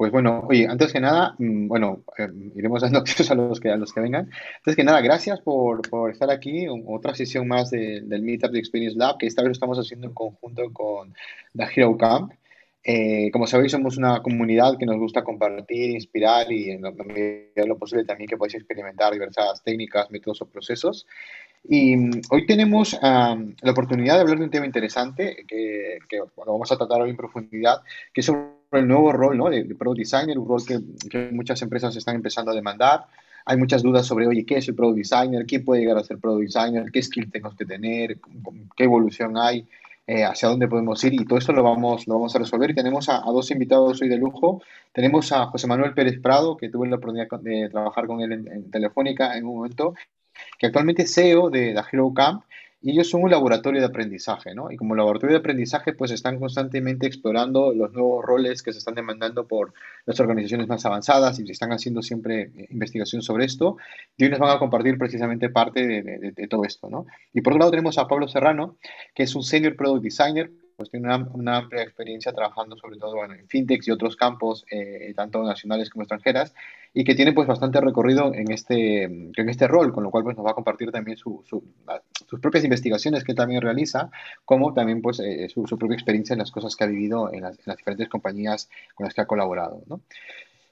Pues 0.00 0.12
bueno, 0.12 0.46
oye, 0.48 0.66
antes 0.66 0.94
que 0.94 0.98
nada, 0.98 1.34
mm, 1.38 1.68
bueno, 1.68 2.04
eh, 2.16 2.26
iremos 2.56 2.80
dando 2.80 3.00
acceso 3.00 3.34
a 3.34 3.36
los 3.36 3.60
que, 3.60 3.68
a 3.70 3.76
los 3.76 3.92
que 3.92 4.00
vengan. 4.00 4.30
Antes 4.60 4.74
que 4.74 4.82
nada, 4.82 5.02
gracias 5.02 5.42
por, 5.42 5.82
por 5.90 6.10
estar 6.10 6.30
aquí, 6.30 6.66
otra 6.86 7.14
sesión 7.14 7.46
más 7.46 7.70
de- 7.70 8.00
del 8.00 8.22
Meetup 8.22 8.50
de 8.50 8.60
Experience 8.60 8.96
Lab, 8.96 9.18
que 9.18 9.26
esta 9.26 9.42
vez 9.42 9.48
lo 9.48 9.52
estamos 9.52 9.78
haciendo 9.78 10.06
en 10.06 10.14
conjunto 10.14 10.72
con 10.72 11.12
The 11.54 11.64
Hero 11.76 11.98
Camp. 11.98 12.32
Eh, 12.82 13.28
como 13.30 13.46
sabéis, 13.46 13.72
somos 13.72 13.98
una 13.98 14.22
comunidad 14.22 14.78
que 14.78 14.86
nos 14.86 14.96
gusta 14.96 15.22
compartir, 15.22 15.90
inspirar 15.90 16.50
y 16.50 16.70
en 16.70 16.80
lo 16.80 17.76
posible 17.76 18.06
también 18.06 18.26
que 18.26 18.38
podáis 18.38 18.54
experimentar 18.54 19.12
diversas 19.12 19.62
técnicas, 19.62 20.10
métodos 20.10 20.40
o 20.40 20.46
procesos. 20.46 21.06
Y 21.68 21.94
mm, 21.98 22.22
hoy 22.30 22.46
tenemos 22.46 22.98
la 23.02 23.36
oportunidad 23.70 24.14
de 24.14 24.20
hablar 24.22 24.38
de 24.38 24.44
un 24.44 24.50
tema 24.50 24.64
interesante 24.64 25.44
que, 25.46 25.98
que, 26.08 26.20
bueno, 26.36 26.52
vamos 26.52 26.72
a 26.72 26.78
tratar 26.78 27.02
hoy 27.02 27.10
en 27.10 27.16
profundidad, 27.18 27.82
que 28.14 28.22
es 28.22 28.26
sobre 28.26 28.59
el 28.72 28.88
nuevo 28.88 29.12
rol, 29.12 29.36
¿no? 29.36 29.50
de, 29.50 29.64
de 29.64 29.74
Product 29.74 29.98
Designer, 29.98 30.38
un 30.38 30.48
rol 30.48 30.64
que, 30.64 30.80
que 31.08 31.30
muchas 31.32 31.60
empresas 31.62 31.94
están 31.96 32.16
empezando 32.16 32.50
a 32.50 32.54
demandar. 32.54 33.06
Hay 33.44 33.56
muchas 33.56 33.82
dudas 33.82 34.06
sobre, 34.06 34.26
oye, 34.26 34.44
¿qué 34.44 34.58
es 34.58 34.68
el 34.68 34.74
Product 34.74 34.98
Designer? 34.98 35.46
¿Quién 35.46 35.64
puede 35.64 35.80
llegar 35.80 35.98
a 35.98 36.04
ser 36.04 36.18
Product 36.18 36.44
Designer? 36.44 36.90
¿Qué 36.92 37.02
skill 37.02 37.30
tenemos 37.30 37.56
que 37.56 37.64
tener? 37.64 38.18
¿Qué 38.76 38.84
evolución 38.84 39.36
hay? 39.36 39.66
Eh, 40.06 40.24
¿Hacia 40.24 40.48
dónde 40.48 40.68
podemos 40.68 41.02
ir? 41.04 41.14
Y 41.14 41.24
todo 41.24 41.38
esto 41.38 41.52
lo 41.52 41.62
vamos, 41.62 42.06
lo 42.06 42.14
vamos 42.14 42.34
a 42.34 42.38
resolver. 42.38 42.70
Y 42.70 42.74
tenemos 42.74 43.08
a, 43.08 43.18
a, 43.18 43.30
dos 43.32 43.50
invitados 43.50 44.02
hoy 44.02 44.08
de 44.08 44.18
lujo. 44.18 44.62
Tenemos 44.92 45.32
a 45.32 45.46
José 45.46 45.66
Manuel 45.66 45.94
Pérez 45.94 46.20
Prado, 46.20 46.56
que 46.56 46.68
tuve 46.68 46.88
la 46.88 46.96
oportunidad 46.96 47.28
de 47.40 47.68
trabajar 47.70 48.06
con 48.06 48.20
él 48.20 48.32
en, 48.32 48.48
en 48.48 48.70
Telefónica 48.70 49.36
en 49.36 49.46
un 49.46 49.56
momento, 49.56 49.94
que 50.58 50.66
actualmente 50.66 51.02
es 51.02 51.14
CEO 51.14 51.50
de 51.50 51.72
la 51.72 51.86
Hero 51.90 52.12
Camp 52.14 52.42
y 52.82 52.92
ellos 52.92 53.10
son 53.10 53.22
un 53.22 53.30
laboratorio 53.30 53.80
de 53.80 53.86
aprendizaje, 53.86 54.54
¿no? 54.54 54.70
Y 54.70 54.76
como 54.76 54.94
laboratorio 54.94 55.34
de 55.34 55.40
aprendizaje, 55.40 55.92
pues 55.92 56.10
están 56.10 56.38
constantemente 56.38 57.06
explorando 57.06 57.74
los 57.74 57.92
nuevos 57.92 58.24
roles 58.24 58.62
que 58.62 58.72
se 58.72 58.78
están 58.78 58.94
demandando 58.94 59.46
por 59.46 59.74
las 60.06 60.18
organizaciones 60.18 60.66
más 60.66 60.86
avanzadas 60.86 61.38
y 61.38 61.46
se 61.46 61.52
están 61.52 61.72
haciendo 61.72 62.00
siempre 62.00 62.50
investigación 62.70 63.20
sobre 63.20 63.44
esto. 63.44 63.76
Y 64.16 64.24
hoy 64.24 64.30
nos 64.30 64.38
van 64.38 64.56
a 64.56 64.58
compartir 64.58 64.96
precisamente 64.96 65.50
parte 65.50 65.86
de, 65.86 66.02
de, 66.02 66.32
de 66.32 66.48
todo 66.48 66.64
esto, 66.64 66.88
¿no? 66.88 67.06
Y 67.34 67.42
por 67.42 67.52
otro 67.52 67.60
lado 67.60 67.70
tenemos 67.72 67.98
a 67.98 68.08
Pablo 68.08 68.28
Serrano, 68.28 68.76
que 69.14 69.24
es 69.24 69.34
un 69.34 69.42
Senior 69.42 69.76
Product 69.76 70.02
Designer, 70.02 70.50
pues 70.80 70.90
tiene 70.90 71.08
una, 71.08 71.28
una, 71.34 71.56
amplia 71.58 71.82
experiencia 71.82 72.32
trabajando 72.32 72.74
sobre 72.74 72.96
todo 72.96 73.14
bueno, 73.14 73.34
en 73.34 73.46
fintechs 73.46 73.86
y 73.86 73.90
otros 73.90 74.16
campos, 74.16 74.64
eh, 74.70 75.12
tanto 75.14 75.44
nacionales 75.44 75.90
como 75.90 76.04
extranjeras, 76.04 76.54
y 76.94 77.04
que 77.04 77.14
tiene 77.14 77.34
pues 77.34 77.46
bastante 77.46 77.82
recorrido 77.82 78.32
en 78.32 78.50
este, 78.50 79.02
en 79.02 79.48
este 79.50 79.68
rol, 79.68 79.92
con 79.92 80.04
lo 80.04 80.10
cual 80.10 80.24
pues 80.24 80.38
nos 80.38 80.46
va 80.46 80.52
a 80.52 80.54
compartir 80.54 80.90
también 80.90 81.18
su, 81.18 81.44
su, 81.46 81.62
sus 82.26 82.40
propias 82.40 82.64
investigaciones 82.64 83.24
que 83.24 83.34
también 83.34 83.60
realiza, 83.60 84.10
como 84.46 84.72
también 84.72 85.02
pues 85.02 85.20
eh, 85.20 85.50
su, 85.50 85.66
su, 85.66 85.76
propia 85.76 85.96
experiencia 85.96 86.32
en 86.32 86.38
las 86.38 86.50
cosas 86.50 86.74
que 86.74 86.84
ha 86.84 86.86
vivido 86.86 87.30
en 87.30 87.42
las, 87.42 87.58
en 87.58 87.64
las 87.66 87.76
diferentes 87.76 88.08
compañías 88.08 88.70
con 88.94 89.04
las 89.04 89.12
que 89.12 89.20
ha 89.20 89.26
colaborado. 89.26 89.82
¿no? 89.86 90.00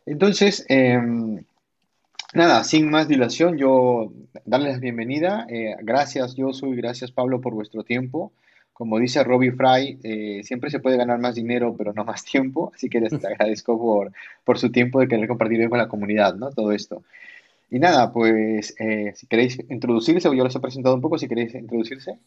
Entonces, 0.06 0.64
eh, 0.70 0.98
Nada, 2.34 2.62
sin 2.62 2.90
más 2.90 3.08
dilación, 3.08 3.56
yo 3.56 4.12
darles 4.44 4.74
la 4.74 4.80
bienvenida. 4.80 5.46
Eh, 5.48 5.76
gracias, 5.80 6.34
Josu, 6.36 6.74
y 6.74 6.76
gracias, 6.76 7.10
Pablo, 7.10 7.40
por 7.40 7.54
vuestro 7.54 7.84
tiempo. 7.84 8.32
Como 8.78 9.00
dice 9.00 9.24
Robbie 9.24 9.50
Fry, 9.50 9.98
eh, 10.04 10.44
siempre 10.44 10.70
se 10.70 10.78
puede 10.78 10.96
ganar 10.96 11.18
más 11.18 11.34
dinero, 11.34 11.74
pero 11.76 11.92
no 11.92 12.04
más 12.04 12.24
tiempo. 12.32 12.70
Así 12.72 12.88
que 12.88 13.00
les 13.00 13.12
agradezco 13.12 13.76
por, 13.76 14.12
por 14.44 14.56
su 14.56 14.70
tiempo 14.70 15.00
de 15.00 15.08
querer 15.08 15.26
compartir 15.26 15.68
con 15.68 15.78
la 15.78 15.88
comunidad, 15.88 16.36
¿no? 16.36 16.52
Todo 16.52 16.70
esto. 16.70 17.02
Y 17.70 17.80
nada, 17.80 18.12
pues 18.12 18.76
eh, 18.78 19.12
si 19.16 19.26
queréis 19.26 19.58
introducirse, 19.68 20.28
o 20.28 20.32
yo 20.32 20.44
les 20.44 20.54
he 20.54 20.60
presentado 20.60 20.94
un 20.94 21.00
poco, 21.00 21.18
si 21.18 21.26
queréis 21.26 21.56
introducirse. 21.56 22.20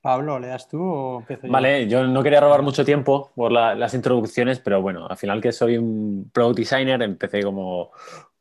Pablo, 0.00 0.38
¿le 0.38 0.46
das 0.46 0.68
tú 0.68 0.82
o 0.82 1.20
empiezo 1.20 1.46
yo? 1.46 1.52
Vale, 1.52 1.86
yo 1.86 2.06
no 2.06 2.22
quería 2.22 2.40
robar 2.40 2.62
mucho 2.62 2.82
tiempo 2.82 3.30
por 3.34 3.52
la, 3.52 3.74
las 3.74 3.92
introducciones, 3.92 4.58
pero 4.58 4.80
bueno, 4.80 5.06
al 5.06 5.18
final 5.18 5.42
que 5.42 5.52
soy 5.52 5.76
un 5.76 6.30
product 6.32 6.60
designer, 6.60 7.02
empecé 7.02 7.42
como, 7.42 7.90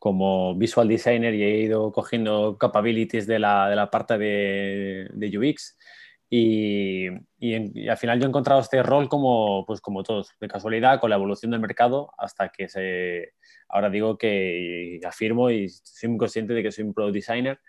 como 0.04 0.54
visual 0.56 0.90
designer 0.90 1.34
y 1.34 1.44
he 1.44 1.59
ido 1.59 1.94
cogiendo 1.94 2.58
capabilities 2.58 3.26
de 3.26 3.40
la, 3.40 3.70
de 3.70 3.78
la 3.78 3.90
parte 3.90 4.18
de, 4.18 5.08
de 5.14 5.38
UX. 5.38 5.77
Y, 6.30 7.08
y, 7.39 7.54
en, 7.54 7.72
y, 7.73 7.88
al 7.88 7.95
final 7.95 8.20
yo 8.20 8.26
he 8.26 8.27
encontrado 8.27 8.60
este 8.60 8.83
rol 8.83 9.08
como, 9.08 9.66
pues 9.66 9.80
como 9.80 10.04
todos, 10.04 10.36
de 10.42 10.50
casualidad, 10.50 11.00
con 11.00 11.10
la 11.10 11.16
evolución 11.16 11.52
del 11.52 11.61
mercado, 11.61 12.11
hasta 12.17 12.50
que 12.50 12.67
se, 12.67 13.32
ahora 13.70 13.89
digo 13.89 14.17
que 14.17 15.00
afirmo 15.08 15.50
y 15.50 15.70
soy 15.70 16.10
muy 16.10 16.17
consciente 16.17 16.54
de 16.54 16.64
que 16.64 16.73
soy 16.73 16.83
un 16.83 16.94
product 16.94 17.16
designer. 17.16 17.61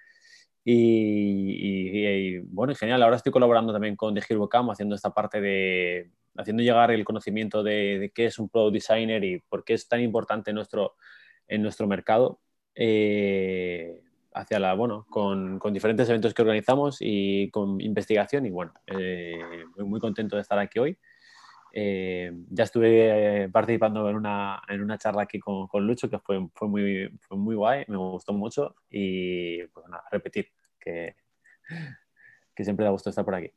Y, 0.64 2.38
bueno, 2.52 2.74
genial, 2.74 3.00
ahora 3.04 3.14
estoy 3.14 3.30
colaborando 3.30 3.72
también 3.72 3.94
con 3.94 4.12
The 4.12 4.22
Hero 4.28 4.48
Camp, 4.48 4.72
haciendo 4.72 4.96
esta 4.96 5.14
parte 5.14 5.40
de, 5.40 6.10
haciendo 6.36 6.64
llegar 6.64 6.90
el 6.90 7.04
conocimiento 7.04 7.62
de, 7.62 8.00
de, 8.00 8.10
qué 8.10 8.24
es 8.24 8.40
un 8.40 8.48
product 8.48 8.74
designer 8.74 9.22
y 9.22 9.38
por 9.48 9.62
qué 9.62 9.74
es 9.74 9.86
tan 9.86 10.00
importante 10.00 10.50
en 10.50 10.56
nuestro, 10.56 10.96
en 11.48 11.62
nuestro 11.62 11.86
mercado. 11.86 12.40
Eh, 12.74 14.00
hacia 14.34 14.58
la, 14.58 14.74
bueno, 14.74 15.06
con, 15.08 15.60
con, 15.60 15.72
diferentes 15.72 16.08
eventos 16.08 16.34
que 16.34 16.42
organizamos 16.42 16.96
y 17.00 17.50
con 17.50 17.80
investigación 17.80 18.46
y 18.46 18.50
bueno, 18.50 18.74
eh, 18.88 19.64
muy, 19.76 19.84
muy 19.86 20.00
contento 20.00 20.34
de 20.36 20.42
estar 20.42 20.58
aquí 20.58 20.80
hoy. 20.80 20.98
Eh, 21.72 22.32
ya 22.50 22.64
estuve 22.64 23.48
participando 23.50 24.08
en 24.08 24.16
una, 24.16 24.62
en 24.68 24.80
una 24.80 24.98
charla 24.98 25.22
aquí 25.22 25.38
con, 25.40 25.66
con 25.66 25.86
Lucho 25.86 26.08
que 26.10 26.18
fue, 26.18 26.48
fue, 26.54 26.68
muy, 26.68 27.08
fue 27.20 27.36
muy 27.36 27.54
guay, 27.54 27.84
me 27.88 27.96
gustó 27.96 28.32
mucho 28.32 28.76
y 28.90 29.64
pues 29.68 29.86
nada, 29.88 30.04
repetir 30.10 30.48
que, 30.80 31.16
que 32.54 32.64
siempre 32.64 32.84
da 32.84 32.90
gusto 32.90 33.10
estar 33.10 33.24
por 33.24 33.34
aquí. 33.34 33.52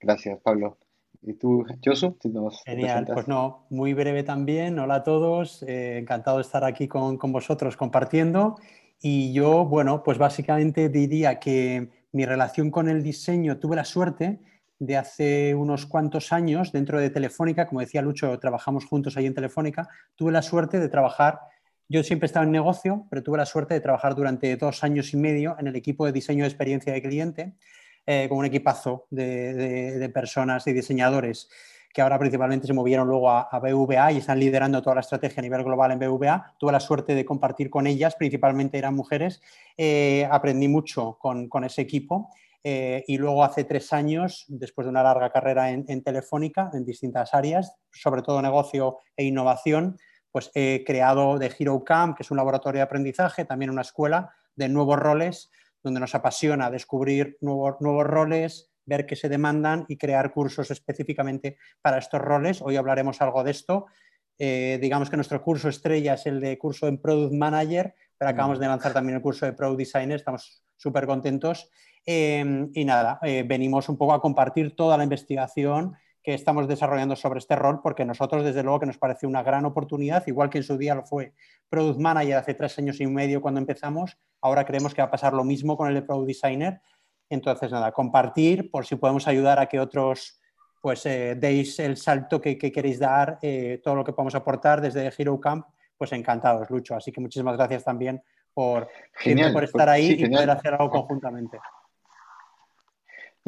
Gracias, 0.00 0.40
Pablo. 0.40 0.78
¿Y 1.22 1.34
tú, 1.34 1.64
Josu? 1.84 2.16
Genial, 2.64 3.06
pues 3.12 3.28
no, 3.28 3.66
muy 3.70 3.92
breve 3.92 4.22
también. 4.22 4.78
Hola 4.78 4.96
a 4.96 5.04
todos, 5.04 5.62
eh, 5.64 5.98
encantado 5.98 6.38
de 6.38 6.42
estar 6.42 6.64
aquí 6.64 6.86
con, 6.86 7.16
con 7.18 7.32
vosotros 7.32 7.76
compartiendo. 7.76 8.56
Y 9.00 9.32
yo, 9.32 9.64
bueno, 9.64 10.02
pues 10.02 10.18
básicamente 10.18 10.88
diría 10.88 11.38
que 11.38 11.90
mi 12.12 12.24
relación 12.24 12.70
con 12.70 12.88
el 12.88 13.02
diseño 13.02 13.58
tuve 13.58 13.76
la 13.76 13.84
suerte 13.84 14.40
de 14.78 14.96
hace 14.96 15.54
unos 15.54 15.86
cuantos 15.86 16.32
años 16.32 16.72
dentro 16.72 17.00
de 17.00 17.10
Telefónica, 17.10 17.66
como 17.66 17.80
decía 17.80 18.02
Lucho, 18.02 18.38
trabajamos 18.38 18.86
juntos 18.86 19.16
ahí 19.16 19.26
en 19.26 19.34
Telefónica, 19.34 19.88
tuve 20.14 20.32
la 20.32 20.42
suerte 20.42 20.78
de 20.78 20.88
trabajar, 20.88 21.40
yo 21.88 22.02
siempre 22.02 22.26
estaba 22.26 22.44
en 22.44 22.52
negocio, 22.52 23.06
pero 23.10 23.22
tuve 23.22 23.38
la 23.38 23.46
suerte 23.46 23.74
de 23.74 23.80
trabajar 23.80 24.14
durante 24.14 24.56
dos 24.56 24.84
años 24.84 25.12
y 25.14 25.16
medio 25.16 25.56
en 25.58 25.66
el 25.66 25.76
equipo 25.76 26.06
de 26.06 26.12
diseño 26.12 26.44
de 26.44 26.48
experiencia 26.48 26.92
de 26.92 27.02
cliente, 27.02 27.54
eh, 28.10 28.26
con 28.26 28.38
un 28.38 28.46
equipazo 28.46 29.06
de, 29.10 29.52
de, 29.52 29.98
de, 29.98 30.08
personas 30.08 30.66
y 30.66 30.72
diseñadores 30.72 31.50
que 31.92 32.00
ahora 32.00 32.18
principalmente 32.18 32.66
se 32.66 32.72
movieron 32.72 33.06
luego 33.06 33.30
a, 33.30 33.42
a, 33.42 33.58
BVA 33.58 34.12
y 34.12 34.16
están 34.16 34.40
liderando 34.40 34.80
toda 34.80 34.94
la 34.94 35.02
estrategia 35.02 35.40
a 35.40 35.42
nivel 35.42 35.62
global 35.62 35.92
en 35.92 35.98
BVA. 35.98 36.54
Tuve 36.58 36.72
la 36.72 36.80
suerte 36.80 37.14
de 37.14 37.26
compartir 37.26 37.68
con 37.68 37.86
ellas, 37.86 38.16
principalmente 38.16 38.78
eran 38.78 38.94
mujeres, 38.94 39.42
eh, 39.76 40.26
aprendí 40.30 40.68
mucho 40.68 41.18
con, 41.20 41.50
ese 41.64 41.82
equipo 41.82 42.30
eh, 42.64 43.04
y 43.06 43.18
luego 43.18 43.44
hace 43.44 43.64
tres 43.64 43.92
años, 43.92 44.46
después 44.48 44.86
de 44.86 44.90
una 44.90 45.02
larga 45.02 45.30
carrera 45.30 45.68
en, 45.68 46.02
Telefónica, 46.02 46.70
en 46.72 46.86
distintas 46.86 47.34
áreas, 47.34 47.76
sobre 47.92 48.22
todo 48.22 48.40
negocio 48.40 49.00
e 49.18 49.24
innovación, 49.24 49.98
pues 50.32 50.50
he 50.54 50.82
creado 50.86 51.38
The 51.38 51.52
Hero 51.58 51.84
Camp, 51.84 52.16
que 52.16 52.22
es 52.22 52.30
un 52.30 52.38
laboratorio 52.38 52.78
de 52.78 52.84
aprendizaje, 52.84 53.44
también 53.44 53.70
una 53.70 53.82
escuela 53.82 54.30
de 54.56 54.70
nuevos 54.70 54.98
roles, 54.98 55.50
donde 55.88 56.00
nos 56.00 56.14
apasiona 56.14 56.70
descubrir 56.70 57.38
nuevos, 57.40 57.76
nuevos 57.80 58.06
roles, 58.06 58.70
ver 58.84 59.06
qué 59.06 59.16
se 59.16 59.30
demandan 59.30 59.86
y 59.88 59.96
crear 59.96 60.32
cursos 60.32 60.70
específicamente 60.70 61.56
para 61.80 61.96
estos 61.96 62.20
roles. 62.20 62.60
Hoy 62.60 62.76
hablaremos 62.76 63.22
algo 63.22 63.42
de 63.42 63.50
esto. 63.52 63.86
Eh, 64.38 64.78
digamos 64.82 65.08
que 65.08 65.16
nuestro 65.16 65.42
curso 65.42 65.70
estrella 65.70 66.14
es 66.14 66.26
el 66.26 66.40
de 66.40 66.58
curso 66.58 66.88
en 66.88 67.00
Product 67.00 67.32
Manager, 67.32 67.94
pero 68.18 68.30
acabamos 68.30 68.58
de 68.60 68.68
lanzar 68.68 68.92
también 68.92 69.16
el 69.16 69.22
curso 69.22 69.46
de 69.46 69.54
Product 69.54 69.78
Designer, 69.78 70.16
estamos 70.16 70.62
súper 70.76 71.06
contentos. 71.06 71.70
Eh, 72.04 72.68
y 72.74 72.84
nada, 72.84 73.18
eh, 73.22 73.44
venimos 73.46 73.88
un 73.88 73.96
poco 73.96 74.12
a 74.12 74.20
compartir 74.20 74.76
toda 74.76 74.98
la 74.98 75.04
investigación 75.04 75.96
que 76.28 76.34
estamos 76.34 76.68
desarrollando 76.68 77.16
sobre 77.16 77.38
este 77.38 77.56
rol, 77.56 77.80
porque 77.80 78.04
nosotros 78.04 78.44
desde 78.44 78.62
luego 78.62 78.80
que 78.80 78.84
nos 78.84 78.98
parece 78.98 79.26
una 79.26 79.42
gran 79.42 79.64
oportunidad, 79.64 80.26
igual 80.26 80.50
que 80.50 80.58
en 80.58 80.64
su 80.64 80.76
día 80.76 80.94
lo 80.94 81.06
fue 81.06 81.32
Product 81.70 81.98
Manager 81.98 82.36
hace 82.36 82.52
tres 82.52 82.78
años 82.78 83.00
y 83.00 83.06
medio 83.06 83.40
cuando 83.40 83.60
empezamos, 83.60 84.18
ahora 84.42 84.66
creemos 84.66 84.92
que 84.92 85.00
va 85.00 85.08
a 85.08 85.10
pasar 85.10 85.32
lo 85.32 85.42
mismo 85.42 85.74
con 85.74 85.88
el 85.88 85.94
de 85.94 86.02
Product 86.02 86.26
Designer. 86.28 86.82
Entonces, 87.30 87.72
nada, 87.72 87.92
compartir 87.92 88.70
por 88.70 88.84
si 88.84 88.96
podemos 88.96 89.26
ayudar 89.26 89.58
a 89.58 89.64
que 89.64 89.80
otros 89.80 90.38
pues 90.82 91.06
eh, 91.06 91.34
deis 91.34 91.78
el 91.78 91.96
salto 91.96 92.42
que, 92.42 92.58
que 92.58 92.70
queréis 92.70 92.98
dar, 92.98 93.38
eh, 93.40 93.80
todo 93.82 93.94
lo 93.94 94.04
que 94.04 94.12
podamos 94.12 94.34
aportar 94.34 94.82
desde 94.82 95.10
Hero 95.16 95.40
Camp, 95.40 95.64
pues 95.96 96.12
encantados, 96.12 96.68
Lucho. 96.68 96.94
Así 96.94 97.10
que 97.10 97.22
muchísimas 97.22 97.56
gracias 97.56 97.84
también 97.84 98.22
por, 98.52 98.86
genial, 99.14 99.54
por 99.54 99.64
estar 99.64 99.88
ahí 99.88 100.08
sí, 100.08 100.24
y 100.24 100.28
poder 100.28 100.50
hacer 100.50 100.74
algo 100.74 100.90
conjuntamente. 100.90 101.58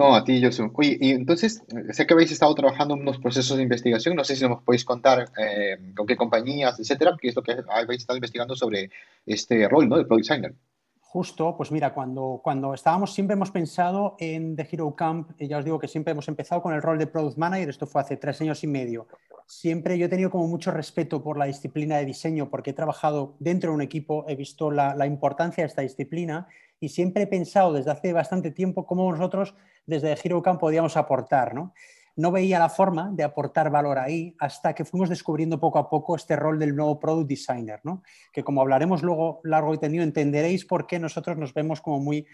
No, 0.00 0.16
a 0.16 0.24
ti, 0.24 0.42
Josu. 0.42 0.72
Oye, 0.76 0.96
y 0.98 1.10
entonces, 1.10 1.62
sé 1.90 2.06
que 2.06 2.14
habéis 2.14 2.32
estado 2.32 2.54
trabajando 2.54 2.94
en 2.94 3.02
unos 3.02 3.18
procesos 3.18 3.58
de 3.58 3.64
investigación, 3.64 4.16
no 4.16 4.24
sé 4.24 4.34
si 4.34 4.48
nos 4.48 4.62
podéis 4.62 4.86
contar 4.86 5.30
eh, 5.36 5.76
con 5.94 6.06
qué 6.06 6.16
compañías, 6.16 6.80
etcétera, 6.80 7.18
qué 7.20 7.28
es 7.28 7.36
lo 7.36 7.42
que 7.42 7.56
habéis 7.68 8.00
estado 8.00 8.16
investigando 8.16 8.56
sobre 8.56 8.90
este 9.26 9.68
rol, 9.68 9.90
¿no? 9.90 9.98
De 9.98 10.06
Product 10.06 10.26
Designer. 10.26 10.54
Justo, 11.00 11.54
pues 11.54 11.70
mira, 11.70 11.92
cuando, 11.92 12.40
cuando 12.42 12.72
estábamos, 12.72 13.12
siempre 13.12 13.34
hemos 13.34 13.50
pensado 13.50 14.16
en 14.18 14.56
The 14.56 14.66
Hero 14.72 14.94
Camp, 14.96 15.32
y 15.38 15.48
ya 15.48 15.58
os 15.58 15.66
digo 15.66 15.78
que 15.78 15.88
siempre 15.88 16.12
hemos 16.12 16.28
empezado 16.28 16.62
con 16.62 16.72
el 16.72 16.80
rol 16.80 16.98
de 16.98 17.06
Product 17.06 17.36
Manager, 17.36 17.68
esto 17.68 17.86
fue 17.86 18.00
hace 18.00 18.16
tres 18.16 18.40
años 18.40 18.64
y 18.64 18.68
medio. 18.68 19.06
siempre 19.46 19.98
yo 19.98 20.06
he 20.06 20.08
tenido 20.08 20.30
como 20.30 20.46
mucho 20.46 20.70
respeto 20.70 21.22
por 21.22 21.36
la 21.36 21.44
disciplina 21.44 21.98
de 21.98 22.06
diseño 22.06 22.48
porque 22.48 22.70
he 22.70 22.72
trabajado 22.72 23.36
dentro 23.38 23.70
de 23.70 23.74
un 23.74 23.82
equipo, 23.82 24.24
he 24.28 24.34
visto 24.36 24.70
la, 24.70 24.94
la 24.94 25.06
importancia 25.06 25.62
de 25.62 25.68
esta 25.68 25.82
disciplina 25.82 26.46
y 26.80 26.88
siempre 26.88 27.24
he 27.24 27.26
pensado 27.26 27.72
desde 27.72 27.90
hace 27.90 28.12
bastante 28.12 28.50
tiempo 28.50 28.86
cómo 28.86 29.10
nosotros 29.12 29.54
desde 29.86 30.16
HeroCamp 30.16 30.58
podíamos 30.58 30.96
aportar. 30.96 31.54
¿no? 31.54 31.74
no 32.16 32.32
veía 32.32 32.58
la 32.58 32.68
forma 32.68 33.10
de 33.12 33.24
aportar 33.24 33.70
valor 33.70 33.98
ahí 33.98 34.36
hasta 34.38 34.74
que 34.74 34.84
fuimos 34.84 35.08
descubriendo 35.08 35.58
poco 35.58 35.78
a 35.78 35.88
poco 35.88 36.16
este 36.16 36.36
rol 36.36 36.58
del 36.58 36.76
nuevo 36.76 36.98
product 36.98 37.28
designer, 37.28 37.80
¿no? 37.82 38.02
que 38.32 38.42
como 38.42 38.60
hablaremos 38.60 39.02
luego 39.02 39.40
largo 39.44 39.74
y 39.74 39.78
tendido, 39.78 40.04
entenderéis 40.04 40.64
por 40.64 40.86
qué 40.86 40.98
nosotros 40.98 41.36
nos 41.38 41.54
vemos 41.54 41.80
como 41.80 42.00
muy, 42.00 42.26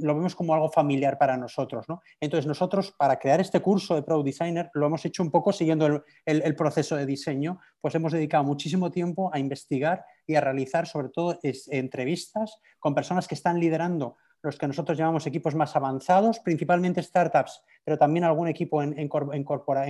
lo 0.00 0.14
vemos 0.14 0.34
como 0.34 0.54
algo 0.54 0.70
familiar 0.70 1.18
para 1.18 1.36
nosotros. 1.36 1.88
¿no? 1.88 2.02
Entonces 2.20 2.46
nosotros 2.46 2.92
para 2.92 3.18
crear 3.18 3.40
este 3.40 3.60
curso 3.60 3.94
de 3.94 4.02
product 4.02 4.26
designer 4.26 4.70
lo 4.74 4.86
hemos 4.86 5.04
hecho 5.04 5.22
un 5.22 5.30
poco 5.30 5.52
siguiendo 5.52 6.04
el, 6.24 6.56
proceso 6.56 6.96
de 6.96 7.06
diseño, 7.06 7.60
pues 7.80 7.94
hemos 7.94 8.12
dedicado 8.12 8.44
muchísimo 8.44 8.90
tiempo 8.90 9.30
a 9.32 9.38
investigar 9.38 10.04
y 10.26 10.34
a 10.34 10.40
realizar 10.40 10.86
sobre 10.86 11.08
todo 11.08 11.38
entrevistas 11.42 12.58
con 12.78 12.94
personas 12.94 13.26
que 13.26 13.34
están 13.34 13.58
liderando 13.58 14.16
los 14.42 14.58
que 14.58 14.66
nosotros 14.66 14.98
llamamos 14.98 15.26
equipos 15.28 15.54
más 15.54 15.76
avanzados, 15.76 16.40
principalmente 16.40 17.00
startups, 17.00 17.62
pero 17.84 17.96
también 17.96 18.24
algún 18.24 18.48
equipo 18.48 18.82
en, 18.82 19.08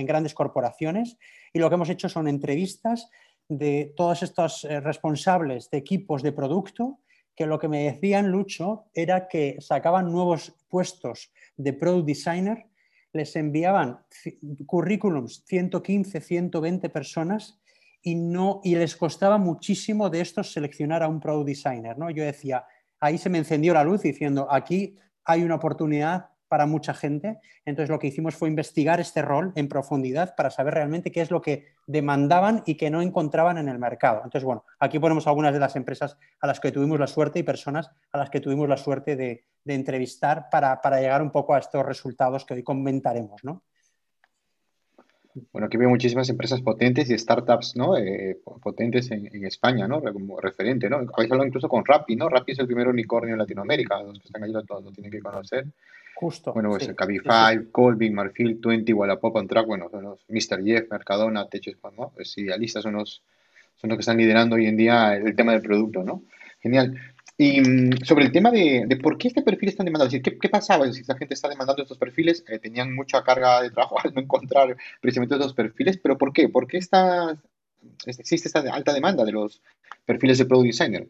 grandes 0.05 0.33
corporaciones. 0.35 1.17
Y 1.51 1.57
lo 1.57 1.69
que 1.69 1.75
hemos 1.75 1.89
hecho 1.89 2.07
son 2.07 2.27
entrevistas 2.27 3.09
de 3.49 3.93
todos 3.95 4.21
estos 4.21 4.63
eh, 4.63 4.79
responsables 4.79 5.71
de 5.71 5.79
equipos 5.79 6.21
de 6.21 6.33
producto 6.33 6.99
que 7.35 7.45
lo 7.45 7.59
que 7.59 7.67
me 7.67 7.83
decían, 7.83 8.31
Lucho, 8.31 8.85
era 8.93 9.27
que 9.27 9.57
sacaban 9.59 10.11
nuevos 10.11 10.53
puestos 10.69 11.31
de 11.57 11.73
product 11.73 12.07
designer, 12.07 12.65
les 13.11 13.35
enviaban 13.35 13.99
currículums, 14.65 15.43
115, 15.45 16.19
120 16.19 16.89
personas, 16.89 17.59
y, 18.01 18.15
no, 18.15 18.59
y 18.63 18.75
les 18.75 18.95
costaba 18.95 19.37
muchísimo 19.37 20.09
de 20.09 20.21
estos 20.21 20.51
seleccionar 20.51 21.03
a 21.03 21.07
un 21.07 21.19
product 21.19 21.47
designer. 21.47 21.97
¿no? 21.97 22.09
Yo 22.09 22.23
decía, 22.23 22.65
ahí 22.99 23.17
se 23.17 23.29
me 23.29 23.37
encendió 23.37 23.73
la 23.73 23.83
luz 23.83 24.01
diciendo, 24.01 24.47
aquí 24.51 24.97
hay 25.23 25.43
una 25.43 25.55
oportunidad 25.55 26.32
para 26.47 26.65
mucha 26.65 26.93
gente. 26.93 27.39
Entonces 27.65 27.89
lo 27.89 27.99
que 27.99 28.07
hicimos 28.07 28.35
fue 28.35 28.49
investigar 28.49 28.99
este 28.99 29.21
rol 29.21 29.53
en 29.55 29.67
profundidad 29.67 30.35
para 30.35 30.49
saber 30.49 30.75
realmente 30.75 31.11
qué 31.11 31.21
es 31.21 31.31
lo 31.31 31.41
que 31.41 31.73
demandaban 31.87 32.63
y 32.65 32.75
que 32.75 32.89
no 32.89 33.01
encontraban 33.01 33.57
en 33.57 33.69
el 33.69 33.79
mercado. 33.79 34.17
Entonces, 34.17 34.43
bueno, 34.43 34.63
aquí 34.79 34.99
ponemos 34.99 35.27
algunas 35.27 35.53
de 35.53 35.59
las 35.59 35.75
empresas 35.75 36.17
a 36.39 36.47
las 36.47 36.59
que 36.59 36.71
tuvimos 36.71 36.99
la 36.99 37.07
suerte 37.07 37.39
y 37.39 37.43
personas 37.43 37.89
a 38.11 38.17
las 38.17 38.29
que 38.29 38.39
tuvimos 38.39 38.69
la 38.69 38.77
suerte 38.77 39.15
de, 39.15 39.45
entrevistar 39.65 40.47
para, 40.51 40.79
llegar 40.99 41.21
un 41.21 41.31
poco 41.31 41.55
a 41.55 41.59
estos 41.59 41.85
resultados 41.85 42.45
que 42.45 42.53
hoy 42.53 42.63
comentaremos, 42.63 43.43
¿no? 43.43 43.63
Bueno, 45.51 45.65
aquí 45.65 45.77
veo 45.77 45.89
muchísimas 45.89 46.29
empresas 46.29 46.61
potentes 46.61 47.09
y 47.09 47.17
startups, 47.17 47.75
¿no? 47.75 47.97
Eh, 47.97 48.39
potentes 48.61 49.09
en, 49.09 49.43
España, 49.45 49.87
¿no? 49.87 50.01
Como 50.01 50.39
referente, 50.39 50.87
¿no? 50.89 50.97
Habéis 50.97 51.31
hablado 51.31 51.47
incluso 51.47 51.67
con 51.67 51.83
Rappi, 51.83 52.15
¿no? 52.15 52.29
Rappi 52.29 52.51
es 52.51 52.59
el 52.59 52.67
primer 52.67 52.87
unicornio 52.87 53.33
en 53.33 53.39
Latinoamérica, 53.39 54.03
los 54.03 54.19
que 54.19 54.27
están 54.27 54.43
allí 54.43 54.53
lo, 54.53 54.61
lo 54.61 54.91
tienen 54.91 55.11
que 55.11 55.21
conocer. 55.21 55.65
Justo. 56.15 56.53
Bueno, 56.53 56.69
pues 56.69 56.87
Cabify, 56.95 57.69
Colvin, 57.71 58.13
Marfil, 58.13 58.59
Twenty, 58.61 58.93
Wallapop, 58.93 59.35
on 59.35 59.47
Track, 59.47 59.65
bueno, 59.65 59.89
son 59.89 60.03
los 60.03 60.25
Mr. 60.29 60.63
Jeff, 60.63 60.89
Mercadona, 60.89 61.47
Techos, 61.47 61.75
¿no? 61.97 62.11
Pues 62.13 62.37
idealistas 62.37 62.83
son 62.83 62.93
los, 62.93 63.23
son 63.75 63.89
los 63.89 63.97
que 63.97 64.01
están 64.01 64.17
liderando 64.17 64.55
hoy 64.55 64.67
en 64.67 64.77
día 64.77 65.15
el 65.15 65.35
tema 65.35 65.53
del 65.53 65.61
producto, 65.61 66.03
¿no? 66.03 66.23
Genial. 66.59 66.97
Y 67.37 67.61
mm, 67.61 68.05
sobre 68.05 68.25
el 68.25 68.31
tema 68.31 68.51
de, 68.51 68.87
por 69.01 69.17
qué 69.17 69.29
este 69.29 69.41
perfil 69.41 69.69
está 69.69 69.83
demandado, 69.83 70.07
es 70.07 70.13
decir, 70.13 70.39
¿qué, 70.39 70.49
pasaba? 70.49 70.91
si 70.91 71.03
la 71.03 71.17
gente 71.17 71.33
está 71.33 71.49
demandando 71.49 71.81
estos 71.81 71.97
perfiles, 71.97 72.43
eh, 72.47 72.59
tenían 72.59 72.93
mucha 72.93 73.23
carga 73.23 73.61
de 73.61 73.71
trabajo 73.71 73.97
al 74.03 74.13
no 74.13 74.21
encontrar 74.21 74.77
precisamente 75.01 75.35
estos 75.35 75.53
perfiles, 75.53 75.97
pero 75.97 76.17
¿por 76.17 76.31
qué? 76.31 76.49
¿Por 76.49 76.67
qué 76.67 76.77
está, 76.77 77.35
existe 78.05 78.47
esta 78.47 78.59
alta 78.71 78.93
demanda 78.93 79.25
de 79.25 79.31
los 79.31 79.61
perfiles 80.05 80.37
de 80.37 80.45
Product 80.45 80.67
Designer? 80.67 81.09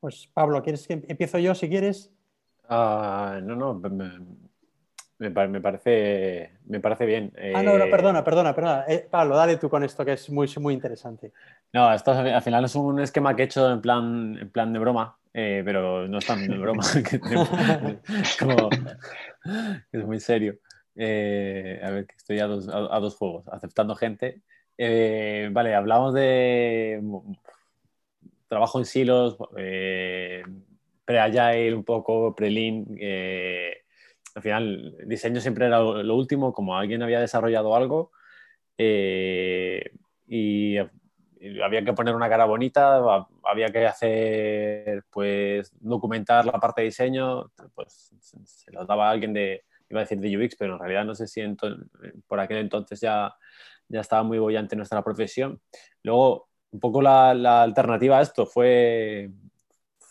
Pues 0.00 0.28
Pablo, 0.32 0.62
¿quieres 0.62 0.86
que 0.86 0.94
empiezo 0.94 1.38
yo 1.38 1.54
si 1.54 1.68
quieres? 1.68 2.10
Ah, 2.68 3.40
no, 3.42 3.56
no, 3.56 3.74
me, 5.18 5.60
parece, 5.60 6.52
me 6.66 6.80
parece 6.80 7.06
bien. 7.06 7.32
Ah, 7.54 7.62
no, 7.62 7.78
no, 7.78 7.84
eh, 7.84 7.90
perdona, 7.90 8.24
perdona, 8.24 8.54
perdona. 8.54 8.84
Eh, 8.88 9.06
Pablo, 9.10 9.36
dale 9.36 9.56
tú 9.56 9.68
con 9.68 9.84
esto 9.84 10.04
que 10.04 10.12
es 10.12 10.30
muy, 10.30 10.48
muy 10.58 10.74
interesante. 10.74 11.32
No, 11.72 11.92
esto 11.92 12.12
al 12.12 12.42
final 12.42 12.64
es 12.64 12.74
un 12.74 13.00
esquema 13.00 13.34
que 13.36 13.42
he 13.42 13.44
hecho 13.46 13.70
en 13.70 13.80
plan, 13.80 14.38
en 14.40 14.50
plan 14.50 14.72
de 14.72 14.78
broma, 14.78 15.16
eh, 15.34 15.62
pero 15.64 16.08
no 16.08 16.18
es 16.18 16.26
tan 16.26 16.46
de 16.46 16.58
broma. 16.58 16.82
es, 18.08 18.36
como, 18.38 18.70
es 19.92 20.04
muy 20.04 20.20
serio. 20.20 20.58
a 20.96 21.90
ver, 21.90 22.06
que 22.06 22.16
estoy 22.16 22.38
a 22.40 22.46
dos, 22.46 22.68
a, 22.68 22.98
dos 22.98 23.16
juegos, 23.16 23.46
aceptando 23.48 23.94
gente. 23.94 24.40
vale, 24.78 25.74
hablamos 25.74 26.14
de 26.14 27.02
trabajo 28.48 28.78
en 28.78 28.84
silos, 28.84 29.36
pre-agile, 31.04 31.74
un 31.74 31.84
poco 31.84 32.34
pre-lean 32.34 32.86
al 34.34 34.42
final, 34.42 34.96
diseño 35.06 35.40
siempre 35.40 35.66
era 35.66 35.80
lo, 35.80 36.16
último, 36.16 36.52
como 36.52 36.76
alguien 36.76 37.02
había 37.02 37.20
desarrollado 37.20 37.74
algo 37.74 38.12
eh, 38.78 39.90
y, 40.26 40.76
había 41.60 41.84
que 41.84 41.92
poner 41.92 42.14
una 42.14 42.28
cara 42.28 42.44
bonita, 42.44 43.02
había 43.42 43.68
que 43.70 43.84
hacer, 43.84 45.02
pues, 45.10 45.72
documentar 45.80 46.46
la 46.46 46.60
parte 46.60 46.82
de 46.82 46.84
diseño, 46.84 47.50
pues 47.74 48.12
se 48.44 48.70
lo 48.70 48.86
daba 48.86 49.08
a 49.08 49.10
alguien 49.10 49.32
de, 49.32 49.64
iba 49.90 50.00
a 50.00 50.04
decir 50.04 50.20
de 50.20 50.38
UX, 50.38 50.54
pero 50.54 50.74
en 50.74 50.78
realidad 50.78 51.04
no 51.04 51.16
sé 51.16 51.26
si 51.26 51.42
por 52.28 52.38
aquel 52.38 52.58
entonces 52.58 53.00
ya, 53.00 53.34
ya 53.88 54.00
estaba 54.00 54.22
muy 54.22 54.38
bollante 54.38 54.76
nuestra 54.76 55.02
profesión. 55.02 55.60
Luego, 56.04 56.48
un 56.70 56.78
poco 56.78 57.02
la, 57.02 57.34
la 57.34 57.64
alternativa 57.64 58.18
a 58.18 58.22
esto 58.22 58.46
fue, 58.46 59.28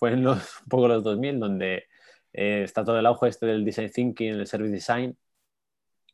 fue 0.01 0.13
en 0.13 0.23
los, 0.23 0.39
un 0.63 0.67
poco 0.67 0.87
los 0.87 1.03
2000, 1.03 1.39
donde 1.39 1.85
eh, 2.33 2.63
está 2.63 2.83
todo 2.83 2.97
el 2.97 3.05
auge 3.05 3.27
este 3.29 3.45
del 3.45 3.63
design 3.63 3.91
thinking, 3.91 4.29
el 4.33 4.47
service 4.47 4.73
design, 4.73 5.15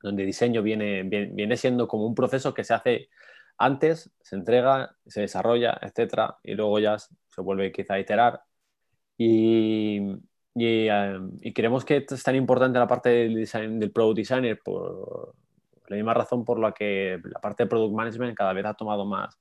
donde 0.04 0.26
diseño 0.26 0.62
viene, 0.62 1.04
viene, 1.04 1.56
siendo 1.56 1.88
como 1.88 2.06
un 2.06 2.14
proceso 2.14 2.54
que 2.54 2.66
se 2.66 2.74
hace 2.74 3.10
antes, 3.58 4.12
se 4.22 4.36
entrega, 4.36 4.98
se 5.08 5.22
desarrolla, 5.22 5.80
etcétera, 5.82 6.38
y 6.44 6.54
luego 6.56 6.80
ya 6.80 6.98
se 7.00 7.42
vuelve 7.42 7.72
quizá 7.72 7.94
a 7.94 8.00
iterar. 8.00 8.42
Y, 9.18 10.00
y, 10.54 10.88
eh, 10.90 11.20
creemos 11.56 11.86
que 11.86 12.06
es 12.10 12.24
tan 12.24 12.36
importante 12.36 12.80
la 12.80 12.88
parte 12.88 13.10
del, 13.10 13.36
design, 13.36 13.80
del 13.80 13.92
product 13.92 14.18
designer 14.18 14.60
por 14.64 15.34
la 15.88 15.96
misma 15.96 16.14
razón 16.14 16.44
por 16.44 16.60
la 16.60 16.74
que 16.74 17.22
la 17.24 17.40
parte 17.40 17.64
de 17.64 17.70
product 17.70 17.96
management 17.96 18.38
cada 18.38 18.54
vez 18.54 18.66
ha 18.66 18.74
tomado 18.74 19.06
más, 19.06 19.40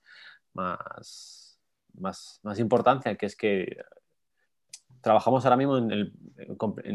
más, 0.55 1.59
más, 1.95 2.41
más 2.45 2.59
importancia, 2.61 3.17
que 3.17 3.27
es 3.27 3.37
que 3.37 3.77
trabajamos 5.01 5.45
ahora 5.45 5.57
mismo 5.57 5.79
en 5.79 5.91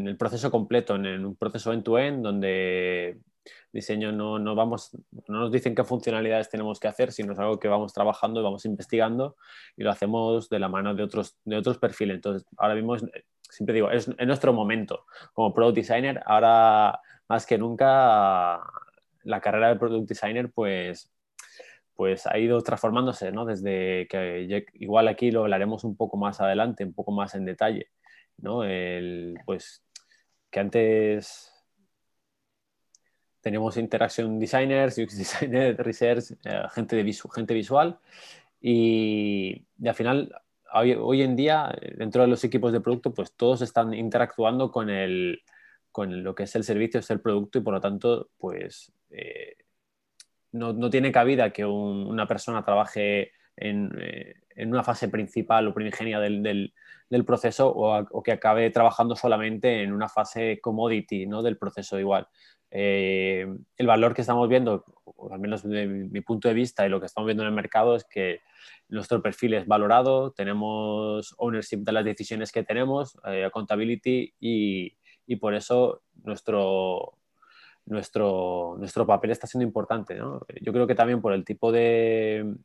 el, 0.08 0.18
proceso 0.18 0.52
completo, 0.52 0.96
en, 0.96 1.26
un 1.26 1.36
proceso 1.36 1.74
end-to-end, 1.74 2.24
donde 2.24 3.20
diseño 3.74 4.12
no, 4.12 4.38
no, 4.38 4.54
vamos, 4.56 4.92
no 5.28 5.40
nos 5.40 5.52
dicen 5.52 5.74
qué 5.74 5.84
funcionalidades 5.84 6.50
tenemos 6.50 6.80
que 6.80 6.88
hacer, 6.88 7.12
sino 7.12 7.34
es 7.34 7.40
algo 7.40 7.60
que 7.60 7.68
vamos 7.68 7.94
trabajando 7.94 8.40
y 8.40 8.44
vamos 8.44 8.66
investigando 8.66 9.36
y 9.78 9.84
lo 9.84 9.92
hacemos 9.92 10.50
de 10.50 10.60
la 10.60 10.70
mano 10.70 10.94
de 10.94 11.04
otros, 11.04 11.38
de 11.46 11.58
otros 11.58 11.78
perfiles. 11.78 12.16
Entonces, 12.16 12.48
ahora 12.58 12.76
mismo, 12.76 12.96
siempre 13.42 13.74
digo, 13.74 13.90
es, 13.90 14.10
en 14.18 14.28
nuestro 14.28 14.54
momento 14.54 15.06
como 15.34 15.54
product 15.54 15.76
designer, 15.78 16.22
ahora 16.26 17.00
más 17.28 17.46
que 17.46 17.58
nunca 17.58 18.62
la 19.24 19.42
carrera 19.42 19.70
de 19.70 19.76
product 19.78 20.08
designer, 20.08 20.52
pues 20.52 21.10
pues 22.02 22.26
ha 22.26 22.36
ido 22.40 22.60
transformándose, 22.64 23.32
¿no? 23.32 23.46
Desde 23.46 24.08
que 24.08 24.66
igual 24.74 25.08
aquí 25.08 25.30
lo 25.30 25.42
hablaremos 25.42 25.84
un 25.84 25.96
poco 25.96 26.18
más 26.18 26.42
adelante, 26.42 26.84
un 26.84 26.94
poco 26.94 27.12
más 27.12 27.36
en 27.36 27.46
detalle, 27.46 27.92
¿no? 28.38 28.64
El, 28.64 29.36
pues 29.46 29.84
que 30.50 30.60
antes 30.60 31.54
tenemos 33.40 33.78
interaction 33.78 34.40
designers, 34.40 34.98
UX 34.98 35.16
designers, 35.16 35.78
research, 35.78 36.32
eh, 36.44 36.64
gente, 36.74 36.96
de 36.96 37.14
gente 37.36 37.54
visual 37.54 38.00
y, 38.60 39.64
al 39.86 39.94
final 39.94 40.34
hoy, 40.74 41.22
en 41.22 41.36
día 41.36 41.72
dentro 42.00 42.24
de 42.24 42.30
los 42.30 42.44
equipos 42.44 42.74
de 42.74 42.82
producto 42.82 43.14
pues 43.14 43.32
todos 43.34 43.62
están 43.62 43.94
interactuando 43.94 44.72
con, 44.72 44.90
el, 44.90 45.44
con 45.92 46.24
lo 46.24 46.34
que 46.34 46.46
es 46.46 46.56
el 46.56 46.64
servicio, 46.64 47.00
es 47.00 47.12
el 47.12 47.22
producto 47.22 47.60
y 47.60 47.62
por 47.62 47.76
lo 47.76 47.80
tanto 47.80 48.32
pues 48.40 48.92
eh, 49.12 49.56
no, 50.52 50.74
no, 50.74 50.90
tiene 50.90 51.12
cabida 51.12 51.52
que 51.52 51.66
una 51.66 52.28
persona 52.28 52.64
trabaje 52.64 53.32
en, 53.56 53.92
eh, 54.00 54.36
en, 54.56 54.70
una 54.70 54.84
fase 54.84 55.08
principal 55.08 55.68
o 55.68 55.74
primigenia 55.74 56.20
del, 56.20 56.44
del, 56.44 57.26
proceso 57.26 57.72
o, 57.74 58.24
que 58.24 58.32
acabe 58.32 58.70
trabajando 58.70 59.16
solamente 59.16 59.84
en 59.84 59.94
una 59.94 60.10
fase 60.10 60.60
commodity 60.62 61.26
¿no? 61.26 61.42
del 61.42 61.58
proceso 61.58 62.00
igual. 62.00 62.28
Eh, 62.70 63.46
el 63.78 63.88
valor 63.88 64.14
que 64.14 64.22
estamos 64.22 64.48
viendo, 64.48 64.86
o 65.04 65.34
al 65.34 65.40
menos 65.40 65.64
desde 65.64 65.88
mi, 65.88 66.22
punto 66.22 66.48
de 66.48 66.54
vista 66.54 66.86
y 66.86 66.90
lo 66.90 67.00
que 67.00 67.06
estamos 67.06 67.28
viendo 67.28 67.44
en 67.44 67.50
el 67.50 67.56
mercado, 67.56 67.96
es 67.96 68.06
que 68.06 68.40
nuestro 68.88 69.22
perfil 69.22 69.54
es 69.56 69.68
valorado, 69.68 70.32
tenemos 70.32 71.36
ownership 71.38 71.80
de 71.80 71.92
las 71.92 72.06
decisiones 72.06 72.52
que 72.52 72.64
tenemos, 72.64 73.18
eh, 73.26 73.44
accountability 73.46 74.34
y, 74.40 74.98
y 75.28 75.36
por 75.36 75.54
eso 75.54 76.02
nuestro, 76.24 77.18
nuestro, 77.92 78.76
nuestro 78.80 79.06
papel 79.06 79.32
está 79.32 79.48
siendo 79.48 79.66
importante. 79.66 80.18
Yo 80.18 80.74
creo 80.74 80.88
que 80.88 80.96
también 80.96 81.22
por 81.22 81.34
el 81.34 81.46
tipo 81.46 81.72
de, 81.72 82.56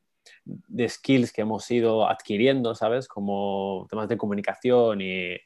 de 0.45 0.89
skills 0.89 1.33
que 1.33 1.43
hemos 1.43 1.71
ido 1.71 2.09
adquiriendo, 2.09 2.75
¿sabes? 2.75 3.09
Como 3.09 3.87
temas 3.91 4.09
de 4.09 4.17
comunicación 4.17 5.01
y 5.01 5.37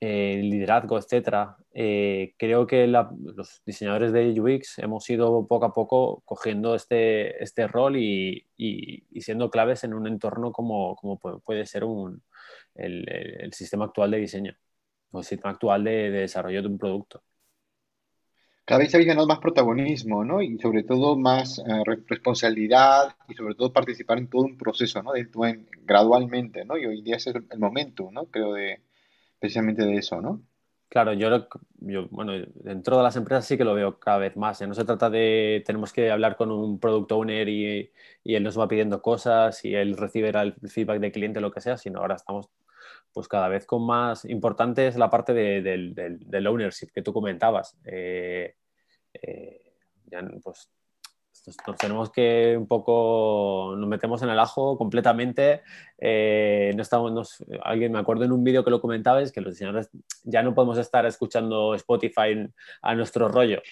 eh, 0.00 0.40
liderazgo, 0.42 0.98
etcétera. 0.98 1.56
Eh, 1.72 2.34
creo 2.36 2.66
que 2.66 2.86
los 2.86 3.62
diseñadores 3.64 4.12
de 4.12 4.38
UX 4.38 4.78
hemos 4.78 5.08
ido 5.08 5.46
poco 5.46 5.64
a 5.64 5.72
poco 5.72 6.22
cogiendo 6.26 6.74
este, 6.74 7.42
este 7.42 7.66
rol 7.68 7.96
y, 7.96 8.46
siendo 9.20 9.50
claves 9.50 9.84
en 9.84 9.94
un 9.94 10.06
entorno 10.06 10.52
como, 10.52 10.96
como 10.96 11.18
puede 11.18 11.64
ser 11.66 11.84
un, 11.84 12.22
el, 12.74 13.50
sistema 13.52 13.86
actual 13.86 14.10
de 14.10 14.18
diseño 14.18 14.54
o 15.10 15.20
el 15.20 15.24
sistema 15.24 15.52
actual 15.52 15.84
de, 15.84 16.10
desarrollo 16.10 16.62
de 16.62 16.68
un 16.68 16.78
producto. 16.78 17.22
Cada 18.64 18.78
vez 18.78 18.94
habéis 18.94 19.08
ganado 19.08 19.26
más 19.26 19.40
protagonismo, 19.40 20.24
¿no? 20.24 20.40
Y 20.40 20.58
sobre 20.58 20.84
todo 20.84 21.16
más 21.16 21.58
eh, 21.58 21.62
responsabilidad 22.06 23.14
y 23.28 23.34
sobre 23.34 23.54
todo 23.54 23.72
participar 23.74 24.16
en 24.18 24.28
todo 24.28 24.42
un 24.42 24.56
proceso, 24.56 25.02
¿no? 25.02 25.12
De, 25.12 25.28
gradualmente, 25.82 26.64
¿no? 26.64 26.78
Y 26.78 26.86
hoy 26.86 27.02
día 27.02 27.16
es 27.16 27.26
el, 27.26 27.44
momento, 27.58 28.08
¿no? 28.10 28.24
Creo 28.26 28.54
de, 28.54 28.80
precisamente 29.38 29.84
de 29.84 29.96
eso, 29.96 30.22
¿no? 30.22 30.40
Claro, 30.88 31.12
yo, 31.12 31.48
bueno, 32.10 32.32
dentro 32.54 32.96
de 32.96 33.02
las 33.02 33.16
empresas 33.16 33.46
sí 33.46 33.58
que 33.58 33.64
lo 33.64 33.74
veo 33.74 33.98
cada 33.98 34.18
vez 34.18 34.36
más. 34.36 34.62
No 34.62 34.74
se 34.74 34.84
trata 34.84 35.10
de 35.10 35.62
tenemos 35.66 35.92
que 35.92 36.10
hablar 36.10 36.36
con 36.36 36.50
un 36.50 36.78
product 36.78 37.12
owner 37.12 37.48
y, 37.48 37.90
él 38.24 38.42
nos 38.42 38.58
va 38.58 38.68
pidiendo 38.68 39.02
cosas 39.02 39.62
y 39.64 39.74
él 39.74 39.96
recibe 39.96 40.30
el 40.30 40.54
feedback 40.70 41.00
del 41.00 41.12
cliente, 41.12 41.40
lo 41.40 41.50
que 41.50 41.60
sea, 41.60 41.76
sino 41.76 42.00
ahora 42.00 42.14
estamos 42.14 42.48
pues 43.14 43.28
cada 43.28 43.48
vez 43.48 43.64
con 43.64 43.86
más 43.86 44.24
importante 44.24 44.88
es 44.88 44.96
la 44.96 45.08
parte 45.08 45.32
del, 45.32 46.46
ownership 46.46 46.88
que 46.92 47.00
tú 47.00 47.12
comentabas. 47.12 47.78
Eh, 47.84 48.56
eh, 49.14 49.72
ya, 50.06 50.20
pues 50.42 50.68
nos 51.66 51.76
tenemos 51.76 52.10
que 52.10 52.56
un 52.56 52.66
poco, 52.66 53.74
nos 53.76 53.88
metemos 53.88 54.22
en 54.22 54.30
el 54.30 54.38
ajo 54.40 54.76
completamente. 54.76 55.62
Eh, 55.98 56.72
no 56.74 56.82
estamos, 56.82 57.44
alguien 57.62 57.92
me 57.92 58.00
acuerdo 58.00 58.24
en 58.24 58.32
un 58.32 58.42
vídeo 58.42 58.64
que 58.64 58.70
lo 58.70 58.80
comentabais 58.80 59.30
que 59.30 59.40
los 59.40 59.54
diseñadores 59.54 59.90
ya 60.24 60.42
no 60.42 60.54
podemos 60.54 60.78
estar 60.78 61.06
escuchando 61.06 61.74
Spotify 61.74 62.50
a 62.82 62.94
nuestro 62.96 63.28
rollo. 63.28 63.62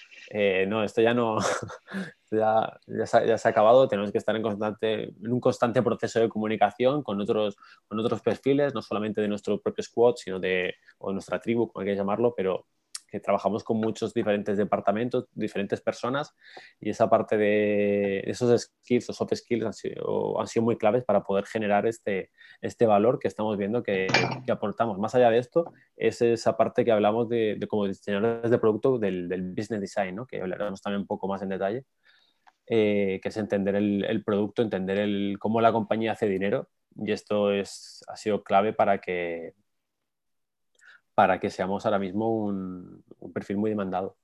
No, 0.67 0.83
esto 0.83 1.01
ya 1.01 1.13
no, 1.13 1.37
ya, 2.33 2.79
ya, 2.87 3.05
se, 3.05 3.47
ha 3.47 3.51
acabado. 3.51 3.87
Tenemos 3.87 4.11
que 4.11 4.17
estar 4.17 4.35
en, 4.35 4.41
constante, 4.41 5.03
en 5.03 5.31
un 5.31 5.39
constante 5.39 5.81
proceso 5.81 6.19
de 6.19 6.29
comunicación 6.29 7.03
con 7.03 7.21
otros, 7.21 7.55
con 7.87 7.99
otros 7.99 8.21
perfiles, 8.21 8.73
no 8.73 8.81
solamente 8.81 9.21
de 9.21 9.27
nuestro 9.27 9.61
propio 9.61 9.83
squad, 9.83 10.15
sino 10.17 10.39
de 10.39 10.75
o 10.99 11.11
nuestra 11.13 11.39
tribu, 11.39 11.67
como 11.67 11.81
hay 11.81 11.89
que 11.89 11.95
llamarlo, 11.95 12.33
pero 12.35 12.65
que 13.13 13.19
trabajamos 13.19 13.63
con 13.63 13.77
muchos 13.77 14.11
diferentes 14.11 14.57
departamentos, 14.57 15.27
diferentes 15.33 15.81
personas, 15.81 16.33
y 16.79 16.89
esa 16.89 17.11
parte 17.11 17.37
de 17.37 18.23
esos 18.25 18.59
skills 18.59 19.07
o 19.11 19.13
soft 19.13 19.35
skills 19.35 19.65
han 19.67 19.73
sido, 19.73 20.41
han 20.41 20.47
sido 20.47 20.63
muy 20.63 20.77
claves 20.77 21.03
para 21.03 21.21
poder 21.21 21.45
generar 21.45 21.85
este, 21.85 22.31
este 22.59 22.87
valor 22.87 23.19
que 23.19 23.27
estamos 23.27 23.55
viendo 23.55 23.83
que, 23.83 24.07
que, 24.43 24.51
aportamos. 24.51 24.97
Más 24.97 25.13
allá 25.13 25.29
de 25.29 25.37
esto, 25.37 25.71
es 25.95 26.23
esa 26.23 26.57
parte 26.57 26.83
que 26.83 26.91
hablamos 26.91 27.29
de, 27.29 27.55
de 27.59 27.67
como 27.67 27.85
diseñadores 27.85 28.49
de 28.49 28.57
producto 28.57 28.97
del, 28.97 29.29
del 29.29 29.43
business 29.43 29.81
design, 29.81 30.15
¿no? 30.15 30.25
que 30.25 30.41
hablaremos 30.41 30.81
también 30.81 31.01
un 31.01 31.07
poco 31.07 31.27
más 31.27 31.43
en 31.43 31.49
detalle, 31.49 31.85
eh, 32.67 33.19
que 33.21 33.29
es 33.29 33.37
entender 33.37 33.75
el, 33.75 34.05
el 34.05 34.23
producto, 34.23 34.61
entender 34.61 34.99
el, 34.99 35.37
cómo 35.39 35.61
la 35.61 35.71
compañía 35.71 36.13
hace 36.13 36.27
dinero, 36.27 36.69
y 36.95 37.11
esto 37.11 37.51
es, 37.51 38.03
ha 38.07 38.15
sido 38.15 38.43
clave 38.43 38.73
para 38.73 38.99
que, 38.99 39.53
para 41.15 41.39
que 41.39 41.49
seamos 41.49 41.85
ahora 41.85 41.99
mismo 41.99 42.29
un, 42.29 43.03
perfil 43.33 43.57
muy 43.57 43.69
demandado. 43.69 44.17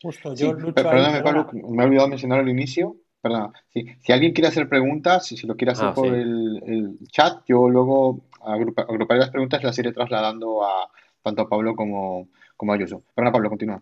Justo, 0.00 0.34
yo 0.34 0.56
Perdóname, 0.74 1.22
Pablo, 1.22 1.48
me 1.52 1.82
he 1.82 1.86
olvidado 1.86 2.08
mencionar 2.08 2.40
al 2.40 2.48
inicio. 2.48 2.96
Perdón, 3.20 3.52
Si 3.70 4.12
alguien 4.12 4.32
quiere 4.32 4.48
hacer 4.48 4.68
preguntas, 4.68 5.26
si, 5.26 5.36
si 5.36 5.46
lo 5.46 5.56
quiere 5.56 5.72
hacer 5.72 5.88
ah, 5.88 5.94
por 5.94 6.12
el, 6.12 6.98
chat, 7.08 7.44
yo 7.46 7.68
luego 7.68 8.24
agruparé 8.42 9.20
las 9.20 9.30
preguntas 9.30 9.62
y 9.62 9.66
las 9.66 9.78
iré 9.78 9.92
trasladando 9.92 10.64
a 10.64 10.90
tanto 11.22 11.42
a 11.42 11.48
Pablo 11.48 11.76
como, 11.76 12.28
como 12.56 12.72
a 12.72 12.78
Yoso. 12.78 13.04
Perdona, 13.14 13.32
Pablo, 13.32 13.48
continúa. 13.48 13.80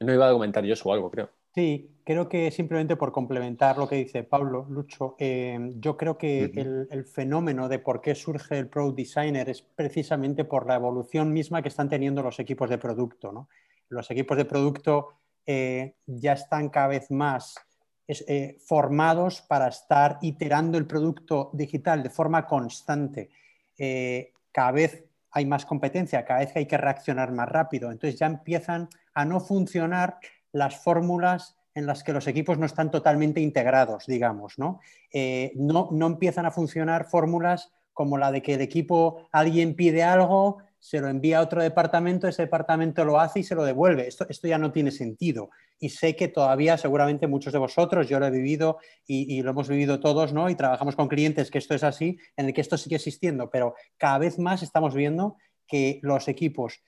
No 0.00 0.14
iba 0.14 0.28
a 0.28 0.32
comentar 0.32 0.64
Yoso 0.64 0.90
algo, 0.90 1.10
creo. 1.10 1.30
Sí, 1.56 1.96
creo 2.04 2.28
que 2.28 2.50
simplemente 2.50 2.96
por 2.96 3.12
complementar 3.12 3.78
lo 3.78 3.88
que 3.88 3.96
dice 3.96 4.24
Pablo, 4.24 4.66
Lucho, 4.68 5.16
eh, 5.18 5.72
yo 5.76 5.96
creo 5.96 6.18
que 6.18 6.52
el, 6.90 7.04
fenómeno 7.06 7.66
de 7.70 7.78
por 7.78 8.02
qué 8.02 8.14
surge 8.14 8.58
el 8.58 8.68
Product 8.68 8.98
Designer 8.98 9.48
es 9.48 9.62
precisamente 9.62 10.44
por 10.44 10.66
la 10.66 10.74
evolución 10.74 11.32
misma 11.32 11.62
que 11.62 11.68
están 11.68 11.88
teniendo 11.88 12.22
los 12.22 12.38
equipos 12.40 12.68
de 12.68 12.76
producto. 12.76 13.48
Los 13.88 14.10
equipos 14.10 14.36
de 14.36 14.44
producto 14.44 15.14
eh, 15.46 15.94
ya 16.04 16.34
están 16.34 16.68
cada 16.68 16.88
vez 16.88 17.10
más 17.10 17.54
eh, 18.06 18.58
formados 18.60 19.40
para 19.40 19.68
estar 19.68 20.18
iterando 20.20 20.76
el 20.76 20.86
producto 20.86 21.48
digital 21.54 22.02
de 22.02 22.10
forma 22.10 22.46
constante. 22.46 23.30
cada 24.52 24.72
vez 24.72 25.04
hay 25.30 25.46
más 25.46 25.64
competencia, 25.64 26.22
cada 26.22 26.40
vez 26.40 26.54
hay 26.54 26.66
que 26.66 26.76
reaccionar 26.76 27.32
más 27.32 27.48
rápido. 27.48 27.90
Entonces 27.90 28.20
ya 28.20 28.26
empiezan 28.26 28.90
a 29.14 29.24
no 29.24 29.40
funcionar 29.40 30.18
las 30.56 30.82
fórmulas 30.82 31.56
en 31.74 31.86
las 31.86 32.02
que 32.02 32.12
los 32.12 32.26
equipos 32.26 32.58
no 32.58 32.64
están 32.64 32.90
totalmente 32.90 33.40
integrados, 33.40 34.06
digamos, 34.06 34.58
¿no? 34.58 34.80
Eh, 35.12 35.52
no, 35.56 35.88
no 35.92 36.06
empiezan 36.06 36.46
a 36.46 36.50
funcionar 36.50 37.04
fórmulas 37.04 37.70
como 37.92 38.16
la 38.16 38.32
de 38.32 38.42
que 38.42 38.54
el 38.54 38.62
equipo, 38.62 39.28
alguien 39.30 39.74
pide 39.74 40.02
algo, 40.02 40.58
se 40.78 41.00
lo 41.00 41.08
envía 41.08 41.38
a 41.38 41.42
otro 41.42 41.62
departamento, 41.62 42.28
ese 42.28 42.42
departamento 42.42 43.04
lo 43.04 43.20
hace 43.20 43.40
y 43.40 43.42
se 43.42 43.54
lo 43.54 43.64
devuelve. 43.64 44.06
Esto, 44.06 44.26
esto 44.28 44.48
ya 44.48 44.58
no 44.58 44.72
tiene 44.72 44.90
sentido. 44.90 45.50
Y 45.78 45.90
sé 45.90 46.16
que 46.16 46.28
todavía, 46.28 46.78
seguramente 46.78 47.26
muchos 47.26 47.52
de 47.52 47.58
vosotros, 47.58 48.08
yo 48.08 48.18
lo 48.18 48.26
he 48.26 48.30
vivido 48.30 48.78
y, 49.06 49.34
y, 49.34 49.42
lo 49.42 49.50
hemos 49.50 49.68
vivido 49.68 50.00
todos, 50.00 50.32
¿no? 50.32 50.48
Y 50.48 50.54
trabajamos 50.54 50.96
con 50.96 51.08
clientes 51.08 51.50
que 51.50 51.58
esto 51.58 51.74
es 51.74 51.84
así, 51.84 52.18
en 52.36 52.46
el 52.46 52.54
que 52.54 52.60
esto 52.60 52.78
sigue 52.78 52.96
existiendo, 52.96 53.50
pero 53.50 53.74
cada 53.98 54.18
vez 54.18 54.38
más 54.38 54.62
estamos 54.62 54.94
viendo 54.94 55.36
que 55.66 55.98
los 56.02 56.28
equipos 56.28 56.82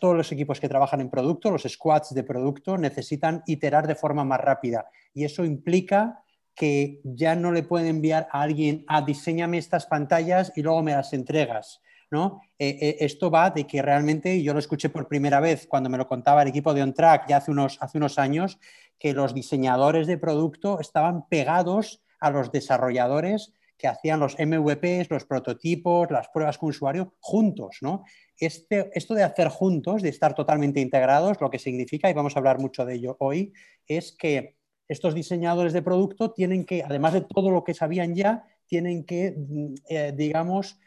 todos 0.00 0.16
los 0.16 0.32
equipos 0.32 0.60
que 0.60 0.68
trabajan 0.68 1.00
en 1.00 1.10
producto, 1.10 1.50
los 1.50 1.64
squads 1.64 2.14
de 2.14 2.24
producto, 2.24 2.78
necesitan 2.78 3.42
iterar 3.46 3.86
de 3.86 3.94
forma 3.94 4.24
más 4.24 4.40
rápida. 4.40 4.86
Y 5.12 5.24
eso 5.24 5.44
implica 5.44 6.22
que 6.54 7.00
ya 7.04 7.36
no 7.36 7.52
le 7.52 7.62
pueden 7.62 7.88
enviar 7.88 8.28
a 8.32 8.42
alguien 8.42 8.84
a 8.88 9.02
diseñame 9.02 9.58
estas 9.58 9.86
pantallas 9.86 10.52
y 10.56 10.62
luego 10.62 10.82
me 10.82 10.92
las 10.92 11.12
entregas. 11.12 11.80
¿no? 12.10 12.40
Eh, 12.58 12.78
eh, 12.80 12.96
esto 13.00 13.30
va 13.30 13.50
de 13.50 13.66
que 13.66 13.82
realmente, 13.82 14.42
yo 14.42 14.54
lo 14.54 14.58
escuché 14.58 14.88
por 14.88 15.06
primera 15.06 15.40
vez 15.40 15.66
cuando 15.66 15.90
me 15.90 15.98
lo 15.98 16.08
contaba 16.08 16.42
el 16.42 16.48
equipo 16.48 16.72
de 16.72 16.82
OnTrack 16.82 17.28
ya 17.28 17.36
hace 17.36 17.50
unos, 17.50 17.76
hace 17.80 17.98
unos 17.98 18.18
años, 18.18 18.58
que 18.98 19.12
los 19.12 19.34
diseñadores 19.34 20.06
de 20.06 20.18
producto 20.18 20.80
estaban 20.80 21.28
pegados 21.28 22.02
a 22.20 22.30
los 22.30 22.50
desarrolladores 22.50 23.52
que 23.78 23.88
hacían 23.88 24.20
los 24.20 24.36
MVPs, 24.38 25.08
los 25.10 25.24
prototipos, 25.24 26.10
las 26.10 26.28
pruebas 26.28 26.58
con 26.58 26.70
usuario 26.70 27.14
juntos, 27.20 27.78
¿no? 27.80 28.04
Este, 28.36 28.90
esto 28.92 29.14
de 29.14 29.22
hacer 29.22 29.48
juntos, 29.48 30.02
de 30.02 30.08
estar 30.08 30.34
totalmente 30.34 30.80
integrados, 30.80 31.40
lo 31.40 31.48
que 31.48 31.58
significa, 31.58 32.10
y 32.10 32.14
vamos 32.14 32.36
a 32.36 32.40
hablar 32.40 32.58
mucho 32.58 32.84
de 32.84 32.94
ello 32.94 33.16
hoy, 33.20 33.52
es 33.86 34.12
que 34.12 34.56
estos 34.88 35.14
diseñadores 35.14 35.72
de 35.72 35.82
producto 35.82 36.32
tienen 36.32 36.64
que, 36.64 36.82
además 36.82 37.12
de 37.12 37.20
todo 37.20 37.50
lo 37.50 37.62
que 37.62 37.74
sabían 37.74 38.14
ya, 38.14 38.44
tienen 38.66 39.04
que, 39.04 39.34
mm, 39.36 39.74
eh, 39.88 40.12
digamos, 40.14 40.78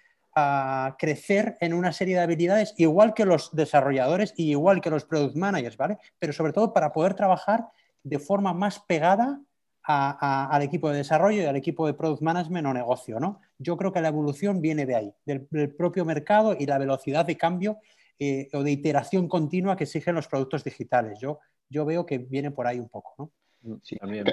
crecer 0.97 1.57
en 1.59 1.73
una 1.73 1.91
serie 1.91 2.15
de 2.15 2.21
habilidades, 2.21 2.73
igual 2.77 3.13
que 3.13 3.25
los 3.25 3.53
desarrolladores 3.53 4.33
y 4.37 4.51
igual 4.51 4.79
que 4.79 4.89
los 4.89 5.03
product 5.03 5.35
managers, 5.35 5.75
¿vale? 5.75 5.97
Pero 6.19 6.31
sobre 6.31 6.53
todo 6.53 6.73
para 6.73 6.93
poder 6.93 7.15
trabajar 7.15 7.67
de 8.03 8.17
forma 8.17 8.53
más 8.53 8.79
pegada 8.79 9.41
al 9.83 10.61
equipo 10.61 10.89
de 10.89 10.97
desarrollo 10.97 11.41
y 11.41 11.45
al 11.45 11.55
equipo 11.55 11.87
de 11.87 11.93
product 11.93 12.21
management 12.21 12.67
o 12.67 12.73
negocio. 12.73 13.19
¿no? 13.19 13.41
Yo 13.57 13.77
creo 13.77 13.91
que 13.91 14.01
la 14.01 14.09
evolución 14.09 14.61
viene 14.61 14.85
de 14.85 14.95
ahí, 14.95 15.13
del, 15.25 15.47
propio 15.75 16.05
mercado 16.05 16.55
y 16.57 16.65
la 16.65 16.77
velocidad 16.77 17.25
de 17.25 17.37
cambio 17.37 17.79
eh, 18.19 18.47
o 18.53 18.63
de 18.63 18.71
iteración 18.71 19.27
continua 19.27 19.75
que 19.75 19.85
exigen 19.85 20.15
los 20.15 20.27
productos 20.27 20.63
digitales. 20.63 21.19
Yo, 21.19 21.39
yo 21.69 21.85
veo 21.85 22.05
que 22.05 22.19
viene 22.19 22.51
por 22.51 22.67
ahí 22.67 22.79
un 22.79 22.89
poco. 22.89 23.15
¿no? 23.17 23.31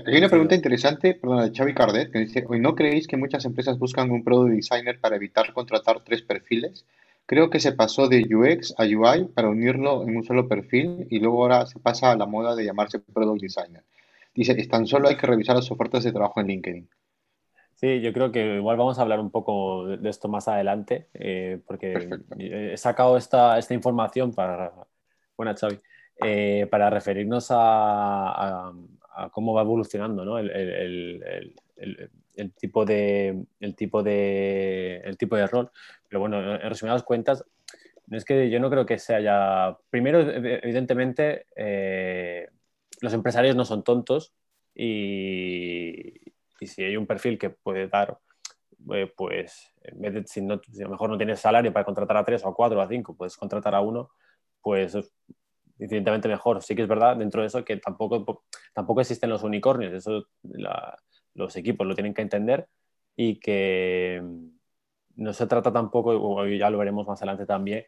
Hay 0.07 0.17
una 0.19 0.29
pregunta 0.29 0.55
interesante, 0.55 1.15
perdón, 1.15 1.45
de 1.45 1.57
Xavi 1.57 1.75
Cardet, 1.75 2.11
que 2.11 2.21
dice, 2.21 2.45
¿no 2.49 2.75
creéis 2.75 3.07
que 3.07 3.19
muchas 3.19 3.45
empresas 3.45 3.79
buscan 3.79 4.11
un 4.11 4.25
product 4.25 4.55
designer 4.55 4.99
para 5.01 5.17
evitar 5.17 5.53
contratar 5.53 6.03
tres 6.03 6.23
perfiles? 6.23 6.87
Creo 7.27 7.51
que 7.51 7.61
se 7.61 7.73
pasó 7.73 8.09
de 8.09 8.23
UX 8.23 8.75
a 8.79 8.85
UI 8.85 9.27
para 9.35 9.51
unirlo 9.51 10.03
en 10.03 10.17
un 10.17 10.25
solo 10.25 10.49
perfil 10.49 11.07
y 11.11 11.19
luego 11.19 11.43
ahora 11.43 11.67
se 11.67 11.79
pasa 11.79 12.11
a 12.11 12.17
la 12.17 12.25
moda 12.25 12.57
de 12.57 12.65
llamarse 12.65 13.01
product 13.01 13.43
designer. 13.43 13.85
Dice, 14.39 14.55
tan 14.69 14.87
solo 14.87 15.09
hay 15.09 15.17
que 15.17 15.27
revisar 15.27 15.57
las 15.57 15.69
ofertas 15.69 16.05
de 16.05 16.13
trabajo 16.13 16.39
en 16.41 16.47
LinkedIn. 16.47 16.89
Sí, 17.75 18.01
yo 18.01 18.13
creo 18.13 18.31
que 18.31 18.55
igual 18.55 18.77
vamos 18.77 18.97
a 18.97 19.03
hablar 19.03 19.19
un 19.19 19.33
poco 19.33 19.89
de 19.89 20.09
esto 20.09 20.29
más 20.29 20.47
adelante, 20.47 21.09
eh, 21.15 21.59
porque 21.67 22.09
he 22.39 22.77
sacado 22.77 23.17
esta, 23.17 23.59
esta, 23.59 23.75
información 23.75 24.33
para, 24.33 24.73
bueno, 25.37 25.57
Xavi, 25.57 25.81
eh, 26.25 26.69
para 26.71 26.89
referirnos 26.89 27.49
a, 27.51 28.73
cómo 29.33 29.55
va 29.55 29.63
evolucionando 29.63 30.25
¿no? 30.25 30.39
el, 30.39 30.51
el, 30.51 31.25
el, 31.77 32.11
el, 32.37 32.53
tipo 32.53 32.85
de, 32.85 33.45
el, 33.59 33.75
tipo 33.75 34.05
de, 34.05 34.99
el 35.05 35.19
tipo 35.19 35.35
de 35.35 35.49
rol. 35.49 35.69
Pero 36.09 36.21
bueno, 36.21 36.55
en 36.55 36.61
resumidas 36.61 37.03
cuentas, 37.03 37.45
es 38.09 38.25
que 38.25 38.51
yo 38.51 38.61
no 38.61 38.71
creo 38.71 38.87
que 38.87 39.01
sea 39.01 39.19
ya... 39.19 39.77
Primero, 39.91 40.21
evidentemente, 40.21 41.47
eh, 41.57 42.49
los 43.01 43.13
empresarios 43.13 43.57
no 43.57 43.65
son 43.65 43.83
tontos 43.83 44.35
y, 44.75 46.15
si 46.61 46.83
hay 46.83 46.97
un 46.97 47.07
perfil 47.07 47.39
que 47.39 47.51
puede 47.51 47.89
dar, 47.89 48.19
eh, 48.95 49.13
pues, 49.17 49.73
en 49.83 50.01
vez 50.01 50.15
de, 50.15 50.27
si, 50.27 50.41
a 50.41 50.85
lo 50.85 50.91
mejor 50.91 51.11
no 51.11 51.17
tienes 51.17 51.41
salario 51.41 51.73
para 51.73 51.85
contratar 51.85 52.17
a 52.17 52.25
tres 52.25 52.45
o 52.45 52.49
a 52.49 52.55
cuatro 52.55 52.79
o 52.79 52.83
a 52.83 52.89
cinco, 52.89 53.17
puedes 53.17 53.37
contratar 53.37 53.75
a 53.75 53.81
uno, 53.81 54.11
pues 54.61 54.97
infinitamente 55.79 56.29
mejor. 56.29 56.63
Sí 56.63 56.75
que 56.75 56.83
es 56.83 56.89
verdad 56.89 57.17
dentro 57.17 57.43
de 57.43 57.49
eso 57.49 57.65
que 57.65 57.77
tampoco, 57.77 58.45
tampoco 58.73 59.01
existen 59.01 59.31
los 59.31 59.43
unicornios, 59.43 59.93
eso 59.93 60.27
los 61.35 61.57
equipos 61.57 61.87
lo 61.87 61.95
tienen 61.95 62.15
que 62.15 62.23
entender 62.23 62.69
y 63.17 63.39
que 63.41 64.23
no 65.17 65.33
se 65.33 65.47
trata 65.47 65.73
tampoco, 65.73 66.47
ya 66.47 66.71
lo 66.71 66.79
veremos 66.79 67.07
más 67.07 67.21
adelante 67.21 67.47
también, 67.47 67.85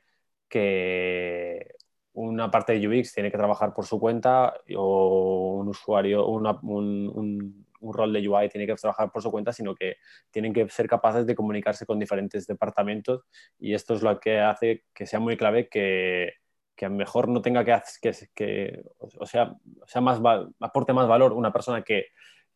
que 0.49 1.75
una 2.21 2.51
parte 2.51 2.79
de 2.79 2.87
UX 2.87 3.15
tiene 3.15 3.31
que 3.31 3.39
trabajar 3.39 3.73
por 3.73 3.87
su 3.87 3.99
cuenta 3.99 4.55
o 4.77 5.57
un 5.61 5.69
usuario, 5.69 6.27
un, 6.27 7.67
rol 7.83 8.13
de 8.13 8.29
UI 8.29 8.49
tiene 8.51 8.67
que 8.67 8.75
trabajar 8.75 9.11
por 9.11 9.23
su 9.23 9.31
cuenta, 9.31 9.53
sino 9.53 9.75
que 9.75 9.97
tienen 10.31 10.53
que 10.53 10.69
ser 10.69 10.87
capaces 10.87 11.27
de 11.27 11.35
comunicarse 11.35 11.87
con 11.87 11.99
diferentes 11.99 12.47
departamentos. 12.47 13.23
Y 13.59 13.75
esto 13.75 13.95
es 13.95 14.03
lo 14.03 14.21
que 14.21 14.39
hace 14.39 14.85
que 14.95 15.07
sea 15.07 15.19
muy 15.19 15.37
clave 15.37 15.69
que, 15.69 16.35
que 16.77 16.87
a 16.87 16.89
lo 16.91 16.97
mejor 16.97 17.29
no 17.29 17.41
tenga 17.41 17.65
que, 17.65 17.81
que, 18.03 18.13
que 18.35 18.83
o 18.99 19.27
sea, 19.27 19.55
sea 19.87 20.01
más, 20.03 20.21
aporte 20.61 20.93
más 20.93 21.09
valor 21.09 21.33
una 21.33 21.53
persona 21.53 21.83
que 21.83 22.09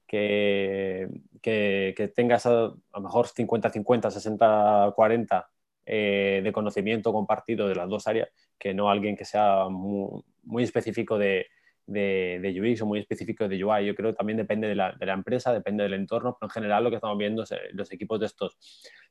que, 0.07 1.09
que, 1.43 2.13
tengas 2.15 2.47
a, 2.47 2.51
lo 2.51 3.01
mejor 3.01 3.27
50-50, 3.27 4.95
60-40 4.95 5.47
eh, 5.87 6.41
de 6.43 6.53
conocimiento 6.53 7.13
compartido 7.13 7.69
de 7.69 7.75
las 7.75 7.89
dos 7.89 8.07
áreas, 8.07 8.31
que 8.59 8.73
no 8.73 8.89
alguien 8.89 9.17
que 9.17 9.27
sea 9.27 9.69
muy, 9.69 10.63
específico 10.63 11.19
de, 11.19 11.47
de, 11.87 12.59
UX 12.59 12.81
o 12.81 12.87
muy 12.87 13.01
específico 13.01 13.47
de 13.49 13.63
UI. 13.63 13.85
Yo 13.85 13.95
creo 13.95 14.11
que 14.11 14.17
también 14.17 14.39
depende 14.39 14.67
de 14.67 14.75
la, 14.75 14.93
de 14.93 15.05
la, 15.05 15.13
empresa, 15.13 15.53
depende 15.53 15.83
del 15.83 15.93
entorno, 15.93 16.39
pero 16.41 16.49
en 16.49 16.55
general 16.55 16.85
lo 16.85 16.91
que 16.91 16.97
estamos 16.97 17.19
viendo 17.19 17.43
es 17.43 17.53
eh, 17.53 17.59
los 17.73 17.93
equipos 17.93 18.19
de 18.19 18.27
estos 18.27 18.57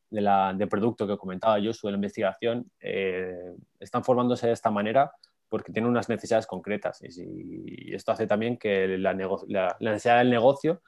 de, 0.09 0.21
la, 0.21 0.53
de 0.55 0.65
producto 0.65 1.05
que 1.05 1.15
comentaba 1.15 1.59
yo, 1.59 1.71
de 1.71 1.91
la 1.91 1.97
investigación, 1.97 2.71
eh, 2.79 3.53
están 3.79 4.03
formándose 4.03 4.47
de 4.47 4.53
esta 4.53 4.71
manera 4.71 5.11
porque 5.49 5.71
tiene 5.71 5.87
unas 5.87 6.09
necesidades 6.09 6.47
concretas. 6.47 7.03
Y, 7.03 7.93
esto 7.93 8.11
hace 8.11 8.25
también 8.25 8.57
que 8.57 8.97
la, 8.97 9.13
necesidad 9.13 10.17
del 10.17 10.31
negocio, 10.31 10.81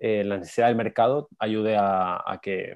la 0.00 0.38
necesidad 0.38 0.66
del 0.66 0.76
mercado 0.76 1.28
ayude 1.38 1.76
a, 1.78 2.40
que, 2.42 2.74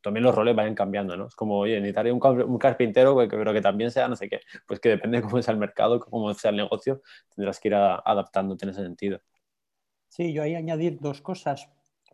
también 0.00 0.24
los 0.24 0.34
roles 0.34 0.56
vayan 0.56 0.74
cambiando, 0.74 1.16
¿no? 1.16 1.26
Es 1.26 1.34
como, 1.34 1.58
oye, 1.58 1.74
necesitaré 1.74 2.12
un, 2.12 2.20
un 2.24 2.58
carpintero, 2.58 3.16
pero 3.16 3.52
que 3.52 3.60
también 3.60 3.90
sea 3.90 4.08
no 4.08 4.16
sé 4.16 4.28
qué. 4.28 4.40
Pues 4.66 4.80
que 4.80 4.90
depende 4.90 5.18
de 5.18 5.22
cómo 5.22 5.40
sea 5.42 5.52
el 5.52 5.60
mercado, 5.60 6.00
cómo 6.00 6.32
sea 6.34 6.50
el 6.50 6.56
negocio, 6.56 7.02
tendrás 7.34 7.60
que 7.60 7.68
ir 7.68 7.74
adaptándote 7.74 8.64
en 8.64 8.70
ese 8.70 8.82
sentido. 8.82 9.20
Sí, 10.08 10.32
yo 10.32 10.42
ahí 10.42 10.54
añadir 10.54 10.98
dos 11.00 11.20
cosas 11.20 11.68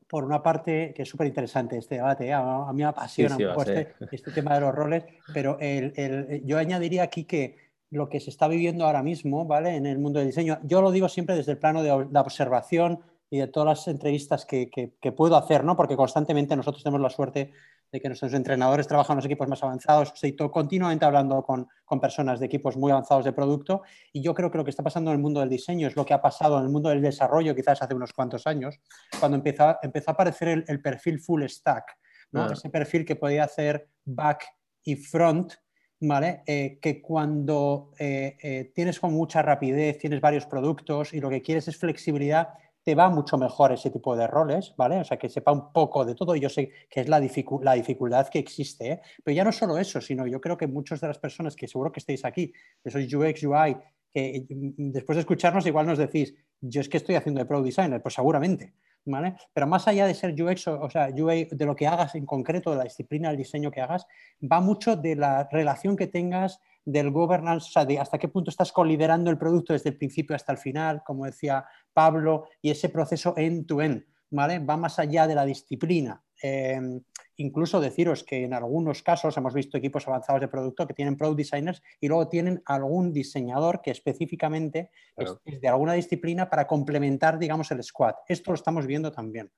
por 0.08 0.24
una 0.24 0.42
parte, 0.42 0.92
que 0.94 1.02
es 1.02 1.08
súper 1.08 1.26
interesante 1.26 1.76
este 1.76 1.96
debate, 1.96 2.28
¿eh? 2.28 2.32
a, 2.32 2.70
mí 2.72 2.78
me 2.78 2.84
apasiona 2.84 3.36
un 3.36 3.48
poco 3.48 3.62
este, 3.62 3.94
este, 4.12 4.30
tema 4.30 4.54
de 4.54 4.60
los 4.60 4.74
roles, 4.74 5.04
pero 5.34 5.58
el, 5.60 6.42
yo 6.44 6.58
añadiría 6.58 7.02
aquí 7.02 7.24
que 7.24 7.56
lo 7.90 8.08
que 8.08 8.20
se 8.20 8.30
está 8.30 8.46
viviendo 8.46 8.86
ahora 8.86 9.02
mismo 9.02 9.46
¿vale? 9.46 9.74
en 9.74 9.86
el 9.86 9.98
mundo 9.98 10.18
del 10.18 10.28
diseño, 10.28 10.58
yo 10.62 10.80
lo 10.80 10.92
digo 10.92 11.08
siempre 11.08 11.34
desde 11.34 11.52
el 11.52 11.58
plano 11.58 11.82
de 11.82 12.08
la 12.10 12.20
observación 12.20 13.00
y 13.28 13.38
de 13.38 13.48
todas 13.48 13.66
las 13.66 13.88
entrevistas 13.88 14.46
que, 14.46 14.70
que, 14.70 15.12
puedo 15.12 15.36
hacer, 15.36 15.64
¿no? 15.64 15.76
porque 15.76 15.96
constantemente 15.96 16.54
nosotros 16.54 16.82
tenemos 16.82 17.00
la 17.00 17.10
suerte 17.10 17.52
de 17.90 18.00
que 18.00 18.08
nuestros 18.08 18.32
entrenadores 18.34 18.86
trabajan 18.86 19.14
en 19.14 19.18
los 19.18 19.24
equipos 19.24 19.48
más 19.48 19.62
avanzados. 19.62 20.12
Estoy 20.14 20.50
continuamente 20.50 21.04
hablando 21.04 21.42
con, 21.42 21.66
con, 21.84 22.00
personas 22.00 22.38
de 22.38 22.46
equipos 22.46 22.76
muy 22.76 22.92
avanzados 22.92 23.24
de 23.24 23.32
producto 23.32 23.82
y 24.12 24.22
yo 24.22 24.34
creo 24.34 24.50
que 24.50 24.58
lo 24.58 24.64
que 24.64 24.70
está 24.70 24.82
pasando 24.82 25.10
en 25.10 25.16
el 25.16 25.22
mundo 25.22 25.40
del 25.40 25.48
diseño 25.48 25.88
es 25.88 25.96
lo 25.96 26.04
que 26.04 26.14
ha 26.14 26.22
pasado 26.22 26.58
en 26.58 26.64
el 26.64 26.70
mundo 26.70 26.88
del 26.88 27.02
desarrollo 27.02 27.54
quizás 27.54 27.82
hace 27.82 27.94
unos 27.94 28.12
cuantos 28.12 28.46
años, 28.46 28.78
cuando 29.18 29.36
empezó, 29.36 29.76
empezó 29.82 30.10
a 30.10 30.14
aparecer 30.14 30.64
el, 30.66 30.80
perfil 30.80 31.18
full 31.20 31.42
stack, 31.44 31.98
¿no? 32.32 32.44
Ah. 32.44 32.50
ese 32.52 32.70
perfil 32.70 33.04
que 33.04 33.16
podía 33.16 33.44
hacer 33.44 33.88
back 34.04 34.44
y 34.84 34.96
front. 34.96 35.52
¿Vale? 35.98 36.42
Eh, 36.46 36.78
que 36.82 37.00
cuando 37.00 37.92
eh, 37.98 38.36
eh, 38.42 38.70
tienes 38.74 39.00
con 39.00 39.14
mucha 39.14 39.40
rapidez, 39.40 39.96
tienes 39.96 40.20
varios 40.20 40.44
productos 40.44 41.14
y 41.14 41.20
lo 41.20 41.30
que 41.30 41.40
quieres 41.40 41.68
es 41.68 41.78
flexibilidad, 41.78 42.50
te 42.86 42.94
va 42.94 43.10
mucho 43.10 43.36
mejor 43.36 43.72
ese 43.72 43.90
tipo 43.90 44.16
de 44.16 44.28
roles, 44.28 44.72
¿vale? 44.76 45.00
O 45.00 45.04
sea, 45.04 45.16
que 45.16 45.28
sepa 45.28 45.50
un 45.50 45.72
poco 45.72 46.04
de 46.04 46.14
todo. 46.14 46.36
Yo 46.36 46.48
sé 46.48 46.70
que 46.88 47.00
es 47.00 47.08
la, 47.08 47.18
la 47.18 47.72
dificultad 47.74 48.28
que 48.28 48.38
existe, 48.38 48.92
¿eh? 48.92 49.00
Pero 49.24 49.34
ya 49.34 49.42
no 49.42 49.50
solo 49.50 49.76
eso, 49.76 50.00
sino 50.00 50.24
yo 50.24 50.40
creo 50.40 50.56
que 50.56 50.68
muchas 50.68 51.00
de 51.00 51.08
las 51.08 51.18
personas 51.18 51.56
que 51.56 51.66
seguro 51.66 51.90
que 51.90 51.98
estéis 51.98 52.24
aquí, 52.24 52.52
que 52.84 52.90
sois 52.92 53.12
UX, 53.12 53.42
UI, 53.42 53.76
que 54.14 54.46
mm, 54.48 54.92
después 54.92 55.16
de 55.16 55.20
escucharnos 55.22 55.66
igual 55.66 55.84
nos 55.84 55.98
decís, 55.98 56.32
yo 56.60 56.80
es 56.80 56.88
que 56.88 56.98
estoy 56.98 57.16
haciendo 57.16 57.40
de 57.40 57.46
Pro 57.46 57.60
Designer, 57.60 58.00
pues 58.00 58.14
seguramente, 58.14 58.74
¿vale? 59.04 59.34
Pero 59.52 59.66
más 59.66 59.88
allá 59.88 60.06
de 60.06 60.14
ser 60.14 60.40
UX, 60.40 60.68
o, 60.68 60.88
sea, 60.88 61.08
UI, 61.08 61.48
de 61.50 61.66
lo 61.66 61.74
que 61.74 61.88
hagas 61.88 62.14
en 62.14 62.24
concreto, 62.24 62.70
de 62.70 62.76
la 62.76 62.84
disciplina 62.84 63.30
del 63.30 63.38
diseño 63.38 63.72
que 63.72 63.80
hagas, 63.80 64.06
va 64.40 64.60
mucho 64.60 64.94
de 64.94 65.16
la 65.16 65.48
relación 65.50 65.96
que 65.96 66.06
tengas 66.06 66.60
del 66.86 67.10
governance, 67.10 67.66
o 67.68 67.72
sea, 67.72 67.84
de 67.84 67.98
hasta 67.98 68.16
qué 68.16 68.28
punto 68.28 68.48
estás 68.48 68.72
coliderando 68.72 69.30
el 69.30 69.36
producto 69.36 69.72
desde 69.72 69.90
el 69.90 69.98
principio 69.98 70.36
hasta 70.36 70.52
el 70.52 70.58
final, 70.58 71.02
como 71.04 71.26
decía 71.26 71.66
Pablo, 71.92 72.46
y 72.62 72.70
ese 72.70 72.88
proceso 72.88 73.34
end-to-end, 73.36 74.04
¿vale? 74.30 74.60
Va 74.60 74.76
más 74.76 74.98
allá 75.00 75.26
de 75.26 75.34
la 75.34 75.44
disciplina. 75.44 76.22
Em, 76.40 77.02
incluso 77.38 77.80
deciros 77.80 78.22
que 78.22 78.44
en 78.44 78.54
algunos 78.54 79.02
casos 79.02 79.36
hemos 79.36 79.52
visto 79.52 79.76
equipos 79.76 80.06
avanzados 80.06 80.40
de 80.40 80.48
producto 80.48 80.86
que 80.86 80.94
tienen 80.94 81.16
product 81.16 81.38
designers 81.38 81.82
y 82.00 82.06
luego 82.08 82.28
tienen 82.28 82.62
algún 82.66 83.12
diseñador 83.12 83.82
que 83.82 83.90
específicamente 83.90 84.90
es, 85.16 85.60
de 85.60 85.68
alguna 85.68 85.94
disciplina 85.94 86.48
para 86.48 86.66
complementar, 86.68 87.38
digamos, 87.38 87.70
el 87.72 87.82
squad. 87.82 88.14
Esto 88.28 88.52
lo 88.52 88.54
estamos 88.54 88.86
viendo 88.86 89.10
también, 89.10 89.50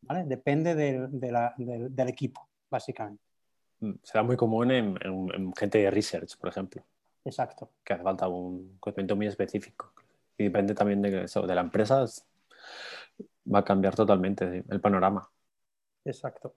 ¿vale? 0.00 0.24
Depende 0.24 0.74
del 0.74 2.08
equipo, 2.08 2.48
básicamente. 2.68 3.31
Será 4.02 4.22
muy 4.22 4.36
común 4.36 4.70
en, 4.70 5.52
gente 5.54 5.78
de 5.78 5.90
research, 5.90 6.36
por 6.38 6.48
ejemplo. 6.48 6.82
Exacto. 7.24 7.70
Que 7.84 7.94
hace 7.94 8.02
falta 8.02 8.28
un 8.28 8.76
conocimiento 8.78 9.16
muy 9.16 9.26
específico. 9.26 9.92
Y 10.38 10.44
depende 10.44 10.74
también 10.74 11.02
de, 11.02 11.24
eso, 11.24 11.46
de 11.46 11.54
la 11.54 11.60
empresa, 11.60 12.04
va 13.52 13.60
a 13.60 13.64
cambiar 13.64 13.94
totalmente 13.94 14.64
el 14.68 14.80
panorama. 14.80 15.28
Exacto. 16.04 16.54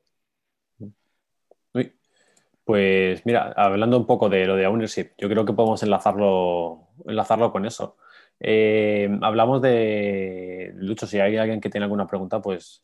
Pues 2.66 3.24
mira, 3.28 3.54
hablando 3.56 3.96
un 3.96 4.08
poco 4.08 4.28
de 4.28 4.46
lo 4.48 4.56
de 4.56 4.66
ownership, 4.66 5.12
yo 5.20 5.30
creo 5.30 5.46
que 5.46 5.54
podemos 5.54 5.84
enlazarlo, 5.84 6.88
enlazarlo 7.06 7.52
con 7.52 7.66
eso. 7.68 7.98
Eh, 8.40 9.08
hablamos 9.22 9.62
de 9.62 10.74
Lucho, 10.76 11.06
si 11.06 11.20
hay 11.20 11.38
alguien 11.38 11.62
que 11.62 11.70
tiene 11.70 11.86
alguna 11.86 12.08
pregunta, 12.08 12.42
pues 12.42 12.82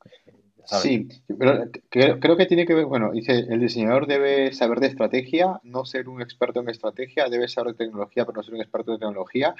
Sí, 0.79 1.09
pero 1.27 1.69
creo, 1.89 2.37
que 2.37 2.45
tiene 2.45 2.65
que 2.65 2.73
ver, 2.73 2.85
bueno, 2.85 3.11
dice, 3.11 3.45
el 3.49 3.59
diseñador 3.59 4.07
debe 4.07 4.53
saber 4.53 4.79
de 4.79 4.87
estrategia, 4.87 5.59
no 5.63 5.83
ser 5.83 6.07
un 6.07 6.21
experto 6.21 6.61
en 6.61 6.69
estrategia, 6.69 7.27
debe 7.27 7.49
saber 7.49 7.73
de 7.73 7.85
tecnología, 7.85 8.25
pero 8.25 8.37
no 8.37 8.43
ser 8.43 8.53
un 8.53 8.61
experto 8.61 8.93
de 8.93 8.99
tecnología. 8.99 9.53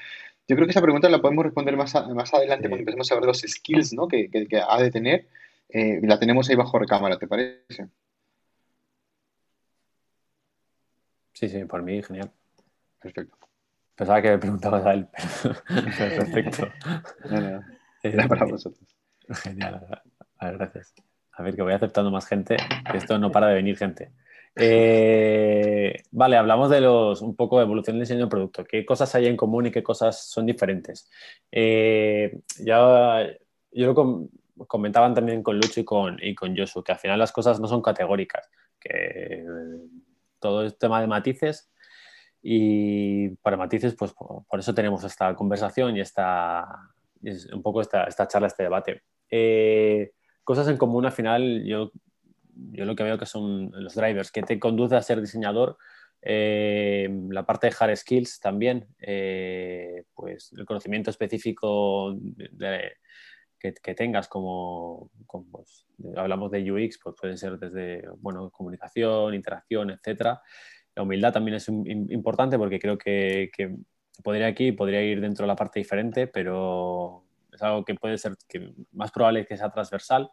Yo 0.48 0.56
creo 0.56 0.66
que 0.66 0.72
esa 0.72 0.82
pregunta 0.82 1.10
la 1.10 1.22
podemos 1.22 1.44
responder 1.44 1.76
más, 1.76 1.94
más 2.16 2.34
adelante 2.34 2.70
cuando 2.70 2.80
empecemos 2.82 3.12
a 3.12 3.16
ver 3.16 3.26
los 3.26 3.42
skills 3.42 3.94
¿no? 3.94 4.08
que, 4.08 4.30
ha 4.68 4.82
de 4.82 4.92
tener. 4.92 5.28
Eh, 5.68 6.00
la 6.04 6.20
tenemos 6.20 6.50
ahí 6.50 6.56
bajo 6.56 6.80
recámara, 6.80 7.18
¿te 7.18 7.28
parece? 7.28 7.88
Sí, 11.34 11.50
sí, 11.50 11.66
por 11.66 11.82
mí, 11.82 12.02
genial. 12.04 12.32
Perfecto. 13.02 13.38
Pensaba 13.96 14.22
que 14.22 14.30
me 14.30 14.38
preguntabas 14.38 14.86
a 14.86 14.94
él, 14.94 15.08
pero 15.14 15.56
perfecto. 15.98 16.68
Era 18.04 18.28
para 18.28 18.46
vosotros. 18.46 18.98
Genial. 19.44 20.02
A 20.42 20.48
ver, 20.48 20.58
gracias. 20.58 20.94
A 21.34 21.44
ver, 21.44 21.56
que 21.56 21.62
voy 21.62 21.74
aceptando 21.74 22.10
más 22.10 22.26
gente, 22.26 22.58
esto 22.94 23.18
no 23.20 23.32
para 23.32 23.48
de 23.48 23.54
venir 23.54 23.78
gente. 23.78 24.12
Eh, 24.56 26.02
vale, 26.12 26.36
hablamos 26.36 26.70
de 26.72 26.82
los 26.82 27.22
un 27.22 27.36
poco 27.36 27.58
de 27.58 27.64
evolución 27.64 27.96
del 27.96 28.02
diseño 28.02 28.22
del 28.22 28.30
producto. 28.30 28.66
¿Qué 28.66 28.84
cosas 28.84 29.14
hay 29.14 29.28
en 29.28 29.38
común 29.38 29.68
y 29.68 29.72
qué 29.72 29.84
cosas 29.84 30.30
son 30.30 30.48
diferentes? 30.48 31.10
Eh, 31.52 32.40
ya 32.58 33.28
yo 33.72 33.94
lo 33.94 34.30
comentaban 34.68 35.14
también 35.14 35.44
con 35.44 35.56
Lucho 35.58 35.80
y 35.80 35.86
con, 35.86 36.18
y 36.22 36.34
con 36.34 36.58
Josu, 36.58 36.84
que 36.84 36.92
al 36.92 37.00
final 37.00 37.20
las 37.20 37.32
cosas 37.32 37.60
no 37.60 37.68
son 37.68 37.84
categóricas, 37.84 38.50
que 38.80 39.46
todo 40.40 40.66
es 40.66 40.78
tema 40.78 41.00
de 41.02 41.08
matices 41.08 41.72
y 42.42 43.30
para 43.38 43.58
matices, 43.58 43.96
pues 43.96 44.14
por 44.14 44.60
eso 44.60 44.74
tenemos 44.74 45.04
esta 45.04 45.36
conversación 45.36 45.96
y 45.96 46.02
esta, 46.02 46.68
un 47.54 47.62
poco 47.62 47.82
esta, 47.82 48.06
esta 48.06 48.28
charla, 48.28 48.48
este 48.48 48.64
debate. 48.64 49.04
Eh, 49.30 50.12
cosas 50.52 50.68
en 50.68 50.76
común 50.76 51.06
al 51.06 51.14
final, 51.14 51.64
yo, 51.64 51.94
yo 52.74 52.84
lo 52.84 52.94
que 52.94 53.04
veo 53.04 53.18
que 53.18 53.26
son 53.26 53.72
los 53.72 53.96
drivers, 53.96 54.34
que 54.34 54.44
te 54.44 54.60
conduce 54.60 54.98
a 54.98 55.02
ser 55.02 55.22
diseñador, 55.22 55.78
eh, 56.22 57.10
la 57.30 57.46
parte 57.46 57.68
de 57.68 57.76
hard 57.80 57.96
skills 57.96 58.42
también, 58.42 58.86
eh, 59.00 60.04
pues 60.14 60.52
el 60.58 60.66
conocimiento 60.66 61.10
específico 61.10 62.18
que, 63.58 63.96
tengas 63.96 64.28
como, 64.28 65.10
pues, 65.50 65.88
hablamos 66.18 66.52
de 66.52 66.70
UX, 66.70 67.00
pues 67.02 67.16
puede 67.18 67.38
ser 67.38 67.58
desde 67.58 68.04
bueno, 68.18 68.50
comunicación, 68.50 69.34
interacción, 69.34 69.92
etcétera. 69.92 70.42
La 70.94 71.04
humildad 71.04 71.32
también 71.32 71.56
es 71.56 71.70
importante 71.70 72.58
porque 72.58 72.78
creo 72.78 72.98
que, 72.98 73.50
que 73.56 73.74
podría 74.22 74.48
aquí, 74.48 74.74
podría 74.74 75.02
ir 75.02 75.22
dentro 75.22 75.44
de 75.46 75.48
la 75.48 75.56
parte 75.56 75.80
diferente, 75.80 76.28
pero 76.28 77.24
es 77.62 77.68
algo 77.68 77.86
que 77.86 77.96
puede 77.96 78.18
ser 78.18 78.36
que 78.48 78.74
más 78.92 79.12
probable 79.12 79.46
que 79.46 79.56
sea 79.56 79.70
transversal. 79.70 80.30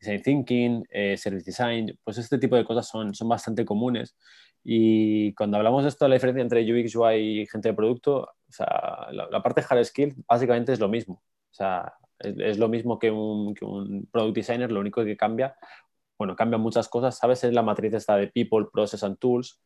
Design 0.00 0.22
thinking, 0.22 0.84
eh, 0.90 1.16
service 1.16 1.44
design, 1.44 1.98
pues 2.02 2.18
este 2.18 2.38
tipo 2.38 2.56
de 2.56 2.64
cosas 2.64 2.88
son, 2.88 3.14
son 3.14 3.28
bastante 3.28 3.64
comunes. 3.64 4.16
Y 4.64 5.34
cuando 5.34 5.56
hablamos 5.56 5.84
de 5.84 5.90
esto, 5.90 6.08
la 6.08 6.14
diferencia 6.14 6.42
entre 6.42 6.62
UX, 6.62 6.94
UI 6.94 7.42
y 7.42 7.46
gente 7.46 7.68
de 7.68 7.74
producto, 7.74 8.20
o 8.22 8.52
sea, 8.52 9.08
la, 9.12 9.42
parte 9.42 9.62
hard 9.68 9.84
skill 9.84 10.14
básicamente 10.26 10.72
es 10.72 10.80
lo 10.80 10.88
mismo. 10.88 11.22
O 11.50 11.54
sea, 11.54 11.94
es, 12.18 12.58
lo 12.58 12.68
mismo 12.68 12.98
que 12.98 13.10
un, 13.10 13.54
que 13.54 13.64
un, 13.64 14.08
product 14.10 14.36
designer, 14.36 14.70
lo 14.70 14.80
único 14.80 15.04
que 15.04 15.16
cambia, 15.16 15.56
bueno, 16.18 16.36
cambia 16.36 16.58
muchas 16.58 16.88
cosas, 16.88 17.18
¿sabes? 17.18 17.42
Es 17.44 17.52
la 17.52 17.62
matriz 17.62 17.94
esta 17.94 18.16
de 18.16 18.28
people, 18.28 18.66
process 18.72 19.02
and 19.02 19.18
tools. 19.18 19.60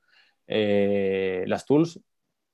Eh, 0.47 1.45
las 1.47 1.67
tools 1.67 2.01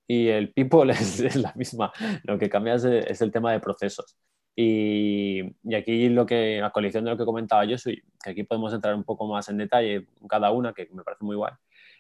y 0.07 0.29
el 0.29 0.53
people 0.53 0.93
es, 0.93 1.37
la 1.37 1.53
misma, 1.57 1.93
lo 2.25 2.39
que 2.39 2.49
cambia 2.49 2.75
es, 2.75 3.21
el 3.21 3.33
tema 3.33 3.53
de 3.53 3.61
procesos. 3.61 4.17
Y, 4.55 5.41
y, 5.63 5.75
aquí 5.75 6.09
lo 6.11 6.27
que, 6.27 6.61
a 6.63 6.71
coalición 6.71 7.05
de 7.05 7.13
lo 7.13 7.17
que 7.17 7.25
comentaba 7.25 7.65
yo, 7.65 7.79
soy, 7.79 8.03
que 8.23 8.31
aquí 8.31 8.43
podemos 8.45 8.73
entrar 8.75 8.95
un 8.95 9.05
poco 9.05 9.27
más 9.27 9.49
en 9.49 9.57
detalle 9.59 10.07
cada 10.29 10.51
una, 10.51 10.73
que 10.73 10.89
me 10.93 11.03
parece 11.03 11.25
muy 11.25 11.37
guay, 11.37 11.53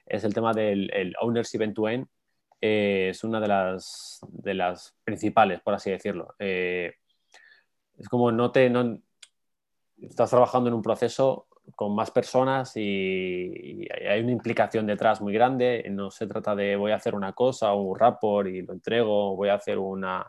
es 0.06 0.24
el 0.24 0.34
tema 0.34 0.52
del 0.52 0.90
el 0.92 1.14
ownership 1.20 1.62
end-to-end. 1.62 2.06
Eh, 2.60 3.08
es 3.10 3.24
una 3.24 3.40
de 3.40 3.48
las, 3.48 4.20
de 4.28 4.54
las 4.54 4.94
principales, 5.04 5.60
por 5.60 5.74
así 5.74 5.90
decirlo. 5.90 6.34
Eh, 6.38 6.94
es 7.98 8.08
como 8.08 8.30
no 8.30 8.52
te... 8.52 8.70
No, 8.70 8.98
estás 10.00 10.30
trabajando 10.30 10.68
en 10.68 10.74
un 10.74 10.82
proceso 10.82 11.46
con 11.76 11.94
más 11.94 12.10
personas 12.10 12.76
y, 12.76 13.86
hay 14.08 14.20
una 14.20 14.32
implicación 14.32 14.86
detrás 14.86 15.20
muy 15.20 15.32
grande. 15.32 15.84
No 15.90 16.10
se 16.10 16.26
trata 16.26 16.54
de 16.54 16.76
voy 16.76 16.92
a 16.92 16.96
hacer 16.96 17.14
una 17.14 17.32
cosa, 17.32 17.72
un 17.74 17.98
rapport 17.98 18.48
y 18.48 18.62
lo 18.62 18.72
entrego, 18.72 19.36
voy 19.36 19.48
a 19.48 19.54
hacer 19.54 19.78
una, 19.78 20.28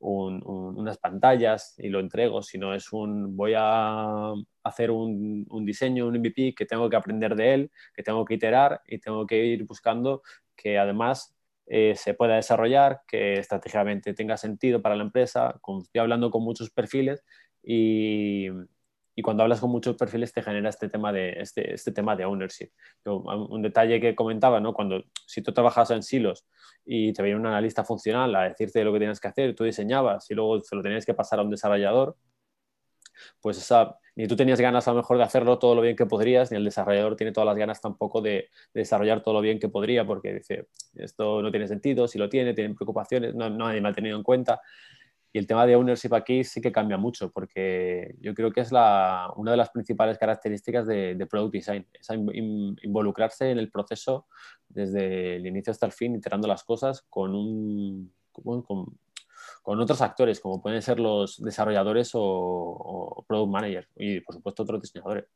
unas 0.00 0.98
pantallas 0.98 1.74
y 1.78 1.88
lo 1.88 2.00
entrego, 2.00 2.42
sino 2.42 2.74
es 2.74 2.92
un 2.92 3.36
voy 3.36 3.52
a 3.56 4.32
hacer 4.62 4.90
un, 4.90 5.46
diseño, 5.64 6.06
un 6.06 6.16
MVP 6.16 6.54
que 6.54 6.66
tengo 6.66 6.88
que 6.88 6.96
aprender 6.96 7.36
de 7.36 7.54
él, 7.54 7.70
que 7.94 8.02
tengo 8.02 8.24
que 8.24 8.34
iterar 8.34 8.80
y 8.86 8.98
tengo 8.98 9.26
que 9.26 9.44
ir 9.44 9.64
buscando 9.64 10.22
que 10.56 10.78
además 10.78 11.34
eh, 11.66 11.94
se 11.96 12.14
pueda 12.14 12.36
desarrollar, 12.36 13.02
que 13.06 13.34
estratégicamente 13.34 14.14
tenga 14.14 14.36
sentido 14.36 14.82
para 14.82 14.96
la 14.96 15.04
empresa. 15.04 15.60
estoy 15.82 16.00
hablando 16.00 16.30
con 16.30 16.42
muchos 16.42 16.70
perfiles 16.70 17.24
y, 17.62 18.48
y 19.20 19.22
cuando 19.22 19.42
hablas 19.42 19.60
con 19.60 19.70
muchos 19.70 19.96
perfiles 19.96 20.32
te 20.32 20.40
genera 20.40 20.70
este 20.70 20.88
tema 20.88 21.12
de, 21.12 21.32
este, 21.42 21.74
este 21.74 21.92
tema 21.92 22.16
de 22.16 22.24
ownership. 22.24 22.70
un 23.04 23.60
detalle 23.60 24.00
que 24.00 24.14
comentaba, 24.14 24.60
¿no? 24.60 24.72
cuando 24.72 25.04
si 25.26 25.42
tú 25.42 25.52
trabajas 25.52 25.90
en 25.90 26.02
silos 26.02 26.46
y 26.86 27.12
te 27.12 27.22
viene 27.22 27.38
un 27.38 27.44
analista 27.44 27.84
funcional 27.84 28.34
a 28.34 28.48
decirte 28.48 28.82
lo 28.82 28.94
que 28.94 28.98
tienes 29.00 29.20
que 29.20 29.28
hacer, 29.28 29.54
tú 29.54 29.64
diseñabas 29.64 30.30
y 30.30 30.34
luego 30.34 30.58
se 30.60 30.74
lo 30.74 30.82
tenías 30.82 31.04
que 31.04 31.12
pasar 31.12 31.38
a 31.38 31.42
un 31.42 31.50
desarrollador, 31.50 32.16
pues 33.42 33.58
esa, 33.58 33.98
ni 34.16 34.26
tú 34.26 34.36
tenías 34.36 34.58
ganas 34.58 34.88
a 34.88 34.92
lo 34.92 34.96
mejor 34.96 35.18
de 35.18 35.24
hacerlo 35.24 35.58
todo 35.58 35.74
lo 35.74 35.82
bien 35.82 35.96
que 35.96 36.06
podrías, 36.06 36.50
ni 36.50 36.56
el 36.56 36.64
desarrollador 36.64 37.14
tiene 37.14 37.32
todas 37.32 37.46
las 37.46 37.56
ganas 37.56 37.78
tampoco 37.82 38.22
de, 38.22 38.48
desarrollar 38.72 39.22
todo 39.22 39.34
lo 39.34 39.42
bien 39.42 39.58
que 39.58 39.68
podría, 39.68 40.06
porque 40.06 40.32
dice, 40.32 40.68
esto 40.94 41.42
no 41.42 41.50
tiene 41.50 41.68
sentido, 41.68 42.08
si 42.08 42.18
lo 42.18 42.30
tiene, 42.30 42.54
tienen 42.54 42.74
preocupaciones, 42.74 43.34
no, 43.34 43.50
nadie 43.50 43.82
me 43.82 43.90
ha 43.90 43.92
tenido 43.92 44.16
en 44.16 44.22
cuenta. 44.22 44.62
Y 45.32 45.38
el 45.38 45.46
tema 45.46 45.64
de 45.64 45.76
ownership 45.76 46.12
aquí 46.14 46.42
sí 46.42 46.60
que 46.60 46.72
cambia 46.72 46.96
mucho, 46.96 47.30
porque 47.30 48.16
yo 48.20 48.34
creo 48.34 48.52
que 48.52 48.60
es 48.60 48.72
la, 48.72 49.32
una 49.36 49.52
de 49.52 49.56
las 49.56 49.70
principales 49.70 50.18
características 50.18 50.86
de, 50.86 51.26
Product 51.30 51.54
Design, 51.54 51.86
es 51.92 52.08
involucrarse 52.82 53.50
en 53.50 53.58
el 53.58 53.70
proceso 53.70 54.26
desde 54.68 55.36
el 55.36 55.46
inicio 55.46 55.70
hasta 55.70 55.86
el 55.86 55.92
fin, 55.92 56.16
iterando 56.16 56.48
las 56.48 56.64
cosas 56.64 57.02
con, 57.08 57.34
un, 57.34 58.12
con, 58.32 59.80
otros 59.80 60.02
actores, 60.02 60.40
como 60.40 60.60
pueden 60.60 60.82
ser 60.82 60.98
los 60.98 61.40
desarrolladores 61.40 62.10
o, 62.14 63.24
Product 63.28 63.52
Managers 63.52 63.88
y, 63.94 64.20
por 64.20 64.34
supuesto, 64.34 64.64
otros 64.64 64.82
diseñadores. 64.82 65.26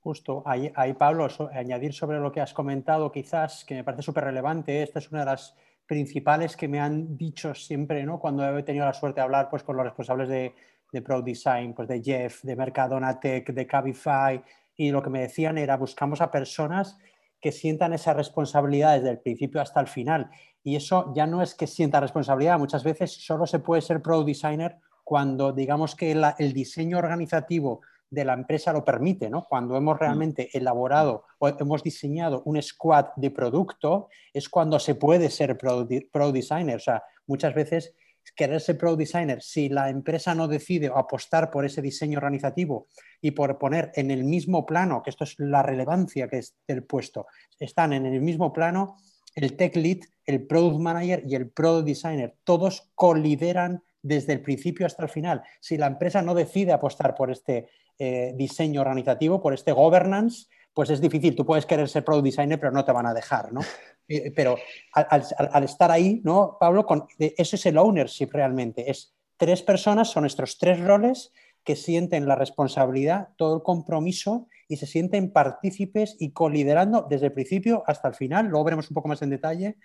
Justo, 0.00 0.42
ahí, 0.46 0.72
ahí 0.74 0.94
Pablo, 0.94 1.28
añadir 1.52 1.92
sobre 1.92 2.18
lo 2.18 2.32
que 2.32 2.40
has 2.40 2.54
comentado, 2.54 3.12
quizás, 3.12 3.64
que 3.64 3.74
me 3.74 3.84
parece 3.84 4.02
súper 4.02 4.24
relevante, 4.24 4.82
esta 4.82 4.98
es 4.98 5.10
una 5.12 5.20
de 5.20 5.26
las 5.26 5.54
principales 5.88 6.56
que 6.56 6.68
me 6.68 6.78
han 6.78 7.16
dicho 7.16 7.54
siempre, 7.54 8.04
¿no? 8.04 8.20
Cuando 8.20 8.56
he 8.56 8.62
tenido 8.62 8.84
la 8.84 8.92
suerte 8.92 9.20
de 9.20 9.24
hablar 9.24 9.48
pues, 9.48 9.64
con 9.64 9.76
los 9.76 9.84
responsables 9.86 10.28
de, 10.28 10.54
de 10.92 11.02
Pro 11.02 11.22
Design, 11.22 11.74
pues 11.74 11.88
de 11.88 12.02
Jeff, 12.02 12.42
de 12.42 12.54
Mercadona 12.54 13.18
Tech, 13.18 13.50
de 13.50 13.66
Cabify, 13.66 14.40
y 14.76 14.90
lo 14.90 15.02
que 15.02 15.10
me 15.10 15.22
decían 15.22 15.58
era 15.58 15.76
buscamos 15.76 16.20
a 16.20 16.30
personas 16.30 16.98
que 17.40 17.52
sientan 17.52 17.92
esa 17.94 18.12
responsabilidad 18.12 18.96
desde 18.96 19.10
el 19.10 19.18
principio 19.18 19.60
hasta 19.60 19.80
el 19.80 19.86
final. 19.86 20.30
Y 20.62 20.76
eso 20.76 21.12
ya 21.16 21.26
no 21.26 21.40
es 21.40 21.54
que 21.54 21.66
sienta 21.66 22.00
responsabilidad, 22.00 22.58
muchas 22.58 22.84
veces 22.84 23.24
solo 23.24 23.46
se 23.46 23.58
puede 23.58 23.80
ser 23.80 24.02
Pro 24.02 24.22
Designer 24.22 24.76
cuando 25.04 25.52
digamos 25.52 25.94
que 25.94 26.12
el 26.12 26.52
diseño 26.52 26.98
organizativo 26.98 27.80
de 28.10 28.24
la 28.24 28.34
empresa 28.34 28.72
lo 28.72 28.84
permite, 28.84 29.28
¿no? 29.28 29.44
Cuando 29.44 29.76
hemos 29.76 29.96
mm. 29.96 29.98
realmente 29.98 30.50
elaborado 30.56 31.24
o 31.38 31.48
hemos 31.48 31.82
diseñado 31.82 32.42
un 32.44 32.60
squad 32.62 33.06
de 33.16 33.30
producto, 33.30 34.08
es 34.32 34.48
cuando 34.48 34.78
se 34.78 34.94
puede 34.94 35.30
ser 35.30 35.56
pro, 35.58 35.84
designer. 36.32 36.76
O 36.76 36.80
sea, 36.80 37.02
muchas 37.26 37.54
veces 37.54 37.94
querer 38.36 38.60
ser 38.60 38.76
pro 38.76 38.94
designer, 38.94 39.42
si 39.42 39.68
la 39.68 39.88
empresa 39.88 40.34
no 40.34 40.48
decide 40.48 40.90
apostar 40.94 41.50
por 41.50 41.64
ese 41.64 41.80
diseño 41.80 42.18
organizativo 42.18 42.88
y 43.22 43.30
por 43.30 43.58
poner 43.58 43.90
en 43.94 44.10
el 44.10 44.24
mismo 44.24 44.66
plano, 44.66 45.02
que 45.02 45.10
esto 45.10 45.24
es 45.24 45.34
la 45.38 45.62
relevancia 45.62 46.28
que 46.28 46.38
es 46.38 46.54
del 46.66 46.84
puesto, 46.84 47.26
están 47.58 47.94
en 47.94 48.04
el 48.04 48.20
mismo 48.20 48.52
plano 48.52 48.96
el 49.34 49.56
tech 49.56 49.76
lead, 49.76 49.98
el 50.26 50.46
product 50.46 50.80
manager 50.80 51.22
y 51.26 51.34
el 51.36 51.50
product 51.50 51.86
designer, 51.86 52.34
todos 52.44 52.90
colideran 52.94 53.82
desde 54.02 54.34
el 54.34 54.42
principio 54.42 54.86
hasta 54.86 55.02
el 55.02 55.08
final. 55.08 55.42
Si 55.60 55.76
la 55.76 55.86
empresa 55.86 56.22
no 56.22 56.34
decide 56.34 56.72
apostar 56.72 57.14
por 57.14 57.30
este 57.30 57.68
eh, 57.98 58.32
diseño 58.36 58.80
organizativo, 58.80 59.40
por 59.40 59.54
este 59.54 59.72
governance, 59.72 60.46
pues 60.72 60.90
es 60.90 61.00
difícil. 61.00 61.34
Tú 61.34 61.44
puedes 61.44 61.66
querer 61.66 61.88
ser 61.88 62.04
product 62.04 62.24
designer, 62.24 62.60
pero 62.60 62.72
no 62.72 62.84
te 62.84 62.92
van 62.92 63.06
a 63.06 63.14
dejar, 63.14 63.52
¿no? 63.52 63.60
Eh, 64.10 64.32
pero 64.34 64.56
al, 64.94 65.64
estar 65.64 65.90
ahí, 65.90 66.22
¿no, 66.24 66.56
Pablo? 66.58 66.86
Con, 66.86 67.06
eso 67.18 67.56
es 67.56 67.66
el 67.66 67.76
ownership 67.76 68.30
realmente. 68.32 68.90
Es 68.90 69.14
tres 69.36 69.60
personas, 69.60 70.08
son 70.08 70.22
nuestros 70.22 70.56
tres 70.56 70.80
roles 70.80 71.30
que 71.62 71.76
sienten 71.76 72.26
la 72.26 72.34
responsabilidad, 72.34 73.28
todo 73.36 73.56
el 73.56 73.62
compromiso 73.62 74.48
y 74.66 74.78
se 74.78 74.86
sienten 74.86 75.30
partícipes 75.30 76.16
y 76.18 76.30
coliderando 76.32 77.06
desde 77.08 77.26
el 77.26 77.32
principio 77.34 77.82
hasta 77.86 78.08
el 78.08 78.14
final. 78.14 78.46
Luego 78.46 78.64
veremos 78.64 78.88
un 78.88 78.94
poco 78.94 79.08
más 79.08 79.20
en 79.20 79.28
detalle 79.28 79.76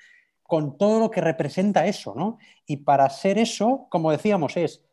con 0.44 0.78
todo 0.78 1.00
lo 1.00 1.10
que 1.10 1.22
representa 1.22 1.88
eso, 1.88 2.14
¿no? 2.16 2.38
Y 2.66 2.78
para 2.78 3.10
ser 3.10 3.38
eso, 3.38 3.88
como 3.90 4.12
decíamos, 4.12 4.58
es, 4.58 4.84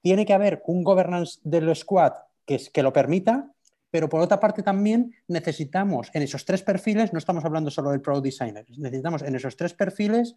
tiene 0.00 0.24
que 0.24 0.32
haber 0.32 0.62
un 0.66 0.82
governance 0.82 1.40
del 1.42 1.74
squad 1.76 2.12
que, 2.46 2.54
es, 2.56 2.70
que 2.70 2.82
lo 2.82 2.92
permita, 2.92 3.52
pero 3.90 4.08
por 4.08 4.20
otra 4.20 4.38
parte 4.38 4.62
también 4.62 5.14
necesitamos 5.26 6.10
en 6.14 6.22
esos 6.22 6.44
tres 6.44 6.62
perfiles, 6.62 7.12
no 7.12 7.18
estamos 7.18 7.44
hablando 7.44 7.70
solo 7.70 7.90
del 7.90 8.00
Pro 8.00 8.20
Designer, 8.20 8.64
necesitamos 8.78 9.22
en 9.22 9.34
esos 9.34 9.56
tres 9.56 9.74
perfiles 9.74 10.36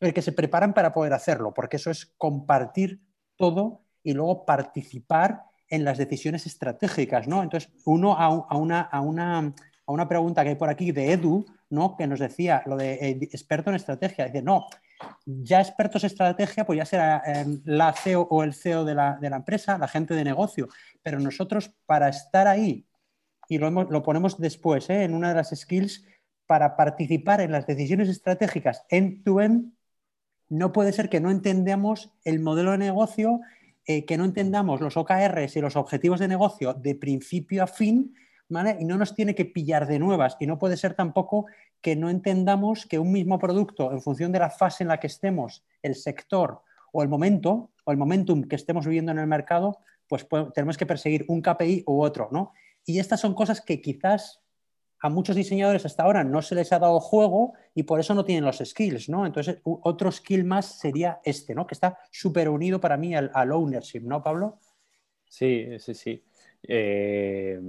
el 0.00 0.12
que 0.12 0.22
se 0.22 0.32
preparan 0.32 0.74
para 0.74 0.92
poder 0.92 1.12
hacerlo, 1.12 1.54
porque 1.54 1.76
eso 1.76 1.90
es 1.90 2.06
compartir 2.18 3.00
todo 3.36 3.82
y 4.02 4.12
luego 4.12 4.44
participar 4.44 5.44
en 5.68 5.84
las 5.84 5.98
decisiones 5.98 6.46
estratégicas, 6.46 7.28
¿no? 7.28 7.42
Entonces, 7.42 7.70
uno 7.84 8.16
a, 8.16 8.28
una, 8.56 8.80
a, 8.80 9.00
una, 9.00 9.54
a 9.88 9.92
una 9.92 10.06
pregunta 10.06 10.42
que 10.42 10.50
hay 10.50 10.54
por 10.54 10.68
aquí 10.68 10.92
de 10.92 11.12
Edu, 11.12 11.46
¿no? 11.70 11.96
Que 11.96 12.06
nos 12.06 12.20
decía 12.20 12.62
lo 12.66 12.76
de 12.76 12.92
eh, 12.92 13.18
experto 13.22 13.70
en 13.70 13.76
estrategia, 13.76 14.26
dice, 14.26 14.42
no, 14.42 14.66
ya 15.24 15.60
expertos 15.60 16.04
en 16.04 16.08
estrategia, 16.08 16.66
pues 16.66 16.76
ya 16.76 16.84
será 16.84 17.22
em, 17.24 17.62
la 17.64 17.94
CEO 17.94 18.28
o 18.30 18.42
el 18.44 18.52
CEO 18.52 18.84
de 18.84 18.94
la, 18.94 19.16
de 19.18 19.30
la, 19.30 19.36
empresa, 19.36 19.78
la 19.78 19.88
gente 19.88 20.14
de 20.14 20.24
negocio, 20.24 20.68
pero 21.02 21.18
nosotros 21.18 21.72
para 21.86 22.10
estar 22.10 22.46
ahí 22.46 22.86
y 23.48 23.56
lo, 23.56 24.02
ponemos 24.02 24.38
después 24.38 24.90
¿eh? 24.90 25.04
en 25.04 25.14
una 25.14 25.30
de 25.30 25.36
las 25.36 25.50
skills 25.56 26.04
para 26.46 26.76
participar 26.76 27.40
en 27.40 27.52
las 27.52 27.66
decisiones 27.66 28.10
estratégicas 28.10 28.84
end-to-end, 28.90 29.72
no 30.50 30.70
puede 30.72 30.92
ser 30.92 31.08
que 31.08 31.20
no 31.20 31.30
entendamos 31.30 32.12
el 32.24 32.40
modelo 32.40 32.72
de 32.72 32.78
negocio, 32.78 33.40
eh, 33.86 34.04
que 34.04 34.18
no 34.18 34.26
entendamos 34.26 34.82
los 34.82 34.98
OKRs 34.98 35.56
y 35.56 35.60
los 35.62 35.76
objetivos 35.76 36.20
de 36.20 36.28
negocio 36.28 36.74
de 36.74 36.94
principio 36.94 37.62
a 37.62 37.66
fin, 37.66 38.14
Y 38.50 38.84
no 38.84 38.96
nos 38.96 39.14
tiene 39.14 39.34
que 39.34 39.44
pillar 39.44 39.86
de 39.86 39.98
nuevas. 39.98 40.36
Y 40.40 40.46
no 40.46 40.58
puede 40.58 40.76
ser 40.76 40.94
tampoco 40.94 41.46
que 41.80 41.96
no 41.96 42.10
entendamos 42.10 42.86
que 42.86 42.98
un 42.98 43.12
mismo 43.12 43.38
producto, 43.38 43.92
en 43.92 44.00
función 44.00 44.32
de 44.32 44.38
la 44.38 44.50
fase 44.50 44.84
en 44.84 44.88
la 44.88 44.98
que 44.98 45.06
estemos, 45.06 45.64
el 45.82 45.94
sector 45.94 46.62
o 46.92 47.02
el 47.02 47.08
momento, 47.08 47.70
o 47.84 47.92
el 47.92 47.98
momentum 47.98 48.44
que 48.44 48.56
estemos 48.56 48.86
viviendo 48.86 49.12
en 49.12 49.18
el 49.18 49.26
mercado, 49.26 49.78
pues 50.08 50.26
tenemos 50.54 50.78
que 50.78 50.86
perseguir 50.86 51.26
un 51.28 51.42
KPI 51.42 51.84
u 51.86 52.02
otro, 52.02 52.28
¿no? 52.32 52.52
Y 52.84 52.98
estas 52.98 53.20
son 53.20 53.34
cosas 53.34 53.60
que 53.60 53.82
quizás 53.82 54.40
a 55.00 55.10
muchos 55.10 55.36
diseñadores 55.36 55.84
hasta 55.84 56.02
ahora 56.02 56.24
no 56.24 56.42
se 56.42 56.54
les 56.54 56.72
ha 56.72 56.78
dado 56.78 56.98
juego 57.00 57.52
y 57.74 57.84
por 57.84 58.00
eso 58.00 58.14
no 58.14 58.24
tienen 58.24 58.44
los 58.44 58.58
skills, 58.64 59.08
¿no? 59.08 59.26
Entonces, 59.26 59.58
otro 59.62 60.10
skill 60.10 60.44
más 60.44 60.78
sería 60.80 61.20
este, 61.22 61.54
¿no? 61.54 61.66
Que 61.66 61.74
está 61.74 61.98
súper 62.10 62.48
unido 62.48 62.80
para 62.80 62.96
mí 62.96 63.14
al, 63.14 63.52
ownership, 63.52 64.00
¿no, 64.00 64.22
Pablo? 64.22 64.58
Sí, 65.28 65.66
sí, 65.78 65.94
sí. 65.94 66.24
Eh, 66.62 67.60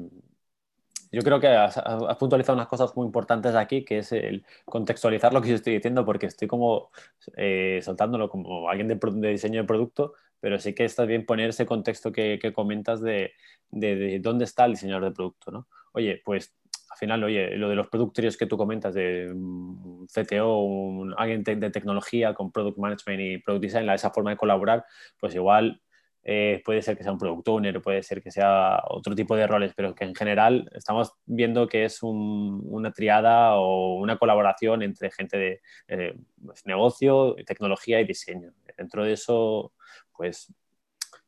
yo 1.11 1.21
creo 1.21 1.39
que 1.39 1.47
has, 1.47 1.75
puntualizado 2.17 2.55
unas 2.55 2.67
cosas 2.67 2.95
muy 2.95 3.05
importantes 3.05 3.55
aquí, 3.55 3.83
que 3.83 3.99
es 3.99 4.11
el 4.11 4.45
contextualizar 4.65 5.33
lo 5.33 5.41
que 5.41 5.49
yo 5.49 5.55
estoy 5.55 5.73
diciendo, 5.73 6.05
porque 6.05 6.27
estoy 6.27 6.47
como 6.47 6.91
eh, 7.35 7.79
soltándolo 7.83 8.29
como 8.29 8.69
alguien 8.69 8.87
de, 8.87 9.31
diseño 9.31 9.61
de 9.61 9.67
producto, 9.67 10.13
pero 10.39 10.59
sí 10.59 10.73
que 10.73 10.85
está 10.85 11.05
bien 11.05 11.25
poner 11.25 11.49
ese 11.49 11.65
contexto 11.65 12.11
que, 12.11 12.39
comentas 12.53 13.01
de, 13.01 13.31
dónde 13.71 14.45
está 14.45 14.65
el 14.65 14.73
diseñador 14.73 15.05
de 15.05 15.11
producto, 15.11 15.51
¿no? 15.51 15.67
Oye, 15.93 16.21
pues 16.23 16.55
al 16.91 16.97
final, 16.97 17.23
oye, 17.23 17.55
lo 17.57 17.69
de 17.69 17.75
los 17.75 17.87
productos 17.87 18.37
que 18.37 18.45
tú 18.45 18.57
comentas 18.57 18.93
de 18.93 19.31
un 19.31 20.07
CTO, 20.07 21.15
alguien 21.17 21.43
de 21.43 21.69
tecnología 21.71 22.33
con 22.33 22.51
product 22.51 22.77
management 22.77 23.21
y 23.21 23.37
product 23.39 23.63
design, 23.63 23.89
esa 23.89 24.11
forma 24.11 24.31
de 24.31 24.37
colaborar, 24.37 24.85
pues 25.19 25.33
igual 25.35 25.81
eh, 26.23 26.61
puede 26.65 26.81
ser 26.81 26.97
que 26.97 27.03
sea 27.03 27.11
un 27.11 27.17
product 27.17 27.47
owner, 27.47 27.81
puede 27.81 28.03
ser 28.03 28.21
que 28.21 28.31
sea 28.31 28.81
otro 28.89 29.15
tipo 29.15 29.35
de 29.35 29.47
roles, 29.47 29.73
pero 29.75 29.95
que 29.95 30.03
en 30.03 30.13
general 30.13 30.69
estamos 30.75 31.13
viendo 31.25 31.67
que 31.67 31.85
es 31.85 31.99
una 32.03 32.91
triada 32.91 33.55
o 33.55 33.95
una 33.95 34.17
colaboración 34.17 34.83
entre 34.83 35.11
gente 35.11 35.37
de 35.37 35.61
eh, 35.87 36.17
pues, 36.45 36.65
negocio, 36.65 37.35
tecnología 37.45 38.01
y 38.01 38.05
diseño. 38.05 38.53
Dentro 38.77 39.03
de 39.03 39.13
eso, 39.13 39.73
pues, 40.15 40.53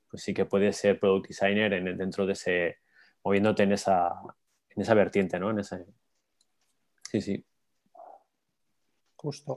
pues 0.10 0.23
sí 0.23 0.34
que 0.34 0.45
puede 0.45 0.73
ser 0.73 0.99
product 0.99 1.30
designer 1.30 1.73
en, 1.73 1.97
dentro 1.97 2.25
de 2.25 2.34
ese, 2.34 2.77
moviéndote 3.23 3.63
en 3.63 3.71
esa, 3.71 4.10
en 4.69 4.82
esa 4.82 4.93
vertiente, 4.93 5.39
¿no? 5.39 5.51
Sí, 7.12 7.21
sí. 7.21 7.45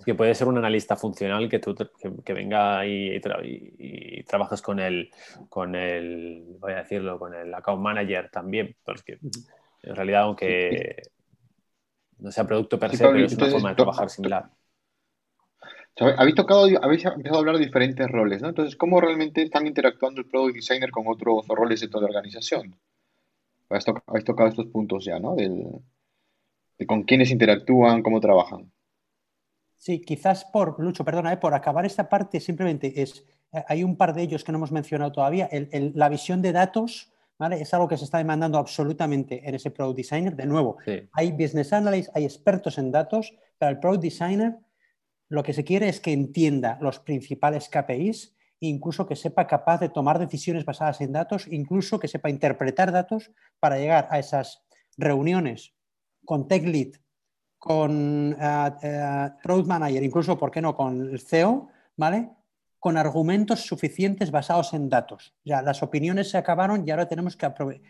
Que 0.05 0.15
puede 0.15 0.35
ser 0.35 0.47
un 0.49 0.59
analista 0.59 0.95
funcional 0.95 1.49
que 1.49 1.59
tú 1.59 1.75
que, 1.75 2.33
venga 2.35 2.87
y, 2.87 3.19
y, 3.79 4.23
trabajes 4.25 4.61
con 4.61 4.79
el, 4.79 5.11
con 5.49 5.75
el, 5.75 6.57
voy 6.59 6.73
a 6.73 6.77
decirlo, 6.77 7.19
con 7.19 7.35
el 7.35 7.53
account 7.55 7.83
manager 7.83 8.31
también, 8.31 8.77
porque 8.85 9.19
en 9.83 9.97
realidad 9.97 10.23
aunque 10.23 10.97
no 12.19 12.31
sea 12.31 12.47
producto 12.47 12.79
per 12.79 12.95
se, 12.95 13.07
pero 13.07 13.25
es 13.25 13.37
una 13.37 13.51
forma 13.51 13.69
de 13.71 13.75
trabajar 13.75 14.11
similar. 14.11 14.51
Habéis 15.97 16.35
tocado, 16.35 16.67
habéis 16.83 17.05
empezado 17.05 17.37
a 17.37 17.39
hablar 17.39 17.57
de 17.57 17.65
diferentes 17.65 18.11
roles, 18.11 18.43
¿no? 18.43 18.49
Entonces, 18.49 18.77
¿cómo 18.77 19.01
realmente 19.01 19.43
están 19.43 19.67
interactuando 19.67 20.21
el 20.21 20.27
product 20.27 20.57
designer 20.57 20.91
con 20.91 21.05
otros 21.07 21.47
roles 21.49 21.81
de 21.81 21.89
toda 21.89 22.03
la 22.03 22.09
organización? 22.09 22.77
Habéis 23.71 24.25
tocado, 24.25 24.49
estos 24.49 24.67
puntos 24.67 25.05
ya, 25.05 25.19
¿no? 25.19 25.37
de 25.37 26.87
con 26.87 27.05
quiénes 27.05 27.31
interactúan, 27.31 28.03
cómo 28.03 28.21
trabajan. 28.21 28.74
Sí, 29.85 30.01
quizás 30.01 30.47
por, 30.47 30.81
Lucho, 30.81 31.05
perdona, 31.05 31.31
eh, 31.35 31.37
por 31.37 31.53
acabar 31.53 31.85
esta 31.85 32.09
parte 32.09 32.41
simplemente 32.41 33.03
es, 33.03 33.23
eh, 33.53 33.63
hay 33.69 33.85
un 33.85 33.97
par 33.97 34.15
de 34.15 34.23
ellos 34.23 34.43
que 34.43 34.51
no 34.51 34.57
hemos 34.57 34.73
mencionado 34.73 35.13
todavía, 35.13 35.51
la 35.93 36.09
visión 36.09 36.41
de 36.41 36.53
datos, 36.53 37.13
¿vale? 37.39 37.61
Es 37.61 37.75
algo 37.75 37.87
que 37.87 37.99
se 37.99 38.05
está 38.05 38.17
demandando 38.17 38.57
absolutamente 38.57 39.47
en 39.47 39.55
ese 39.55 39.71
Product 39.71 39.99
Designer. 39.99 40.37
De 40.37 40.47
nuevo, 40.47 40.79
hay 41.13 41.33
Business 41.33 41.75
Analysts, 41.75 42.11
hay 42.15 42.25
expertos 42.25 42.79
en 42.79 42.93
datos, 42.93 43.35
pero 43.59 43.73
el 43.73 43.79
Product 43.79 44.03
Designer 44.03 44.57
lo 45.29 45.43
que 45.43 45.53
se 45.53 45.65
quiere 45.65 45.91
es 45.91 46.01
que 46.01 46.15
entienda 46.15 46.79
los 46.81 46.99
principales 47.01 47.69
KPIs 47.69 48.35
incluso 48.61 49.07
que 49.07 49.17
sepa 49.17 49.47
capaz 49.47 49.81
de 49.81 49.91
tomar 49.91 50.19
decisiones 50.19 50.65
basadas 50.65 51.03
en 51.03 51.13
datos, 51.13 51.47
incluso 51.51 52.01
que 52.01 52.09
sepa 52.09 52.31
interpretar 52.31 52.91
datos 52.91 53.31
para 53.61 53.77
llegar 53.77 54.09
a 54.11 54.19
esas 54.19 54.65
reuniones 54.97 55.75
con 56.25 56.49
Tech 56.49 56.65
Lead 56.65 57.04
con 57.65 58.35
uh, 58.35 59.31
Product 59.43 59.67
Manager, 59.67 60.03
incluso, 60.03 60.37
¿por 60.37 60.51
qué 60.51 60.61
no?, 60.61 60.77
con 60.77 61.01
el 61.01 61.19
CEO, 61.19 61.69
¿vale? 61.97 62.29
Con 62.85 62.99
argumentos 62.99 63.63
suficientes 63.63 64.31
basados 64.31 64.75
en 64.75 64.91
datos. 64.91 65.33
Ya 65.43 65.63
las 65.63 65.83
opiniones 65.83 66.29
se 66.29 66.37
acabaron 66.37 66.87
y 66.87 66.91
ahora 66.91 67.09
tenemos 67.09 67.35
que 67.35 67.47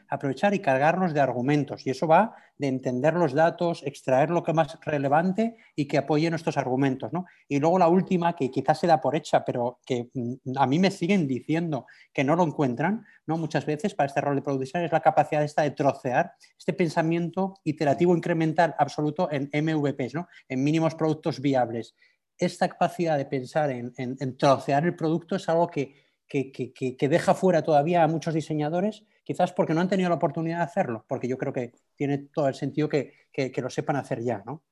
aprovechar 0.09 0.55
y 0.55 0.61
cargarnos 0.61 1.13
de 1.13 1.21
argumentos. 1.21 1.85
Y 1.85 1.91
eso 1.91 2.07
va 2.07 2.37
de 2.59 2.69
entender 2.69 3.15
los 3.15 3.33
datos, 3.33 3.83
extraer 3.85 4.31
lo 4.31 4.45
que 4.45 4.53
más 4.53 4.79
relevante 4.83 5.57
y 5.75 5.87
que 5.87 5.99
apoye 5.99 6.31
nuestros 6.31 6.57
argumentos. 6.57 7.13
¿no? 7.13 7.27
Y 7.49 7.59
luego 7.59 7.77
la 7.81 7.89
última, 7.89 8.37
que 8.37 8.53
quizás 8.53 8.79
se 8.79 8.87
da 8.87 9.01
por 9.01 9.17
hecha, 9.17 9.45
pero 9.45 9.81
que 9.85 10.11
mm, 10.15 10.57
a 10.59 10.67
mí 10.69 10.79
me 10.79 10.93
siguen 10.93 11.27
diciendo 11.27 11.87
que 12.13 12.23
no 12.23 12.37
lo 12.37 12.45
encuentran, 12.45 13.05
¿no? 13.27 13.37
muchas 13.37 13.67
veces 13.67 13.97
para 13.97 14.07
este 14.07 14.21
rol 14.21 14.37
de 14.37 14.43
producción, 14.43 14.85
es 14.85 14.93
la 14.93 15.01
capacidad 15.01 15.43
esta 15.43 15.63
de 15.63 15.73
trocear 15.73 16.35
este 16.57 16.73
pensamiento 16.73 17.55
iterativo 17.65 18.17
incremental 18.17 18.77
absoluto 18.79 19.29
en 19.33 19.51
MVPs, 19.53 20.15
¿no? 20.15 20.29
en 20.49 20.63
mínimos 20.63 20.95
productos 20.95 21.41
viables. 21.41 21.97
Esta 22.39 22.69
capacidad 22.69 23.17
de 23.17 23.27
pensar 23.27 23.71
en, 23.71 24.37
trocear 24.37 24.85
el 24.85 24.97
producto 24.97 25.37
es 25.37 25.49
algo 25.49 25.69
que, 25.69 25.95
que 26.27 27.09
deja 27.09 27.35
fuera 27.35 27.63
todavía 27.63 28.03
a 28.03 28.09
muchos 28.09 28.35
diseñadores 28.35 29.05
quizás 29.25 29.53
porque 29.53 29.75
no 29.75 29.81
han 29.81 29.89
tenido 29.89 30.11
la 30.11 30.17
oportunidad 30.17 30.59
de 30.59 30.65
hacerlo, 30.65 31.05
porque 31.09 31.27
yo 31.27 31.37
creo 31.39 31.53
que 31.53 31.73
tiene 31.97 32.19
todo 32.33 32.47
el 32.47 32.55
sentido 32.55 32.89
que, 32.89 33.13
lo 33.57 33.71
sepan 33.71 33.97
hacer 33.97 34.23
ya, 34.23 34.43
¿no? 34.47 34.63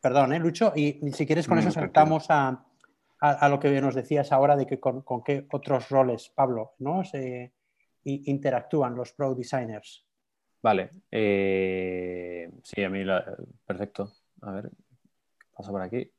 Perdón, 0.00 0.32
¿eh, 0.32 0.38
Lucho? 0.40 0.72
Y, 0.74 0.98
si 1.12 1.26
quieres 1.26 1.46
con 1.46 1.58
eso 1.58 1.70
saltamos 1.70 2.26
a, 2.30 2.66
lo 3.48 3.60
que 3.60 3.80
nos 3.82 3.94
decías 3.94 4.32
ahora 4.32 4.56
de 4.56 4.66
que 4.66 4.80
con, 4.80 5.04
qué 5.22 5.46
otros 5.52 5.90
roles, 5.90 6.32
Pablo, 6.34 6.72
¿no? 6.78 7.04
Se 7.04 7.52
interactúan 8.02 8.96
los 8.96 9.12
pro 9.12 9.34
designers. 9.34 10.06
Vale. 10.62 10.90
Eh, 11.10 12.50
sí, 12.62 12.82
a 12.82 12.88
mí 12.88 13.04
perfecto. 13.66 14.10
A 14.40 14.52
ver, 14.52 14.70
paso 15.54 15.70
por 15.70 15.82
aquí. 15.82 16.10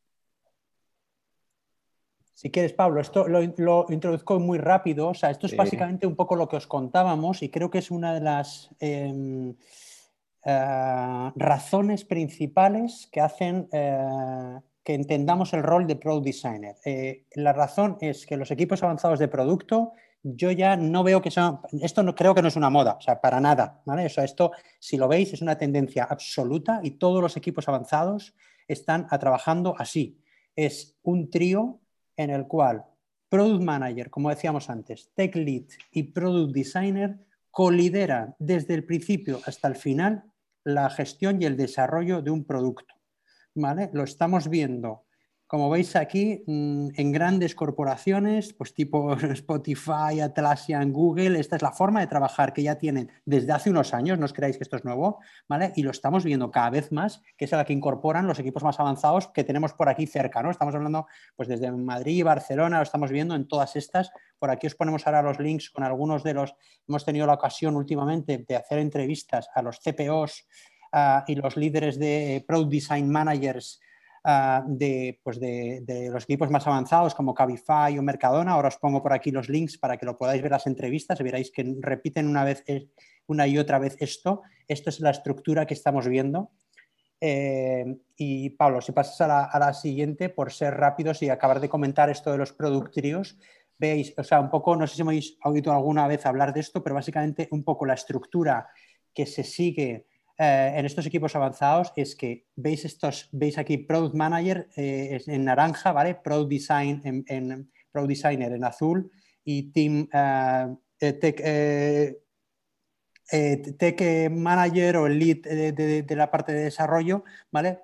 Si 2.41 2.49
quieres, 2.49 2.73
Pablo, 2.73 2.99
esto 2.99 3.27
lo, 3.27 3.43
introduzco 3.43 4.39
muy 4.39 4.57
rápido. 4.57 5.09
O 5.09 5.13
sea, 5.13 5.29
esto 5.29 5.45
es 5.45 5.55
básicamente 5.55 6.07
un 6.07 6.15
poco 6.15 6.35
lo 6.35 6.49
que 6.49 6.55
os 6.55 6.65
contábamos 6.65 7.43
y 7.43 7.49
creo 7.49 7.69
que 7.69 7.77
es 7.77 7.91
una 7.91 8.15
de 8.15 8.21
las 8.21 8.71
em, 8.79 9.53
eh, 10.43 11.31
razones 11.35 12.03
principales 12.03 13.07
que 13.11 13.21
hacen 13.21 13.69
eh, 13.71 14.59
que 14.83 14.95
entendamos 14.95 15.53
el 15.53 15.61
rol 15.61 15.85
de 15.85 15.97
Product 15.97 16.25
Designer. 16.25 16.77
Eh, 16.83 17.27
la 17.35 17.53
razón 17.53 17.99
es 18.01 18.25
que 18.25 18.37
los 18.37 18.49
equipos 18.49 18.81
avanzados 18.81 19.19
de 19.19 19.27
producto, 19.27 19.91
yo 20.23 20.49
ya 20.49 20.75
no 20.75 21.03
veo 21.03 21.21
que 21.21 21.29
son, 21.29 21.59
esto 21.79 22.01
no, 22.01 22.15
creo 22.15 22.33
que 22.33 22.41
no 22.41 22.47
es 22.47 22.55
una 22.55 22.71
moda, 22.71 22.93
o 22.93 23.01
sea, 23.01 23.21
para 23.21 23.39
nada, 23.39 23.83
¿vale? 23.85 24.07
O 24.07 24.09
sea, 24.09 24.23
esto, 24.23 24.51
si 24.79 24.97
lo 24.97 25.07
veis, 25.07 25.31
es 25.31 25.43
una 25.43 25.59
tendencia 25.59 26.05
absoluta 26.05 26.79
y 26.81 26.97
todos 26.97 27.21
los 27.21 27.37
equipos 27.37 27.67
avanzados 27.67 28.33
están 28.67 29.07
trabajando 29.19 29.75
así. 29.77 30.17
Es 30.55 30.97
un 31.03 31.29
trío 31.29 31.80
en 32.23 32.29
el 32.29 32.47
cual 32.47 32.85
Product 33.29 33.63
Manager, 33.63 34.09
como 34.09 34.29
decíamos 34.29 34.69
antes, 34.69 35.11
Tech 35.15 35.35
Lead 35.35 35.63
y 35.91 36.03
Product 36.03 36.53
Designer 36.53 37.17
colideran 37.49 38.35
desde 38.39 38.73
el 38.73 38.85
principio 38.85 39.39
hasta 39.45 39.67
el 39.67 39.75
final 39.75 40.23
la 40.63 40.89
gestión 40.89 41.41
y 41.41 41.45
el 41.45 41.57
desarrollo 41.57 42.21
de 42.21 42.31
un 42.31 42.45
producto. 42.45 42.95
¿vale? 43.55 43.89
Lo 43.93 44.03
estamos 44.03 44.49
viendo 44.49 45.05
como 45.51 45.69
veis 45.69 45.97
aquí, 45.97 46.45
mm, 46.47 46.91
en 46.95 47.11
grandes 47.11 47.55
corporaciones, 47.55 48.53
pues 48.53 48.73
tipo 48.73 49.11
Spotify, 49.35 50.21
Atlassian, 50.21 50.93
Google, 50.93 51.37
esta 51.37 51.57
es 51.57 51.61
la 51.61 51.73
forma 51.73 51.99
de 51.99 52.07
trabajar 52.07 52.53
que 52.53 52.63
ya 52.63 52.77
tienen 52.77 53.11
desde 53.25 53.51
hace 53.51 53.69
unos 53.69 53.93
años, 53.93 54.17
no 54.17 54.23
os 54.23 54.31
creáis 54.31 54.55
que 54.55 54.63
esto 54.63 54.77
es 54.77 54.85
nuevo, 54.85 55.19
¿vale? 55.49 55.73
Y 55.75 55.83
lo 55.83 55.91
estamos 55.91 56.23
viendo 56.23 56.51
cada 56.51 56.69
vez 56.69 56.93
más, 56.93 57.21
que 57.35 57.43
es 57.43 57.51
la 57.51 57.65
que 57.65 57.73
incorporan 57.73 58.27
los 58.27 58.39
equipos 58.39 58.63
más 58.63 58.79
avanzados 58.79 59.27
que 59.27 59.43
tenemos 59.43 59.73
por 59.73 59.89
aquí 59.89 60.07
cerca, 60.07 60.41
¿no? 60.41 60.51
Estamos 60.51 60.73
hablando 60.73 61.07
pues 61.35 61.49
desde 61.49 61.69
Madrid, 61.69 62.23
Barcelona, 62.23 62.77
lo 62.77 62.83
estamos 62.83 63.11
viendo 63.11 63.35
en 63.35 63.45
todas 63.45 63.75
estas. 63.75 64.09
Por 64.39 64.51
aquí 64.51 64.67
os 64.67 64.75
ponemos 64.75 65.05
ahora 65.05 65.21
los 65.21 65.37
links 65.37 65.69
con 65.69 65.83
algunos 65.83 66.23
de 66.23 66.33
los, 66.33 66.55
hemos 66.87 67.03
tenido 67.03 67.27
la 67.27 67.33
ocasión 67.33 67.75
últimamente 67.75 68.45
de 68.47 68.55
hacer 68.55 68.79
entrevistas 68.79 69.49
a 69.53 69.61
los 69.61 69.81
CPOs 69.81 70.47
ah, 70.93 71.25
y 71.27 71.35
los 71.35 71.57
líderes 71.57 71.99
de 71.99 72.41
Product 72.47 72.71
Design 72.71 73.09
Managers 73.11 73.81
Ah, 74.23 74.63
de, 74.67 75.19
pues 75.23 75.39
de, 75.39 76.09
los 76.11 76.25
equipos 76.25 76.51
más 76.51 76.67
avanzados 76.67 77.15
como 77.15 77.33
Cabify 77.33 77.97
o 77.97 78.03
Mercadona. 78.03 78.51
Ahora 78.51 78.67
os 78.67 78.77
pongo 78.77 79.01
por 79.01 79.13
aquí 79.13 79.31
los 79.31 79.49
links 79.49 79.79
para 79.79 79.97
que 79.97 80.05
lo 80.05 80.15
podáis 80.15 80.43
ver 80.43 80.51
las 80.51 80.67
entrevistas 80.67 81.19
y 81.19 81.23
veréis 81.23 81.49
que 81.51 81.75
repiten 81.79 82.27
una, 82.27 82.43
vez, 82.43 82.63
una 83.25 83.47
y 83.47 83.57
otra 83.57 83.79
vez 83.79 83.95
esto. 83.99 84.43
Esto 84.67 84.91
es 84.91 84.99
la 84.99 85.09
estructura 85.09 85.65
que 85.65 85.73
estamos 85.73 86.07
viendo. 86.07 86.51
Eh, 87.19 87.97
y 88.15 88.51
Pablo, 88.51 88.81
si 88.81 88.91
pasas 88.91 89.21
a 89.21 89.59
la, 89.59 89.73
siguiente, 89.73 90.29
por 90.29 90.51
ser 90.51 90.75
rápidos 90.75 91.23
y 91.23 91.29
acabar 91.29 91.59
de 91.59 91.69
comentar 91.69 92.11
esto 92.11 92.31
de 92.31 92.37
los 92.37 92.53
productrios, 92.53 93.39
veis, 93.79 94.13
o 94.17 94.23
sea, 94.23 94.39
un 94.39 94.51
poco, 94.51 94.75
no 94.75 94.85
sé 94.85 94.97
si 94.97 95.03
me 95.03 95.09
habéis 95.09 95.37
oído 95.43 95.71
alguna 95.71 96.07
vez 96.07 96.27
hablar 96.27 96.53
de 96.53 96.59
esto, 96.59 96.83
pero 96.83 96.93
básicamente 96.93 97.47
un 97.51 97.63
poco 97.63 97.87
la 97.87 97.95
estructura 97.95 98.67
que 99.15 99.25
se 99.25 99.43
sigue 99.43 100.05
eh, 100.43 100.73
en 100.75 100.87
estos 100.87 101.05
equipos 101.05 101.35
avanzados 101.35 101.93
es 101.95 102.15
que 102.15 102.47
veis 102.55 102.83
estos, 102.83 103.29
veis 103.31 103.59
aquí 103.59 103.77
Product 103.77 104.15
Manager 104.15 104.69
eh, 104.75 105.21
en 105.27 105.45
naranja, 105.45 105.91
¿vale? 105.91 106.15
Product 106.15 106.49
Design 106.49 107.25
en, 107.27 107.71
Product 107.91 108.09
Designer 108.09 108.51
en 108.53 108.63
azul 108.63 109.11
y 109.45 109.71
Team 109.71 110.09
eh, 110.11 110.65
tech, 113.77 114.31
Manager 114.31 114.97
o 114.97 115.05
el 115.05 115.19
Lead 115.19 115.41
de, 115.43 116.01
de, 116.01 116.15
la 116.15 116.31
parte 116.31 116.53
de 116.53 116.63
desarrollo, 116.63 117.23
¿vale? 117.51 117.81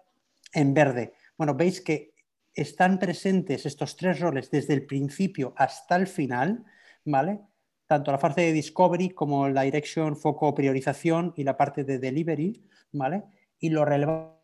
En 0.52 0.74
verde. 0.74 1.14
Bueno, 1.38 1.54
veis 1.54 1.80
que 1.80 2.16
están 2.56 2.98
presentes 2.98 3.68
estos 3.68 3.96
tres 3.96 4.20
roles 4.20 4.50
desde 4.50 4.74
el 4.74 4.88
principio 4.88 5.54
hasta 5.58 5.96
el 5.96 6.08
final, 6.08 6.66
¿vale? 7.06 7.40
Tanto 7.88 8.12
la 8.12 8.18
fase 8.18 8.42
de 8.42 8.54
discovery 8.54 9.10
como 9.10 9.48
la 9.50 9.62
direction, 9.64 10.16
foco, 10.16 10.54
priorización 10.54 11.34
y 11.36 11.44
la 11.44 11.58
parte 11.58 11.84
de 11.84 12.00
delivery, 12.00 12.64
¿vale? 12.92 13.24
Y 13.60 13.70
lo 13.70 13.86
relevante 13.86 14.38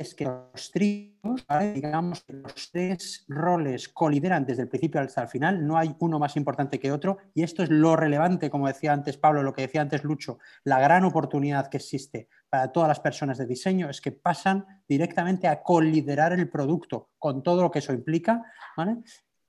es 0.00 0.14
que 0.14 0.24
los 0.24 0.70
tríos, 0.70 1.44
digamos 1.74 2.24
los 2.28 2.70
tres 2.70 3.24
roles 3.28 3.88
colideran 3.88 4.44
desde 4.44 4.62
el 4.62 4.68
principio 4.68 5.00
hasta 5.00 5.22
el 5.22 5.28
final, 5.28 5.66
no 5.66 5.76
hay 5.76 5.94
uno 5.98 6.18
más 6.18 6.36
importante 6.36 6.78
que 6.78 6.92
otro, 6.92 7.18
y 7.34 7.42
esto 7.42 7.62
es 7.62 7.70
lo 7.70 7.96
relevante, 7.96 8.50
como 8.50 8.66
decía 8.66 8.92
antes 8.92 9.16
Pablo, 9.16 9.42
lo 9.42 9.52
que 9.52 9.62
decía 9.62 9.80
antes 9.80 10.04
Lucho, 10.04 10.38
la 10.64 10.80
gran 10.80 11.04
oportunidad 11.04 11.68
que 11.68 11.78
existe 11.78 12.28
para 12.48 12.72
todas 12.72 12.88
las 12.88 13.00
personas 13.00 13.38
de 13.38 13.46
diseño 13.46 13.90
es 13.90 14.00
que 14.00 14.12
pasan 14.12 14.64
directamente 14.88 15.48
a 15.48 15.62
coliderar 15.62 16.32
el 16.32 16.48
producto 16.48 17.10
con 17.18 17.42
todo 17.42 17.62
lo 17.62 17.70
que 17.70 17.80
eso 17.80 17.92
implica, 17.92 18.42
¿vale? 18.76 18.98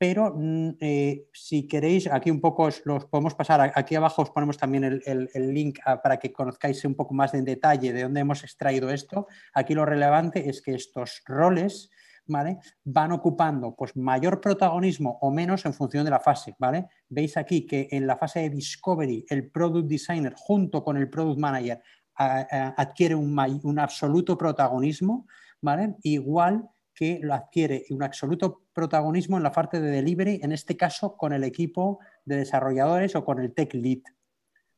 Pero 0.04 0.34
mm, 0.36 0.72
eh, 0.82 1.30
si 1.32 1.66
queréis, 1.66 2.12
aquí 2.12 2.30
un 2.30 2.42
poco 2.42 2.64
os 2.64 2.86
los 2.86 3.06
podemos 3.06 3.36
pasar, 3.36 3.72
aquí 3.74 3.96
abajo 3.96 4.24
os 4.24 4.32
ponemos 4.32 4.58
también 4.58 4.84
el, 4.84 5.54
link 5.54 5.80
para 6.04 6.20
que 6.20 6.34
conozcáis 6.34 6.84
un 6.84 6.94
poco 6.94 7.14
más 7.14 7.34
en 7.34 7.46
detalle 7.46 7.94
de 7.94 8.04
dónde 8.04 8.20
hemos 8.20 8.44
extraído 8.44 8.90
esto. 8.90 9.28
Aquí 9.54 9.74
lo 9.74 9.86
relevante 9.86 10.50
es 10.50 10.62
que 10.62 10.76
estos 10.76 11.24
roles 11.26 11.90
¿vale? 12.28 12.58
van 12.84 13.14
ocupando 13.14 13.78
pues, 13.78 13.96
mayor 13.96 14.42
protagonismo 14.42 15.20
o 15.22 15.32
menos 15.32 15.66
en 15.66 15.74
función 15.74 16.04
de 16.04 16.12
la 16.12 16.20
fase. 16.20 16.54
¿vale? 16.60 16.88
Veis 17.08 17.38
aquí 17.38 17.66
que 17.66 17.88
en 17.90 18.06
la 18.06 18.18
fase 18.18 18.42
de 18.42 18.50
discovery 18.50 19.26
el 19.30 19.50
product 19.52 19.88
designer 19.88 20.34
junto 20.36 20.84
con 20.84 20.98
el 20.98 21.10
product 21.10 21.40
manager 21.40 21.82
adquiere 22.16 23.16
un, 23.16 23.40
un 23.64 23.80
absoluto 23.80 24.38
protagonismo, 24.38 25.28
¿vale? 25.62 25.96
igual 26.02 26.68
que 26.94 27.20
lo 27.22 27.34
adquiere 27.34 27.86
un 27.90 28.04
absoluto 28.04 28.64
protagonismo 28.74 29.38
en 29.38 29.44
la 29.44 29.52
parte 29.52 29.80
de 29.80 29.90
delivery, 29.90 30.40
en 30.44 30.52
este 30.52 30.78
caso 30.78 31.18
con 31.18 31.34
el 31.34 31.44
equipo 31.44 32.00
de 32.26 32.38
desarrolladores 32.38 33.16
o 33.16 33.26
con 33.26 33.40
el 33.40 33.54
tech 33.54 33.74
lead. 33.74 34.02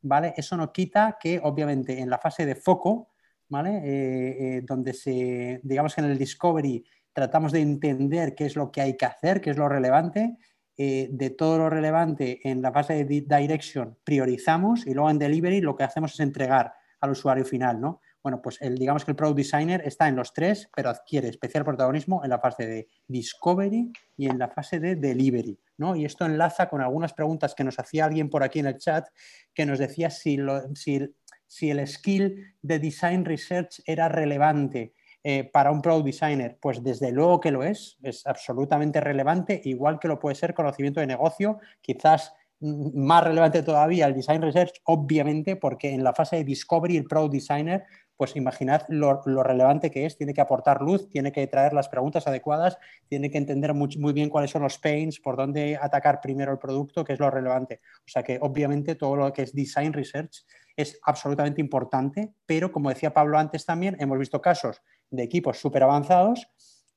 ¿vale? 0.06 0.34
Eso 0.38 0.56
no 0.56 0.72
quita 0.72 1.18
que, 1.20 1.40
obviamente, 1.44 2.00
en 2.00 2.10
la 2.10 2.20
fase 2.20 2.46
de 2.46 2.56
foco, 2.56 3.10
¿vale? 3.50 3.78
Eh, 3.84 4.58
eh, 4.58 4.62
donde 4.64 4.94
se, 4.94 5.60
digamos 5.64 5.96
que 5.96 6.02
en 6.02 6.12
el 6.12 6.18
discovery 6.18 6.86
tratamos 7.12 7.52
de 7.52 7.62
entender 7.62 8.36
qué 8.36 8.46
es 8.46 8.56
lo 8.56 8.72
que 8.72 8.82
hay 8.82 8.98
que 8.98 9.06
hacer, 9.06 9.42
qué 9.42 9.50
es 9.50 9.58
lo 9.58 9.68
relevante, 9.68 10.38
eh, 10.78 11.08
de 11.12 11.30
todo 11.32 11.58
lo 11.58 11.70
relevante 11.70 12.48
en 12.48 12.62
la 12.62 12.72
fase 12.72 13.06
de 13.06 13.22
direction 13.22 13.98
priorizamos 14.04 14.86
y 14.86 14.94
luego 14.94 15.10
en 15.10 15.18
delivery 15.18 15.62
lo 15.62 15.76
que 15.76 15.86
hacemos 15.86 16.14
es 16.14 16.20
entregar 16.20 16.74
al 17.00 17.12
usuario 17.12 17.46
final, 17.46 17.80
¿no? 17.80 18.02
Bueno, 18.26 18.42
pues 18.42 18.60
el, 18.60 18.74
digamos 18.74 19.06
que 19.06 19.12
el 19.12 19.16
Product 19.16 19.38
Designer 19.38 19.84
está 19.86 20.08
en 20.08 20.16
los 20.16 20.34
tres, 20.34 20.68
pero 20.76 20.90
adquiere 20.90 21.28
especial 21.28 21.64
protagonismo 21.64 22.24
en 22.24 22.32
la 22.32 22.40
fase 22.40 22.66
de 22.66 22.88
Discovery 23.08 23.92
y 24.18 24.28
en 24.28 24.40
la 24.40 24.48
fase 24.48 24.80
de 24.80 24.96
Delivery. 24.96 25.60
¿no? 25.78 25.96
Y 25.96 26.06
esto 26.06 26.26
enlaza 26.26 26.68
con 26.68 26.82
algunas 26.82 27.14
preguntas 27.14 27.54
que 27.54 27.64
nos 27.64 27.78
hacía 27.78 28.06
alguien 28.06 28.32
por 28.32 28.42
aquí 28.42 28.58
en 28.58 28.66
el 28.66 28.80
chat, 28.80 29.06
que 29.54 29.68
nos 29.68 29.78
decía 29.78 30.10
si, 30.10 30.40
si, 30.74 31.70
el 31.70 31.88
skill 31.88 32.56
de 32.64 32.80
Design 32.80 33.26
Research 33.26 33.84
era 33.86 34.10
relevante 34.10 34.96
eh, 35.24 35.44
para 35.44 35.70
un 35.70 35.84
Product 35.84 36.08
Designer. 36.08 36.58
Pues 36.60 36.82
desde 36.82 37.12
luego 37.12 37.40
que 37.40 37.52
lo 37.52 37.62
es, 37.64 38.00
es 38.02 38.26
absolutamente 38.26 39.02
relevante, 39.02 39.62
igual 39.66 40.00
que 40.00 40.08
lo 40.08 40.18
puede 40.18 40.34
ser 40.34 40.56
conocimiento 40.56 41.00
de 41.00 41.06
negocio, 41.06 41.60
quizás 41.80 42.34
más 42.62 43.24
relevante 43.24 43.64
todavía 43.64 44.08
el 44.08 44.14
Design 44.14 44.42
Research, 44.42 44.82
obviamente, 44.86 45.56
porque 45.56 45.94
en 45.94 46.04
la 46.04 46.14
fase 46.14 46.38
de 46.38 46.44
Discovery 46.44 46.98
el 46.98 47.06
Product 47.06 47.34
Designer 47.34 47.84
pues 48.18 48.36
imaginad 48.36 48.84
lo, 48.88 49.22
relevante 49.24 49.92
que 49.92 50.06
es, 50.06 50.18
tiene 50.18 50.34
que 50.34 50.42
aportar 50.42 50.82
luz, 50.82 51.10
tiene 51.10 51.32
que 51.32 51.46
traer 51.48 51.74
las 51.74 51.90
preguntas 51.90 52.28
adecuadas, 52.28 52.78
tiene 53.08 53.30
que 53.30 53.38
entender 53.38 53.74
muy, 53.74 54.14
bien 54.14 54.30
cuáles 54.30 54.52
son 54.52 54.62
los 54.62 54.78
pains, 54.78 55.20
por 55.20 55.36
dónde 55.36 55.78
atacar 55.82 56.22
primero 56.22 56.52
el 56.52 56.58
producto, 56.58 57.04
que 57.04 57.14
es 57.14 57.20
lo 57.20 57.30
relevante. 57.30 57.82
O 58.00 58.08
sea 58.08 58.24
que 58.24 58.38
obviamente 58.42 58.96
todo 58.96 59.16
lo 59.16 59.34
que 59.34 59.44
es 59.44 59.54
design 59.54 59.94
research 59.94 60.46
es 60.76 61.00
absolutamente 61.04 61.62
importante, 61.62 62.34
pero 62.46 62.72
como 62.72 62.90
decía 62.90 63.14
Pablo 63.14 63.38
antes 63.38 63.66
también, 63.66 63.98
hemos 64.00 64.18
visto 64.18 64.42
casos 64.42 64.82
de 65.10 65.24
equipos 65.24 65.60
súper 65.60 65.84
avanzados 65.84 66.48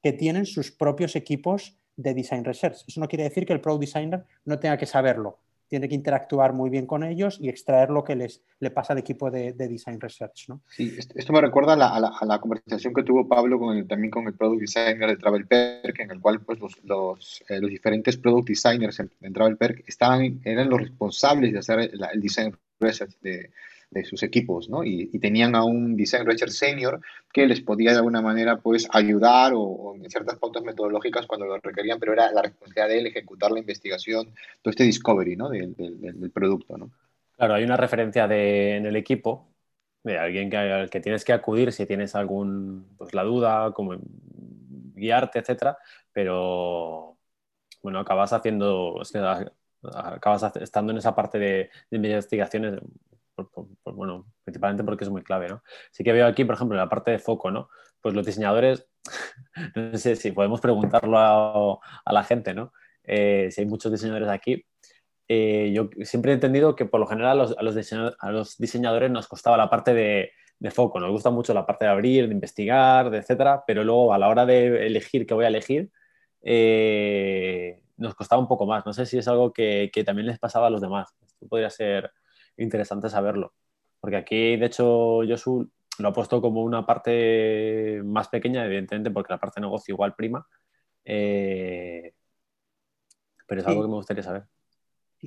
que 0.02 0.12
tienen 0.12 0.46
sus 0.46 0.70
propios 0.70 1.16
equipos 1.16 1.78
de 1.96 2.14
design 2.14 2.44
research. 2.44 2.84
Eso 2.86 3.00
no 3.00 3.08
quiere 3.08 3.24
decir 3.24 3.44
que 3.44 3.52
el 3.52 3.60
pro 3.60 3.76
designer 3.76 4.24
no 4.44 4.58
tenga 4.58 4.76
que 4.76 4.86
saberlo 4.86 5.40
tiene 5.68 5.88
que 5.88 5.94
interactuar 5.94 6.52
muy 6.52 6.70
bien 6.70 6.86
con 6.86 7.04
ellos 7.04 7.38
y 7.40 7.48
extraer 7.48 7.90
lo 7.90 8.02
que 8.02 8.16
les, 8.16 8.42
le 8.58 8.70
pasa 8.70 8.92
al 8.94 8.98
equipo 8.98 9.30
de, 9.30 9.52
Design 9.52 10.00
Research. 10.00 10.48
¿no? 10.48 10.62
Sí, 10.68 10.96
esto 10.96 11.32
me 11.32 11.40
recuerda 11.40 11.74
a 11.74 12.26
la, 12.26 12.40
conversación 12.40 12.94
que 12.94 13.02
tuvo 13.02 13.28
Pablo 13.28 13.58
con 13.58 13.86
también 13.86 14.10
con 14.10 14.26
el 14.26 14.34
Product 14.34 14.60
Designer 14.60 15.10
de 15.10 15.16
Travel 15.16 15.46
Perk, 15.46 16.00
en 16.00 16.10
el 16.10 16.20
cual 16.20 16.40
pues, 16.40 16.58
los, 16.58 16.84
los, 16.84 17.44
eh, 17.48 17.60
diferentes 17.60 18.16
Product 18.16 18.48
Designers 18.48 19.00
en, 19.00 19.32
Travel 19.32 19.56
Perk 19.56 19.84
estaban, 19.86 20.40
eran 20.44 20.70
los 20.70 20.80
responsables 20.80 21.52
de 21.52 21.58
hacer 21.58 21.80
el, 21.80 22.00
el 22.12 22.20
Design 22.20 22.56
Research 22.80 23.18
de, 23.20 23.50
de 23.90 24.04
sus 24.04 24.22
equipos, 24.22 24.68
¿no? 24.68 24.84
Y, 24.84 25.06
tenían 25.18 25.54
a 25.54 25.64
un 25.64 25.96
design 25.96 26.26
research 26.26 26.52
senior 26.52 27.00
que 27.32 27.46
les 27.46 27.60
podía 27.60 27.92
de 27.92 27.98
alguna 27.98 28.20
manera 28.20 28.58
pues 28.58 28.86
ayudar 28.92 29.52
o, 29.54 29.94
en 29.94 30.08
ciertas 30.10 30.38
pautas 30.38 30.62
metodológicas 30.62 31.26
cuando 31.26 31.46
lo 31.46 31.58
requerían, 31.58 31.98
pero 31.98 32.12
era 32.12 32.30
la 32.32 32.42
responsabilidad 32.42 32.88
de 32.88 32.98
él 32.98 33.06
ejecutar 33.06 33.50
la 33.50 33.60
investigación, 33.60 34.26
todo 34.62 34.70
este 34.70 34.84
discovery, 34.84 35.36
¿no? 35.36 35.48
Del, 35.48 35.74
del, 35.76 36.30
producto, 36.30 36.76
¿no? 36.76 36.90
Claro, 37.36 37.54
hay 37.54 37.64
una 37.64 37.76
referencia 37.76 38.28
de, 38.28 38.76
en 38.76 38.86
el 38.86 38.96
equipo 38.96 39.48
de 40.04 40.18
alguien 40.18 40.50
que, 40.50 40.56
al 40.56 40.90
que 40.90 41.00
tienes 41.00 41.24
que 41.24 41.32
acudir 41.32 41.72
si 41.72 41.86
tienes 41.86 42.14
algún, 42.14 42.86
pues 42.96 43.14
la 43.14 43.24
duda, 43.24 43.72
como 43.72 43.96
guiarte, 44.94 45.38
etcétera, 45.38 45.78
pero 46.12 47.16
bueno, 47.82 48.00
acabas 48.00 48.32
haciendo, 48.32 49.00
acabas 49.94 50.56
estando 50.56 50.92
en 50.92 50.98
esa 50.98 51.14
parte 51.14 51.38
de, 51.38 51.70
de 51.90 51.96
investigaciones 51.96 52.80
bueno, 53.84 54.26
principalmente 54.44 54.84
porque 54.84 55.04
es 55.04 55.10
muy 55.10 55.22
clave, 55.22 55.48
¿no? 55.48 55.62
Sí 55.90 56.04
que 56.04 56.12
veo 56.12 56.26
aquí, 56.26 56.44
por 56.44 56.54
ejemplo, 56.54 56.76
la 56.76 56.88
parte 56.88 57.10
de 57.10 57.18
foco, 57.18 57.50
¿no? 57.50 57.68
Pues 58.00 58.14
los 58.14 58.26
diseñadores, 58.26 58.86
no 59.74 59.96
sé 59.98 60.16
si 60.16 60.32
podemos 60.32 60.60
preguntarlo 60.60 61.18
a, 61.18 62.12
la 62.12 62.24
gente, 62.24 62.54
¿no? 62.54 62.72
Eh, 63.04 63.48
si 63.50 63.62
hay 63.62 63.66
muchos 63.66 63.92
diseñadores 63.92 64.28
aquí. 64.28 64.64
Eh, 65.28 65.72
yo 65.74 65.90
siempre 66.04 66.32
he 66.32 66.34
entendido 66.34 66.74
que 66.74 66.86
por 66.86 67.00
lo 67.00 67.06
general 67.06 67.54
a 67.58 68.32
los, 68.32 68.58
diseñadores, 68.58 69.10
nos 69.10 69.28
costaba 69.28 69.56
la 69.56 69.68
parte 69.68 69.92
de, 69.92 70.30
foco, 70.70 70.98
nos 71.00 71.10
gusta 71.10 71.30
mucho 71.30 71.52
la 71.52 71.66
parte 71.66 71.84
de 71.84 71.90
abrir, 71.90 72.26
de 72.28 72.34
investigar, 72.34 73.10
de 73.10 73.18
etcétera, 73.18 73.62
pero 73.66 73.84
luego 73.84 74.12
a 74.14 74.18
la 74.18 74.28
hora 74.28 74.46
de 74.46 74.86
elegir 74.86 75.26
qué 75.26 75.34
voy 75.34 75.44
a 75.44 75.48
elegir, 75.48 75.90
eh, 76.42 77.82
nos 77.96 78.14
costaba 78.14 78.40
un 78.40 78.48
poco 78.48 78.66
más. 78.66 78.86
No 78.86 78.92
sé 78.92 79.06
si 79.06 79.18
es 79.18 79.28
algo 79.28 79.52
que, 79.52 79.90
que 79.92 80.04
también 80.04 80.26
les 80.26 80.38
pasaba 80.38 80.68
a 80.68 80.70
los 80.70 80.80
demás. 80.80 81.14
Esto 81.26 81.46
podría 81.46 81.70
ser 81.70 82.10
interesante 82.58 83.08
saberlo. 83.08 83.54
Porque 84.00 84.16
aquí, 84.16 84.56
de 84.56 84.66
hecho, 84.66 85.24
yo 85.24 85.36
lo 85.98 86.08
ha 86.08 86.12
puesto 86.12 86.40
como 86.40 86.62
una 86.62 86.86
parte 86.86 88.00
más 88.04 88.28
pequeña, 88.28 88.64
evidentemente, 88.64 89.10
porque 89.10 89.32
la 89.32 89.38
parte 89.38 89.60
de 89.60 89.66
negocio 89.66 89.94
igual 89.94 90.14
prima. 90.14 90.46
Eh, 91.04 92.12
pero 93.46 93.60
es 93.60 93.66
algo 93.66 93.82
que 93.82 93.88
me 93.88 93.94
gustaría 93.94 94.22
saber. 94.22 94.44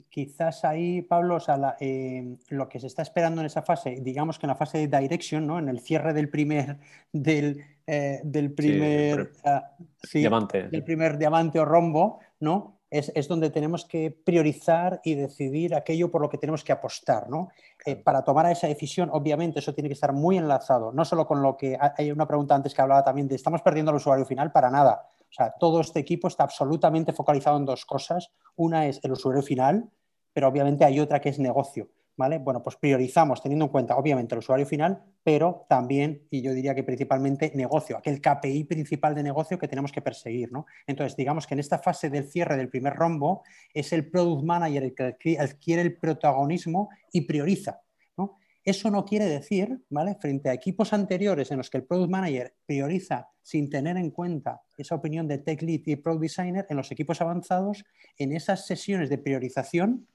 Quizás 0.09 0.63
ahí, 0.63 1.01
Pablo, 1.01 1.37
eh, 1.81 2.37
lo 2.47 2.69
que 2.69 2.79
se 2.79 2.87
está 2.87 3.01
esperando 3.01 3.41
en 3.41 3.47
esa 3.47 3.61
fase, 3.61 3.97
digamos 3.99 4.39
que 4.39 4.45
en 4.45 4.49
la 4.49 4.55
fase 4.55 4.87
de 4.87 4.99
direction, 4.99 5.45
¿no? 5.45 5.59
en 5.59 5.67
el 5.67 5.81
cierre 5.81 6.13
del 6.13 6.29
primer, 6.29 6.77
del, 7.11 7.61
eh, 7.85 8.21
del 8.23 8.53
primer, 8.53 9.33
ah, 9.43 9.75
diamante. 10.13 10.69
del 10.69 10.83
primer 10.85 11.17
diamante 11.17 11.59
o 11.59 11.65
rombo, 11.65 12.19
¿no? 12.39 12.80
Es, 12.91 13.27
donde 13.29 13.49
tenemos 13.49 13.85
que 13.85 14.11
priorizar 14.11 14.99
y 15.05 15.15
decidir 15.15 15.73
aquello 15.73 16.11
por 16.11 16.21
lo 16.21 16.29
que 16.29 16.37
tenemos 16.37 16.63
que 16.63 16.73
apostar. 16.73 17.29
¿no? 17.29 17.49
Eh, 17.85 17.95
para 17.95 18.21
tomar 18.23 18.51
esa 18.51 18.67
decisión, 18.67 19.09
obviamente, 19.13 19.59
eso 19.59 19.73
tiene 19.73 19.87
que 19.87 19.93
estar 19.93 20.11
muy 20.11 20.37
enlazado, 20.37 20.91
no 20.91 21.05
solo 21.05 21.25
con 21.25 21.41
lo 21.41 21.55
que 21.55 21.77
hay 21.97 22.11
una 22.11 22.27
pregunta 22.27 22.53
antes 22.53 22.73
que 22.75 22.81
hablaba 22.81 23.03
también 23.03 23.29
de 23.29 23.35
estamos 23.35 23.61
perdiendo 23.61 23.91
al 23.91 23.97
usuario 23.97 24.25
final, 24.25 24.51
para 24.51 24.69
nada. 24.69 25.07
O 25.21 25.33
sea, 25.33 25.51
todo 25.57 25.79
este 25.79 26.01
equipo 26.01 26.27
está 26.27 26.43
absolutamente 26.43 27.13
focalizado 27.13 27.57
en 27.57 27.65
dos 27.65 27.85
cosas. 27.85 28.31
Una 28.57 28.87
es 28.87 28.99
el 29.03 29.13
usuario 29.13 29.41
final, 29.41 29.89
pero 30.33 30.49
obviamente 30.49 30.83
hay 30.83 30.99
otra 30.99 31.21
que 31.21 31.29
es 31.29 31.39
negocio. 31.39 31.87
Bueno, 32.17 32.61
pues 32.61 32.75
priorizamos 32.75 33.41
teniendo 33.41 33.65
en 33.65 33.71
cuenta, 33.71 33.95
obviamente, 33.95 34.35
el 34.35 34.39
usuario 34.39 34.65
final, 34.65 35.03
pero 35.23 35.65
también, 35.67 36.27
y 36.29 36.41
yo 36.41 36.53
diría 36.53 36.75
que 36.75 36.83
principalmente, 36.83 37.51
negocio, 37.55 37.97
aquel 37.97 38.21
KPI 38.21 38.65
principal 38.65 39.15
de 39.15 39.23
negocio 39.23 39.57
que 39.57 39.67
tenemos 39.67 39.91
que 39.91 40.01
perseguir, 40.01 40.51
¿no? 40.51 40.65
Entonces, 40.85 41.15
digamos 41.15 41.47
que 41.47 41.55
en 41.55 41.59
esta 41.59 41.79
fase 41.79 42.09
del 42.09 42.29
cierre 42.29 42.57
del 42.57 42.69
primer 42.69 42.93
rombo 42.93 43.43
es 43.73 43.91
el 43.91 44.09
product 44.11 44.43
manager 44.43 44.83
el 44.83 44.93
que 44.93 45.39
adquiere 45.39 45.81
el 45.81 45.97
protagonismo 45.97 46.89
y 47.11 47.21
prioriza, 47.21 47.81
Eso 48.63 48.91
no 48.91 49.03
quiere 49.03 49.25
decir, 49.25 49.83
¿vale? 49.89 50.15
Frente 50.21 50.49
a 50.49 50.53
equipos 50.53 50.93
anteriores 50.93 51.49
en 51.49 51.57
los 51.57 51.71
que 51.71 51.77
el 51.77 51.85
product 51.85 52.11
manager 52.11 52.53
prioriza 52.67 53.29
sin 53.41 53.71
tener 53.71 53.97
en 53.97 54.11
cuenta 54.11 54.61
esa 54.77 54.93
opinión 54.93 55.27
de 55.27 55.39
tech 55.39 55.63
lead 55.63 55.81
y 55.87 55.95
product 55.95 56.21
designer, 56.21 56.67
en 56.69 56.77
los 56.77 56.91
equipos 56.91 57.21
avanzados, 57.21 57.83
en 58.19 58.33
esas 58.33 58.67
sesiones 58.67 59.09
de 59.09 59.17
priorización, 59.17 60.07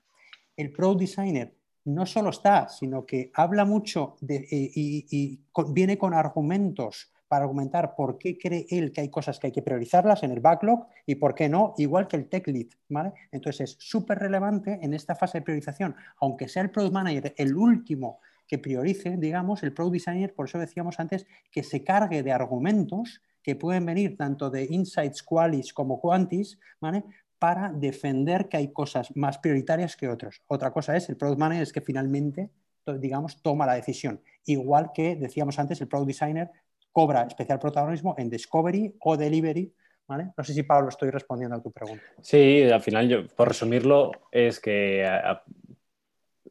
el 0.56 0.70
product 0.70 1.00
designer 1.00 1.56
no 1.86 2.04
solo 2.04 2.30
está, 2.30 2.68
sino 2.68 3.06
que 3.06 3.30
habla 3.34 3.64
mucho 3.64 4.16
eh, 4.28 4.46
y, 4.50 5.40
viene 5.68 5.96
con 5.96 6.14
argumentos 6.14 7.12
para 7.28 7.44
argumentar 7.44 7.94
por 7.96 8.18
qué 8.18 8.38
cree 8.38 8.66
él 8.70 8.92
que 8.92 9.00
hay 9.00 9.08
cosas 9.08 9.38
que 9.38 9.48
hay 9.48 9.52
que 9.52 9.62
priorizarlas 9.62 10.22
en 10.22 10.32
el 10.32 10.40
backlog 10.40 10.86
y 11.06 11.16
por 11.16 11.34
qué 11.34 11.48
no, 11.48 11.74
igual 11.78 12.06
que 12.06 12.16
el 12.16 12.28
tech 12.28 12.46
lead, 12.48 12.66
¿vale? 12.88 13.12
Entonces 13.32 13.70
es 13.70 13.76
súper 13.80 14.18
relevante 14.18 14.78
en 14.82 14.94
esta 14.94 15.14
fase 15.14 15.38
de 15.38 15.42
priorización, 15.42 15.96
aunque 16.20 16.48
sea 16.48 16.62
el 16.62 16.70
product 16.70 16.92
manager 16.92 17.34
el 17.36 17.56
último 17.56 18.20
que 18.46 18.58
priorice, 18.58 19.16
digamos, 19.16 19.62
el 19.62 19.72
product 19.72 19.94
designer, 19.94 20.34
por 20.34 20.46
eso 20.48 20.58
decíamos 20.58 21.00
antes, 21.00 21.26
que 21.50 21.62
se 21.62 21.82
cargue 21.82 22.22
de 22.22 22.32
argumentos 22.32 23.22
que 23.42 23.56
pueden 23.56 23.86
venir 23.86 24.16
tanto 24.16 24.50
de 24.50 24.66
insights 24.68 25.22
qualis 25.22 25.72
como 25.72 26.00
quantis, 26.00 26.58
¿vale? 26.80 27.04
Para 27.38 27.70
defender 27.72 28.48
que 28.48 28.56
hay 28.56 28.72
cosas 28.72 29.14
más 29.16 29.38
prioritarias 29.38 29.96
que 29.96 30.08
otros. 30.08 30.42
Otra 30.46 30.72
cosa 30.72 30.96
es 30.96 31.08
el 31.08 31.16
product 31.16 31.38
manager 31.38 31.62
es 31.62 31.72
que 31.72 31.80
finalmente, 31.80 32.50
digamos, 32.98 33.42
toma 33.42 33.66
la 33.66 33.74
decisión. 33.74 34.20
Igual 34.46 34.92
que 34.94 35.16
decíamos 35.16 35.58
antes, 35.58 35.80
el 35.80 35.88
product 35.88 36.08
designer 36.08 36.50
cobra 36.92 37.22
especial 37.22 37.58
protagonismo 37.58 38.14
en 38.18 38.30
discovery 38.30 38.96
o 39.00 39.16
delivery. 39.16 39.72
¿vale? 40.06 40.32
No 40.36 40.44
sé 40.44 40.54
si, 40.54 40.62
Pablo, 40.62 40.88
estoy 40.88 41.10
respondiendo 41.10 41.56
a 41.56 41.62
tu 41.62 41.70
pregunta. 41.70 42.02
Sí, 42.22 42.62
al 42.62 42.80
final, 42.80 43.30
por 43.36 43.48
resumirlo, 43.48 44.12
es 44.30 44.60
que 44.60 45.06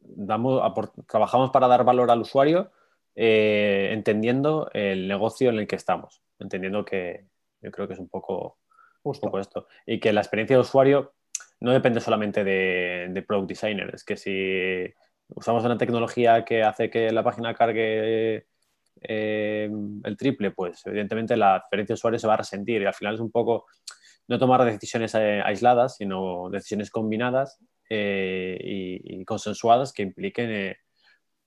damos, 0.00 0.62
trabajamos 1.08 1.50
para 1.50 1.66
dar 1.66 1.84
valor 1.84 2.10
al 2.10 2.20
usuario 2.20 2.70
eh, 3.14 3.88
entendiendo 3.92 4.70
el 4.72 5.08
negocio 5.08 5.48
en 5.48 5.58
el 5.58 5.66
que 5.66 5.76
estamos, 5.76 6.22
entendiendo 6.38 6.84
que 6.84 7.24
yo 7.62 7.70
creo 7.70 7.88
que 7.88 7.94
es 7.94 7.98
un 7.98 8.08
poco 8.08 8.58
Justo. 9.06 9.38
esto. 9.38 9.68
Y 9.86 10.00
que 10.00 10.12
la 10.12 10.20
experiencia 10.20 10.56
de 10.56 10.62
usuario 10.62 11.14
no 11.60 11.72
depende 11.72 12.00
solamente 12.00 12.42
de, 12.42 13.24
product 13.26 13.48
designer. 13.48 13.94
Es 13.94 14.02
que 14.02 14.16
si 14.16 14.92
usamos 15.28 15.64
una 15.64 15.78
tecnología 15.78 16.44
que 16.44 16.64
hace 16.64 16.90
que 16.90 17.12
la 17.12 17.22
página 17.22 17.54
cargue 17.54 18.46
eh, 19.02 19.70
el 20.02 20.16
triple, 20.16 20.50
pues 20.50 20.84
evidentemente 20.86 21.36
la 21.36 21.56
experiencia 21.56 21.92
de 21.92 21.98
usuario 21.98 22.18
se 22.18 22.26
va 22.26 22.34
a 22.34 22.38
resentir. 22.38 22.82
Y 22.82 22.86
al 22.86 22.94
final 22.94 23.14
es 23.14 23.20
un 23.20 23.30
poco 23.30 23.66
no 24.26 24.40
tomar 24.40 24.64
decisiones 24.64 25.14
eh, 25.14 25.40
aisladas, 25.44 25.96
sino 25.96 26.50
decisiones 26.50 26.90
combinadas 26.90 27.60
eh, 27.88 28.58
y, 28.60 29.24
consensuadas 29.24 29.92
que 29.92 30.02
impliquen, 30.02 30.74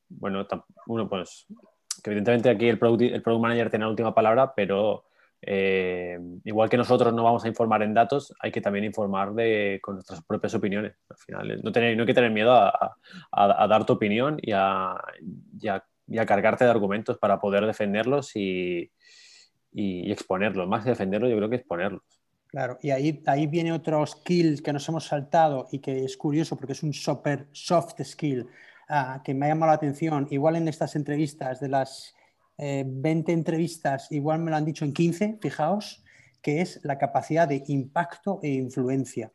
bueno, 0.08 0.48
uno, 0.88 1.10
pues 1.10 1.46
que 2.02 2.12
evidentemente 2.12 2.50
aquí 2.50 2.70
el 2.70 2.80
product, 2.80 3.02
el 3.02 3.22
product 3.22 3.42
manager 3.42 3.70
tiene 3.70 3.84
la 3.84 3.92
última 3.92 4.16
palabra, 4.16 4.54
pero 4.56 5.09
eh, 5.42 6.20
igual 6.44 6.70
que 6.70 6.78
nosotros 6.78 7.14
no 7.14 7.24
vamos 7.24 7.46
a 7.46 7.48
informar 7.48 7.82
en 7.84 7.94
datos, 7.94 8.34
hay 8.40 8.52
que 8.52 8.62
también 8.62 8.86
informar 8.86 9.34
de, 9.34 9.80
con 9.82 9.96
nuestras 9.96 10.24
propias 10.24 10.54
opiniones. 10.54 10.96
Al 11.10 11.18
final, 11.18 11.62
no, 11.64 11.72
tener, 11.72 11.96
no 11.96 12.04
hay 12.04 12.08
que 12.08 12.14
tener 12.14 12.32
miedo 12.32 12.54
a, 12.54 13.68
dar 13.68 13.86
tu 13.86 13.94
opinión 13.94 14.38
y 14.42 14.52
a, 14.52 14.96
cargarte 16.28 16.66
de 16.66 16.72
argumentos 16.72 17.18
para 17.18 17.40
poder 17.40 17.66
defenderlos 17.66 18.36
y, 18.36 18.92
exponerlos. 19.74 20.68
Más 20.68 20.84
que 20.84 20.90
defenderlos, 20.90 21.30
yo 21.30 21.38
creo 21.38 21.50
que 21.50 21.58
exponerlos. 21.58 22.02
Claro, 22.48 22.80
y 22.82 22.90
ahí, 22.90 23.22
ahí 23.28 23.46
viene 23.46 23.72
otro 23.72 24.04
skill 24.08 24.64
que 24.64 24.74
nos 24.74 24.90
hemos 24.90 25.06
saltado 25.06 25.68
y 25.72 25.80
que 25.80 26.04
es 26.04 26.18
curioso 26.18 26.56
porque 26.56 26.74
es 26.74 26.82
un 26.82 26.94
super 26.94 27.48
soft 27.52 28.02
skill 28.04 28.48
ah, 28.90 29.22
que 29.24 29.36
me 29.36 29.46
ha 29.46 29.50
llamado 29.50 29.72
la 29.72 29.76
atención. 29.76 30.28
Igual 30.32 30.56
en 30.56 30.68
estas 30.68 30.96
entrevistas 30.96 31.60
de 31.60 31.70
las 31.70 32.16
20 32.60 33.32
eh, 33.32 33.34
entrevistas, 33.34 34.12
igual 34.12 34.40
me 34.40 34.52
lo 34.52 34.58
han 34.58 34.66
dicho 34.66 34.84
en 34.86 34.94
15, 34.94 35.38
fijaos, 35.42 36.04
que 36.42 36.62
es 36.62 36.80
la 36.84 36.98
capacidad 36.98 37.48
de 37.48 37.64
impacto 37.68 38.40
e 38.44 38.50
influencia. 38.50 39.32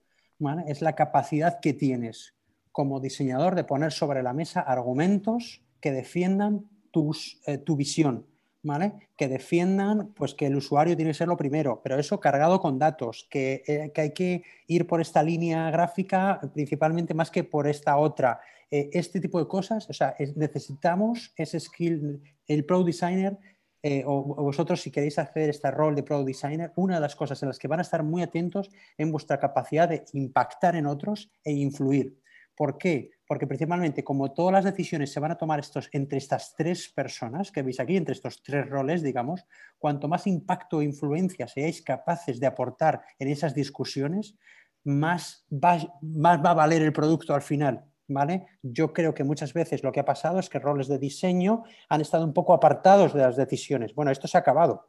Es 0.66 0.82
la 0.82 0.94
capacidad 0.94 1.60
que 1.60 1.72
tienes 1.72 2.34
como 2.72 3.00
diseñador 3.00 3.54
de 3.54 3.64
poner 3.64 3.92
sobre 3.92 4.22
la 4.22 4.32
mesa 4.32 4.60
argumentos 4.60 5.62
que 5.80 5.92
defiendan 5.92 6.68
tus, 6.90 7.40
eh, 7.46 7.56
tu 7.56 7.76
visión, 7.76 8.26
¿vale? 8.62 9.08
que 9.16 9.28
defiendan 9.28 10.12
pues, 10.14 10.34
que 10.34 10.46
el 10.46 10.56
usuario 10.56 10.96
tiene 10.96 11.12
que 11.12 11.18
ser 11.18 11.28
lo 11.28 11.36
primero, 11.36 11.80
pero 11.82 11.98
eso 11.98 12.18
cargado 12.18 12.60
con 12.60 12.78
datos, 12.78 13.28
que, 13.30 13.62
eh, 13.66 13.92
que 13.94 14.00
hay 14.00 14.10
que 14.10 14.42
ir 14.66 14.86
por 14.86 15.00
esta 15.00 15.22
línea 15.22 15.70
gráfica 15.70 16.40
principalmente 16.52 17.14
más 17.14 17.30
que 17.30 17.44
por 17.44 17.68
esta 17.68 17.96
otra. 17.96 18.40
Este 18.70 19.20
tipo 19.20 19.38
de 19.38 19.46
cosas, 19.46 19.88
o 19.88 19.92
sea, 19.92 20.16
necesitamos 20.36 21.32
ese 21.36 21.60
skill, 21.60 22.22
el 22.46 22.64
Pro 22.64 22.82
Designer 22.82 23.38
eh, 23.86 24.02
o, 24.06 24.22
vosotros 24.22 24.80
si 24.80 24.90
queréis 24.90 25.18
hacer 25.18 25.50
este 25.50 25.70
rol 25.70 25.94
de 25.94 26.02
Pro 26.02 26.24
Designer, 26.24 26.72
una 26.76 26.94
de 26.94 27.02
las 27.02 27.14
cosas 27.14 27.42
en 27.42 27.48
las 27.48 27.58
que 27.58 27.68
van 27.68 27.80
a 27.80 27.82
estar 27.82 28.02
muy 28.02 28.22
atentos 28.22 28.70
en 28.96 29.12
vuestra 29.12 29.38
capacidad 29.38 29.86
de 29.86 30.06
impactar 30.14 30.74
en 30.74 30.86
otros 30.86 31.30
e 31.44 31.52
influir. 31.52 32.18
¿Por 32.56 32.78
qué? 32.78 33.10
Porque 33.26 33.46
principalmente 33.46 34.02
como 34.02 34.32
todas 34.32 34.54
las 34.54 34.64
decisiones 34.64 35.12
se 35.12 35.20
van 35.20 35.32
a 35.32 35.36
tomar 35.36 35.60
estos, 35.60 35.90
entre 35.92 36.16
estas 36.16 36.54
tres 36.56 36.88
personas 36.88 37.52
que 37.52 37.60
veis 37.60 37.78
aquí, 37.78 37.98
entre 37.98 38.14
estos 38.14 38.42
tres 38.42 38.66
roles, 38.70 39.02
digamos, 39.02 39.44
cuanto 39.78 40.08
más 40.08 40.26
impacto 40.26 40.80
e 40.80 40.86
influencia 40.86 41.46
seáis 41.46 41.82
capaces 41.82 42.40
de 42.40 42.46
aportar 42.46 43.02
en 43.18 43.28
esas 43.28 43.54
discusiones, 43.54 44.34
más 44.82 45.44
va 45.52 46.32
a 46.32 46.54
valer 46.54 46.80
el 46.80 46.94
producto 46.94 47.34
al 47.34 47.42
final. 47.42 47.84
¿Vale? 48.09 48.46
Yo 48.62 48.92
creo 48.92 49.14
que 49.14 49.24
muchas 49.24 49.52
veces 49.52 49.82
lo 49.82 49.92
que 49.92 50.00
ha 50.00 50.05
pasado 50.05 50.38
es 50.38 50.48
que 50.48 50.59
roles 50.59 50.88
de 50.88 50.98
diseño 50.98 51.64
han 51.88 52.00
estado 52.00 52.24
un 52.24 52.32
poco 52.32 52.52
apartados 52.52 53.12
de 53.14 53.20
las 53.20 53.36
decisiones. 53.36 53.94
Bueno, 53.94 54.11
esto 54.11 54.28
se 54.28 54.36
ha 54.36 54.40
acabado, 54.40 54.88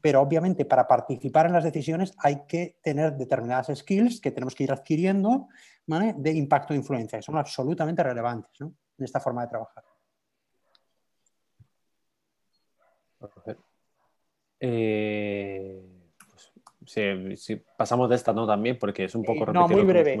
pero 0.00 0.20
obviamente 0.20 0.64
para 0.64 0.86
participar 0.86 1.46
en 1.46 1.52
las 1.52 1.64
decisiones 1.64 2.14
hay 2.18 2.42
que 2.46 2.78
tener 2.82 3.16
determinadas 3.16 3.70
skills 3.74 4.20
que 4.20 4.30
tenemos 4.30 4.54
que 4.54 4.64
ir 4.64 4.72
adquiriendo 4.72 5.48
de 5.86 6.32
impacto 6.32 6.74
e 6.74 6.76
influencia, 6.76 7.18
que 7.18 7.22
son 7.22 7.38
absolutamente 7.38 8.02
relevantes 8.02 8.60
en 8.60 8.74
esta 8.98 9.20
forma 9.20 9.42
de 9.42 9.48
trabajar. 9.48 9.84
Eh 14.60 15.87
si, 16.88 17.56
pasamos 17.76 18.08
de 18.08 18.16
esta 18.16 18.32
no 18.32 18.46
también, 18.46 18.78
porque 18.78 19.04
es 19.04 19.14
un 19.14 19.22
poco 19.22 19.44
repetido 19.44 19.68
No, 19.68 19.68
muy 19.68 19.84
breve. 19.84 20.16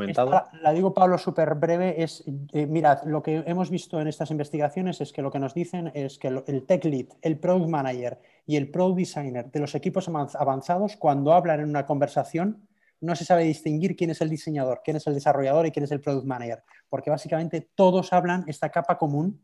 la 0.62 0.72
digo, 0.72 0.92
Pablo, 0.92 1.16
súper 1.16 1.54
breve. 1.54 2.02
Es, 2.02 2.24
eh, 2.52 2.66
mirad, 2.66 3.02
lo 3.04 3.22
que 3.22 3.42
hemos 3.46 3.70
visto 3.70 4.00
en 4.00 4.08
estas 4.08 4.30
investigaciones 4.30 5.00
es 5.00 5.12
que 5.12 5.22
lo 5.22 5.30
que 5.30 5.38
nos 5.38 5.54
dicen 5.54 5.90
es 5.94 6.18
que 6.18 6.28
el 6.28 6.66
tech 6.66 6.84
lead, 6.84 7.06
el 7.22 7.38
product 7.38 7.70
manager 7.70 8.18
y 8.46 8.56
el 8.56 8.70
product 8.70 8.98
designer 8.98 9.50
de 9.50 9.60
los 9.60 9.74
equipos 9.74 10.08
avanzados, 10.08 10.96
cuando 10.96 11.32
hablan 11.32 11.60
en 11.60 11.70
una 11.70 11.86
conversación, 11.86 12.68
no 13.00 13.16
se 13.16 13.24
sabe 13.24 13.44
distinguir 13.44 13.96
quién 13.96 14.10
es 14.10 14.20
el 14.20 14.28
diseñador, 14.28 14.82
quién 14.84 14.96
es 14.96 15.06
el 15.06 15.14
desarrollador 15.14 15.66
y 15.66 15.70
quién 15.70 15.84
es 15.84 15.92
el 15.92 16.00
product 16.00 16.26
manager, 16.26 16.62
porque 16.88 17.10
básicamente 17.10 17.70
todos 17.74 18.12
hablan 18.12 18.44
esta 18.46 18.70
capa 18.70 18.98
común 18.98 19.40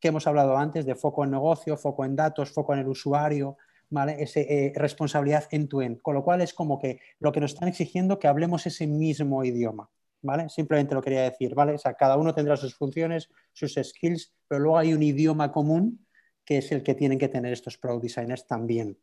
que 0.00 0.08
hemos 0.08 0.26
hablado 0.26 0.56
antes 0.56 0.86
de 0.86 0.94
foco 0.94 1.24
en 1.24 1.30
negocio, 1.32 1.76
foco 1.76 2.04
en 2.04 2.16
datos, 2.16 2.50
foco 2.50 2.72
en 2.74 2.80
el 2.80 2.88
usuario, 2.88 3.56
¿vale? 3.92 4.16
Eh, 4.34 4.72
responsabilidad 4.74 5.44
end-to-end. 5.50 6.00
Con 6.00 6.14
lo 6.14 6.24
cual 6.24 6.40
es 6.40 6.54
como 6.54 6.78
que 6.78 7.00
lo 7.20 7.30
que 7.30 7.40
nos 7.40 7.52
están 7.52 7.68
exigiendo 7.68 8.18
que 8.18 8.26
hablemos 8.26 8.66
ese 8.66 8.86
mismo 8.86 9.44
idioma. 9.44 9.88
¿Vale? 10.24 10.48
Simplemente 10.48 10.94
lo 10.94 11.02
quería 11.02 11.22
decir, 11.22 11.52
¿vale? 11.54 11.76
Cada 11.98 12.16
uno 12.16 12.32
tendrá 12.32 12.56
sus 12.56 12.76
funciones, 12.76 13.28
sus 13.52 13.74
skills, 13.74 14.32
pero 14.46 14.60
luego 14.60 14.78
hay 14.78 14.94
un 14.94 15.02
idioma 15.02 15.50
común 15.50 16.06
que 16.44 16.58
es 16.58 16.70
el 16.70 16.84
que 16.84 16.94
tienen 16.94 17.18
que 17.18 17.28
tener 17.28 17.52
estos 17.52 17.76
product 17.76 18.04
designers 18.04 18.46
también. 18.46 18.96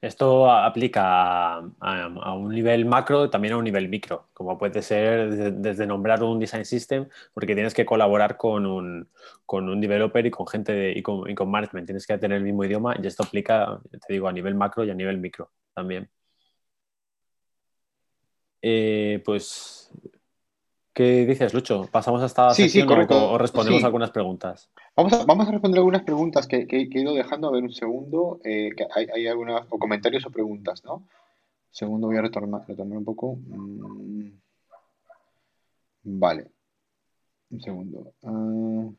Esto 0.00 0.50
aplica 0.50 1.56
a, 1.58 2.34
un 2.34 2.54
nivel 2.54 2.86
macro 2.86 3.28
también 3.28 3.54
a 3.54 3.58
un 3.58 3.64
nivel 3.64 3.88
micro, 3.88 4.28
como 4.32 4.56
puede 4.58 4.82
ser 4.82 5.52
desde, 5.56 5.86
nombrar 5.86 6.22
un 6.22 6.38
design 6.38 6.64
system, 6.64 7.08
porque 7.34 7.54
tienes 7.54 7.74
que 7.74 7.84
colaborar 7.84 8.36
con 8.36 8.64
un, 8.66 9.08
con 9.44 9.68
un 9.68 9.80
developer 9.80 10.24
y 10.24 10.30
con 10.30 10.46
gente 10.46 10.92
y, 10.96 11.02
con, 11.02 11.28
y, 11.28 11.34
con, 11.34 11.50
management, 11.50 11.86
tienes 11.86 12.06
que 12.06 12.16
tener 12.18 12.38
el 12.38 12.44
mismo 12.44 12.64
idioma 12.64 12.96
y 13.00 13.06
esto 13.06 13.24
aplica, 13.24 13.80
te 13.90 14.12
digo, 14.12 14.28
a 14.28 14.32
nivel 14.32 14.54
macro 14.54 14.84
y 14.84 14.90
a 14.90 14.94
nivel 14.94 15.18
micro 15.18 15.50
también. 15.74 16.08
Eh, 18.62 19.22
pues 19.24 19.90
¿Qué 20.92 21.24
dices, 21.24 21.54
Lucho? 21.54 21.88
¿Pasamos 21.90 22.20
a 22.22 22.26
esta 22.26 22.52
sí, 22.52 22.68
o, 22.82 23.38
respondemos 23.38 23.84
algunas 23.84 24.10
preguntas? 24.10 24.70
Vamos 24.96 25.12
a, 25.12 25.24
vamos 25.24 25.48
a, 25.48 25.52
responder 25.52 25.78
algunas 25.78 26.02
preguntas 26.02 26.48
que, 26.48 26.66
he 26.68 27.00
ido 27.00 27.14
dejando. 27.14 27.48
A 27.48 27.52
ver 27.52 27.62
un 27.62 27.72
segundo. 27.72 28.40
Eh, 28.44 28.70
que 28.76 28.86
hay, 28.94 29.06
hay 29.14 29.26
algunas 29.28 29.66
o 29.70 29.78
comentarios 29.78 30.26
o 30.26 30.30
preguntas, 30.30 30.84
¿no? 30.84 31.06
Segundo, 31.70 32.08
voy 32.08 32.16
a 32.16 32.22
retornar, 32.22 32.62
retornar 32.66 32.98
un 32.98 33.04
poco. 33.04 33.36
Mm. 33.36 34.30
Vale. 36.02 36.50
Un 37.50 37.60
segundo. 37.60 38.12
Uh... 38.22 38.94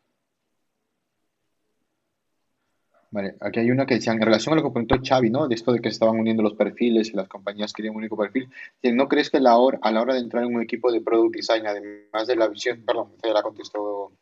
Vale, 3.11 3.35
aquí 3.41 3.59
hay 3.59 3.69
una 3.71 3.85
que 3.85 3.95
decía, 3.95 4.13
en 4.13 4.21
relación 4.21 4.53
a 4.53 4.55
lo 4.55 4.63
que 4.63 4.71
comentó 4.71 4.95
Xavi, 5.03 5.29
¿no? 5.29 5.49
De 5.49 5.55
esto 5.55 5.73
de 5.73 5.81
que 5.81 5.89
se 5.89 5.95
estaban 5.95 6.17
uniendo 6.17 6.41
los 6.41 6.53
perfiles 6.53 7.09
y 7.09 7.13
las 7.13 7.27
compañías 7.27 7.73
querían 7.73 7.93
un 7.93 7.99
único 7.99 8.15
perfil. 8.15 8.49
¿No 8.83 9.09
crees 9.09 9.29
que 9.29 9.41
la 9.41 9.57
hora, 9.57 9.79
a 9.81 9.91
la 9.91 10.01
hora 10.01 10.13
de 10.13 10.21
entrar 10.21 10.45
en 10.45 10.55
un 10.55 10.61
equipo 10.61 10.89
de 10.91 11.01
product 11.01 11.35
design, 11.35 11.67
además 11.67 12.27
de 12.27 12.35
la 12.37 12.47
visión, 12.47 12.83
perdón, 12.85 13.09
ya 13.21 13.33
la 13.33 13.43
contestó 13.43 14.13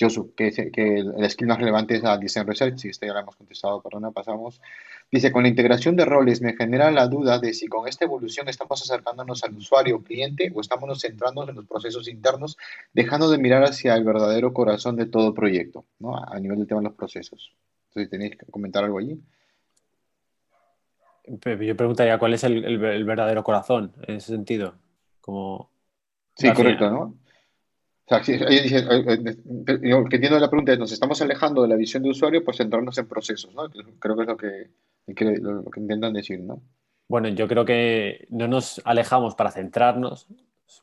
Josu, 0.00 0.34
que, 0.34 0.50
que 0.72 0.98
el 0.98 1.30
skill 1.30 1.48
más 1.48 1.58
relevante 1.58 1.96
es 1.96 2.02
la 2.02 2.16
design 2.16 2.46
research, 2.46 2.78
si 2.78 2.88
esto 2.88 3.06
ya 3.06 3.12
lo 3.12 3.20
hemos 3.20 3.36
contestado, 3.36 3.82
perdona, 3.82 4.10
pasamos. 4.10 4.60
Dice, 5.12 5.30
con 5.30 5.42
la 5.42 5.50
integración 5.50 5.94
de 5.94 6.06
roles 6.06 6.40
me 6.40 6.56
genera 6.56 6.90
la 6.90 7.06
duda 7.08 7.38
de 7.38 7.52
si 7.52 7.68
con 7.68 7.86
esta 7.86 8.06
evolución 8.06 8.48
estamos 8.48 8.80
acercándonos 8.82 9.44
al 9.44 9.54
usuario, 9.54 10.02
cliente, 10.02 10.50
o 10.54 10.62
estamos 10.62 10.98
centrándonos 11.00 11.50
en 11.50 11.56
los 11.56 11.66
procesos 11.66 12.08
internos, 12.08 12.56
dejando 12.94 13.30
de 13.30 13.36
mirar 13.36 13.64
hacia 13.64 13.94
el 13.94 14.02
verdadero 14.02 14.54
corazón 14.54 14.96
de 14.96 15.06
todo 15.06 15.34
proyecto, 15.34 15.84
¿no? 15.98 16.16
A 16.16 16.40
nivel 16.40 16.58
del 16.58 16.66
tema 16.66 16.80
de 16.80 16.88
los 16.88 16.96
procesos. 16.96 17.52
Entonces, 17.94 18.10
¿tenéis 18.10 18.36
que 18.36 18.46
comentar 18.46 18.82
algo 18.82 18.98
allí? 18.98 19.20
yo 21.26 21.76
preguntaría 21.76 22.18
cuál 22.18 22.34
es 22.34 22.44
el, 22.44 22.78
verdadero 22.78 23.44
corazón 23.44 23.92
en 24.02 24.16
ese 24.16 24.32
sentido. 24.32 24.74
Como, 25.20 25.70
sí, 26.34 26.52
correcto, 26.52 26.90
¿no? 26.90 27.00
O 27.00 28.08
sea, 28.08 28.20
que 28.20 28.34
entiendo 30.16 30.38
la 30.38 30.50
pregunta 30.50 30.76
nos 30.76 30.92
estamos 30.92 31.22
alejando 31.22 31.62
de 31.62 31.68
la 31.68 31.76
visión 31.76 32.02
de 32.02 32.10
usuario, 32.10 32.44
pues 32.44 32.58
centrarnos 32.58 32.98
en 32.98 33.08
procesos, 33.08 33.54
¿no? 33.54 33.70
Creo 33.98 34.16
que 34.16 34.22
es 34.22 34.28
lo 34.28 34.36
que, 34.36 34.68
lo 35.40 35.70
que 35.70 35.80
intentan 35.80 36.12
decir, 36.12 36.40
¿no? 36.40 36.60
Bueno, 37.08 37.28
yo 37.28 37.48
creo 37.48 37.64
que 37.64 38.26
no 38.28 38.48
nos 38.48 38.82
alejamos 38.84 39.34
para 39.34 39.52
centrarnos, 39.52 40.26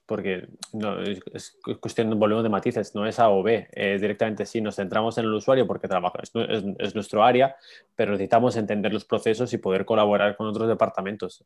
porque 0.06 0.48
no, 0.74 1.02
es, 1.02 1.58
cuestión, 1.80 2.18
volvemos 2.20 2.44
de 2.44 2.50
matices, 2.50 2.94
no 2.96 3.06
es 3.06 3.20
A 3.20 3.30
o 3.30 3.44
B, 3.44 3.68
es 3.72 4.02
directamente 4.02 4.46
sí, 4.46 4.62
nos 4.62 4.76
centramos 4.76 5.18
en 5.18 5.26
el 5.26 5.34
usuario 5.34 5.68
porque 5.68 5.88
trabaja, 5.88 6.20
es, 6.22 6.96
nuestro 6.96 7.24
área, 7.24 7.56
pero 7.96 8.12
necesitamos 8.12 8.56
entender 8.58 8.94
los 8.94 9.06
procesos 9.06 9.52
y 9.54 9.58
poder 9.58 9.86
colaborar 9.86 10.38
con 10.38 10.48
otros 10.48 10.68
departamentos. 10.68 11.44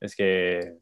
Es 0.00 0.16
que 0.16 0.78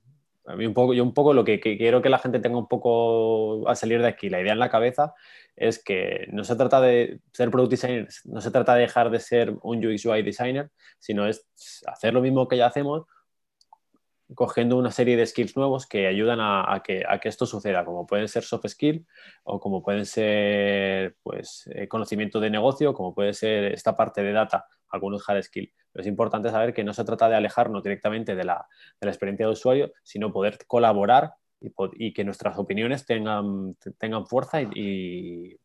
a 0.46 0.56
mí 0.56 0.66
un 0.66 0.74
poco, 0.74 0.94
yo 0.94 1.02
un 1.02 1.14
poco 1.14 1.32
lo 1.34 1.44
que, 1.44 1.60
quiero 1.60 2.02
que 2.02 2.08
la 2.08 2.18
gente 2.18 2.40
tenga 2.40 2.58
un 2.58 2.68
poco 2.68 3.68
a 3.68 3.74
salir 3.74 4.00
de 4.00 4.08
aquí, 4.08 4.28
la 4.28 4.40
idea 4.40 4.52
en 4.52 4.58
la 4.58 4.70
cabeza 4.70 5.14
es 5.54 5.82
que 5.82 6.26
no 6.32 6.44
se 6.44 6.56
trata 6.56 6.80
de 6.80 7.20
ser 7.32 7.50
product 7.50 7.70
designer, 7.70 8.08
no 8.24 8.40
se 8.40 8.50
trata 8.50 8.74
de 8.74 8.82
dejar 8.82 9.10
de 9.10 9.20
ser 9.20 9.54
un 9.62 9.84
UX 9.84 10.04
UI 10.06 10.22
designer, 10.22 10.70
sino 10.98 11.26
es 11.26 11.46
hacer 11.86 12.14
lo 12.14 12.22
mismo 12.22 12.48
que 12.48 12.56
ya 12.56 12.66
hacemos, 12.66 13.06
cogiendo 14.34 14.76
una 14.76 14.90
serie 14.90 15.16
de 15.16 15.26
skills 15.26 15.56
nuevos 15.56 15.86
que 15.86 16.06
ayudan 16.06 16.38
a, 16.40 16.82
que, 16.84 17.04
esto 17.24 17.46
suceda, 17.46 17.84
como 17.84 18.06
pueden 18.06 18.28
ser 18.28 18.42
soft 18.42 18.66
skills 18.68 19.06
o 19.44 19.60
como 19.60 19.82
pueden 19.82 20.06
ser 20.06 21.16
pues, 21.22 21.68
eh, 21.74 21.88
conocimiento 21.88 22.40
de 22.40 22.50
negocio, 22.50 22.94
como 22.94 23.14
puede 23.14 23.32
ser 23.32 23.72
esta 23.72 23.96
parte 23.96 24.22
de 24.22 24.32
data, 24.32 24.66
algunos 24.88 25.28
hard 25.28 25.42
skills. 25.42 25.72
Pero 25.92 26.02
es 26.02 26.06
importante 26.06 26.50
saber 26.50 26.72
que 26.72 26.84
no 26.84 26.92
se 26.92 27.04
trata 27.04 27.28
de 27.28 27.36
alejarnos 27.36 27.82
directamente 27.82 28.34
de 28.34 28.44
la, 28.44 28.66
experiencia 29.00 29.46
de 29.46 29.52
usuario, 29.52 29.92
sino 30.02 30.32
poder 30.32 30.58
colaborar 30.66 31.34
y, 31.60 32.12
que 32.12 32.24
nuestras 32.24 32.58
opiniones 32.58 33.06
tengan, 33.06 33.76
fuerza 34.26 34.62
y, 34.62 35.58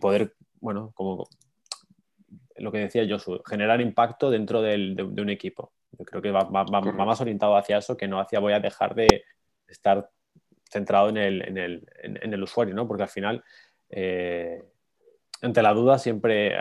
poder, 0.00 0.34
bueno, 0.60 0.92
como 0.94 1.28
lo 2.58 2.72
que 2.72 2.78
decía 2.78 3.06
Josu, 3.08 3.42
generar 3.46 3.80
impacto 3.80 4.30
dentro 4.30 4.62
de 4.62 5.20
un 5.20 5.30
equipo. 5.30 5.72
Yo 5.98 6.04
creo 6.04 6.22
que 6.22 6.30
va, 6.30 6.44
más 6.44 7.20
orientado 7.20 7.56
hacia 7.56 7.78
eso 7.78 7.96
que 7.96 8.08
no 8.08 8.20
hacia 8.20 8.40
voy 8.40 8.52
a 8.52 8.60
dejar 8.60 8.94
de 8.94 9.24
estar 9.66 10.08
centrado 10.70 11.08
en 11.08 11.16
el, 11.16 11.42
en 11.42 11.58
el, 11.58 11.86
en, 12.02 12.32
el 12.32 12.42
usuario, 12.42 12.74
¿no? 12.74 12.86
Porque 12.86 13.04
al 13.04 13.08
final, 13.08 13.44
eh, 13.90 14.62
ante 15.42 15.62
la 15.62 15.72
duda, 15.72 15.98
siempre, 15.98 16.54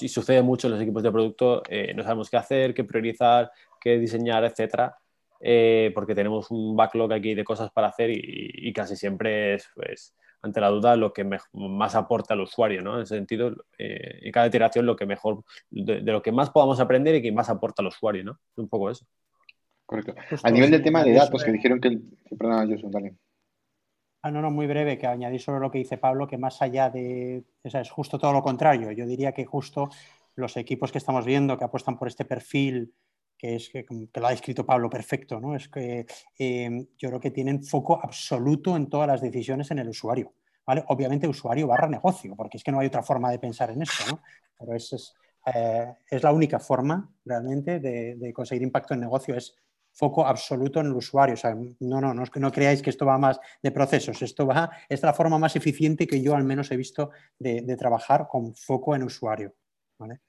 y 0.00 0.08
sucede 0.08 0.42
mucho 0.42 0.66
en 0.68 0.74
los 0.74 0.82
equipos 0.82 1.02
de 1.02 1.12
producto, 1.12 1.62
eh, 1.68 1.92
no 1.94 2.02
sabemos 2.02 2.30
qué 2.30 2.36
hacer, 2.36 2.74
qué 2.74 2.84
priorizar, 2.84 3.50
qué 3.80 3.98
diseñar, 3.98 4.44
etcétera, 4.44 4.96
eh, 5.40 5.92
porque 5.94 6.14
tenemos 6.14 6.50
un 6.50 6.76
backlog 6.76 7.12
aquí 7.12 7.34
de 7.34 7.44
cosas 7.44 7.70
para 7.70 7.88
hacer 7.88 8.10
y, 8.12 8.72
casi 8.72 8.96
siempre 8.96 9.54
es, 9.54 9.68
pues, 9.74 10.14
ante 10.42 10.60
la 10.60 10.68
duda, 10.68 10.96
lo 10.96 11.12
que 11.12 11.24
más 11.52 11.94
aporta 11.94 12.34
al 12.34 12.40
usuario, 12.40 12.82
¿no? 12.82 12.96
En 12.96 13.02
ese 13.02 13.16
sentido, 13.16 13.54
eh, 13.78 14.20
en 14.22 14.32
cada 14.32 14.46
iteración, 14.46 14.86
lo 14.86 14.96
que 14.96 15.06
mejor, 15.06 15.42
de, 15.70 16.00
lo 16.00 16.22
que 16.22 16.32
más 16.32 16.50
podamos 16.50 16.80
aprender 16.80 17.14
y 17.16 17.22
que 17.22 17.32
más 17.32 17.48
aporta 17.48 17.82
al 17.82 17.88
usuario, 17.88 18.24
¿no? 18.24 18.38
Un 18.56 18.68
poco 18.68 18.90
eso. 18.90 19.06
Correcto. 19.84 20.14
a 20.42 20.50
nivel 20.50 20.70
del 20.70 20.82
tema 20.82 21.02
de 21.02 21.14
datos, 21.14 21.42
que 21.42 21.52
dijeron 21.52 21.80
que... 21.80 21.98
Perdón, 22.36 22.68
yo 22.68 22.88
dale. 22.90 23.16
Ah, 24.20 24.30
no, 24.30 24.42
no, 24.42 24.50
muy 24.50 24.66
breve, 24.66 24.98
que 24.98 25.06
añadir 25.06 25.40
sobre 25.40 25.60
lo 25.60 25.70
que 25.70 25.78
dice 25.78 25.96
Pablo, 25.96 26.26
que 26.26 26.38
más 26.38 26.60
allá 26.60 26.90
de, 26.90 27.44
o 27.62 27.70
sea, 27.70 27.80
es 27.80 27.90
justo 27.90 28.18
todo 28.18 28.32
lo 28.32 28.42
contrario. 28.42 28.90
Yo 28.92 29.06
diría 29.06 29.32
que 29.32 29.44
justo 29.44 29.90
los 30.34 30.56
equipos 30.56 30.92
que 30.92 30.98
estamos 30.98 31.24
viendo 31.24 31.56
que 31.56 31.64
apuestan 31.64 31.98
por 31.98 32.08
este 32.08 32.24
perfil 32.24 32.92
que 33.38 33.54
es 33.54 33.70
que, 33.70 33.86
lo 33.88 34.26
ha 34.26 34.32
escrito 34.32 34.66
Pablo 34.66 34.90
perfecto, 34.90 35.40
¿no? 35.40 35.54
Es 35.54 35.68
que 35.68 36.06
em, 36.38 36.86
yo 36.98 37.08
creo 37.08 37.20
que 37.20 37.30
tienen 37.30 37.62
foco 37.62 37.98
absoluto 38.02 38.76
en 38.76 38.90
todas 38.90 39.06
las 39.06 39.20
decisiones 39.20 39.70
en 39.70 39.78
el 39.78 39.88
usuario. 39.88 40.34
¿vale? 40.66 40.84
Obviamente 40.88 41.26
usuario 41.26 41.66
barra 41.66 41.88
negocio, 41.88 42.34
porque 42.36 42.58
es 42.58 42.64
que 42.64 42.72
no 42.72 42.80
hay 42.80 42.88
otra 42.88 43.02
forma 43.02 43.30
de 43.30 43.38
pensar 43.38 43.70
en 43.70 43.80
esto, 43.82 44.04
¿no? 44.10 44.20
Pero 44.58 44.74
es, 44.74 44.92
es, 44.92 45.14
eh, 45.54 45.94
es 46.10 46.22
la 46.22 46.32
única 46.32 46.58
forma 46.58 47.10
realmente 47.24 47.80
de, 47.80 48.16
de, 48.16 48.32
conseguir 48.34 48.62
impacto 48.62 48.92
en 48.92 49.00
negocio, 49.00 49.34
es 49.34 49.56
foco 49.92 50.26
absoluto 50.26 50.80
en 50.80 50.86
el 50.86 50.92
usuario. 50.92 51.34
O 51.34 51.38
sea, 51.38 51.54
no, 51.54 52.00
no, 52.00 52.12
no, 52.12 52.24
no 52.34 52.52
creáis 52.52 52.82
que 52.82 52.90
esto 52.90 53.06
va 53.06 53.16
más 53.16 53.40
de 53.62 53.70
procesos, 53.70 54.20
esto 54.20 54.46
va, 54.46 54.70
es 54.88 55.02
la 55.02 55.14
forma 55.14 55.38
más 55.38 55.56
eficiente 55.56 56.06
que 56.06 56.20
yo 56.20 56.34
al 56.34 56.44
menos 56.44 56.70
he 56.70 56.76
visto 56.76 57.10
de, 57.38 57.62
de 57.62 57.76
trabajar 57.76 58.26
con 58.28 58.54
foco 58.54 58.94
en 58.94 59.04
usuario. 59.04 59.54
¿vale? 59.98 60.20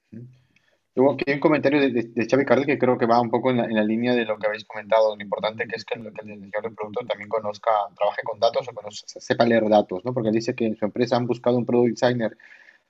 Luego, 0.96 1.14
aquí 1.14 1.26
hay 1.28 1.36
un 1.36 1.40
comentario 1.40 1.80
de, 1.80 1.92
de, 1.92 2.28
Xavi 2.28 2.46
Carles 2.46 2.66
que 2.66 2.80
creo 2.80 2.98
que 2.98 3.06
va 3.06 3.22
un 3.22 3.30
poco 3.30 3.52
en 3.52 3.58
la, 3.58 3.84
línea 3.84 4.14
de 4.16 4.26
lo 4.26 4.38
que 4.38 4.48
habéis 4.48 4.66
comentado, 4.66 5.16
lo 5.16 5.22
importante 5.22 5.68
que 5.68 5.76
es 5.76 5.86
que 5.86 5.96
el, 6.00 6.12
que 6.12 6.26
diseñador 6.26 6.70
de 6.70 6.76
producto 6.76 7.06
también 7.06 7.30
conozca, 7.30 7.72
trabaje 7.96 8.22
con 8.24 8.40
datos 8.40 8.68
o 8.68 8.74
conozca, 8.74 9.20
sepa 9.20 9.46
leer 9.46 9.70
datos, 9.70 10.04
¿no? 10.04 10.14
Porque 10.14 10.32
dice 10.32 10.56
que 10.56 10.66
en 10.66 10.76
su 10.76 10.86
empresa 10.86 11.16
han 11.16 11.28
buscado 11.28 11.58
un 11.58 11.66
product 11.66 12.00
designer 12.00 12.38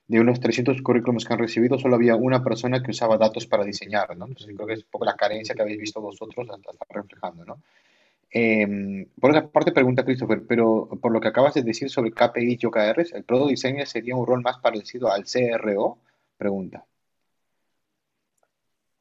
de 0.08 0.18
unos 0.18 0.40
300 0.40 0.82
currículums 0.82 1.24
que 1.24 1.34
han 1.34 1.38
recibido, 1.38 1.78
solo 1.78 1.94
había 1.94 2.16
una 2.16 2.42
persona 2.42 2.82
que 2.82 2.90
usaba 2.90 3.16
datos 3.16 3.46
para 3.46 3.64
diseñar, 3.64 4.16
¿no? 4.16 4.26
Entonces 4.26 4.56
creo 4.56 4.66
que 4.66 4.74
es 4.74 4.82
un 4.84 4.90
poco 4.90 5.04
la 5.04 5.14
carencia 5.14 5.54
que 5.54 5.62
habéis 5.62 5.78
visto 5.78 6.00
vosotros, 6.00 6.48
está 6.48 6.84
reflejando, 6.90 7.44
¿no? 7.44 7.62
Eh, 8.32 9.06
por 9.20 9.30
otra 9.30 9.48
parte, 9.48 9.72
pregunta 9.72 10.04
Christopher, 10.04 10.42
pero 10.46 10.88
por 11.00 11.12
lo 11.12 11.20
que 11.20 11.28
acabas 11.28 11.54
de 11.54 11.62
decir 11.62 11.90
sobre 11.90 12.12
KPI 12.12 12.58
y 12.60 12.66
OKRs, 12.66 13.12
¿el 13.12 13.24
Product 13.24 13.50
Designer 13.50 13.86
sería 13.86 14.16
un 14.16 14.26
rol 14.26 14.42
más 14.42 14.58
parecido 14.58 15.12
al 15.12 15.24
CRO? 15.24 15.98
Pregunta. 16.36 16.84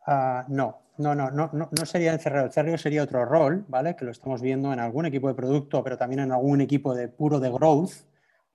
Ah, 0.06 0.46
no, 0.48 0.82
no, 0.98 1.16
no, 1.16 1.30
no, 1.32 1.50
no 1.52 1.86
sería 1.86 2.14
el 2.14 2.20
CRO. 2.20 2.46
El 2.46 2.52
CRO 2.52 2.78
sería 2.78 3.04
otro 3.04 3.26
rol, 3.26 3.66
¿vale? 3.68 3.96
Que 3.96 4.06
lo 4.06 4.12
estamos 4.12 4.42
viendo 4.42 4.74
en 4.74 4.80
algún 4.80 5.06
equipo 5.06 5.28
de 5.28 5.34
producto, 5.34 5.84
pero 5.84 5.98
también 5.98 6.22
en 6.22 6.32
algún 6.32 6.62
equipo 6.62 6.94
de 6.94 7.08
puro 7.08 7.40
de 7.40 7.50
growth, 7.50 7.92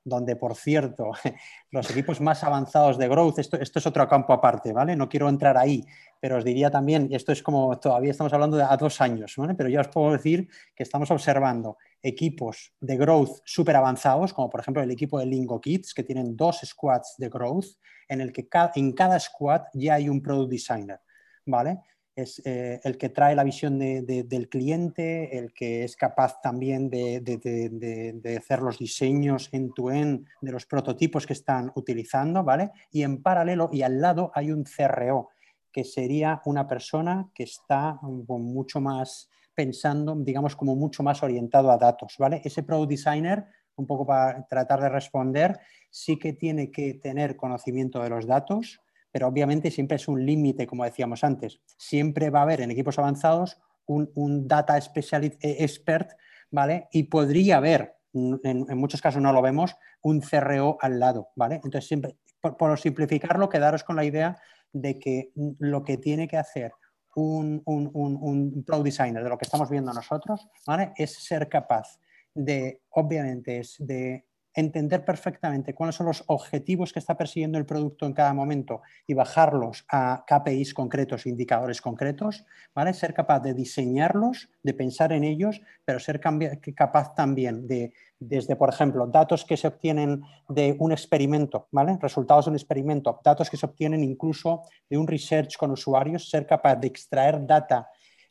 donde, 0.04 0.36
por 0.36 0.54
cierto, 0.54 1.12
los 1.70 1.90
equipos 1.90 2.20
más 2.20 2.44
avanzados 2.44 2.98
de 2.98 3.08
growth, 3.08 3.38
esto, 3.38 3.56
es 3.58 3.86
otro 3.86 4.06
campo 4.06 4.32
aparte, 4.34 4.72
¿vale? 4.72 4.94
No 4.94 5.08
quiero 5.08 5.28
entrar 5.28 5.56
ahí, 5.56 5.84
pero 6.20 6.36
os 6.36 6.44
diría 6.44 6.70
también, 6.70 7.08
esto 7.10 7.32
es 7.32 7.42
como 7.42 7.78
todavía 7.78 8.10
estamos 8.10 8.32
hablando 8.34 8.58
de 8.58 8.64
a 8.64 8.76
dos 8.76 9.00
años, 9.00 9.34
¿vale? 9.36 9.54
Pero 9.54 9.70
ya 9.70 9.80
os 9.80 9.88
puedo 9.88 10.12
decir 10.12 10.48
que 10.76 10.82
estamos 10.82 11.10
observando 11.10 11.78
equipos 12.02 12.74
de 12.80 12.96
growth 12.98 13.40
súper 13.44 13.76
avanzados, 13.76 14.34
como 14.34 14.50
por 14.50 14.60
ejemplo 14.60 14.82
el 14.82 14.90
equipo 14.90 15.18
de 15.18 15.26
Lingo 15.26 15.60
Kids, 15.60 15.94
que 15.94 16.04
tienen 16.04 16.36
dos 16.36 16.60
squads 16.62 17.14
de 17.16 17.30
growth, 17.30 17.78
en 18.06 18.20
el 18.20 18.32
que 18.32 18.46
en 18.74 18.92
cada 18.92 19.18
squad 19.18 19.62
ya 19.72 19.94
hay 19.94 20.10
un 20.10 20.20
product 20.20 20.50
designer. 20.50 21.00
¿Vale? 21.46 21.80
Es 22.16 22.40
eh, 22.44 22.80
el 22.84 22.96
que 22.96 23.08
trae 23.08 23.34
la 23.34 23.42
visión 23.42 23.78
del 23.78 24.48
cliente, 24.48 25.36
el 25.36 25.52
que 25.52 25.82
es 25.82 25.96
capaz 25.96 26.40
también 26.40 26.88
de, 26.88 28.36
hacer 28.38 28.62
los 28.62 28.78
diseños 28.78 29.48
en-to-end 29.50 30.24
de 30.40 30.52
los 30.52 30.64
prototipos 30.64 31.26
que 31.26 31.32
están 31.32 31.72
utilizando, 31.74 32.44
¿vale? 32.44 32.70
Y 32.92 33.02
en 33.02 33.20
paralelo 33.20 33.68
y 33.72 33.82
al 33.82 34.00
lado 34.00 34.30
hay 34.34 34.52
un 34.52 34.62
CRO, 34.62 35.30
que 35.72 35.82
sería 35.82 36.40
una 36.44 36.68
persona 36.68 37.30
que 37.34 37.42
está 37.42 37.98
mucho 38.02 38.80
más 38.80 39.28
pensando, 39.54 40.14
digamos, 40.14 40.54
como 40.54 40.76
mucho 40.76 41.02
más 41.02 41.20
orientado 41.22 41.70
a 41.72 41.78
datos, 41.78 42.14
¿vale? 42.18 42.40
Ese 42.44 42.62
product 42.62 42.90
designer, 42.90 43.46
un 43.76 43.86
poco 43.86 44.06
para 44.06 44.46
tratar 44.46 44.80
de 44.80 44.88
responder, 44.88 45.58
sí 45.90 46.16
que 46.16 46.32
tiene 46.32 46.70
que 46.70 46.94
tener 46.94 47.36
conocimiento 47.36 48.00
de 48.02 48.10
los 48.10 48.26
datos, 48.26 48.80
pero 49.14 49.28
obviamente 49.28 49.70
siempre 49.70 49.94
es 49.94 50.08
un 50.08 50.26
límite, 50.26 50.66
como 50.66 50.82
decíamos 50.82 51.22
antes. 51.22 51.60
Siempre 51.76 52.30
va 52.30 52.40
a 52.40 52.42
haber 52.42 52.62
en 52.62 52.72
equipos 52.72 52.98
avanzados 52.98 53.62
un, 53.86 54.48
data 54.48 54.80
specialist, 54.80 55.36
eh, 55.44 55.58
expert, 55.60 56.10
¿vale? 56.50 56.88
Y 56.90 57.04
podría 57.04 57.58
haber, 57.58 57.94
en, 58.12 58.66
muchos 58.76 59.00
casos 59.00 59.22
no 59.22 59.32
lo 59.32 59.40
vemos, 59.40 59.76
un 60.02 60.20
CRO 60.20 60.78
al 60.80 60.98
lado, 60.98 61.28
¿vale? 61.36 61.60
Entonces, 61.62 61.86
siempre, 61.86 62.16
por, 62.40 62.76
simplificarlo, 62.76 63.48
quedaros 63.48 63.84
con 63.84 63.94
la 63.94 64.04
idea 64.04 64.36
de 64.72 64.98
que 64.98 65.30
lo 65.60 65.84
que 65.84 65.96
tiene 65.96 66.26
que 66.26 66.36
hacer 66.38 66.72
un, 67.14 67.62
un, 67.66 67.90
un, 67.94 68.64
pro 68.64 68.82
designer 68.82 69.22
de 69.22 69.28
lo 69.28 69.38
que 69.38 69.44
estamos 69.44 69.70
viendo 69.70 69.92
nosotros, 69.92 70.48
¿vale? 70.66 70.92
Es 70.96 71.14
ser 71.24 71.48
capaz 71.48 72.00
de, 72.34 72.82
obviamente, 72.90 73.58
es 73.58 73.76
de 73.78 74.26
entender 74.54 75.04
perfectamente 75.04 75.74
cuáles 75.74 75.96
son 75.96 76.06
los 76.06 76.22
objetivos 76.28 76.92
que 76.92 77.00
está 77.00 77.16
persiguiendo 77.16 77.58
el 77.58 77.66
producto 77.66 78.06
en 78.06 78.12
cada 78.12 78.32
momento 78.32 78.82
y 79.06 79.14
bajarlos 79.14 79.84
a 79.90 80.24
KPIs 80.26 80.74
concretos, 80.74 81.26
indicadores 81.26 81.80
concretos, 81.80 82.44
¿vale? 82.72 82.94
Ser 82.94 83.12
capaz 83.12 83.40
de 83.40 83.52
diseñarlos, 83.52 84.48
de 84.62 84.74
pensar 84.74 85.12
en 85.12 85.24
ellos, 85.24 85.60
pero 85.84 85.98
ser 85.98 86.20
capaz 86.20 87.14
también 87.14 87.66
de, 87.66 87.92
desde, 88.20 88.54
por 88.54 88.68
ejemplo, 88.68 89.08
datos 89.08 89.44
que 89.44 89.56
se 89.56 89.66
obtienen 89.66 90.22
de 90.48 90.76
un 90.78 90.92
experimento, 90.92 91.66
¿vale? 91.72 91.98
Resultados 92.00 92.44
de 92.44 92.50
un 92.52 92.56
experimento, 92.56 93.20
datos 93.24 93.50
que 93.50 93.56
se 93.56 93.66
obtienen 93.66 94.04
incluso 94.04 94.62
de 94.88 94.96
un 94.96 95.08
research 95.08 95.56
con 95.56 95.72
usuarios, 95.72 96.30
ser 96.30 96.46
capaz 96.46 96.76
de 96.76 96.86
extraer 96.86 97.44
data 97.44 97.88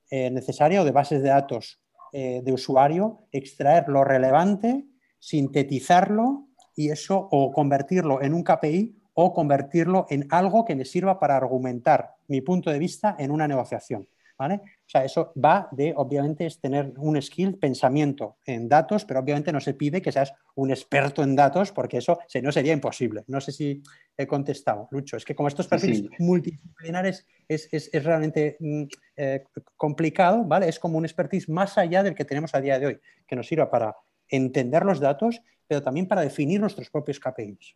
eh, 0.10 0.32
necesaria 0.32 0.82
o 0.82 0.86
de 0.86 0.92
bases 0.92 1.22
de 1.22 1.30
datos 1.30 1.82
eh, 2.14 2.42
de 2.44 2.54
usuario, 2.54 3.28
extraer 3.32 3.90
lo 3.90 4.04
relevante 4.04 4.86
sintetizarlo 5.24 6.50
y 6.76 6.90
eso 6.90 7.30
o 7.32 7.54
convertirlo 7.54 8.22
en 8.22 8.34
un 8.34 8.44
KPI 8.44 8.94
o 9.14 9.32
convertirlo 9.32 10.06
en 10.10 10.28
algo 10.30 10.66
que 10.66 10.76
me 10.76 10.84
sirva 10.84 11.18
para 11.18 11.38
argumentar 11.38 12.16
mi 12.28 12.42
punto 12.42 12.70
de 12.70 12.80
vista 12.80 13.16
en 13.18 13.32
una 13.32 13.48
negociación. 13.48 14.08
¿Vale? 14.36 14.56
O 14.56 14.90
sea, 14.90 15.06
eso 15.06 15.32
va 15.42 15.70
de, 15.72 15.94
obviamente, 15.96 16.48
es 16.48 16.60
tener 16.60 16.92
un 16.98 17.22
skill, 17.22 17.56
pensamiento 17.60 18.38
en 18.44 18.68
datos, 18.68 19.06
pero 19.06 19.20
obviamente 19.20 19.54
no 19.54 19.62
se 19.62 19.76
pide 19.76 20.02
que 20.02 20.12
seas 20.12 20.34
un 20.56 20.72
experto 20.72 21.22
en 21.22 21.36
datos, 21.36 21.72
porque 21.72 22.00
eso 22.00 22.20
si 22.28 22.42
no 22.42 22.52
sería 22.52 22.74
imposible. 22.74 23.24
No 23.28 23.40
sé 23.40 23.52
si 23.52 23.82
he 24.18 24.26
contestado, 24.26 24.90
Lucho. 24.92 25.18
Es 25.18 25.24
que 25.24 25.36
como 25.36 25.48
estos 25.48 25.68
perfiles 25.68 26.10
multidisciplinares 26.18 27.28
es, 27.48 27.90
realmente 27.94 28.58
mm, 28.60 28.84
eh, 29.16 29.44
complicado, 29.78 30.44
¿vale? 30.44 30.68
Es 30.68 30.80
como 30.80 30.98
un 30.98 31.06
expertise 31.06 31.48
más 31.48 31.78
allá 31.78 32.02
del 32.02 32.16
que 32.16 32.26
tenemos 32.26 32.56
a 32.56 32.60
día 32.60 32.80
de 32.80 32.88
hoy, 32.88 33.00
que 33.28 33.36
nos 33.36 33.48
sirva 33.48 33.70
para 33.70 33.96
entender 34.36 34.84
los 34.84 35.00
datos, 35.00 35.42
pero 35.68 35.82
también 35.82 36.08
para 36.08 36.22
definir 36.22 36.60
nuestros 36.60 36.90
propios 36.90 37.20
KPIs. 37.20 37.76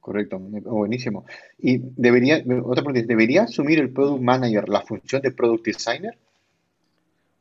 Correcto, 0.00 0.38
buenísimo. 0.38 1.26
Y 1.58 1.78
debería, 1.78 2.42
otra 2.64 2.82
pregunta, 2.82 3.06
¿debería 3.06 3.42
asumir 3.42 3.78
el 3.78 3.92
Product 3.92 4.22
Manager 4.22 4.68
la 4.68 4.80
función 4.80 5.20
de 5.20 5.32
Product 5.32 5.66
Designer? 5.66 6.16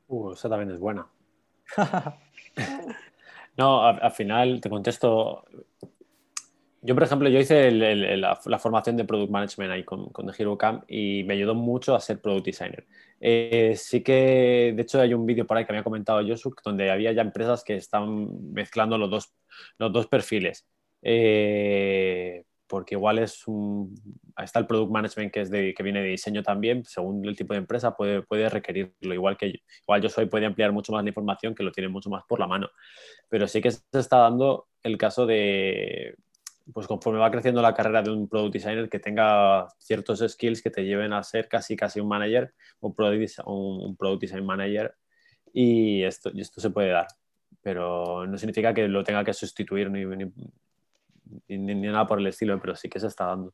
Uh, 0.07 0.32
esa 0.34 0.49
también 0.49 0.72
es 0.72 0.80
buena. 0.80 1.07
no, 3.57 3.86
al, 3.86 4.11
final 4.11 4.59
te 4.59 4.70
contesto. 4.70 5.45
Yo, 6.82 6.93
por 6.93 7.03
ejemplo, 7.03 7.28
yo 7.28 7.39
hice 7.39 7.71
la, 7.71 8.36
formación 8.36 8.97
de 8.97 9.05
Product 9.05 9.32
Management 9.32 9.71
ahí 9.71 9.84
con, 9.84 10.09
con 10.09 10.28
The 10.28 10.41
Hero 10.41 10.57
Camp 10.57 10.84
y 10.88 11.23
me 11.23 11.34
ayudó 11.34 11.55
mucho 11.55 11.95
a 11.95 11.99
ser 11.99 12.21
Product 12.21 12.45
Designer. 12.45 12.86
Eh, 13.19 13.73
sí 13.75 14.03
que, 14.03 14.73
de 14.75 14.82
hecho, 14.82 15.01
hay 15.01 15.13
un 15.13 15.25
vídeo 15.25 15.47
por 15.47 15.57
ahí 15.57 15.65
que 15.65 15.73
me 15.73 15.80
ha 15.80 15.84
comentado 15.84 16.25
Josu, 16.25 16.53
donde 16.63 16.91
había 16.91 17.11
ya 17.11 17.21
empresas 17.21 17.63
que 17.63 17.75
están 17.75 18.53
mezclando 18.53 18.97
los 18.97 19.09
dos, 19.09 19.34
los 19.80 19.91
dos 19.91 20.07
perfiles. 20.07 20.67
Eh, 21.01 22.43
porque 22.67 22.95
igual 22.95 23.19
es 23.19 23.47
un, 23.47 23.95
está 24.38 24.59
el 24.59 24.67
product 24.67 24.91
management 24.91 25.32
que, 25.32 25.41
es 25.41 25.49
de, 25.49 25.73
que 25.73 25.84
viene 25.84 26.01
de 26.01 26.09
diseño 26.09 26.43
también, 26.43 26.84
según 26.86 27.25
el 27.25 27.36
tipo 27.36 27.53
de 27.53 27.59
empresa 27.59 27.95
puede, 27.95 28.21
puede 28.21 28.49
requerirlo, 28.49 29.13
igual 29.13 29.38
que 29.38 29.53
yo, 29.53 29.59
igual 29.84 30.01
yo 30.01 30.09
soy, 30.09 30.25
puede 30.25 30.45
ampliar 30.45 30.73
mucho 30.73 30.91
más 30.91 31.03
la 31.03 31.09
información 31.09 31.55
que 31.55 31.63
lo 31.63 31.71
tiene 31.71 31.88
mucho 31.88 32.09
más 32.09 32.23
por 32.28 32.39
la 32.39 32.47
mano, 32.47 32.69
pero 33.30 33.47
sí 33.47 33.61
que 33.61 33.71
se 33.71 33.82
está 33.93 34.17
dando 34.17 34.67
el 34.84 34.97
caso 34.97 35.25
de, 35.25 36.15
pues 36.74 36.88
conforme 36.88 37.20
va 37.20 37.32
creciendo 37.32 37.61
la 37.61 37.74
carrera 37.74 38.01
de 38.01 38.11
un 38.11 38.28
product 38.28 38.53
designer, 38.53 38.89
que 38.89 38.99
tenga 38.99 39.68
ciertos 39.80 40.24
skills 40.28 40.61
que 40.61 40.70
te 40.70 40.84
lleven 40.84 41.13
a 41.13 41.24
ser 41.24 41.47
casi 41.47 41.76
casi 41.76 41.99
un 41.99 42.07
manager, 42.07 42.53
un 42.82 42.93
product, 42.93 43.39
un, 43.45 43.95
product 43.95 44.22
design 44.22 44.45
manager, 44.45 44.93
y 45.53 46.03
esto, 46.03 46.30
y 46.34 46.41
esto 46.41 46.59
se 46.61 46.70
puede 46.70 46.89
dar, 46.89 47.07
pero 47.61 48.26
no 48.28 48.38
significa 48.38 48.74
que 48.74 48.88
lo 48.88 49.03
tenga 49.03 49.24
que 49.24 49.34
sustituir 49.34 49.89
ni, 49.89 50.05
ni 50.05 50.32
ni, 51.47 51.76
nada 51.76 52.07
por 52.07 52.20
el 52.20 52.28
estilo, 52.28 52.59
pero 52.59 52.76
sí 52.76 52.89
que 52.89 52.99
se 52.99 53.07
está 53.07 53.26
dando. 53.26 53.53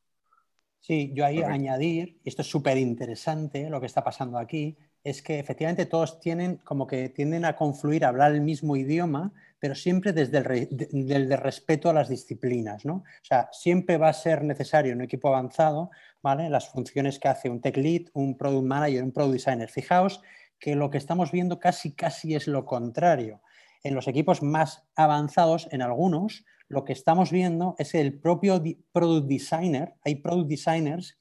Sí, 0.79 1.11
yo 1.13 1.25
ahí 1.25 1.41
añadir, 1.41 2.19
y 2.23 2.29
esto 2.29 2.41
es 2.41 2.49
súper 2.49 2.77
interesante 2.77 3.69
lo 3.69 3.79
que 3.79 3.85
está 3.85 4.03
pasando 4.03 4.37
aquí, 4.37 4.77
es 5.03 5.21
que 5.21 5.39
efectivamente 5.39 5.85
todos 5.85 6.19
tienen 6.19 6.57
como 6.57 6.87
que 6.87 7.09
tienden 7.09 7.45
a 7.45 7.55
confluir, 7.55 8.05
a 8.05 8.09
hablar 8.09 8.33
el 8.33 8.41
mismo 8.41 8.75
idioma, 8.75 9.31
pero 9.63 9.75
siempre 9.75 10.11
desde 10.11 10.39
el, 10.39 11.37
respeto 11.37 11.89
a 11.89 11.93
las 11.93 12.09
disciplinas. 12.09 12.83
¿no? 12.83 12.95
O 12.95 13.23
sea, 13.25 13.47
siempre 13.53 13.95
va 13.95 14.09
a 14.09 14.13
ser 14.13 14.43
necesario 14.43 14.91
en 14.91 14.97
un 14.97 15.05
equipo 15.05 15.29
avanzado 15.29 15.89
¿vale? 16.21 16.49
las 16.49 16.67
funciones 16.67 17.17
que 17.17 17.29
hace 17.29 17.49
un 17.49 17.61
tech 17.61 17.77
lead, 17.77 18.07
un 18.11 18.37
product 18.37 18.65
manager, 18.65 19.01
un 19.01 19.13
product 19.13 19.35
designer. 19.35 19.69
Fijaos 19.69 20.21
que 20.59 20.75
lo 20.75 20.89
que 20.89 20.97
estamos 20.97 21.31
viendo 21.31 21.61
casi, 21.61 21.93
casi 21.93 22.35
es 22.35 22.49
lo 22.49 22.65
contrario. 22.65 23.39
En 23.83 23.95
los 23.95 24.09
equipos 24.09 24.43
más 24.43 24.83
avanzados, 24.97 25.69
en 25.71 25.81
algunos, 25.81 26.43
lo 26.67 26.83
que 26.83 26.91
estamos 26.91 27.31
viendo 27.31 27.75
es 27.77 27.95
el 27.95 28.19
propio 28.19 28.61
product 28.91 29.29
designer, 29.29 29.93
hay 30.03 30.15
product 30.15 30.49
designers 30.49 31.17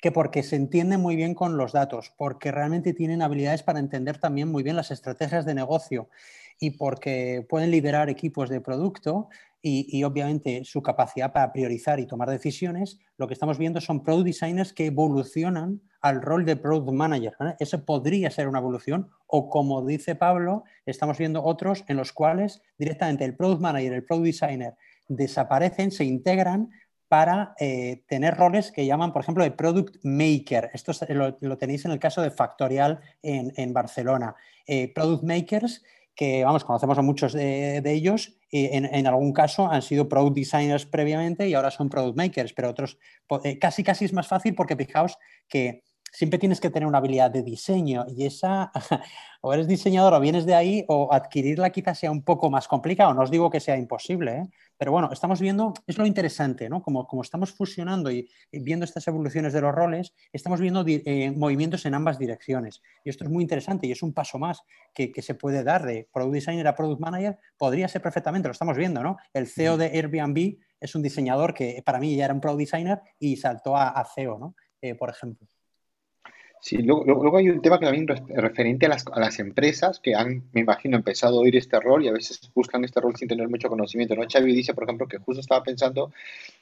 que 0.00 0.10
porque 0.10 0.42
se 0.42 0.56
entienden 0.56 1.00
muy 1.00 1.14
bien 1.14 1.34
con 1.34 1.56
los 1.56 1.72
datos, 1.72 2.12
porque 2.18 2.50
realmente 2.50 2.94
tienen 2.94 3.22
habilidades 3.22 3.62
para 3.62 3.78
entender 3.78 4.18
también 4.18 4.50
muy 4.50 4.64
bien 4.64 4.74
las 4.74 4.90
estrategias 4.90 5.46
de 5.46 5.54
negocio 5.54 6.10
y 6.64 6.70
porque 6.70 7.44
pueden 7.48 7.70
liderar 7.70 8.08
equipos 8.08 8.48
de 8.48 8.60
producto 8.60 9.28
y, 9.66 10.04
obviamente 10.04 10.62
su 10.64 10.82
capacidad 10.82 11.32
para 11.32 11.50
priorizar 11.50 11.98
y 11.98 12.06
tomar 12.06 12.28
decisiones, 12.28 12.98
lo 13.16 13.26
que 13.26 13.32
estamos 13.32 13.56
viendo 13.56 13.80
son 13.80 14.02
product 14.02 14.26
designers 14.26 14.74
que 14.74 14.86
evolucionan 14.86 15.80
al 16.02 16.20
rol 16.20 16.44
de 16.44 16.56
product 16.56 16.92
manager. 16.92 17.32
Eso 17.58 17.82
podría 17.82 18.30
ser 18.30 18.46
una 18.46 18.58
evolución 18.58 19.08
o 19.26 19.48
como 19.48 19.84
dice 19.86 20.16
Pablo, 20.16 20.64
estamos 20.84 21.16
viendo 21.16 21.42
otros 21.42 21.82
en 21.88 21.96
los 21.96 22.12
cuales 22.12 22.60
directamente 22.78 23.24
el 23.24 23.36
product 23.36 23.62
manager 23.62 23.92
y 23.92 23.96
el 23.96 24.04
product 24.04 24.26
designer 24.26 24.74
desaparecen, 25.08 25.90
se 25.90 26.04
integran 26.04 26.70
para 27.08 27.54
eh, 27.58 28.02
tener 28.06 28.34
roles 28.34 28.70
que 28.70 28.84
llaman, 28.84 29.12
por 29.12 29.22
ejemplo, 29.22 29.44
de 29.44 29.50
product 29.50 29.96
maker. 30.02 30.70
Esto 30.74 30.92
lo, 31.10 31.58
tenéis 31.58 31.84
en 31.84 31.92
el 31.92 31.98
caso 31.98 32.20
de 32.20 32.30
Factorial 32.30 33.00
en, 33.22 33.72
Barcelona. 33.72 34.34
Eh, 34.66 34.92
product 34.92 35.22
makers 35.22 35.82
que, 36.14 36.44
vamos, 36.44 36.64
conocemos 36.64 36.98
a 36.98 37.02
muchos 37.02 37.32
de, 37.32 37.82
ellos, 37.84 38.36
y 38.50 38.66
en, 38.66 39.06
algún 39.06 39.32
caso 39.32 39.68
han 39.68 39.82
sido 39.82 40.08
product 40.08 40.36
designers 40.36 40.86
previamente 40.86 41.48
y 41.48 41.54
ahora 41.54 41.70
son 41.70 41.88
product 41.88 42.16
makers, 42.16 42.52
pero 42.52 42.70
otros, 42.70 42.98
eh, 43.42 43.58
casi 43.58 43.82
casi 43.82 44.04
es 44.04 44.12
más 44.12 44.28
fácil 44.28 44.54
porque 44.54 44.76
fijaos 44.76 45.18
que 45.48 45.82
siempre 46.14 46.38
tienes 46.38 46.60
que 46.60 46.70
tener 46.70 46.86
una 46.86 46.98
habilidad 46.98 47.30
de 47.30 47.42
diseño 47.42 48.06
y 48.08 48.24
esa, 48.24 48.70
o 49.40 49.52
eres 49.52 49.66
diseñador 49.66 50.14
o 50.14 50.20
vienes 50.20 50.46
de 50.46 50.54
ahí, 50.54 50.84
o 50.88 51.12
adquirirla 51.12 51.70
quizás 51.70 51.98
sea 51.98 52.10
un 52.10 52.22
poco 52.22 52.50
más 52.50 52.68
complicado. 52.68 53.12
No 53.12 53.22
os 53.22 53.30
digo 53.30 53.50
que 53.50 53.58
sea 53.58 53.76
imposible, 53.76 54.32
¿eh? 54.38 54.48
pero 54.78 54.92
bueno, 54.92 55.10
estamos 55.12 55.40
viendo, 55.40 55.74
es 55.86 55.98
lo 55.98 56.06
interesante, 56.06 56.68
¿no? 56.68 56.82
Como, 56.82 57.06
como 57.06 57.22
estamos 57.22 57.52
fusionando 57.52 58.10
y, 58.12 58.30
viendo 58.52 58.84
estas 58.84 59.06
evoluciones 59.08 59.52
de 59.52 59.60
los 59.60 59.74
roles, 59.74 60.14
estamos 60.32 60.60
viendo 60.60 60.84
eh, 60.86 61.32
movimientos 61.32 61.84
en 61.84 61.94
ambas 61.94 62.18
direcciones. 62.18 62.80
Y 63.04 63.10
esto 63.10 63.24
es 63.24 63.30
muy 63.30 63.42
interesante 63.42 63.88
y 63.88 63.92
es 63.92 64.02
un 64.02 64.12
paso 64.12 64.38
más 64.38 64.62
que, 64.94 65.12
se 65.20 65.34
puede 65.34 65.64
dar 65.64 65.84
de 65.84 66.08
Product 66.12 66.34
Designer 66.34 66.68
a 66.68 66.76
Product 66.76 67.00
Manager. 67.00 67.38
Podría 67.58 67.88
ser 67.88 68.02
perfectamente, 68.02 68.48
lo 68.48 68.52
estamos 68.52 68.76
viendo, 68.76 69.02
¿no? 69.02 69.16
El 69.32 69.48
CEO 69.48 69.76
de 69.76 69.86
Airbnb 69.86 70.58
es 70.80 70.94
un 70.94 71.02
diseñador 71.02 71.54
que 71.54 71.82
para 71.84 71.98
mí 71.98 72.14
ya 72.14 72.26
era 72.26 72.34
un 72.34 72.40
Product 72.40 72.60
Designer 72.60 73.00
y 73.18 73.36
saltó 73.36 73.76
a, 73.76 74.04
CEO, 74.14 74.38
¿no? 74.38 74.54
Eh, 74.80 74.94
por 74.94 75.10
ejemplo. 75.10 75.48
Sí, 76.64 76.78
luego, 76.78 77.36
hay 77.36 77.50
un 77.50 77.60
tema 77.60 77.78
que 77.78 77.84
también 77.84 78.06
referente 78.06 78.86
a 78.86 78.88
las, 78.88 79.04
a 79.12 79.20
las, 79.20 79.38
empresas 79.38 80.00
que 80.00 80.14
han, 80.14 80.44
me 80.54 80.62
imagino, 80.62 80.96
empezado 80.96 81.36
a 81.36 81.42
oír 81.42 81.56
este 81.56 81.78
rol 81.78 82.02
y 82.02 82.08
a 82.08 82.12
veces 82.12 82.40
buscan 82.54 82.82
este 82.84 83.02
rol 83.02 83.14
sin 83.16 83.28
tener 83.28 83.50
mucho 83.50 83.68
conocimiento. 83.68 84.14
¿no? 84.14 84.22
Xavi 84.26 84.54
dice, 84.54 84.72
por 84.72 84.84
ejemplo, 84.84 85.06
que 85.06 85.18
justo 85.18 85.42
estaba 85.42 85.62
pensando 85.62 86.10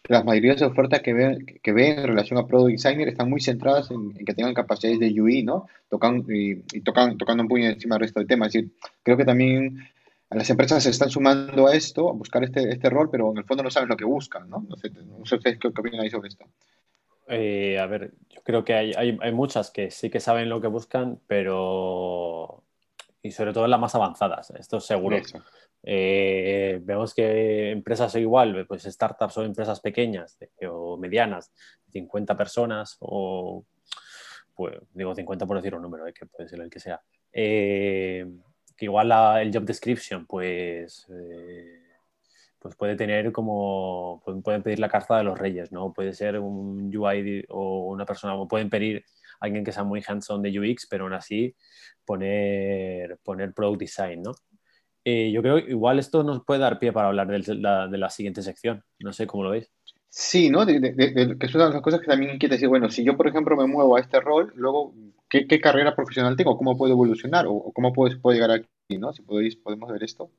que 0.02 0.12
las 0.12 0.24
mayorías 0.24 0.58
de 0.58 0.66
ofertas 0.66 1.02
que 1.02 1.12
ven, 1.12 1.46
que 1.62 1.72
ven 1.72 2.00
en 2.00 2.06
relación 2.08 2.36
a 2.40 2.48
Product 2.48 2.72
Designer 2.72 3.06
están 3.06 3.30
muy 3.30 3.40
centradas 3.40 3.92
en, 3.92 4.12
que 4.12 4.34
tengan 4.34 4.54
capacidades 4.54 4.98
de 4.98 5.20
UI, 5.22 5.44
¿no? 5.44 5.68
Tocan, 5.88 6.24
y, 6.28 6.56
tocan, 6.80 7.16
tocando 7.16 7.44
un 7.44 7.48
puño 7.48 7.68
encima 7.68 7.94
del 7.94 8.00
resto 8.00 8.18
del 8.18 8.26
tema. 8.26 8.46
Es 8.46 8.54
decir, 8.54 8.72
creo 9.04 9.16
que 9.16 9.24
también 9.24 9.88
las 10.30 10.50
empresas 10.50 10.82
se 10.82 10.90
están 10.90 11.10
sumando 11.10 11.68
a 11.68 11.76
esto, 11.76 12.10
a 12.10 12.12
buscar 12.12 12.42
este, 12.42 12.70
este 12.70 12.90
rol, 12.90 13.08
pero 13.08 13.30
en 13.30 13.38
el 13.38 13.44
fondo 13.44 13.62
no 13.62 13.70
saben 13.70 13.88
lo 13.88 13.96
que 13.96 14.04
buscan, 14.04 14.50
¿no? 14.50 14.66
No 14.68 14.74
sé, 14.74 14.90
no 14.90 15.24
sé 15.24 15.38
qué 15.38 15.68
opinan 15.68 16.00
ahí 16.00 16.10
sobre 16.10 16.26
esto. 16.26 16.44
Eh, 17.28 17.78
a 17.78 17.86
ver, 17.86 18.12
yo 18.28 18.42
creo 18.42 18.64
que 18.64 18.74
hay, 18.74 18.92
hay, 18.96 19.32
muchas 19.32 19.70
que 19.70 19.90
sí 19.90 20.10
que 20.10 20.20
saben 20.20 20.48
lo 20.48 20.60
que 20.60 20.68
buscan, 20.68 21.20
pero. 21.26 22.64
Y 23.22 23.30
sobre 23.30 23.52
todo 23.52 23.66
las 23.68 23.78
más 23.78 23.94
avanzadas, 23.94 24.50
esto 24.50 24.78
es 24.78 24.84
seguro. 24.84 25.16
Eh, 25.84 26.80
vemos 26.82 27.14
que 27.14 27.70
empresas 27.70 28.14
igual, 28.16 28.66
pues 28.66 28.84
startups 28.84 29.38
o 29.38 29.44
empresas 29.44 29.80
pequeñas 29.80 30.38
o 30.68 30.96
medianas, 30.96 31.52
50 31.92 32.36
personas 32.36 32.96
o. 33.00 33.64
Pues 34.54 34.76
digo 34.92 35.14
50 35.14 35.46
por 35.46 35.56
decir 35.56 35.74
un 35.74 35.82
número, 35.82 36.06
eh, 36.06 36.12
que 36.12 36.26
puede 36.26 36.48
ser 36.48 36.60
el 36.60 36.70
que 36.70 36.80
sea. 36.80 37.00
que 37.32 38.26
igual 38.80 39.12
el 39.40 39.52
job 39.52 39.64
description, 39.64 40.26
pues 40.26 41.06
pues 42.62 42.76
puede 42.76 42.94
tener 42.94 43.32
como, 43.32 44.22
pueden 44.44 44.62
pedir 44.62 44.78
la 44.78 44.88
carta 44.88 45.18
de 45.18 45.24
los 45.24 45.36
reyes, 45.36 45.72
¿no? 45.72 45.92
Puede 45.92 46.12
ser 46.14 46.38
un 46.38 46.96
UI 46.96 47.44
o 47.48 47.88
una 47.88 48.06
persona, 48.06 48.36
o 48.36 48.46
pueden 48.46 48.70
pedir 48.70 49.04
a 49.40 49.46
alguien 49.46 49.64
que 49.64 49.72
sea 49.72 49.82
muy 49.82 50.00
hands-on 50.06 50.42
de 50.42 50.60
UX, 50.60 50.86
pero 50.88 51.04
aún 51.04 51.14
así 51.14 51.56
poner, 52.04 53.18
poner 53.24 53.52
product 53.52 53.80
design, 53.80 54.22
¿no? 54.22 54.32
Eh, 55.04 55.32
yo 55.32 55.42
creo 55.42 55.56
que 55.56 55.72
igual 55.72 55.98
esto 55.98 56.22
nos 56.22 56.44
puede 56.44 56.60
dar 56.60 56.78
pie 56.78 56.92
para 56.92 57.08
hablar 57.08 57.26
de 57.26 57.56
la, 57.56 57.88
de 57.88 57.98
la 57.98 58.10
siguiente 58.10 58.42
sección. 58.42 58.84
No 59.00 59.12
sé 59.12 59.26
cómo 59.26 59.42
lo 59.42 59.50
veis. 59.50 59.68
Sí, 60.08 60.48
¿no? 60.48 60.64
que 60.64 60.74
es 61.40 61.54
una 61.54 61.66
de 61.66 61.72
las 61.72 61.82
cosas 61.82 62.00
que 62.00 62.06
también 62.06 62.34
inquieta 62.34 62.54
decir, 62.54 62.68
bueno, 62.68 62.90
si 62.90 63.02
yo, 63.02 63.16
por 63.16 63.26
ejemplo, 63.26 63.56
me 63.56 63.66
muevo 63.66 63.96
a 63.96 64.00
este 64.00 64.20
rol, 64.20 64.52
luego, 64.54 64.94
¿qué, 65.28 65.60
carrera 65.60 65.96
profesional 65.96 66.36
tengo? 66.36 66.56
¿Cómo 66.56 66.76
puedo 66.76 66.92
evolucionar? 66.92 67.46
¿O, 67.48 67.72
cómo 67.72 67.92
puedo, 67.92 68.20
puedo 68.20 68.34
llegar 68.34 68.52
aquí, 68.52 68.98
¿no? 68.98 69.12
Si 69.12 69.22
podéis, 69.22 69.56
podemos 69.56 69.90
ver 69.90 70.04
esto. 70.04 70.30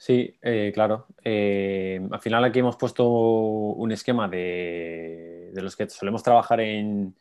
Sí, 0.00 0.34
eh, 0.40 0.70
claro. 0.72 1.08
Eh, 1.22 2.00
al 2.10 2.20
final 2.20 2.42
aquí 2.42 2.60
hemos 2.60 2.76
puesto 2.76 3.06
un 3.06 3.92
esquema 3.92 4.28
de, 4.28 5.50
los 5.52 5.76
que 5.76 5.90
solemos 5.90 6.22
trabajar 6.22 6.60
en, 6.60 7.14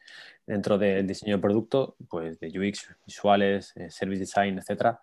dentro 0.47 0.77
del 0.77 1.05
diseño 1.05 1.35
de 1.35 1.41
producto, 1.41 1.97
pues 2.07 2.39
de 2.39 2.47
UX, 2.47 2.95
visuales, 3.05 3.73
eh, 3.75 3.91
service 3.91 4.21
design, 4.21 4.59
etc. 4.59 4.97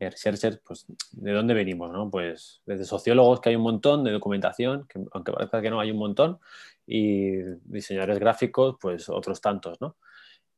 researchers, 0.00 0.58
pues 0.66 0.86
¿de 1.12 1.30
dónde 1.30 1.54
venimos? 1.54 1.92
¿no? 1.92 2.10
Pues 2.10 2.62
desde 2.66 2.84
sociólogos, 2.84 3.40
que 3.40 3.50
hay 3.50 3.56
un 3.56 3.62
montón 3.62 4.02
de 4.02 4.10
documentación, 4.10 4.88
que 4.88 5.00
aunque 5.12 5.30
parezca 5.30 5.62
que 5.62 5.70
no 5.70 5.78
hay 5.78 5.92
un 5.92 5.98
montón, 5.98 6.40
y 6.84 7.36
diseñadores 7.64 8.18
gráficos, 8.18 8.76
pues 8.80 9.08
otros 9.08 9.40
tantos, 9.40 9.80
¿no? 9.80 9.96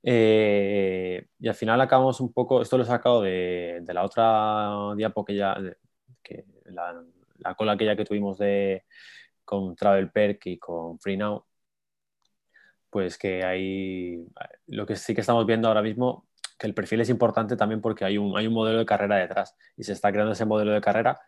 Eh, 0.05 1.27
y 1.39 1.49
al 1.49 1.55
final 1.55 1.81
acabamos 1.81 2.21
un 2.21 2.33
poco, 2.33 2.63
esto 2.63 2.77
lo 2.77 2.83
he 2.83 2.87
sacado 2.87 3.23
de, 3.23 3.85
la 3.89 4.05
otra 4.05 4.95
diapo 4.97 5.25
que 5.25 5.37
ya, 5.37 5.57
la, 6.67 7.03
la, 7.39 7.55
cola 7.55 7.73
aquella 7.73 7.97
que 7.97 8.05
tuvimos 8.05 8.39
de, 8.39 8.85
con 9.45 9.77
Travel 9.77 10.11
Perk 10.11 10.47
y 10.47 10.59
con 10.59 10.99
Free 10.99 11.17
Now, 11.17 11.45
pues 12.91 13.19
que 13.19 13.45
hay, 13.45 14.27
lo 14.67 14.87
que 14.87 14.97
sí 14.97 15.15
que 15.15 15.23
estamos 15.23 15.47
viendo 15.47 15.69
ahora 15.69 15.83
mismo, 15.83 16.29
que 16.59 16.67
el 16.67 16.75
perfil 16.75 17.01
es 17.01 17.09
importante 17.09 17.57
también 17.57 17.81
porque 17.81 18.05
hay 18.05 18.19
un, 18.19 18.37
hay 18.37 18.47
un 18.47 18.55
modelo 18.55 18.79
de 18.79 18.87
carrera 18.87 19.17
detrás 19.17 19.57
y 19.77 19.85
se 19.85 19.93
está 19.93 20.13
creando 20.13 20.33
ese 20.33 20.45
modelo 20.45 20.73
de 20.73 20.81
carrera 20.81 21.21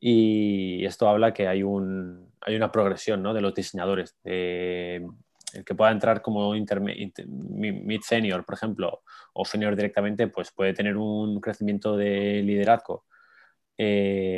y 0.00 0.84
esto 0.84 1.08
habla 1.08 1.32
que 1.32 1.48
hay, 1.48 1.62
un, 1.62 2.32
hay 2.40 2.56
una 2.56 2.70
progresión 2.72 3.22
¿no? 3.22 3.32
de 3.32 3.40
los 3.40 3.54
diseñadores, 3.54 4.16
el 4.24 5.64
que 5.64 5.74
pueda 5.74 5.92
entrar 5.92 6.20
como 6.20 6.52
mid-senior, 6.52 8.44
por 8.44 8.54
ejemplo, 8.54 9.02
o 9.32 9.44
senior 9.44 9.76
directamente, 9.76 10.26
pues 10.26 10.50
puede 10.52 10.74
tener 10.74 10.96
un 10.96 11.40
crecimiento 11.40 11.96
de 11.96 12.42
liderazgo 12.42 13.04
eh, 13.78 14.33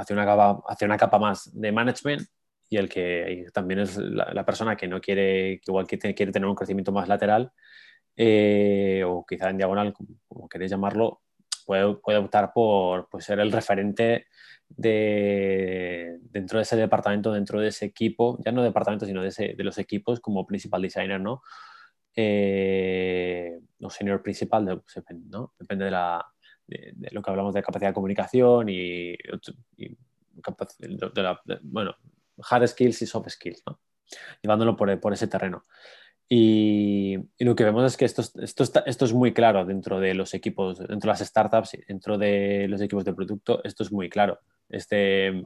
hacia, 0.00 0.14
una 0.14 0.24
capa, 0.24 0.62
una 0.82 0.96
capa 0.96 1.18
más 1.18 1.50
de 1.52 1.72
management 1.72 2.22
y 2.68 2.76
el 2.76 2.88
que 2.88 3.46
también 3.52 3.80
es 3.80 3.96
la, 3.96 4.44
persona 4.44 4.76
que 4.76 4.88
no 4.88 5.00
quiere, 5.00 5.60
que 5.60 5.70
igual 5.70 5.86
que 5.86 5.98
quiere 5.98 6.32
tener 6.32 6.48
un 6.48 6.54
crecimiento 6.54 6.92
más 6.92 7.08
lateral 7.08 7.52
eh, 8.16 9.02
o 9.04 9.24
quizá 9.26 9.50
en 9.50 9.56
diagonal, 9.56 9.92
como, 9.92 10.48
queréis 10.48 10.70
llamarlo, 10.70 11.22
puede, 11.66 11.94
puede 11.96 12.18
optar 12.18 12.52
por 12.52 13.08
pues, 13.10 13.24
ser 13.24 13.40
el 13.40 13.50
referente 13.50 14.26
de, 14.68 16.18
dentro 16.22 16.58
de 16.58 16.62
ese 16.62 16.76
departamento, 16.76 17.32
dentro 17.32 17.60
de 17.60 17.68
ese 17.68 17.86
equipo, 17.86 18.38
ya 18.44 18.52
no 18.52 18.62
departamento, 18.62 19.04
sino 19.04 19.22
de, 19.22 19.54
los 19.58 19.78
equipos 19.78 20.20
como 20.20 20.46
principal 20.46 20.82
designer, 20.82 21.20
¿no? 21.20 21.42
Eh, 22.14 23.58
o 23.80 23.90
senior 23.90 24.22
principal, 24.22 24.64
¿no? 24.64 25.52
Depende 25.58 25.86
de, 25.86 25.90
la, 25.90 26.24
de, 26.70 27.10
lo 27.10 27.22
que 27.22 27.30
hablamos 27.30 27.54
de 27.54 27.62
capacidad 27.62 27.90
de 27.90 27.94
comunicación 27.94 28.68
y, 28.68 29.16
de, 29.16 29.92
la, 31.16 31.40
bueno, 31.62 31.94
hard 32.48 32.68
skills 32.68 33.02
y 33.02 33.06
soft 33.06 33.28
skills, 33.28 33.62
¿no? 33.66 33.80
Llevándolo 34.42 34.76
por, 34.76 34.98
por 35.00 35.12
ese 35.12 35.26
terreno. 35.26 35.64
Y, 36.32 37.18
lo 37.40 37.56
que 37.56 37.64
vemos 37.64 37.84
es 37.84 37.96
que 37.96 38.04
esto, 38.04 38.22
esto, 38.40 38.64
esto, 38.86 39.04
es 39.04 39.12
muy 39.12 39.32
claro 39.32 39.64
dentro 39.64 39.98
de 39.98 40.14
los 40.14 40.32
equipos, 40.32 40.78
dentro 40.78 41.08
de 41.08 41.18
las 41.18 41.26
startups, 41.26 41.76
dentro 41.88 42.16
de 42.18 42.68
los 42.68 42.80
equipos 42.80 43.04
de 43.04 43.14
producto, 43.14 43.60
esto 43.64 43.82
es 43.82 43.90
muy 43.90 44.08
claro. 44.08 44.38
Este, 44.68 45.44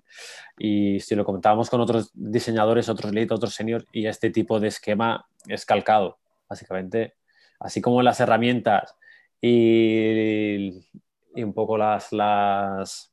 y 0.58 1.00
si 1.00 1.14
lo 1.14 1.24
comentábamos 1.24 1.70
con 1.70 1.80
otros 1.80 2.10
diseñadores, 2.12 2.90
otros 2.90 3.12
lead, 3.12 3.32
otros 3.32 3.54
seniors, 3.54 3.86
y 3.92 4.06
este 4.06 4.28
tipo 4.28 4.60
de 4.60 4.68
esquema 4.68 5.26
es 5.48 5.64
calcado, 5.64 6.18
básicamente. 6.48 7.14
Así 7.58 7.80
como 7.80 8.02
las 8.02 8.20
herramientas 8.20 8.94
y, 9.40 10.86
y 11.34 11.42
un 11.42 11.52
poco 11.54 11.76
las, 11.78 12.12
las, 12.12 13.10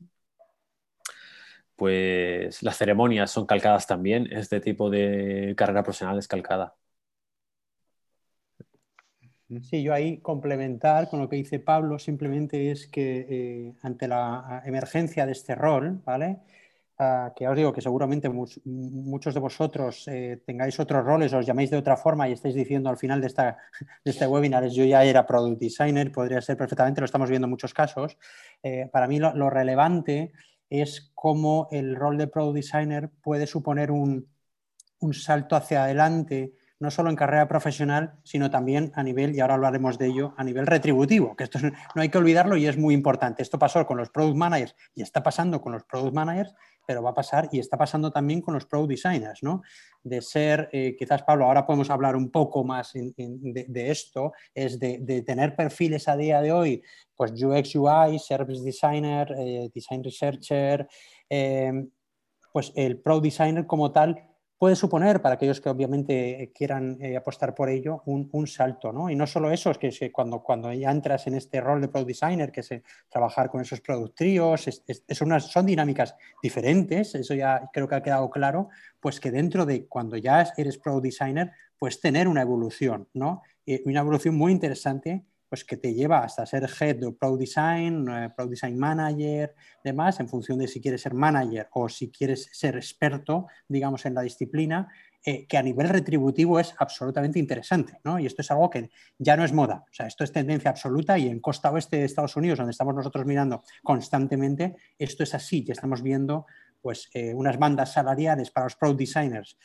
pues 1.76 2.62
las 2.64 2.78
ceremonias 2.78 3.32
son 3.32 3.46
calcadas 3.46 3.88
también, 3.88 4.28
este 4.32 4.60
tipo 4.60 4.90
de 4.90 5.54
carrera 5.58 5.84
profesional 5.84 6.18
es 6.20 6.28
calcada. 6.28 6.76
Sí, 9.64 9.84
yo 9.84 9.94
ahí 9.94 10.20
complementar 10.20 11.10
con 11.10 11.20
lo 11.20 11.28
que 11.28 11.36
dice 11.36 11.60
Pablo, 11.60 12.00
simplemente 12.00 12.72
es 12.72 12.88
que 12.88 13.26
eh, 13.30 13.74
ante 13.82 14.08
la 14.08 14.62
emergencia 14.66 15.26
de 15.26 15.34
este 15.34 15.56
rol, 15.56 16.02
¿vale? 16.06 16.40
Que 17.36 17.48
os 17.48 17.56
digo 17.56 17.74
que 17.74 17.82
seguramente 17.82 18.30
muchos 18.30 19.34
de 19.34 19.40
vosotros 19.40 20.08
eh, 20.08 20.40
tengáis 20.46 20.80
otros 20.80 21.04
roles, 21.04 21.34
os 21.34 21.48
llaméis 21.48 21.72
de 21.72 21.78
otra 21.78 21.98
forma 21.98 22.30
y 22.30 22.34
estáis 22.34 22.54
diciendo 22.54 22.92
al 22.92 22.98
final 22.98 23.20
de, 23.20 23.26
esta, 23.26 23.58
de 24.06 24.12
este 24.12 24.28
webinar, 24.28 24.68
yo 24.70 24.86
ya 24.86 25.04
era 25.04 25.26
product 25.26 25.60
designer, 25.60 26.12
podría 26.12 26.42
ser 26.42 26.58
perfectamente, 26.58 27.02
lo 27.02 27.06
estamos 27.06 27.28
viendo 27.28 27.48
en 27.48 27.50
muchos 27.50 27.74
casos. 27.74 28.20
Eh, 28.62 28.88
para 28.92 29.08
mí 29.08 29.18
lo, 29.18 29.50
relevante 29.50 30.32
es 30.70 31.12
cómo 31.16 31.68
el 31.72 31.96
rol 31.96 32.20
de 32.20 32.28
product 32.28 32.56
designer 32.56 33.10
puede 33.10 33.48
suponer 33.48 33.90
un, 33.90 34.28
un 35.00 35.14
salto 35.16 35.56
hacia 35.56 35.86
adelante 35.86 36.54
no 36.82 36.90
solo 36.90 37.12
en 37.12 37.16
carrera 37.16 37.48
profesional, 37.48 38.16
sino 38.24 38.50
también 38.50 38.92
a 38.96 39.04
nivel, 39.04 39.36
y 39.36 39.40
ahora 39.40 39.54
hablaremos 39.54 40.00
de 40.00 40.08
ello, 40.08 40.34
a 40.36 40.44
nivel 40.44 40.66
retributivo, 40.66 41.36
que 41.36 41.44
esto 41.44 41.60
no 41.62 42.02
hay 42.02 42.10
que 42.10 42.18
olvidarlo 42.18 42.58
y 42.58 42.66
es 42.66 42.76
muy 42.76 42.96
importante. 42.96 43.44
Esto 43.44 43.60
pasó 43.60 43.86
con 43.86 43.98
los 43.98 44.10
product 44.10 44.36
managers 44.36 44.76
y 44.96 45.04
está 45.04 45.22
pasando 45.22 45.62
con 45.62 45.74
los 45.74 45.84
product 45.84 46.14
managers, 46.14 46.56
pero 46.86 47.04
va 47.04 47.12
a 47.12 47.14
pasar 47.14 47.50
y 47.52 47.60
está 47.60 47.78
pasando 47.78 48.12
también 48.12 48.42
con 48.42 48.56
los 48.56 48.66
product 48.66 48.90
designers, 48.90 49.44
¿no? 49.44 49.62
De 50.04 50.22
ser, 50.22 50.70
eh, 50.72 50.96
quizás 50.98 51.22
Pablo, 51.22 51.46
ahora 51.46 51.68
podemos 51.68 51.92
hablar 51.92 52.16
un 52.16 52.32
poco 52.32 52.64
más 52.64 52.94
de, 52.94 53.92
esto, 53.92 54.34
es 54.56 54.80
de, 54.80 55.24
tener 55.26 55.56
perfiles 55.56 56.08
a 56.08 56.18
día 56.18 56.42
de 56.42 56.52
hoy, 56.52 56.82
pues 57.16 57.32
UX, 57.32 57.76
UI, 57.76 58.18
Service 58.18 58.64
Designer, 58.64 59.32
eh, 59.38 59.70
Design 59.72 60.04
Researcher, 60.04 60.88
eh, 61.30 61.86
pues 62.52 62.74
el 62.76 63.00
Product 63.00 63.26
Designer 63.26 63.68
como 63.68 63.92
tal 63.92 64.31
puede 64.62 64.76
suponer 64.76 65.24
para 65.24 65.34
aquellos 65.34 65.60
que 65.60 65.70
obviamente 65.70 66.44
eh, 66.44 66.52
quieran 66.54 66.96
eh, 67.02 67.18
apostar 67.18 67.56
por 67.56 67.68
ello 67.68 68.04
un, 68.06 68.46
salto. 68.46 68.94
¿no? 68.94 69.10
Y 69.10 69.16
no 69.16 69.26
solo 69.26 69.50
eso, 69.50 69.72
es 69.72 69.80
que, 69.80 70.12
cuando, 70.12 70.44
cuando 70.44 70.72
ya 70.72 70.92
entras 70.92 71.26
en 71.26 71.34
este 71.34 71.60
rol 71.60 71.82
de 71.82 71.88
product 71.88 72.10
designer, 72.10 72.52
que 72.52 72.60
es 72.60 72.72
eh, 72.72 72.84
trabajar 73.10 73.50
con 73.50 73.62
esos 73.62 73.82
product 73.82 74.16
tríos, 74.16 74.70
son 75.10 75.66
dinámicas 75.66 76.16
diferentes, 76.44 77.16
eso 77.16 77.34
ya 77.34 77.72
creo 77.74 77.88
que 77.88 77.96
ha 77.96 78.04
quedado 78.04 78.30
claro, 78.30 78.70
pues 79.00 79.20
que 79.20 79.32
dentro 79.32 79.66
de 79.66 79.88
cuando 79.88 80.16
ya 80.16 80.46
eres 80.56 80.78
product 80.78 81.06
designer, 81.06 81.54
pues 81.80 82.00
tener 82.00 82.28
una 82.28 82.44
evolución, 82.44 83.08
¿no? 83.16 83.42
una 83.86 84.02
evolución 84.02 84.36
muy 84.36 84.52
interesante 84.52 85.26
pues 85.52 85.66
que 85.66 85.76
te 85.76 85.94
lleva 85.94 86.20
hasta 86.20 86.46
ser 86.46 86.64
head 86.80 86.96
de 86.96 87.12
Product 87.12 87.42
Design, 87.42 88.06
Product 88.06 88.52
Design 88.52 88.80
Manager, 88.80 89.54
demás, 89.84 90.18
en 90.22 90.30
función 90.30 90.58
de 90.58 90.66
si 90.70 90.80
quieres 90.80 91.02
ser 91.02 91.14
manager 91.14 91.68
o 91.74 91.90
si 91.90 92.10
quieres 92.10 92.48
ser 92.54 92.78
experto, 92.78 93.48
digamos, 93.68 94.06
en 94.06 94.14
la 94.14 94.22
disciplina, 94.22 94.88
eh, 95.26 95.46
que 95.48 95.58
a 95.58 95.62
nivel 95.62 95.90
retributivo 95.90 96.58
es 96.58 96.74
absolutamente 96.78 97.38
interesante, 97.38 98.00
¿no? 98.06 98.18
Y 98.18 98.28
esto 98.28 98.42
es 98.42 98.50
algo 98.50 98.70
que 98.70 98.92
ya 99.18 99.36
no 99.36 99.44
es 99.44 99.52
moda, 99.52 99.84
o 99.92 99.94
sea, 99.94 100.08
esto 100.08 100.24
es 100.24 100.32
tendencia 100.32 100.72
absoluta 100.72 101.18
y 101.18 101.28
en 101.28 101.42
costa 101.42 101.70
oeste 101.70 101.98
de 101.98 102.06
Estados 102.06 102.38
Unidos, 102.38 102.58
donde 102.58 102.72
estamos 102.72 102.96
nosotros 102.96 103.26
mirando 103.26 103.62
constantemente, 103.84 104.78
esto 104.98 105.24
es 105.24 105.36
así, 105.36 105.66
ya 105.66 105.74
estamos 105.74 106.02
viendo 106.02 106.46
pues 106.80 107.10
eh, 107.14 107.34
unas 107.34 107.60
bandas 107.60 107.92
salariales 107.92 108.52
para 108.52 108.68
los 108.68 108.78
product 108.78 109.00
designers 109.00 109.58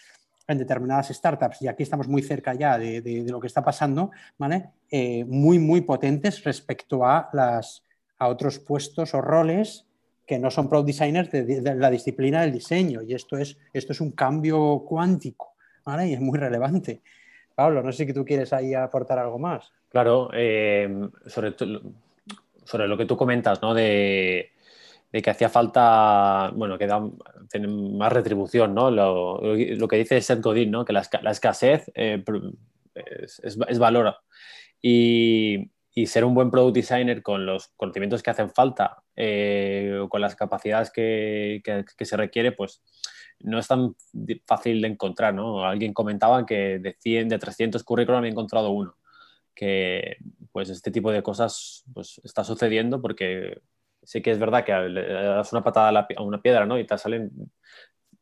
en 0.49 0.59
determinadas 0.59 1.09
startups, 1.09 1.62
y 1.62 1.68
aquí 1.68 1.82
estamos 1.82 2.09
muy 2.09 2.22
cerca 2.22 2.55
ya 2.55 2.78
de, 2.78 3.24
lo 3.28 3.40
que 3.40 3.47
está 3.47 3.64
pasando, 3.64 4.11
¿vale? 4.38 4.70
Eh, 4.90 5.24
muy, 5.24 5.59
muy 5.59 5.80
potentes 5.80 6.44
respecto 6.44 7.05
a, 7.05 7.28
las, 7.32 7.82
a 8.18 8.28
otros 8.28 8.59
puestos 8.59 9.14
o 9.14 9.20
roles 9.20 9.86
que 10.26 10.38
no 10.38 10.51
son 10.51 10.68
product 10.68 10.86
designers 10.88 11.30
de, 11.30 11.74
la 11.76 11.90
disciplina 11.90 12.42
del 12.42 12.53
diseño. 12.53 13.03
Y 13.03 13.14
esto 13.14 13.36
es, 13.36 13.57
esto 13.72 13.92
es 13.92 14.01
un 14.01 14.12
cambio 14.12 14.84
cuántico, 14.86 15.55
¿vale? 15.84 16.09
Y 16.09 16.14
es 16.14 16.20
muy 16.20 16.38
relevante. 16.38 17.03
Pablo, 17.55 17.82
no 17.82 17.92
sé 17.92 18.07
si 18.07 18.12
tú 18.12 18.24
quieres 18.24 18.53
ahí 18.53 18.74
aportar 18.74 19.18
algo 19.18 19.38
más. 19.38 19.72
Claro, 19.88 20.30
eh, 20.34 21.09
sobre, 21.26 21.55
sobre 22.64 22.88
lo 22.88 22.97
que 22.97 23.07
tú 23.07 23.16
comentas, 23.16 23.62
¿no? 23.62 23.72
De, 23.72 24.51
de 25.16 25.22
que 25.22 25.30
hacía 25.30 25.48
falta, 25.48 26.50
bueno, 26.54 26.76
que 26.76 26.86
da, 26.86 27.00
más 27.00 28.12
retribución, 28.12 28.74
¿no? 28.74 28.90
Lo, 28.90 29.40
que 29.88 29.96
dice 29.96 30.20
Seth 30.20 30.42
Godin, 30.42 30.70
¿no? 30.70 30.84
Que 30.84 30.92
la, 30.92 31.00
escasez 31.30 31.90
eh, 31.94 32.22
es, 32.94 33.40
es, 33.42 33.78
valor. 33.78 34.14
Y, 34.82 35.70
ser 36.04 36.26
un 36.26 36.34
buen 36.34 36.50
product 36.50 36.74
designer 36.74 37.22
con 37.22 37.46
los 37.46 37.68
conocimientos 37.78 38.22
que 38.22 38.28
hacen 38.28 38.50
falta, 38.50 39.02
eh, 39.16 40.04
con 40.10 40.20
las 40.20 40.36
capacidades 40.36 40.90
que, 40.90 41.62
se 41.98 42.16
requiere, 42.18 42.52
pues 42.52 42.82
no 43.40 43.58
es 43.58 43.66
tan 43.66 43.96
fácil 44.46 44.82
de 44.82 44.88
encontrar, 44.88 45.32
¿no? 45.32 45.64
Alguien 45.64 45.94
comentaba 45.94 46.44
que 46.44 46.78
de 46.78 46.94
100, 47.00 47.30
de 47.30 47.38
300 47.38 47.82
currículum 47.84 48.18
había 48.18 48.32
encontrado 48.32 48.68
uno. 48.68 48.98
Que 49.54 50.18
pues 50.52 50.68
este 50.68 50.90
tipo 50.90 51.10
de 51.10 51.22
cosas 51.22 51.84
pues, 51.94 52.20
está 52.22 52.44
sucediendo 52.44 53.00
porque 53.00 53.62
sí 54.07 54.22
que 54.22 54.30
es 54.30 54.38
verdad 54.38 54.64
que 54.64 54.72
le 54.72 55.12
das 55.12 55.52
una 55.52 55.64
patada 55.64 56.07
a, 56.16 56.22
una 56.22 56.40
piedra, 56.40 56.64
¿no? 56.64 56.78
Y 56.78 56.86
te 56.86 56.96
salen 56.96 57.30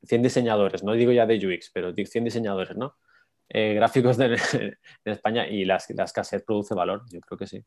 100 0.03 0.23
diseñadores, 0.23 0.83
no 0.83 0.93
digo 0.93 1.13
ya 1.13 1.27
de 1.27 1.37
UX, 1.37 1.71
pero 1.73 1.93
100 1.93 2.25
diseñadores, 2.25 2.77
¿no? 2.77 2.97
Eh, 3.51 3.75
gráficos 3.75 4.17
de, 4.17 4.37
España 5.05 5.47
y 5.47 5.67
la, 5.67 5.77
escasez 5.77 6.43
produce 6.43 6.75
valor, 6.75 7.03
yo 7.11 7.21
creo 7.21 7.39
que 7.39 7.47
sí. 7.47 7.65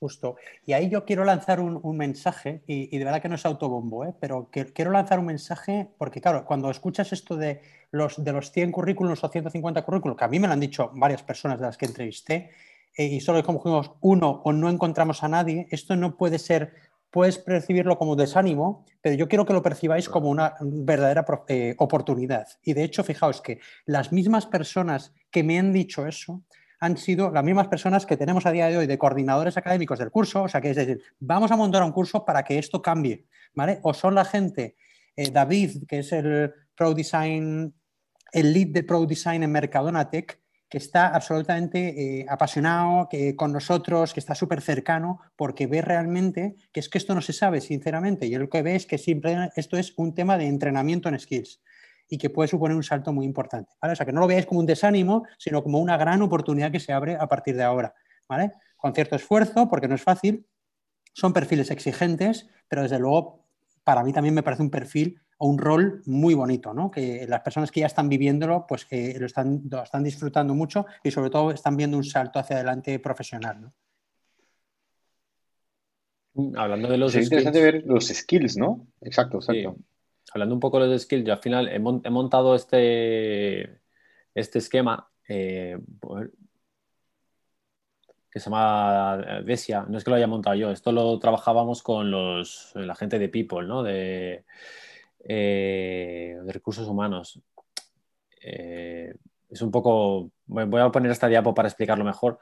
Justo. 0.00 0.36
Y 0.66 0.72
ahí 0.72 0.88
yo 0.90 1.04
quiero 1.04 1.24
lanzar 1.24 1.60
un, 1.60 1.96
mensaje, 1.96 2.62
y, 2.66 2.96
de 2.96 3.04
verdad 3.04 3.22
que 3.22 3.28
no 3.28 3.36
es 3.36 3.46
autobombo, 3.46 4.04
¿eh? 4.04 4.14
pero 4.18 4.50
quiero 4.50 4.90
lanzar 4.90 5.18
un 5.18 5.26
mensaje 5.26 5.88
porque, 5.98 6.20
claro, 6.20 6.44
cuando 6.44 6.70
escuchas 6.70 7.12
esto 7.12 7.36
de 7.36 7.60
los, 7.90 8.22
de 8.22 8.32
los 8.32 8.50
100 8.50 8.72
currículos 8.72 9.22
o 9.22 9.28
150 9.28 9.82
currículos, 9.82 10.16
que 10.16 10.24
a 10.24 10.28
mí 10.28 10.40
me 10.40 10.46
lo 10.46 10.54
han 10.54 10.60
dicho 10.60 10.90
varias 10.94 11.22
personas 11.22 11.58
de 11.58 11.66
las 11.66 11.76
que 11.76 11.86
entrevisté, 11.86 12.50
y 12.96 13.20
solo 13.20 13.38
escogemos 13.38 13.92
uno 14.00 14.42
o 14.44 14.52
no 14.52 14.68
encontramos 14.68 15.22
a 15.22 15.28
nadie, 15.28 15.66
esto 15.70 15.96
no 15.96 16.16
puede 16.16 16.38
ser, 16.38 16.74
puedes 17.10 17.38
percibirlo 17.38 17.98
como 17.98 18.16
desánimo, 18.16 18.84
pero 19.00 19.16
yo 19.16 19.28
quiero 19.28 19.44
que 19.44 19.52
lo 19.52 19.62
percibáis 19.62 20.08
como 20.08 20.30
una 20.30 20.54
verdadera 20.60 21.24
eh, 21.48 21.74
oportunidad. 21.78 22.46
Y 22.62 22.72
de 22.74 22.84
hecho, 22.84 23.04
fijaos 23.04 23.40
que 23.40 23.60
las 23.84 24.12
mismas 24.12 24.46
personas 24.46 25.12
que 25.30 25.42
me 25.42 25.58
han 25.58 25.72
dicho 25.72 26.06
eso 26.06 26.42
han 26.80 26.96
sido 26.96 27.30
las 27.30 27.42
mismas 27.42 27.68
personas 27.68 28.04
que 28.04 28.16
tenemos 28.16 28.46
a 28.46 28.52
día 28.52 28.68
de 28.68 28.76
hoy 28.76 28.86
de 28.86 28.98
coordinadores 28.98 29.56
académicos 29.56 29.98
del 29.98 30.10
curso, 30.10 30.42
o 30.42 30.48
sea 30.48 30.60
que 30.60 30.70
es 30.70 30.76
decir, 30.76 31.00
vamos 31.18 31.50
a 31.50 31.56
montar 31.56 31.82
un 31.82 31.92
curso 31.92 32.24
para 32.24 32.42
que 32.44 32.58
esto 32.58 32.82
cambie, 32.82 33.26
¿vale? 33.54 33.80
O 33.82 33.94
son 33.94 34.14
la 34.14 34.24
gente, 34.24 34.76
eh, 35.16 35.30
David, 35.30 35.84
que 35.88 36.00
es 36.00 36.12
el 36.12 36.52
Pro 36.76 36.92
Design, 36.92 37.74
el 38.32 38.52
lead 38.52 38.68
de 38.68 38.82
Pro 38.82 39.06
Design 39.06 39.42
en 39.42 39.52
Mercadona 39.52 40.10
Tech, 40.10 40.43
que 40.74 40.78
está 40.78 41.06
absolutamente 41.06 41.78
eh, 42.18 42.26
apasionado 42.28 43.08
que, 43.08 43.36
con 43.36 43.52
nosotros, 43.52 44.12
que 44.12 44.18
está 44.18 44.34
súper 44.34 44.60
cercano, 44.60 45.20
porque 45.36 45.68
ve 45.68 45.80
realmente 45.82 46.56
que 46.72 46.80
es 46.80 46.88
que 46.88 46.98
esto 46.98 47.14
no 47.14 47.20
se 47.20 47.32
sabe, 47.32 47.60
sinceramente, 47.60 48.26
y 48.26 48.34
lo 48.34 48.50
que 48.50 48.60
ve 48.60 48.74
es 48.74 48.84
que 48.84 48.98
siempre 48.98 49.50
esto 49.54 49.76
es 49.76 49.94
un 49.96 50.16
tema 50.16 50.36
de 50.36 50.48
entrenamiento 50.48 51.08
en 51.08 51.16
skills 51.16 51.62
y 52.08 52.18
que 52.18 52.28
puede 52.28 52.48
suponer 52.48 52.76
un 52.76 52.82
salto 52.82 53.12
muy 53.12 53.24
importante. 53.24 53.70
O 53.80 53.94
sea, 53.94 54.04
que 54.04 54.10
no 54.10 54.18
lo 54.18 54.26
veáis 54.26 54.46
como 54.46 54.58
un 54.58 54.66
desánimo, 54.66 55.24
sino 55.38 55.62
como 55.62 55.78
una 55.78 55.96
gran 55.96 56.20
oportunidad 56.22 56.72
que 56.72 56.80
se 56.80 56.92
abre 56.92 57.14
a 57.14 57.28
partir 57.28 57.54
de 57.54 57.62
ahora. 57.62 57.94
¿vale? 58.28 58.50
Con 58.76 58.92
cierto 58.94 59.14
esfuerzo, 59.14 59.68
porque 59.68 59.86
no 59.86 59.94
es 59.94 60.02
fácil, 60.02 60.44
son 61.12 61.32
perfiles 61.32 61.70
exigentes, 61.70 62.48
pero 62.66 62.82
desde 62.82 62.98
luego 62.98 63.46
para 63.84 64.02
mí 64.02 64.12
también 64.12 64.34
me 64.34 64.42
parece 64.42 64.64
un 64.64 64.70
perfil 64.70 65.20
o 65.38 65.48
un 65.48 65.58
rol 65.58 66.02
muy 66.06 66.34
bonito, 66.34 66.72
¿no? 66.72 66.90
que 66.90 67.26
las 67.28 67.40
personas 67.40 67.70
que 67.70 67.80
ya 67.80 67.86
están 67.86 68.08
viviéndolo, 68.08 68.66
pues 68.66 68.84
que 68.84 69.18
lo 69.18 69.26
están, 69.26 69.62
están 69.82 70.04
disfrutando 70.04 70.54
mucho 70.54 70.86
y 71.02 71.10
sobre 71.10 71.30
todo 71.30 71.50
están 71.50 71.76
viendo 71.76 71.96
un 71.96 72.04
salto 72.04 72.38
hacia 72.38 72.56
adelante 72.56 72.98
profesional. 72.98 73.60
¿no? 73.60 73.74
Mm, 76.34 76.56
hablando 76.56 76.88
de 76.88 76.98
los 76.98 77.14
es 77.14 77.24
interesante 77.24 77.62
ver 77.62 77.84
los 77.86 78.06
skills, 78.06 78.56
¿no? 78.56 78.86
Exacto, 79.00 79.38
exacto 79.38 79.76
hablando 80.34 80.54
un 80.54 80.60
poco 80.60 80.80
de 80.80 80.88
los 80.88 81.02
skills, 81.02 81.24
yo 81.24 81.32
al 81.32 81.38
final 81.38 81.68
he, 81.68 81.78
montado 81.78 82.54
este, 82.56 83.80
este 84.34 84.58
esquema 84.58 85.08
eh, 85.28 85.78
que 88.30 88.40
se 88.40 88.44
llama 88.50 89.42
Desia. 89.44 89.86
No 89.88 89.96
es 89.96 90.02
que 90.02 90.10
lo 90.10 90.16
haya 90.16 90.26
montado 90.26 90.56
yo, 90.56 90.70
esto 90.72 90.90
lo 90.90 91.18
trabajábamos 91.20 91.82
con 91.82 92.10
los, 92.10 92.72
la 92.74 92.96
gente 92.96 93.18
de 93.20 93.28
People, 93.28 93.66
¿no? 93.66 93.84
de, 93.84 94.44
eh, 95.26 96.36
de 96.44 96.52
recursos 96.52 96.86
humanos. 96.86 97.40
Eh, 98.42 99.14
es 99.50 99.62
un 99.62 99.70
poco, 99.70 100.30
voy 100.46 100.80
a 100.80 100.90
poner 100.90 101.10
esta 101.10 101.28
diapo 101.28 101.54
para 101.54 101.68
explicarlo 101.68 102.04
mejor. 102.04 102.38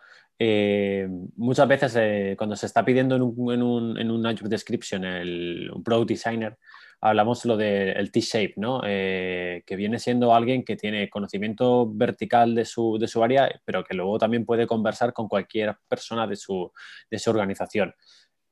muchas 1.37 1.69
veces 1.69 2.37
cuando 2.37 2.57
se 2.57 2.67
está 2.67 2.85
pidiendo 2.85 3.17
en 3.17 3.23
un, 3.23 3.53
en 3.53 3.63
un, 3.63 3.99
en 3.99 4.11
una 4.11 4.33
job 4.37 4.49
description 4.49 5.05
el, 5.05 5.71
un 5.73 5.83
product 5.85 6.09
designer, 6.09 6.57
hablamos 7.03 7.45
lo 7.45 7.57
del 7.57 8.13
T-shape, 8.13 8.55
¿no? 8.57 8.81
Eh, 8.87 9.65
que 9.67 9.75
viene 9.75 9.99
siendo 9.99 10.33
alguien 10.35 10.65
que 10.65 10.77
tiene 10.77 11.11
conocimiento 11.11 11.91
vertical 11.93 12.55
de 12.55 12.65
su, 12.65 12.97
de 12.97 13.09
su, 13.09 13.23
área, 13.25 13.51
pero 13.65 13.83
que 13.83 13.95
luego 13.95 14.19
también 14.19 14.47
puede 14.47 14.69
conversar 14.69 15.13
con 15.13 15.29
cualquier 15.29 15.77
persona 15.89 16.29
de 16.29 16.37
su, 16.37 16.73
de 17.11 17.19
su 17.19 17.31
organización. 17.31 17.93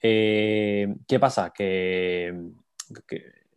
Eh, 0.03 0.89
¿Qué 1.07 1.21
pasa? 1.21 1.53
Que, 1.55 2.35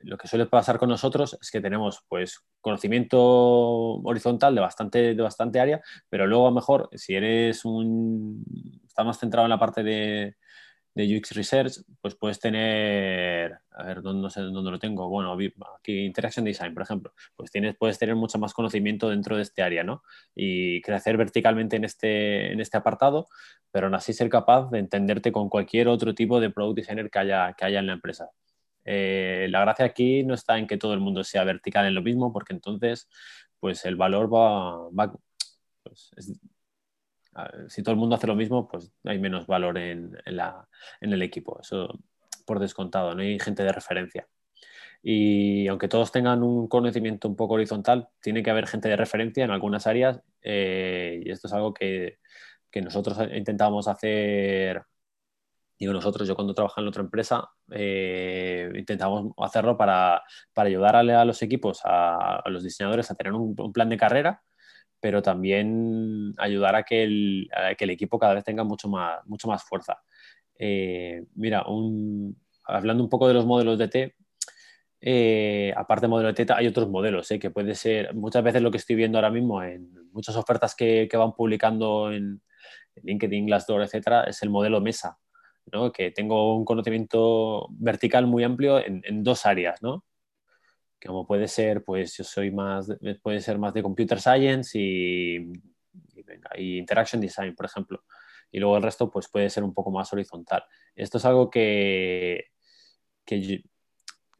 lo 0.03 0.17
que 0.17 0.27
suele 0.27 0.45
pasar 0.45 0.77
con 0.77 0.89
nosotros 0.89 1.37
es 1.41 1.51
que 1.51 1.61
tenemos 1.61 2.03
pues, 2.07 2.41
conocimiento 2.61 3.19
horizontal 3.21 4.55
de 4.55 4.61
bastante, 4.61 5.15
de 5.15 5.21
bastante 5.21 5.59
área, 5.59 5.81
pero 6.09 6.27
luego 6.27 6.47
a 6.47 6.49
lo 6.49 6.55
mejor 6.55 6.89
si 6.93 7.15
eres 7.15 7.65
un... 7.65 8.43
estás 8.85 9.05
más 9.05 9.19
centrado 9.19 9.45
en 9.45 9.51
la 9.51 9.59
parte 9.59 9.83
de, 9.83 10.35
de 10.95 11.17
UX 11.17 11.31
Research, 11.31 11.73
pues 12.01 12.15
puedes 12.15 12.39
tener, 12.39 13.57
a 13.71 13.83
ver, 13.83 14.03
no 14.03 14.29
sé 14.29 14.41
dónde 14.41 14.71
lo 14.71 14.79
tengo, 14.79 15.09
bueno, 15.09 15.35
aquí 15.77 16.05
Interaction 16.05 16.45
Design, 16.45 16.73
por 16.73 16.83
ejemplo, 16.83 17.13
pues 17.35 17.51
tienes, 17.51 17.75
puedes 17.77 17.97
tener 17.97 18.15
mucho 18.15 18.37
más 18.37 18.53
conocimiento 18.53 19.09
dentro 19.09 19.35
de 19.35 19.41
este 19.41 19.63
área, 19.63 19.83
¿no? 19.83 20.03
Y 20.35 20.81
crecer 20.81 21.17
verticalmente 21.17 21.77
en 21.77 21.85
este, 21.85 22.51
en 22.51 22.59
este 22.59 22.77
apartado, 22.77 23.27
pero 23.71 23.87
aún 23.87 23.95
así 23.95 24.13
ser 24.13 24.29
capaz 24.29 24.69
de 24.69 24.79
entenderte 24.79 25.31
con 25.31 25.49
cualquier 25.49 25.87
otro 25.87 26.13
tipo 26.13 26.39
de 26.39 26.51
Product 26.51 26.77
Designer 26.77 27.09
que 27.09 27.19
haya, 27.19 27.53
que 27.57 27.65
haya 27.65 27.79
en 27.79 27.87
la 27.87 27.93
empresa. 27.93 28.29
Eh, 28.85 29.47
la 29.49 29.61
gracia 29.61 29.85
aquí 29.85 30.23
no 30.23 30.33
está 30.33 30.57
en 30.57 30.67
que 30.67 30.77
todo 30.77 30.93
el 30.93 30.99
mundo 30.99 31.23
sea 31.23 31.43
vertical 31.43 31.85
en 31.85 31.95
lo 31.95 32.01
mismo, 32.01 32.33
porque 32.33 32.53
entonces, 32.53 33.09
pues 33.59 33.85
el 33.85 33.95
valor 33.95 34.33
va, 34.33 34.89
va 34.89 35.13
pues, 35.83 36.11
si 37.67 37.83
todo 37.83 37.93
el 37.93 37.99
mundo 37.99 38.15
hace 38.15 38.27
lo 38.27 38.35
mismo, 38.35 38.67
pues 38.67 38.91
hay 39.03 39.19
menos 39.19 39.47
valor 39.47 39.77
en, 39.77 40.15
el 41.01 41.21
equipo. 41.21 41.59
Eso 41.61 41.99
por 42.45 42.59
descontado, 42.59 43.15
no 43.15 43.21
hay 43.21 43.39
gente 43.39 43.63
de 43.63 43.71
referencia. 43.71 44.27
Y 45.01 45.67
aunque 45.67 45.87
todos 45.87 46.11
tengan 46.11 46.43
un 46.43 46.67
conocimiento 46.67 47.27
un 47.27 47.35
poco 47.35 47.55
horizontal, 47.55 48.09
tiene 48.21 48.43
que 48.43 48.51
haber 48.51 48.67
gente 48.67 48.89
de 48.89 48.95
referencia 48.95 49.43
en 49.43 49.51
algunas 49.51 49.87
áreas. 49.87 50.21
Eh, 50.41 51.21
y 51.25 51.31
esto 51.31 51.47
es 51.47 51.53
algo 51.53 51.73
que, 51.73 52.19
nosotros 52.81 53.17
intentamos 53.33 53.87
hacer. 53.87 54.83
Digo 55.83 55.91
nosotros, 55.91 56.25
yo 56.25 56.35
cuando 56.35 56.53
trabajaba 56.53 56.81
en 56.81 56.87
otra 56.87 57.03
empresa, 57.03 57.49
eh, 57.71 58.71
intentamos 58.73 59.33
hacerlo 59.37 59.75
para, 59.75 60.23
ayudar 60.55 60.95
a, 60.95 61.25
los 61.25 61.41
equipos, 61.41 61.81
a, 61.83 62.41
los 62.45 62.63
diseñadores 62.63 63.11
a 63.11 63.15
tener 63.15 63.33
un 63.33 63.73
plan 63.73 63.89
de 63.89 63.97
carrera 63.97 64.41
pero 65.03 65.21
también 65.21 66.33
ayudar 66.37 66.77
a 66.77 66.83
que 66.83 67.03
el, 67.03 67.49
que 67.77 67.83
el 67.83 67.89
equipo 67.89 68.17
cada 68.17 68.35
vez 68.35 68.45
tenga 68.45 68.63
mucho 68.63 68.87
más, 68.87 69.19
mucho 69.25 69.49
más 69.49 69.61
fuerza. 69.61 70.01
Eh, 70.57 71.25
mira, 71.35 71.65
hablando 72.63 73.03
un 73.03 73.09
poco 73.09 73.27
de 73.27 73.33
los 73.33 73.45
modelos 73.45 73.77
de 73.77 73.89
T, 73.89 74.15
eh, 75.01 75.73
aparte 75.75 76.05
de 76.05 76.07
modelo 76.07 76.29
de 76.31 76.45
T, 76.45 76.53
hay 76.53 76.67
otros 76.67 76.87
modelos, 76.87 77.29
eh, 77.31 77.37
que 77.37 77.51
puede 77.51 77.75
ser, 77.75 78.15
muchas 78.15 78.45
veces 78.45 78.61
lo 78.61 78.71
que 78.71 78.77
estoy 78.77 78.95
viendo 78.95 79.17
ahora 79.17 79.29
mismo 79.29 79.61
en 79.61 79.91
muchas 80.13 80.37
ofertas 80.37 80.73
que 80.73 81.09
van 81.13 81.33
publicando 81.33 82.09
en, 82.09 82.41
LinkedIn, 82.95 83.47
Glassdoor, 83.47 83.81
etcétera, 83.81 84.23
es 84.23 84.41
el 84.41 84.51
modelo 84.51 84.79
Mesa, 84.79 85.17
que 85.93 86.11
tengo 86.11 86.55
un 86.55 86.65
conocimiento 86.65 87.67
vertical 87.71 88.27
muy 88.27 88.43
amplio 88.43 88.79
en, 88.79 89.23
dos 89.23 89.45
áreas, 89.45 89.81
¿no? 89.81 90.03
como 91.05 91.27
puede 91.27 91.49
ser, 91.49 91.83
pues 91.83 92.15
yo 92.15 92.23
soy 92.23 92.49
más, 92.49 92.89
puede 93.21 93.41
ser 93.41 93.57
más 93.57 93.73
de 93.73 93.83
computer 93.83 94.21
science 94.21 94.79
y, 94.79 95.51
interaction 96.55 97.19
design, 97.19 97.53
por 97.55 97.65
ejemplo. 97.65 98.03
Y 98.51 98.59
luego 98.59 98.77
el 98.77 98.83
resto, 98.83 99.11
pues 99.11 99.27
puede 99.27 99.49
ser 99.49 99.63
un 99.63 99.73
poco 99.73 99.91
más 99.91 100.13
horizontal. 100.13 100.63
Esto 100.95 101.17
es 101.17 101.25
algo 101.25 101.49
que, 101.49 102.45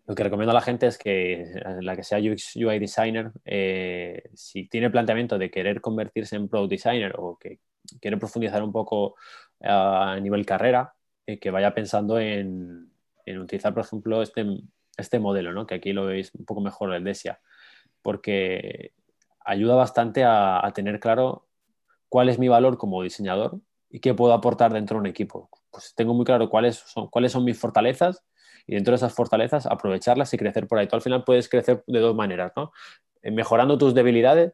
lo 0.06 0.16
que 0.16 0.24
recomiendo 0.24 0.52
a 0.52 0.54
la 0.54 0.62
gente 0.62 0.88
es 0.88 0.98
que 0.98 1.46
la 1.82 1.98
que 1.98 2.04
sea 2.04 2.20
UX 2.20 2.56
UI 2.56 2.80
designer, 2.80 3.32
eh, 3.44 4.30
si 4.34 4.70
tiene 4.70 4.90
planteamiento 4.90 5.38
de 5.38 5.52
querer 5.52 5.82
convertirse 5.82 6.38
en 6.38 6.48
pro 6.48 6.68
designer 6.68 7.14
o 7.18 7.38
que 7.38 7.60
quiere 8.00 8.18
profundizar 8.18 8.64
un 8.64 8.72
poco 8.72 9.16
a 9.62 10.18
nivel 10.22 10.46
carrera, 10.46 10.94
eh, 11.26 11.40
que 11.40 11.52
vaya 11.52 11.74
pensando 11.74 12.20
en, 12.20 12.92
en, 13.26 13.40
utilizar, 13.40 13.74
por 13.74 13.84
ejemplo, 13.84 14.22
este, 14.22 14.46
este 14.98 15.20
modelo, 15.20 15.54
¿no? 15.54 15.66
que 15.66 15.76
aquí 15.76 15.94
lo 15.94 16.06
veis 16.06 16.32
un 16.36 16.46
poco 16.46 16.62
mejor 16.62 16.94
el 16.94 17.04
DESIA, 17.04 17.40
porque 18.02 18.94
ayuda 19.46 19.76
bastante 19.76 20.24
a, 20.24 20.72
tener 20.74 21.00
claro 21.00 21.48
cuál 22.10 22.30
es 22.30 22.40
mi 22.40 22.48
valor 22.48 22.78
como 22.78 23.04
diseñador 23.04 23.60
y 23.90 24.00
qué 24.00 24.14
puedo 24.14 24.34
aportar 24.34 24.74
dentro 24.74 24.96
de 24.96 25.02
un 25.02 25.08
equipo. 25.08 25.50
Pues 25.72 25.94
tengo 25.96 26.14
muy 26.14 26.26
claro 26.26 26.50
cuáles 26.50 26.78
son, 26.78 27.08
cuáles 27.08 27.32
son 27.32 27.44
mis 27.44 27.60
fortalezas 27.60 28.24
y 28.66 28.76
dentro 28.76 28.92
de 28.92 28.98
esas 28.98 29.14
fortalezas 29.14 29.66
aprovecharlas 29.66 30.34
y 30.34 30.38
crecer 30.38 30.68
por 30.68 30.80
ahí. 30.80 30.88
Tú 30.88 30.96
al 30.96 31.02
final 31.02 31.24
puedes 31.24 31.50
crecer 31.50 31.84
de 31.88 32.00
dos 32.00 32.16
maneras, 32.16 32.54
¿no? 32.56 32.72
Eh, 33.22 33.32
mejorando 33.32 33.78
tus 33.78 33.94
debilidades 33.94 34.54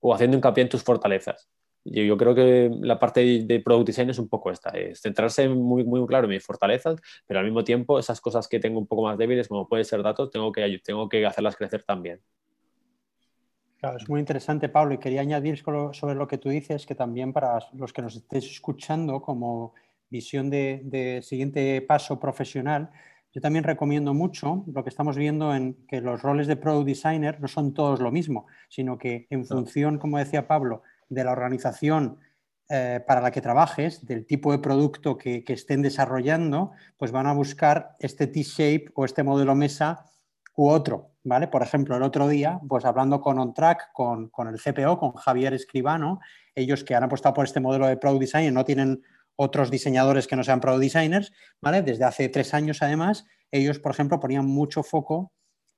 o 0.00 0.14
haciendo 0.14 0.36
hincapié 0.36 0.62
en 0.62 0.68
tus 0.68 0.82
fortalezas. 0.82 1.48
Yo, 1.84 2.02
yo 2.02 2.16
creo 2.16 2.34
que 2.34 2.70
la 2.80 2.98
parte 2.98 3.42
de, 3.44 3.60
product 3.60 3.86
design 3.86 4.10
es 4.10 4.18
un 4.18 4.28
poco 4.28 4.50
esta, 4.50 4.70
es 4.70 5.00
centrarse 5.00 5.48
muy, 5.48 5.84
muy 5.84 6.06
claro 6.06 6.24
en 6.24 6.30
mis 6.30 6.44
fortalezas, 6.44 7.00
pero 7.26 7.40
al 7.40 7.46
mismo 7.46 7.64
tiempo 7.64 7.98
esas 7.98 8.20
cosas 8.20 8.48
que 8.48 8.60
tengo 8.60 8.78
un 8.78 8.86
poco 8.86 9.02
más 9.02 9.18
débiles, 9.18 9.48
como 9.48 9.68
puede 9.68 9.84
ser 9.84 10.02
datos, 10.02 10.30
tengo 10.30 10.52
que, 10.52 10.80
tengo 10.84 11.08
que 11.08 11.26
hacerlas 11.26 11.56
crecer 11.56 11.82
también. 11.82 12.20
Claro, 13.78 13.96
es 13.96 14.08
muy 14.08 14.20
interesante, 14.20 14.68
Pablo, 14.68 14.94
y 14.94 14.98
quería 14.98 15.22
añadir 15.22 15.58
sobre 15.58 16.14
lo 16.14 16.28
que 16.28 16.38
tú 16.38 16.50
dices, 16.50 16.86
que 16.86 16.94
también 16.94 17.32
para 17.32 17.58
los 17.72 17.92
que 17.92 18.02
nos 18.02 18.14
estéis 18.14 18.44
escuchando 18.44 19.20
como 19.20 19.74
visión 20.08 20.50
de, 20.50 20.82
de 20.84 21.20
siguiente 21.22 21.82
paso 21.82 22.20
profesional, 22.20 22.90
yo 23.34 23.40
también 23.40 23.64
recomiendo 23.64 24.12
mucho 24.12 24.62
lo 24.66 24.84
que 24.84 24.90
estamos 24.90 25.16
viendo 25.16 25.54
en 25.54 25.74
que 25.88 26.02
los 26.02 26.20
roles 26.20 26.46
de 26.46 26.56
product 26.56 26.86
designer 26.86 27.40
no 27.40 27.48
son 27.48 27.72
todos 27.72 27.98
lo 27.98 28.12
mismo, 28.12 28.46
sino 28.68 28.98
que 28.98 29.26
en 29.30 29.46
función, 29.46 29.98
como 29.98 30.18
decía 30.18 30.46
Pablo, 30.46 30.82
de 31.12 31.24
la 31.24 31.32
organización 31.32 32.18
eh, 32.68 33.00
para 33.06 33.20
la 33.20 33.30
que 33.30 33.42
trabajes, 33.42 34.06
del 34.06 34.24
tipo 34.24 34.50
de 34.50 34.58
producto 34.58 35.18
que, 35.18 35.44
estén 35.46 35.82
desarrollando, 35.82 36.72
pues 36.96 37.12
van 37.12 37.26
a 37.26 37.34
buscar 37.34 37.96
este 37.98 38.26
T-shape 38.26 38.92
o 38.94 39.04
este 39.04 39.22
modelo 39.22 39.54
mesa 39.54 40.06
u 40.56 40.68
otro, 40.68 41.10
¿vale? 41.22 41.48
Por 41.48 41.62
ejemplo, 41.62 41.96
el 41.96 42.02
otro 42.02 42.28
día, 42.28 42.60
pues 42.66 42.84
hablando 42.84 43.20
con 43.20 43.38
OnTrack, 43.38 43.92
con, 43.92 44.30
con 44.30 44.48
el 44.48 44.60
CPO, 44.60 44.98
con 44.98 45.12
Javier 45.12 45.52
Escribano, 45.52 46.20
ellos 46.54 46.82
que 46.84 46.94
han 46.94 47.04
apostado 47.04 47.34
por 47.34 47.44
este 47.44 47.60
modelo 47.60 47.86
de 47.86 47.96
Product 47.96 48.20
Design 48.20 48.54
no 48.54 48.64
tienen 48.64 49.02
otros 49.36 49.70
diseñadores 49.70 50.26
que 50.26 50.36
no 50.36 50.44
sean 50.44 50.60
Product 50.60 50.82
Designers, 50.82 51.32
¿vale? 51.60 51.82
Desde 51.82 52.04
hace 52.04 52.28
tres 52.30 52.54
años, 52.54 52.80
además, 52.80 53.26
ellos, 53.50 53.78
por 53.78 53.92
ejemplo, 53.92 54.18
ponían 54.18 54.46
mucho 54.46 54.82
foco 54.82 55.32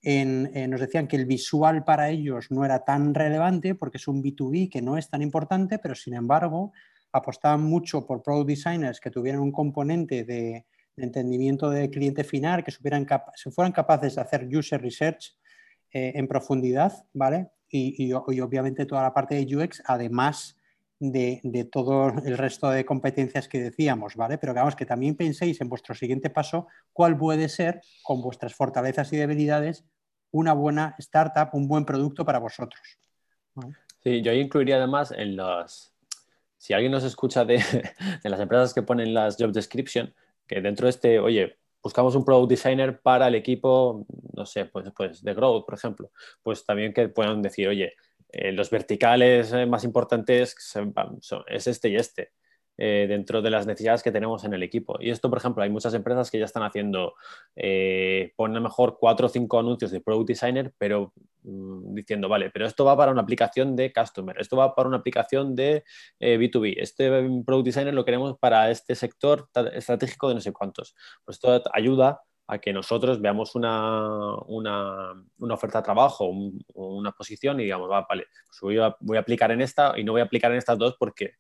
en, 0.04 0.70
nos 0.70 0.80
decían 0.80 1.08
que 1.08 1.16
el 1.16 1.24
visual 1.24 1.84
para 1.84 2.10
ellos 2.10 2.50
no 2.50 2.64
era 2.64 2.84
tan 2.84 3.14
relevante 3.14 3.74
porque 3.74 3.96
es 3.96 4.06
un 4.06 4.22
B2B 4.22 4.70
que 4.70 4.82
no 4.82 4.98
es 4.98 5.08
tan 5.08 5.22
importante, 5.22 5.78
pero 5.78 5.94
sin 5.94 6.14
embargo 6.14 6.72
apostaban 7.12 7.62
mucho 7.62 8.06
por 8.06 8.22
Product 8.22 8.48
Designers 8.48 9.00
que 9.00 9.10
tuvieran 9.10 9.40
un 9.40 9.52
componente 9.52 10.24
de, 10.24 10.66
entendimiento 10.96 11.70
de 11.70 11.90
cliente 11.90 12.24
final, 12.24 12.62
que 12.62 12.70
supieran 12.70 13.06
se 13.34 13.50
fueran 13.50 13.72
capaces 13.72 14.14
de 14.14 14.20
hacer 14.20 14.46
user 14.46 14.80
research 14.80 15.36
eh, 15.92 16.12
en 16.14 16.28
profundidad, 16.28 16.92
¿vale? 17.12 17.50
Y, 17.68 18.12
obviamente 18.12 18.86
toda 18.86 19.02
la 19.02 19.12
parte 19.12 19.34
de 19.34 19.56
UX, 19.56 19.82
además 19.86 20.56
de, 21.00 21.40
de, 21.42 21.64
todo 21.64 22.08
el 22.24 22.38
resto 22.38 22.70
de 22.70 22.84
competencias 22.84 23.48
que 23.48 23.60
decíamos, 23.60 24.14
¿vale? 24.14 24.38
Pero 24.38 24.52
digamos 24.52 24.76
que 24.76 24.86
también 24.86 25.16
penséis 25.16 25.60
en 25.60 25.68
vuestro 25.68 25.94
siguiente 25.94 26.30
paso 26.30 26.68
cuál 26.92 27.16
puede 27.16 27.48
ser, 27.48 27.80
con 28.04 28.22
vuestras 28.22 28.54
fortalezas 28.54 29.12
y 29.12 29.16
debilidades, 29.16 29.84
una 30.34 30.52
buena 30.52 30.96
startup, 30.98 31.50
un 31.52 31.68
buen 31.68 31.84
producto 31.84 32.24
para 32.24 32.40
vosotros. 32.40 32.82
Sí, 34.02 34.20
yo 34.20 34.32
incluiría 34.32 34.76
además 34.76 35.12
en 35.12 35.36
los, 35.36 35.94
si 36.58 36.74
alguien 36.74 36.90
nos 36.90 37.04
escucha 37.04 37.44
de, 37.44 37.58
de, 38.22 38.28
las 38.28 38.40
empresas 38.40 38.74
que 38.74 38.82
ponen 38.82 39.14
las 39.14 39.36
job 39.38 39.52
description, 39.52 40.12
que 40.46 40.60
dentro 40.60 40.86
de 40.86 40.90
este, 40.90 41.18
oye, 41.20 41.56
buscamos 41.80 42.16
un 42.16 42.24
product 42.24 42.50
designer 42.50 43.00
para 43.00 43.28
el 43.28 43.36
equipo, 43.36 44.06
no 44.34 44.44
sé, 44.44 44.64
pues, 44.64 44.90
pues 44.96 45.22
de 45.22 45.34
growth, 45.34 45.64
por 45.66 45.74
ejemplo, 45.74 46.10
pues 46.42 46.66
también 46.66 46.92
que 46.92 47.08
puedan 47.08 47.40
decir, 47.40 47.68
oye, 47.68 47.94
eh, 48.32 48.50
los 48.50 48.70
verticales 48.70 49.52
eh, 49.52 49.66
más 49.66 49.84
importantes 49.84 50.56
son, 50.58 50.92
es 51.46 51.68
este 51.68 51.90
y 51.90 51.96
este. 51.96 52.32
Eh, 52.76 53.06
dentro 53.08 53.40
de 53.40 53.50
las 53.50 53.68
necesidades 53.68 54.02
que 54.02 54.10
tenemos 54.10 54.42
en 54.42 54.52
el 54.52 54.64
equipo. 54.64 54.96
Y 54.98 55.10
esto, 55.10 55.30
por 55.30 55.38
ejemplo, 55.38 55.62
hay 55.62 55.70
muchas 55.70 55.94
empresas 55.94 56.28
que 56.28 56.40
ya 56.40 56.44
están 56.44 56.64
haciendo, 56.64 57.14
eh, 57.54 58.32
ponen 58.34 58.60
mejor 58.60 58.96
cuatro 58.98 59.26
o 59.26 59.28
cinco 59.28 59.60
anuncios 59.60 59.92
de 59.92 60.00
Product 60.00 60.26
Designer, 60.26 60.74
pero 60.76 61.12
mm, 61.44 61.94
diciendo, 61.94 62.28
vale, 62.28 62.50
pero 62.50 62.66
esto 62.66 62.84
va 62.84 62.96
para 62.96 63.12
una 63.12 63.22
aplicación 63.22 63.76
de 63.76 63.92
Customer, 63.92 64.36
esto 64.40 64.56
va 64.56 64.74
para 64.74 64.88
una 64.88 64.98
aplicación 64.98 65.54
de 65.54 65.84
B2B, 66.18 66.70
eh, 66.70 66.74
este 66.78 67.08
Product 67.46 67.64
Designer 67.66 67.94
lo 67.94 68.04
queremos 68.04 68.36
para 68.38 68.68
este 68.72 68.96
sector 68.96 69.48
estratégico 69.72 70.28
de 70.28 70.34
no 70.34 70.40
sé 70.40 70.52
cuántos. 70.52 70.96
Pues 71.24 71.36
esto 71.36 71.62
ayuda 71.72 72.22
a 72.48 72.58
que 72.58 72.72
nosotros 72.72 73.20
veamos 73.20 73.54
una, 73.54 74.34
una, 74.48 75.12
una 75.38 75.54
oferta 75.54 75.78
de 75.78 75.84
trabajo, 75.84 76.28
o 76.74 76.96
una 76.96 77.12
posición 77.12 77.60
y 77.60 77.64
digamos, 77.64 77.88
vale, 77.88 78.26
pues 78.48 78.58
voy 78.60 78.78
a, 78.78 78.96
voy 78.98 79.16
a 79.16 79.20
aplicar 79.20 79.52
en 79.52 79.60
esta 79.60 79.96
y 79.96 80.02
no 80.02 80.10
voy 80.10 80.22
a 80.22 80.24
aplicar 80.24 80.50
en 80.50 80.58
estas 80.58 80.76
dos 80.76 80.96
porque 80.98 81.34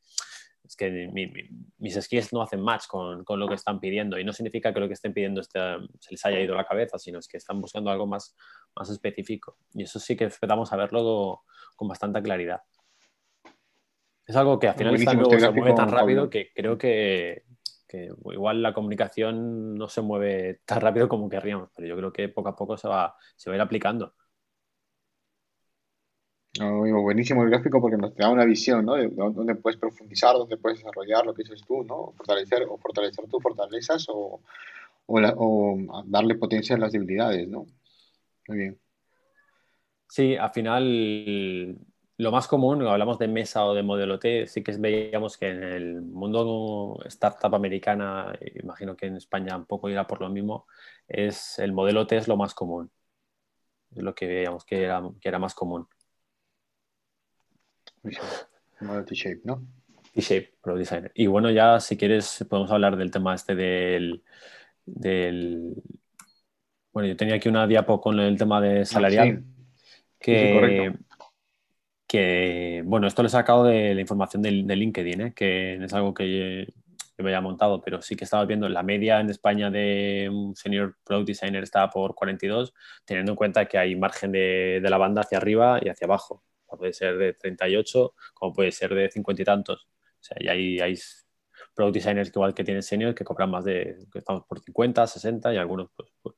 es 0.74 0.76
que 0.76 1.34
mis 1.78 1.94
skills 1.94 2.32
no 2.32 2.42
hacen 2.42 2.60
match 2.60 2.86
con, 2.88 3.24
con, 3.24 3.38
lo 3.38 3.48
que 3.48 3.54
están 3.54 3.80
pidiendo 3.80 4.18
y 4.18 4.24
no 4.24 4.32
significa 4.32 4.72
que 4.72 4.80
lo 4.80 4.88
que 4.88 4.94
estén 4.94 5.12
pidiendo 5.12 5.42
se 5.42 5.78
les 6.10 6.26
haya 6.26 6.40
ido 6.40 6.54
la 6.54 6.66
cabeza, 6.66 6.98
sino 6.98 7.18
es 7.18 7.28
que 7.28 7.36
están 7.36 7.60
buscando 7.60 7.90
algo 7.90 8.06
más, 8.06 8.36
más 8.76 8.90
específico. 8.90 9.56
Y 9.72 9.84
eso 9.84 9.98
sí 9.98 10.16
que 10.16 10.24
esperamos 10.24 10.68
saberlo 10.68 11.42
con 11.76 11.88
bastante 11.88 12.22
claridad. 12.22 12.60
Es 14.26 14.36
algo 14.36 14.58
que 14.58 14.68
al 14.68 14.74
final 14.74 14.94
está 14.94 15.12
se 15.12 15.50
mueve 15.50 15.74
tan 15.74 15.90
rápido 15.90 16.30
que 16.30 16.50
creo 16.54 16.78
que, 16.78 17.44
que, 17.86 18.10
igual 18.32 18.62
la 18.62 18.72
comunicación 18.72 19.74
no 19.74 19.88
se 19.88 20.00
mueve 20.00 20.62
tan 20.64 20.80
rápido 20.80 21.08
como 21.08 21.28
querríamos, 21.28 21.70
pero 21.76 21.88
yo 21.88 21.96
creo 21.96 22.12
que 22.12 22.28
poco 22.28 22.48
a 22.48 22.56
poco 22.56 22.76
se 22.76 22.88
va, 22.88 23.14
se 23.36 23.50
va 23.50 23.54
a 23.54 23.56
ir 23.56 23.62
aplicando 23.62 24.14
buenísimo 26.60 27.42
el 27.42 27.50
gráfico 27.50 27.80
porque 27.80 27.96
nos 27.96 28.14
da 28.14 28.30
una 28.30 28.44
visión, 28.44 28.84
¿no? 28.84 28.94
De 28.94 29.08
dónde 29.08 29.54
puedes 29.56 29.78
profundizar, 29.78 30.34
dónde 30.34 30.56
puedes 30.56 30.78
desarrollar 30.78 31.26
lo 31.26 31.34
que 31.34 31.42
dices 31.42 31.62
tú, 31.66 31.82
¿no? 31.82 32.12
Fortalecer 32.16 32.64
o 32.68 32.78
fortalecer 32.78 33.26
tus 33.28 33.42
fortalezas 33.42 34.06
o, 34.08 34.40
o, 35.06 35.78
darle 36.06 36.36
potencia 36.36 36.76
a 36.76 36.78
las 36.78 36.92
debilidades, 36.92 37.48
¿no? 37.48 37.66
Muy 38.48 38.58
bien. 38.58 38.78
Sí, 40.08 40.36
al 40.36 40.52
final 40.52 41.76
lo 42.16 42.30
más 42.30 42.46
común, 42.46 42.86
hablamos 42.86 43.18
de 43.18 43.26
mesa 43.26 43.64
o 43.64 43.74
de 43.74 43.82
modelo 43.82 44.18
T, 44.20 44.46
sí 44.46 44.62
que 44.62 44.72
veíamos 44.76 45.36
que 45.36 45.48
en 45.48 45.62
el 45.64 46.02
mundo 46.02 47.00
startup 47.06 47.54
americana, 47.54 48.32
imagino 48.62 48.96
que 48.96 49.06
en 49.06 49.16
España 49.16 49.56
un 49.56 49.66
poco 49.66 49.88
irá 49.88 50.06
por 50.06 50.20
lo 50.20 50.28
mismo, 50.28 50.66
es 51.08 51.58
el 51.58 51.72
modelo 51.72 52.06
T 52.06 52.16
es 52.16 52.28
lo 52.28 52.36
más 52.36 52.54
común. 52.54 52.90
Es 53.90 54.02
lo 54.02 54.14
que 54.14 54.26
veíamos 54.26 54.64
que 54.64 54.82
era, 54.82 55.02
que 55.20 55.28
era 55.28 55.38
más 55.38 55.54
común. 55.54 55.88
T-Shape, 58.04 59.40
¿no? 59.44 59.66
T-Shape, 60.12 60.54
Pro 60.60 60.76
Designer. 60.76 61.10
Y 61.14 61.26
bueno, 61.26 61.50
ya 61.50 61.80
si 61.80 61.96
quieres 61.96 62.44
podemos 62.48 62.70
hablar 62.70 62.96
del 62.96 63.10
tema 63.10 63.34
este 63.34 63.54
del, 63.54 64.22
del... 64.84 65.74
Bueno, 66.92 67.08
yo 67.08 67.16
tenía 67.16 67.36
aquí 67.36 67.48
una 67.48 67.66
diapo 67.66 68.00
con 68.00 68.20
el 68.20 68.38
tema 68.38 68.60
de 68.60 68.80
ah, 68.80 68.84
salarial. 68.84 69.44
Que, 70.18 70.94
que, 72.06 72.82
bueno, 72.86 73.06
esto 73.06 73.22
lo 73.22 73.26
he 73.26 73.30
sacado 73.30 73.64
de 73.64 73.94
la 73.94 74.00
información 74.00 74.42
de, 74.42 74.50
LinkedIn, 74.50 75.20
¿eh? 75.20 75.32
que 75.34 75.74
es 75.82 75.92
algo 75.92 76.14
que 76.14 76.66
yo 77.16 77.24
me 77.24 77.30
había 77.30 77.40
montado, 77.40 77.82
pero 77.82 78.00
sí 78.00 78.16
que 78.16 78.24
estaba 78.24 78.46
viendo 78.46 78.68
la 78.68 78.82
media 78.82 79.20
en 79.20 79.28
España 79.28 79.70
de 79.70 80.30
un 80.32 80.56
senior 80.56 80.96
product 81.04 81.28
designer 81.28 81.62
está 81.62 81.90
por 81.90 82.14
42, 82.14 82.72
teniendo 83.04 83.32
en 83.32 83.36
cuenta 83.36 83.66
que 83.66 83.76
hay 83.76 83.96
margen 83.96 84.32
de, 84.32 84.80
de 84.82 84.90
la 84.90 84.96
banda 84.96 85.22
hacia 85.22 85.38
arriba 85.38 85.78
y 85.82 85.88
hacia 85.88 86.06
abajo 86.06 86.42
puede 86.76 86.92
ser 86.92 87.16
de 87.18 87.34
38 87.34 88.14
como 88.34 88.52
puede 88.52 88.72
ser 88.72 88.94
de 88.94 89.10
50 89.10 89.42
y 89.42 89.44
tantos. 89.44 89.88
O 90.20 90.22
sea, 90.26 90.36
y 90.40 90.48
hay, 90.48 90.80
hay 90.80 90.98
product 91.74 91.94
designers 91.94 92.30
que 92.30 92.38
igual 92.38 92.54
que 92.54 92.64
tienen 92.64 92.82
senior 92.82 93.14
que 93.14 93.24
cobran 93.24 93.50
más 93.50 93.64
de, 93.64 93.96
estamos 94.14 94.44
por 94.46 94.60
50, 94.60 95.06
60 95.06 95.54
y 95.54 95.56
algunos 95.56 95.90
pues, 95.96 96.10
pues, 96.22 96.36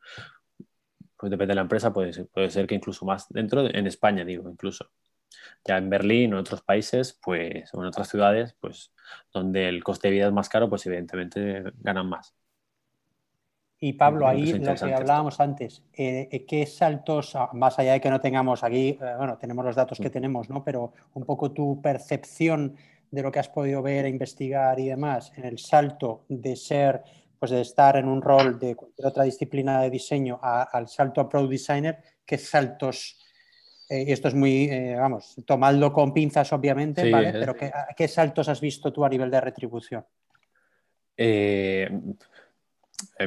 pues, 1.16 1.30
depende 1.30 1.52
de 1.52 1.56
la 1.56 1.62
empresa, 1.62 1.92
puede 1.92 2.12
ser, 2.12 2.28
puede 2.28 2.50
ser 2.50 2.66
que 2.66 2.74
incluso 2.74 3.04
más 3.04 3.26
dentro, 3.30 3.66
en 3.66 3.86
España 3.86 4.24
digo, 4.24 4.48
incluso. 4.50 4.90
Ya 5.64 5.78
en 5.78 5.90
Berlín 5.90 6.32
o 6.32 6.36
en 6.36 6.40
otros 6.40 6.62
países, 6.62 7.18
pues, 7.22 7.72
o 7.74 7.80
en 7.82 7.88
otras 7.88 8.08
ciudades, 8.08 8.56
pues 8.60 8.92
donde 9.32 9.68
el 9.68 9.84
coste 9.84 10.08
de 10.08 10.14
vida 10.14 10.26
es 10.26 10.32
más 10.32 10.48
caro, 10.48 10.68
pues 10.68 10.86
evidentemente 10.86 11.64
ganan 11.78 12.08
más. 12.08 12.34
Y 13.86 13.92
Pablo, 13.92 14.26
ahí 14.26 14.52
lo 14.52 14.74
que 14.74 14.92
hablábamos 14.92 15.38
antes, 15.38 15.80
eh, 15.92 16.26
eh, 16.28 16.44
¿qué 16.44 16.66
saltos, 16.66 17.38
más 17.52 17.78
allá 17.78 17.92
de 17.92 18.00
que 18.00 18.10
no 18.10 18.20
tengamos 18.20 18.64
aquí, 18.64 18.98
eh, 19.00 19.14
bueno, 19.16 19.38
tenemos 19.38 19.64
los 19.64 19.76
datos 19.76 19.98
que 19.98 20.08
mm. 20.08 20.12
tenemos, 20.12 20.50
¿no? 20.50 20.64
Pero 20.64 20.92
un 21.14 21.24
poco 21.24 21.52
tu 21.52 21.80
percepción 21.80 22.74
de 23.12 23.22
lo 23.22 23.30
que 23.30 23.38
has 23.38 23.48
podido 23.48 23.82
ver 23.82 24.04
e 24.04 24.08
investigar 24.08 24.80
y 24.80 24.88
demás, 24.88 25.32
en 25.36 25.44
el 25.44 25.60
salto 25.60 26.24
de 26.28 26.56
ser, 26.56 27.04
pues 27.38 27.52
de 27.52 27.60
estar 27.60 27.96
en 27.96 28.08
un 28.08 28.20
rol 28.20 28.58
de 28.58 28.74
cualquier 28.74 29.06
otra 29.06 29.22
disciplina 29.22 29.80
de 29.82 29.90
diseño 29.90 30.40
al 30.42 30.88
salto 30.88 31.20
a 31.20 31.28
Pro 31.28 31.46
Designer, 31.46 31.98
¿qué 32.26 32.38
saltos, 32.38 33.20
y 33.88 34.10
esto 34.10 34.26
es 34.26 34.34
muy, 34.34 34.68
vamos, 34.96 35.36
tomadlo 35.46 35.92
con 35.92 36.12
pinzas 36.12 36.52
obviamente, 36.52 37.08
¿vale? 37.08 37.30
Pero 37.30 37.54
¿qué, 37.54 37.70
¿qué, 37.96 38.08
saltos 38.08 38.48
has 38.48 38.60
visto 38.60 38.92
tú 38.92 39.04
a 39.04 39.08
nivel 39.08 39.30
de 39.30 39.40
retribución? 39.40 40.04
Eh 41.16 41.88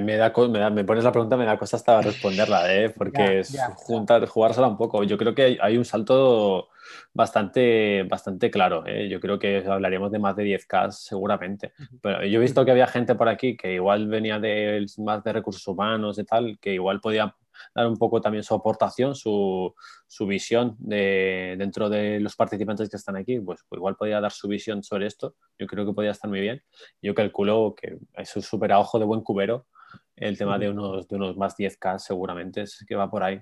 me, 0.01 0.17
da, 0.17 0.31
me, 0.69 0.83
pones 0.83 1.03
la 1.03 1.11
pregunta, 1.11 1.37
me 1.37 1.45
da 1.45 1.57
cosa 1.57 1.77
hasta 1.77 2.01
responderla, 2.01 2.73
¿eh? 2.73 2.89
porque 2.89 3.39
es 3.39 3.57
juntar, 3.75 4.25
jugársela 4.25 4.67
un 4.67 4.77
poco. 4.77 5.03
Yo 5.03 5.17
creo 5.17 5.35
que 5.35 5.57
hay 5.61 5.77
un 5.77 5.85
salto 5.85 6.69
bastante, 7.13 8.03
bastante 8.03 8.49
claro. 8.49 8.83
¿eh? 8.85 9.07
Yo 9.09 9.19
creo 9.19 9.39
que 9.39 9.63
hablaríamos 9.67 10.11
de 10.11 10.19
más 10.19 10.35
de 10.35 10.43
10K 10.43 10.91
seguramente. 10.91 11.73
Pero 12.01 12.25
yo 12.25 12.39
he 12.39 12.41
visto 12.41 12.65
que 12.65 12.71
había 12.71 12.87
gente 12.87 13.15
por 13.15 13.29
aquí 13.29 13.57
que 13.57 13.73
igual 13.73 14.07
venía 14.07 14.39
de, 14.39 14.85
más 14.97 15.23
de 15.23 15.33
recursos 15.33 15.67
humanos 15.67 16.19
y 16.19 16.23
tal, 16.23 16.57
que 16.59 16.73
igual 16.73 16.99
podía 16.99 17.35
dar 17.73 17.87
un 17.87 17.97
poco 17.97 18.21
también 18.21 18.43
su 18.43 18.53
aportación, 18.53 19.15
su, 19.15 19.73
su 20.07 20.25
visión 20.25 20.75
de, 20.79 21.55
dentro 21.57 21.89
de 21.89 22.19
los 22.19 22.35
participantes 22.35 22.89
que 22.89 22.97
están 22.97 23.15
aquí, 23.15 23.39
pues, 23.39 23.61
pues, 23.67 23.79
igual 23.79 23.95
podía 23.95 24.21
dar 24.21 24.31
su 24.31 24.47
visión 24.47 24.83
sobre 24.83 25.07
esto. 25.07 25.35
Yo 25.57 25.67
creo 25.67 25.85
que 25.85 25.93
podía 25.93 26.11
estar 26.11 26.29
muy 26.29 26.41
bien. 26.41 26.61
Yo 27.01 27.13
calculo 27.13 27.75
que 27.75 27.97
es 28.13 28.35
un 28.35 28.41
súper 28.41 28.71
a 28.71 28.79
ojo 28.79 28.99
de 28.99 29.05
buen 29.05 29.21
cubero 29.21 29.67
el 30.15 30.37
tema 30.37 30.59
de 30.59 30.69
unos, 30.69 31.07
de 31.07 31.15
unos 31.15 31.37
más 31.37 31.55
10K 31.57 31.97
seguramente 31.97 32.61
es 32.61 32.85
que 32.87 32.95
va 32.95 33.09
por 33.09 33.23
ahí. 33.23 33.41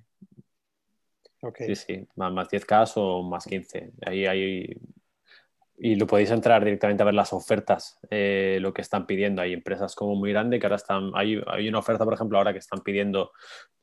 Sí, 1.60 1.76
sí, 1.76 2.08
más, 2.16 2.32
más 2.32 2.50
10K 2.50 2.94
o 2.96 3.24
más 3.24 3.46
15. 3.46 3.94
Ahí 4.06 4.26
hay 4.26 4.80
y 5.80 5.96
lo 5.96 6.08
podéis 6.08 6.32
entrar 6.32 6.64
directamente 6.64 7.04
a 7.04 7.06
ver 7.06 7.14
las 7.14 7.34
ofertas, 7.34 8.00
eh, 8.10 8.58
lo 8.60 8.74
que 8.74 8.82
están 8.82 9.06
pidiendo. 9.06 9.44
Hay 9.44 9.54
empresas 9.54 9.96
como 9.96 10.16
muy 10.16 10.32
grandes 10.32 10.60
que 10.60 10.66
ahora 10.66 10.78
están, 10.78 11.12
hay, 11.14 11.40
hay, 11.46 11.70
una 11.70 11.80
oferta, 11.80 12.04
por 12.04 12.16
ejemplo, 12.16 12.40
ahora 12.40 12.52
que 12.52 12.60
están 12.60 12.82
pidiendo, 12.82 13.32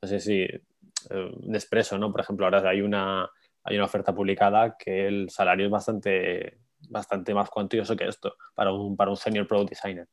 no 0.02 0.08
sé 0.08 0.18
si, 0.18 0.40
eh, 0.42 0.60
Nespresso, 1.46 1.96
¿no? 1.96 2.10
Por 2.10 2.20
ejemplo, 2.20 2.46
ahora 2.46 2.68
hay 2.68 2.80
una, 2.80 3.30
hay 3.62 3.76
una 3.76 3.84
oferta 3.84 4.12
publicada 4.12 4.76
que 4.76 5.06
el 5.06 5.30
salario 5.30 5.66
es 5.66 5.70
bastante, 5.70 6.58
bastante 6.88 7.32
más 7.32 7.48
cuantioso 7.48 7.94
que 7.94 8.08
esto 8.08 8.34
para 8.54 8.72
un, 8.72 8.96
para 8.96 9.10
un 9.10 9.16
senior 9.16 9.46
product 9.46 9.70
designer. 9.70 10.08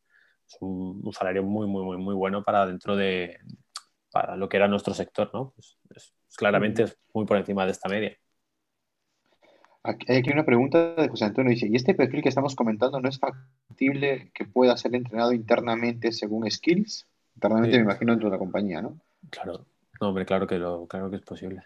Es 0.48 0.58
un, 0.62 1.02
un 1.04 1.14
salario 1.14 1.42
muy, 1.42 1.66
muy, 1.66 1.84
muy, 1.84 1.98
muy 1.98 2.14
bueno 2.14 2.44
para 2.44 2.68
dentro 2.68 2.96
de, 2.96 3.40
para 4.12 4.36
lo 4.36 4.48
que 4.48 4.58
era 4.58 4.68
nuestro 4.68 4.94
sector, 4.94 5.32
¿no? 5.34 5.54
Pues 5.56 6.14
claramente 6.38 6.84
es 6.84 7.00
muy 7.14 7.26
por 7.26 7.38
encima 7.38 7.66
de 7.66 7.72
esta 7.72 7.90
media. 7.90 8.16
Hay 9.84 10.18
aquí 10.18 10.32
una 10.32 10.46
pregunta 10.46 10.94
de 10.96 11.10
José 11.10 11.26
Antonio. 11.26 11.52
Dice, 11.52 11.68
¿y 11.68 11.76
este 11.76 11.94
perfil 11.94 12.22
que 12.22 12.30
estamos 12.30 12.56
comentando 12.56 13.00
no 13.00 13.10
es 13.10 13.20
factible 13.20 14.32
que 14.34 14.46
pueda 14.46 14.78
ser 14.78 14.96
entrenado 14.96 15.34
internamente 15.34 16.12
según 16.12 16.50
skills? 16.50 17.08
Internamente 17.36 17.78
me 17.78 17.84
imagino 17.84 18.12
dentro 18.12 18.30
de 18.30 18.36
la 18.36 18.40
compañía, 18.40 18.82
¿no? 18.82 18.98
Claro, 19.30 19.66
no, 20.00 20.10
hombre, 20.10 20.26
claro 20.26 20.46
que, 20.46 20.58
lo, 20.58 20.88
claro 20.88 21.10
que 21.10 21.16
es 21.16 21.22
posible. 21.24 21.64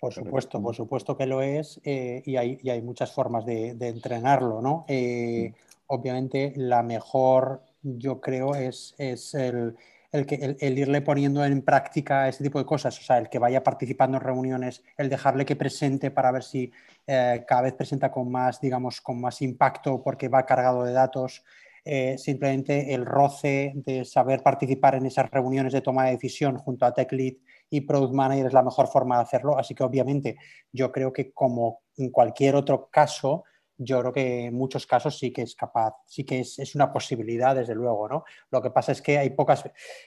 Por 0.00 0.14
supuesto, 0.14 0.62
por 0.62 0.74
supuesto 0.74 1.16
que 1.16 1.26
lo 1.26 1.42
es 1.42 1.80
eh, 1.84 2.22
y, 2.24 2.36
hay, 2.36 2.58
y, 2.62 2.70
hay, 2.70 2.80
muchas 2.80 3.12
formas 3.12 3.44
de, 3.44 3.74
de 3.74 3.88
entrenarlo, 3.88 4.62
¿no? 4.62 4.86
Eh, 4.88 5.52
obviamente 5.88 6.54
la 6.56 6.82
mejor, 6.82 7.62
yo 7.82 8.20
creo, 8.20 8.54
es, 8.54 8.94
es 8.96 9.34
el, 9.34 9.76
el, 10.12 10.26
que, 10.26 10.56
el, 10.58 10.78
irle 10.78 11.02
poniendo 11.02 11.44
en 11.44 11.62
práctica 11.62 12.28
ese 12.28 12.44
tipo 12.44 12.58
de 12.58 12.66
cosas, 12.66 12.98
o 12.98 13.02
sea, 13.02 13.18
el 13.18 13.28
que 13.28 13.38
vaya 13.38 13.62
participando 13.62 14.16
en 14.16 14.24
reuniones, 14.24 14.82
el 14.96 15.08
dejarle 15.08 15.44
que 15.44 15.56
presente 15.56 16.10
para 16.10 16.32
ver 16.32 16.42
si 16.42 16.72
eh, 17.06 17.44
cada 17.46 17.62
vez 17.62 17.74
presenta 17.74 18.10
con 18.10 18.30
más, 18.30 18.60
digamos, 18.60 19.00
con 19.00 19.20
más 19.20 19.40
impacto 19.42 20.02
porque 20.02 20.28
va 20.28 20.46
cargado 20.46 20.84
de 20.84 20.92
datos, 20.92 21.44
eh, 21.84 22.18
simplemente 22.18 22.92
el 22.92 23.06
roce 23.06 23.72
de 23.74 24.04
saber 24.04 24.42
participar 24.42 24.96
en 24.96 25.06
esas 25.06 25.30
reuniones 25.30 25.72
de 25.72 25.80
toma 25.80 26.04
de 26.04 26.12
decisión 26.12 26.58
junto 26.58 26.84
a 26.84 26.92
Tech 26.92 27.10
Lead 27.12 27.34
y 27.70 27.80
Product 27.82 28.12
Manager 28.12 28.46
es 28.46 28.52
la 28.52 28.62
mejor 28.62 28.88
forma 28.88 29.16
de 29.16 29.22
hacerlo. 29.22 29.58
Así 29.58 29.74
que 29.74 29.84
obviamente 29.84 30.36
yo 30.72 30.92
creo 30.92 31.12
que 31.12 31.32
como 31.32 31.82
en 31.96 32.10
cualquier 32.10 32.56
otro 32.56 32.88
caso, 32.90 33.44
yo 33.82 34.00
creo 34.00 34.12
que 34.12 34.44
en 34.46 34.54
muchos 34.54 34.86
casos 34.86 35.18
sí 35.18 35.32
que 35.32 35.40
es 35.40 35.54
capaz, 35.54 35.94
sí 36.06 36.22
que 36.22 36.40
es, 36.40 36.74
una 36.74 36.92
posibilidad, 36.92 37.56
desde 37.56 37.74
luego, 37.74 38.08
¿no? 38.08 38.24
Lo 38.50 38.60
que 38.60 38.70
pasa 38.70 38.92
es 38.92 39.00
que 39.00 39.16
hay 39.16 39.30
pocas, 39.30 39.64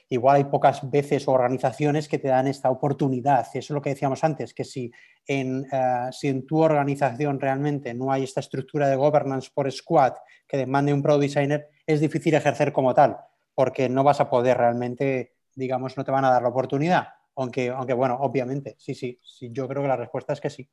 igual 0.08 0.36
hay 0.36 0.44
pocas 0.44 0.88
veces 0.88 1.26
o 1.26 1.32
organizaciones 1.32 2.06
que 2.06 2.20
te 2.20 2.28
dan 2.28 2.46
esta 2.46 2.70
oportunidad. 2.70 3.46
Eso 3.48 3.58
es 3.58 3.70
lo 3.70 3.82
que 3.82 3.90
decíamos 3.90 4.22
antes, 4.22 4.54
que 4.54 4.62
si 4.62 4.92
en, 5.26 5.62
uh, 5.72 6.12
si 6.12 6.28
en 6.28 6.46
tu 6.46 6.62
organización 6.62 7.40
realmente 7.40 7.92
no 7.94 8.12
hay 8.12 8.22
esta 8.22 8.38
estructura 8.38 8.88
de 8.88 8.94
governance 8.94 9.50
por 9.52 9.70
squad 9.72 10.14
que 10.46 10.56
demande 10.56 10.92
un 10.92 11.02
product 11.02 11.22
designer, 11.22 11.68
es 11.84 12.00
difícil 12.00 12.34
ejercer 12.34 12.72
como 12.72 12.94
tal, 12.94 13.18
porque 13.56 13.88
no 13.88 14.04
vas 14.04 14.20
a 14.20 14.30
poder 14.30 14.56
realmente, 14.56 15.34
digamos, 15.52 15.96
no 15.96 16.04
te 16.04 16.12
van 16.12 16.24
a 16.24 16.30
dar 16.30 16.42
la 16.42 16.48
oportunidad. 16.50 17.08
Aunque, 17.34 17.70
aunque 17.70 17.94
bueno, 17.94 18.18
obviamente, 18.20 18.76
sí, 18.78 18.94
sí, 18.94 19.18
sí, 19.20 19.50
yo 19.50 19.66
creo 19.66 19.82
que 19.82 19.88
la 19.88 19.96
respuesta 19.96 20.32
es 20.32 20.40
que 20.40 20.50
sí. 20.50 20.70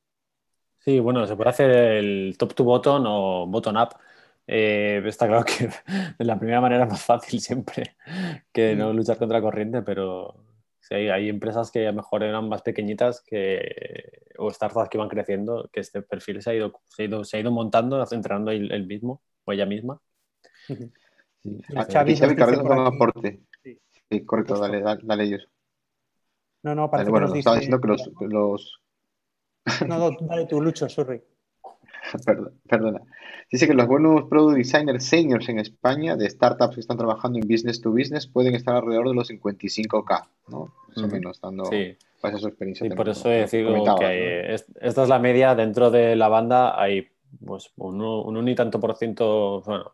Sí, 0.84 1.00
bueno, 1.00 1.28
se 1.28 1.36
puede 1.36 1.52
hacer 1.52 1.70
el 1.70 2.36
top 2.40 2.56
to 2.56 2.64
bottom 2.64 3.04
o 3.06 3.46
bottom 3.48 3.76
up. 3.76 3.90
Eh, 4.48 5.02
está 5.06 5.28
claro 5.28 5.46
que 5.46 5.70
de 6.18 6.26
la 6.26 6.40
primera 6.40 6.60
manera 6.60 6.86
es 6.86 6.90
más 6.90 7.06
fácil 7.06 7.40
siempre 7.40 7.96
que 8.52 8.76
no 8.76 8.92
mm. 8.92 8.96
luchar 8.96 9.18
contra 9.18 9.38
la 9.38 9.44
corriente, 9.44 9.84
pero 9.84 10.44
sí, 10.80 10.96
hay, 10.96 11.30
empresas 11.30 11.70
que 11.72 11.88
a 11.88 11.92
lo 11.92 11.98
mejor 11.98 12.24
eran 12.24 12.50
más 12.50 12.64
pequeñitas 12.64 13.22
que, 13.22 14.34
o 14.40 14.52
startups 14.52 14.90
que 14.90 14.98
van 14.98 15.08
creciendo, 15.08 15.70
que 15.72 15.82
este 15.82 16.02
perfil 16.02 16.42
se 16.42 16.50
ha 16.50 16.56
ido, 16.56 16.82
se 16.88 17.04
ha 17.04 17.06
ido, 17.06 17.24
se 17.24 17.38
ha 17.38 17.40
ido 17.42 17.52
montando, 17.52 18.04
entrenando 18.12 18.50
el, 18.50 18.88
mismo 18.88 19.22
o 19.46 19.54
ella 19.54 19.68
misma. 19.68 20.02
Sí. 20.66 20.92
A 21.76 21.86
Xavi, 21.86 22.16
Xavi 22.16 22.36
Carrera 22.36 22.64
un 22.64 22.88
aporte. 22.88 23.42
Sí. 23.64 24.26
correcto, 24.26 24.58
dale, 24.58 24.82
dale, 24.82 25.02
dale 25.04 25.24
ellos. 25.24 25.48
No, 26.64 26.76
no, 26.76 26.90
para 26.90 27.04
bueno, 27.06 27.34
estaba 27.34 27.56
diciendo 27.56 27.80
que 27.80 27.88
los, 27.88 28.12
los 28.20 28.81
no, 29.88 30.12
dale 30.22 30.46
tú, 30.46 30.62
Lucho, 30.62 30.90
sorry. 30.90 31.22
perdona. 32.68 33.02
Dice 33.52 33.68
que 33.68 33.74
los 33.74 33.88
buenos 33.88 34.24
product 34.30 34.58
designers 34.58 35.06
seniors 35.06 35.50
en 35.50 35.60
España 35.60 36.16
de 36.16 36.30
startups 36.30 36.76
que 36.76 36.82
están 36.82 36.98
trabajando 36.98 37.38
en 37.38 37.48
business 37.48 37.82
to 37.82 37.92
business 37.92 38.28
pueden 38.28 38.56
estar 38.56 38.76
alrededor 38.76 39.10
de 39.10 39.16
los 39.16 39.30
55k, 39.30 40.28
¿no? 40.48 40.74
Más 40.88 41.04
o 41.04 41.08
menos, 41.08 41.42
dando 41.42 41.66
sí. 41.66 41.98
para 42.22 42.38
su 42.38 42.48
experiencia. 42.48 42.88
Y 42.88 42.92
por 42.92 43.10
eso 43.10 43.30
he 43.30 43.42
decidido 43.42 43.74
que 43.98 44.54
esta 44.54 45.04
es 45.04 45.10
la 45.10 45.20
media 45.20 45.54
dentro 45.54 45.92
de 45.92 46.16
la 46.16 46.30
banda. 46.30 46.82
Hay 46.82 47.10
pues 47.46 47.72
un, 47.76 48.02
un, 48.02 48.48
y 48.48 48.56
tanto 48.56 48.80
por 48.80 48.96
ciento, 48.96 49.62
bueno, 49.62 49.92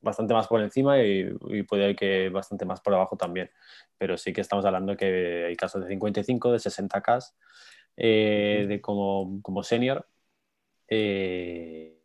bastante 0.00 0.34
más 0.34 0.46
por 0.46 0.60
encima 0.60 1.02
y, 1.02 1.28
y 1.48 1.62
puede 1.64 1.84
haber 1.84 1.96
que 1.96 2.28
bastante 2.28 2.64
más 2.64 2.80
por 2.80 2.94
abajo 2.94 3.16
también. 3.16 3.50
Pero 3.98 4.16
sí 4.16 4.32
que 4.32 4.40
estamos 4.40 4.64
hablando 4.64 4.96
que 4.96 5.46
hay 5.48 5.56
casos 5.56 5.82
de 5.82 5.88
55, 5.88 6.52
de 6.52 6.58
60k 6.58 7.32
eh, 7.96 8.66
de 8.68 8.80
como, 8.80 9.40
como 9.42 9.62
senior. 9.62 10.06
Eh, 10.88 11.96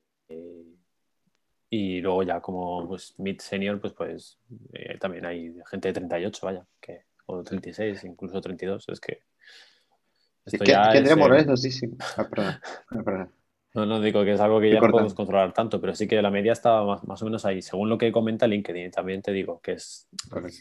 y 1.70 2.00
luego 2.02 2.24
ya 2.24 2.40
como 2.40 2.88
pues, 2.88 3.16
mid 3.18 3.40
senior, 3.40 3.82
pues, 3.82 3.94
pues 3.94 4.40
eh, 4.74 4.98
también 4.98 5.26
hay 5.26 5.54
gente 5.70 5.90
de 5.90 5.94
38, 5.94 6.46
vaya, 6.46 6.66
que, 6.80 7.04
o 7.26 7.44
36, 7.44 8.04
incluso 8.06 8.40
32. 8.40 8.86
Es 8.88 9.00
que... 9.00 9.20
Esto 10.46 10.64
ya 10.64 10.92
es, 10.94 11.18
Morales 11.18 11.48
nos 11.48 11.64
dice... 11.64 11.90
Ah, 12.18 12.28
perdón, 12.30 12.56
perdón. 13.06 13.32
No, 13.76 13.86
no 13.86 14.00
digo 14.00 14.24
que 14.24 14.32
es 14.32 14.40
algo 14.40 14.62
que 14.62 14.72
ya 14.72 14.80
no 14.80 14.90
podemos 14.90 15.14
controlar 15.14 15.52
tanto, 15.52 15.82
pero 15.82 15.94
sí 15.94 16.08
que 16.08 16.22
la 16.22 16.32
media 16.32 16.54
está 16.54 16.82
más, 16.84 17.04
más, 17.04 17.22
o 17.22 17.26
menos 17.26 17.44
ahí. 17.44 17.62
Según 17.62 17.90
lo 17.90 17.98
que 17.98 18.10
comenta 18.10 18.48
LinkedIn, 18.48 18.90
también 18.90 19.22
te 19.22 19.34
digo 19.34 19.60
que 19.60 19.74
es, 19.74 20.08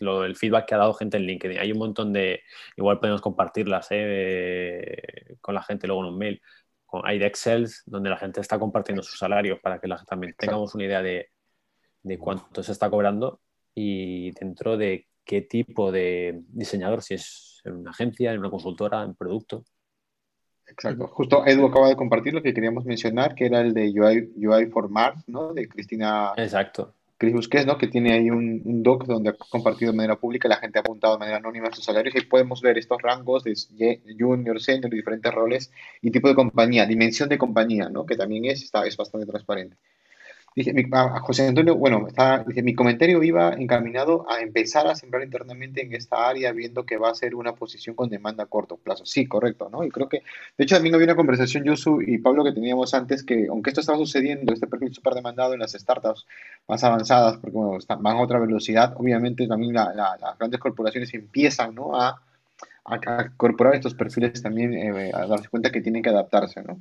lo, 0.01 0.25
el 0.25 0.35
feedback 0.35 0.67
que 0.67 0.75
ha 0.75 0.79
dado 0.79 0.95
gente 0.95 1.19
en 1.19 1.23
LinkedIn. 1.23 1.59
Hay 1.61 1.71
un 1.71 1.79
montón 1.79 2.13
de, 2.13 2.43
igual 2.77 2.99
podemos 2.99 3.21
compartirlas 3.21 3.87
¿eh? 3.91 5.37
con 5.41 5.55
la 5.55 5.63
gente 5.63 5.87
luego 5.87 6.03
en 6.03 6.09
un 6.13 6.19
mail. 6.19 6.43
Hay 7.05 7.21
de 7.21 7.27
Excel 7.27 7.69
donde 7.87 8.11
la 8.11 8.17
gente 8.17 8.41
está 8.41 8.59
compartiendo 8.59 9.01
sus 9.05 9.17
salarios 9.17 9.61
para 9.61 9.79
que 9.79 9.87
la, 9.87 10.03
también 10.05 10.35
tengamos 10.37 10.75
una 10.75 10.85
idea 10.85 11.01
de, 11.01 11.31
de 12.03 12.19
cuánto 12.19 12.65
se 12.65 12.73
está 12.73 12.91
cobrando 12.91 13.41
y 13.77 14.33
dentro 14.33 14.77
de 14.77 15.07
qué 15.25 15.41
tipo 15.43 15.93
de 15.93 16.43
diseñador, 16.49 17.01
si 17.01 17.15
es 17.15 17.61
en 17.63 17.75
una 17.75 17.93
agencia, 17.93 18.33
en 18.33 18.41
una 18.41 18.51
consultora, 18.51 19.05
en 19.05 19.15
producto. 19.15 19.65
Exacto. 20.67 21.07
Justo 21.09 21.47
Edu 21.47 21.67
acaba 21.67 21.89
de 21.89 21.97
compartir 21.97 22.35
lo 22.35 22.43
que 22.43 22.55
queríamos 22.55 22.85
mencionar, 22.85 23.35
que 23.35 23.47
era 23.47 23.61
el 23.61 23.75
de 23.75 23.89
UI, 23.89 24.47
UI 24.47 24.67
for 24.67 24.89
Mars, 24.89 25.23
¿no? 25.27 25.53
De 25.53 25.69
Cristina. 25.69 26.33
Exacto. 26.37 26.95
Chris 27.17 27.33
Busquets, 27.33 27.67
¿no? 27.67 27.79
Que 27.79 27.87
tiene 27.87 28.13
ahí 28.13 28.29
un, 28.29 28.83
doc 28.83 29.07
donde 29.07 29.31
ha 29.31 29.33
compartido 29.35 29.93
de 29.93 29.97
manera 29.97 30.17
pública, 30.17 30.49
la 30.49 30.57
gente 30.57 30.79
ha 30.79 30.81
apuntado 30.81 31.15
de 31.15 31.21
manera 31.21 31.39
anónima 31.39 31.73
sus 31.73 31.85
salarios 31.85 32.15
y 32.17 32.27
podemos 32.27 32.61
ver 32.61 32.77
estos 32.77 33.01
rangos 33.01 33.45
de 33.45 33.55
junior, 34.19 34.61
senior, 34.61 34.91
diferentes 34.91 35.33
roles 35.33 35.71
y 36.03 36.11
tipo 36.11 36.29
de 36.29 36.35
compañía, 36.35 36.87
dimensión 36.87 37.29
de 37.29 37.39
compañía, 37.39 37.89
¿no? 37.89 38.05
Que 38.05 38.17
también 38.17 38.45
es, 38.47 38.63
está, 38.63 38.85
es 38.85 38.97
bastante 38.97 39.27
transparente. 39.27 39.77
Dice, 40.57 40.73
a 40.93 41.19
José 41.19 41.49
Antonio, 41.49 41.75
bueno, 41.75 42.07
está, 42.07 42.45
dice, 42.45 42.63
mi 42.63 42.75
comentario 42.77 43.21
iba 43.25 43.55
encaminado 43.55 44.25
a 44.31 44.41
empezar 44.41 44.87
a 44.87 44.95
sembrar 44.95 45.25
internamente 45.25 45.83
en 45.83 45.93
esta 45.95 46.29
área, 46.29 46.53
viendo 46.53 46.87
que 46.87 46.97
va 46.97 47.11
a 47.11 47.15
ser 47.17 47.35
una 47.35 47.57
posición 47.57 47.97
con 47.97 48.09
demanda 48.09 48.45
a 48.45 48.47
corto 48.47 48.77
plazo. 48.77 49.05
Sí, 49.05 49.27
correcto, 49.27 49.69
¿no? 49.69 49.83
Y 49.83 49.91
creo 49.91 50.09
que, 50.09 50.23
de 50.57 50.65
hecho, 50.65 50.77
también 50.77 50.95
había 50.95 51.07
una 51.09 51.17
conversación, 51.17 51.65
Yusu 51.65 52.03
y 52.03 52.19
Pablo, 52.19 52.45
que 52.45 52.53
teníamos 52.53 52.95
antes, 52.95 53.25
que 53.25 53.49
aunque 53.49 53.71
esto 53.71 53.81
estaba 53.81 53.99
sucediendo, 53.99 54.53
este 54.53 54.69
perfil 54.69 54.95
súper 54.95 55.15
demandado 55.15 55.55
en 55.55 55.61
las 55.61 55.73
startups 55.73 56.25
más 56.69 56.85
avanzadas, 56.85 57.39
porque 57.39 57.79
están, 57.79 58.01
van 58.01 58.17
a 58.17 58.23
otra 58.23 58.39
velocidad, 58.39 58.95
obviamente 58.97 59.49
también 59.49 59.75
las 59.75 60.39
grandes 60.39 60.61
corporaciones 60.61 61.13
empiezan, 61.15 61.75
¿no? 61.75 62.01
A, 62.01 62.23
a, 62.85 63.25
incorporar 63.25 63.75
estos 63.75 63.95
perfiles 63.95 64.41
también, 64.41 64.75
eh, 64.75 65.11
a 65.13 65.27
darse 65.27 65.49
cuenta 65.49 65.73
que 65.73 65.81
tienen 65.81 66.03
que 66.03 66.11
adaptarse, 66.11 66.63
¿no? 66.63 66.79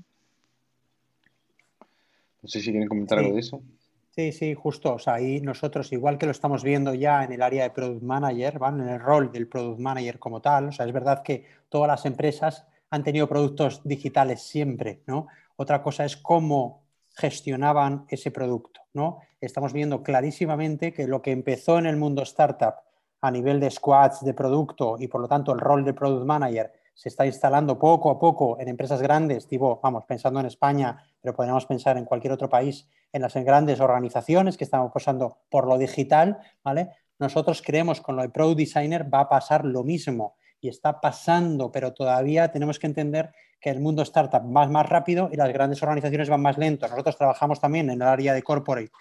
No 2.43 2.49
sé 2.49 2.59
si 2.59 2.71
quieren 2.71 2.89
comentar 2.89 3.17
algo 3.17 3.33
de 3.33 3.39
eso. 3.39 3.61
Sí, 4.09 4.31
sí, 4.31 4.53
justo. 4.53 4.93
O 4.93 4.99
sea, 4.99 5.15
ahí 5.15 5.41
nosotros, 5.41 5.91
igual 5.91 6.19
que 6.19 6.27
lo 6.27 6.31
estamos 6.31 6.61
viendo 6.61 6.93
ya 6.93 7.23
en 7.23 7.31
el 7.31 7.41
área 7.41 7.63
de 7.63 7.71
Product 7.71 8.03
Manager, 8.03 8.59
en 8.61 8.89
el 8.89 8.99
rol 8.99 9.31
del 9.31 9.47
Product 9.47 9.79
Manager 9.79 10.19
como 10.19 10.39
tal, 10.39 10.67
o 10.67 10.71
sea, 10.71 10.85
es 10.85 10.93
verdad 10.93 11.23
que 11.23 11.45
todas 11.69 11.87
las 11.87 12.05
empresas 12.05 12.67
han 12.91 13.03
tenido 13.03 13.27
productos 13.27 13.81
digitales 13.83 14.43
siempre, 14.43 15.01
¿no? 15.07 15.27
Otra 15.55 15.81
cosa 15.81 16.05
es 16.05 16.15
cómo 16.15 16.83
gestionaban 17.15 18.05
ese 18.09 18.29
producto, 18.29 18.81
¿no? 18.93 19.21
Estamos 19.41 19.73
viendo 19.73 20.03
clarísimamente 20.03 20.93
que 20.93 21.07
lo 21.07 21.21
que 21.21 21.31
empezó 21.31 21.79
en 21.79 21.87
el 21.87 21.97
mundo 21.97 22.21
startup 22.23 22.75
a 23.21 23.31
nivel 23.31 23.59
de 23.59 23.71
squads 23.71 24.23
de 24.23 24.33
producto 24.33 24.97
y 24.99 25.07
por 25.07 25.21
lo 25.21 25.27
tanto 25.27 25.53
el 25.53 25.59
rol 25.59 25.83
de 25.85 25.93
Product 25.93 26.25
Manager 26.25 26.71
se 26.93 27.09
está 27.09 27.25
instalando 27.25 27.79
poco 27.79 28.11
a 28.11 28.19
poco 28.19 28.59
en 28.59 28.67
empresas 28.67 29.01
grandes, 29.01 29.47
tipo, 29.47 29.79
vamos, 29.81 30.05
pensando 30.05 30.39
en 30.39 30.45
España, 30.45 31.03
pero 31.23 31.33
podríamos 31.33 31.65
pensar 31.65 31.97
en 31.97 32.03
cualquier 32.03 32.33
otro 32.33 32.49
país, 32.49 32.87
en 33.13 33.21
las 33.21 33.33
grandes 33.33 33.79
organizaciones 33.79 34.57
que 34.57 34.65
estamos 34.65 34.91
pasando 34.93 35.37
por 35.49 35.65
lo 35.65 35.77
digital, 35.77 36.37
¿vale? 36.63 36.89
Nosotros 37.17 37.61
creemos 37.65 38.01
con 38.01 38.17
lo 38.17 38.23
de 38.23 38.29
Pro 38.29 38.53
Designer 38.53 39.11
va 39.11 39.21
a 39.21 39.29
pasar 39.29 39.63
lo 39.63 39.85
mismo 39.85 40.35
y 40.59 40.67
está 40.67 40.99
pasando, 40.99 41.71
pero 41.71 41.93
todavía 41.93 42.51
tenemos 42.51 42.77
que 42.77 42.87
entender 42.87 43.31
que 43.61 43.69
el 43.69 43.79
mundo 43.79 44.01
startup 44.01 44.43
va 44.43 44.67
más 44.67 44.89
rápido 44.89 45.29
y 45.31 45.37
las 45.37 45.51
grandes 45.53 45.81
organizaciones 45.81 46.29
van 46.29 46.41
más 46.41 46.57
lento. 46.57 46.87
Nosotros 46.89 47.17
trabajamos 47.17 47.61
también 47.61 47.89
en 47.89 48.01
el 48.01 48.07
área 48.07 48.33
de 48.33 48.43
corporate 48.43 48.91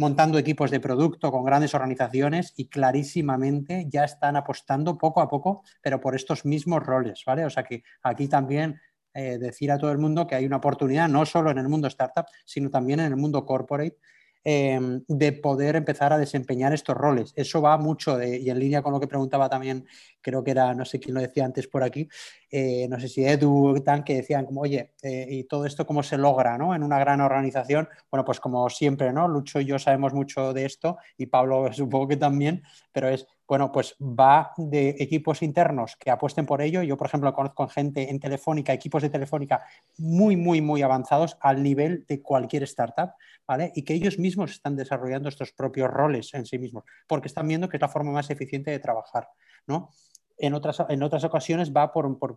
montando 0.00 0.38
equipos 0.38 0.70
de 0.70 0.80
producto 0.80 1.30
con 1.30 1.44
grandes 1.44 1.74
organizaciones 1.74 2.54
y 2.56 2.68
clarísimamente 2.68 3.84
ya 3.90 4.04
están 4.04 4.34
apostando 4.34 4.96
poco 4.96 5.20
a 5.20 5.28
poco, 5.28 5.62
pero 5.82 6.00
por 6.00 6.14
estos 6.14 6.46
mismos 6.46 6.82
roles, 6.82 7.22
¿vale? 7.26 7.44
O 7.44 7.50
sea 7.50 7.64
que 7.64 7.82
aquí 8.02 8.26
también 8.26 8.80
eh, 9.12 9.38
decir 9.38 9.72
a 9.72 9.78
todo 9.78 9.90
el 9.90 9.98
mundo 9.98 10.26
que 10.26 10.36
hay 10.36 10.46
una 10.46 10.58
oportunidad 10.58 11.08
no 11.08 11.26
solo 11.26 11.50
en 11.50 11.58
el 11.58 11.68
mundo 11.68 11.88
startup, 11.88 12.26
sino 12.44 12.70
también 12.70 13.00
en 13.00 13.06
el 13.06 13.16
mundo 13.16 13.44
corporate 13.44 13.96
em, 14.44 15.02
de 15.08 15.32
poder 15.32 15.74
empezar 15.76 16.12
a 16.12 16.18
desempeñar 16.18 16.72
estos 16.72 16.96
roles. 16.96 17.32
Eso 17.34 17.60
va 17.60 17.76
mucho 17.76 18.16
de, 18.16 18.38
y 18.38 18.50
en 18.50 18.58
línea 18.58 18.82
con 18.82 18.92
lo 18.92 19.00
que 19.00 19.08
preguntaba 19.08 19.48
también, 19.48 19.84
creo 20.20 20.44
que 20.44 20.52
era, 20.52 20.72
no 20.74 20.84
sé 20.84 21.00
quién 21.00 21.14
lo 21.14 21.20
decía 21.20 21.44
antes 21.44 21.66
por 21.66 21.82
aquí, 21.82 22.08
eh, 22.50 22.86
no 22.88 22.98
sé 23.00 23.08
si 23.08 23.24
Edu, 23.24 23.80
tan, 23.84 24.04
que 24.04 24.14
decían 24.14 24.46
como, 24.46 24.60
oye, 24.62 24.94
eh, 25.02 25.26
y 25.28 25.44
todo 25.44 25.66
esto 25.66 25.86
cómo 25.86 26.02
se 26.02 26.16
logra 26.16 26.56
¿no? 26.56 26.74
en 26.74 26.82
una 26.82 26.98
gran 26.98 27.20
organización. 27.20 27.88
Bueno, 28.10 28.24
pues 28.24 28.40
como 28.40 28.68
siempre, 28.70 29.12
¿no? 29.12 29.28
Lucho 29.28 29.60
y 29.60 29.66
yo 29.66 29.78
sabemos 29.78 30.14
mucho 30.14 30.52
de 30.52 30.64
esto 30.64 30.98
y 31.18 31.26
Pablo 31.26 31.72
supongo 31.72 32.08
que 32.08 32.16
también, 32.16 32.62
pero 32.92 33.08
es 33.08 33.26
bueno, 33.50 33.72
pues 33.72 33.96
va 34.00 34.52
de 34.56 34.90
equipos 35.00 35.42
internos 35.42 35.96
que 35.96 36.12
apuesten 36.12 36.46
por 36.46 36.62
ello. 36.62 36.84
Yo, 36.84 36.96
por 36.96 37.08
ejemplo, 37.08 37.34
conozco 37.34 37.66
gente 37.66 38.08
en 38.08 38.20
Telefónica, 38.20 38.72
equipos 38.72 39.02
de 39.02 39.10
Telefónica 39.10 39.66
muy, 39.98 40.36
muy, 40.36 40.60
muy 40.60 40.82
avanzados 40.82 41.36
al 41.40 41.60
nivel 41.60 42.06
de 42.06 42.22
cualquier 42.22 42.62
startup, 42.62 43.10
¿vale? 43.48 43.72
Y 43.74 43.82
que 43.82 43.94
ellos 43.94 44.20
mismos 44.20 44.52
están 44.52 44.76
desarrollando 44.76 45.28
estos 45.28 45.50
propios 45.50 45.90
roles 45.90 46.32
en 46.32 46.46
sí 46.46 46.60
mismos, 46.60 46.84
porque 47.08 47.26
están 47.26 47.48
viendo 47.48 47.68
que 47.68 47.78
es 47.78 47.80
la 47.80 47.88
forma 47.88 48.12
más 48.12 48.30
eficiente 48.30 48.70
de 48.70 48.78
trabajar, 48.78 49.26
¿no? 49.66 49.90
En 50.38 50.54
otras, 50.54 50.84
en 50.88 51.02
otras 51.02 51.24
ocasiones 51.24 51.72
va 51.76 51.92
por, 51.92 52.20
por, 52.20 52.36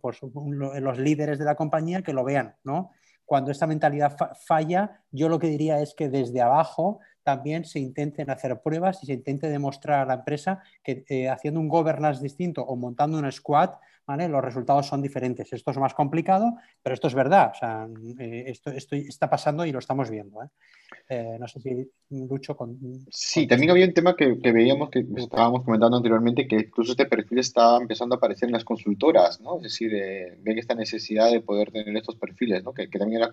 los 0.82 0.98
líderes 0.98 1.38
de 1.38 1.46
la 1.46 1.54
compañía 1.54 2.02
que 2.02 2.14
lo 2.14 2.24
vean, 2.24 2.56
¿no? 2.64 2.90
Cuando 3.24 3.52
esta 3.52 3.68
mentalidad 3.68 4.18
falla, 4.48 5.04
yo 5.12 5.30
lo 5.30 5.38
que 5.38 5.48
diría 5.48 5.80
es 5.80 5.94
que 5.94 6.10
desde 6.10 6.42
abajo 6.42 7.02
también 7.24 7.66
se 7.66 7.80
intenten 7.80 8.30
hacer 8.30 8.62
pruebas 8.62 9.02
y 9.02 9.08
se 9.08 9.14
intente 9.14 9.50
demostrar 9.50 10.02
a 10.02 10.06
la 10.06 10.16
empresa 10.16 10.62
que 10.84 11.06
eh, 11.08 11.30
haciendo 11.30 11.60
un 11.60 11.70
governance 11.70 12.22
distinto 12.22 12.62
o 12.64 12.76
montando 12.76 13.18
un 13.18 13.32
squad, 13.32 13.72
¿vale? 14.06 14.28
los 14.28 14.44
resultados 14.44 14.88
son 14.88 15.02
diferentes. 15.02 15.52
Esto 15.54 15.72
es 15.72 15.78
más 15.78 15.94
complicado, 15.94 16.54
pero 16.82 16.94
esto 16.94 17.08
es 17.08 17.16
verdad. 17.16 17.52
O 17.54 17.58
sea, 17.58 17.88
eh, 18.20 18.44
esto, 18.48 18.72
está 18.72 19.30
pasando 19.30 19.66
y 19.66 19.72
lo 19.72 19.80
estamos 19.80 20.10
viendo. 20.10 20.44
¿eh? 20.44 21.38
no 21.40 21.48
sé 21.48 21.60
si 21.62 21.92
Lucho 22.10 22.56
con... 22.56 22.78
Sí, 23.10 23.48
también 23.48 23.72
había 23.72 23.86
un 23.86 23.94
tema 23.94 24.16
que, 24.16 24.34
veíamos, 24.52 24.90
que 24.90 25.06
estábamos 25.16 25.64
comentando 25.64 25.98
anteriormente, 25.98 26.48
que 26.48 26.58
incluso 26.58 26.92
este 26.92 27.06
perfil 27.06 27.40
está 27.40 27.78
empezando 27.78 28.16
a 28.16 28.18
aparecer 28.18 28.50
en 28.50 28.54
las 28.54 28.64
consultoras, 28.64 29.42
¿no? 29.42 29.58
Es 29.58 29.64
decir, 29.64 29.92
ven 30.40 30.58
esta 30.58 30.76
necesidad 30.76 31.32
de 31.32 31.42
poder 31.42 31.72
tener 31.72 31.96
estos 31.96 32.16
perfiles, 32.16 32.64
¿no? 32.64 32.74
Que, 32.74 32.88
también 32.88 33.22
era, 33.22 33.32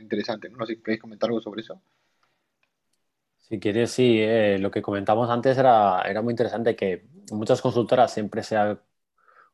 interesante. 0.00 0.48
¿no? 0.48 0.66
sé 0.66 0.74
si 0.74 0.82
queréis 0.82 1.00
comentar 1.00 1.28
algo 1.28 1.40
sobre 1.40 1.62
eso. 1.62 1.80
Si 3.50 3.58
quieres, 3.58 3.90
sí, 3.90 4.20
eh, 4.20 4.58
lo 4.60 4.70
que 4.70 4.80
comentamos 4.80 5.28
antes 5.28 5.58
era, 5.58 6.02
era 6.02 6.22
muy 6.22 6.30
interesante 6.30 6.76
que 6.76 7.08
muchas 7.32 7.60
consultoras 7.60 8.14
siempre 8.14 8.44
sean 8.44 8.80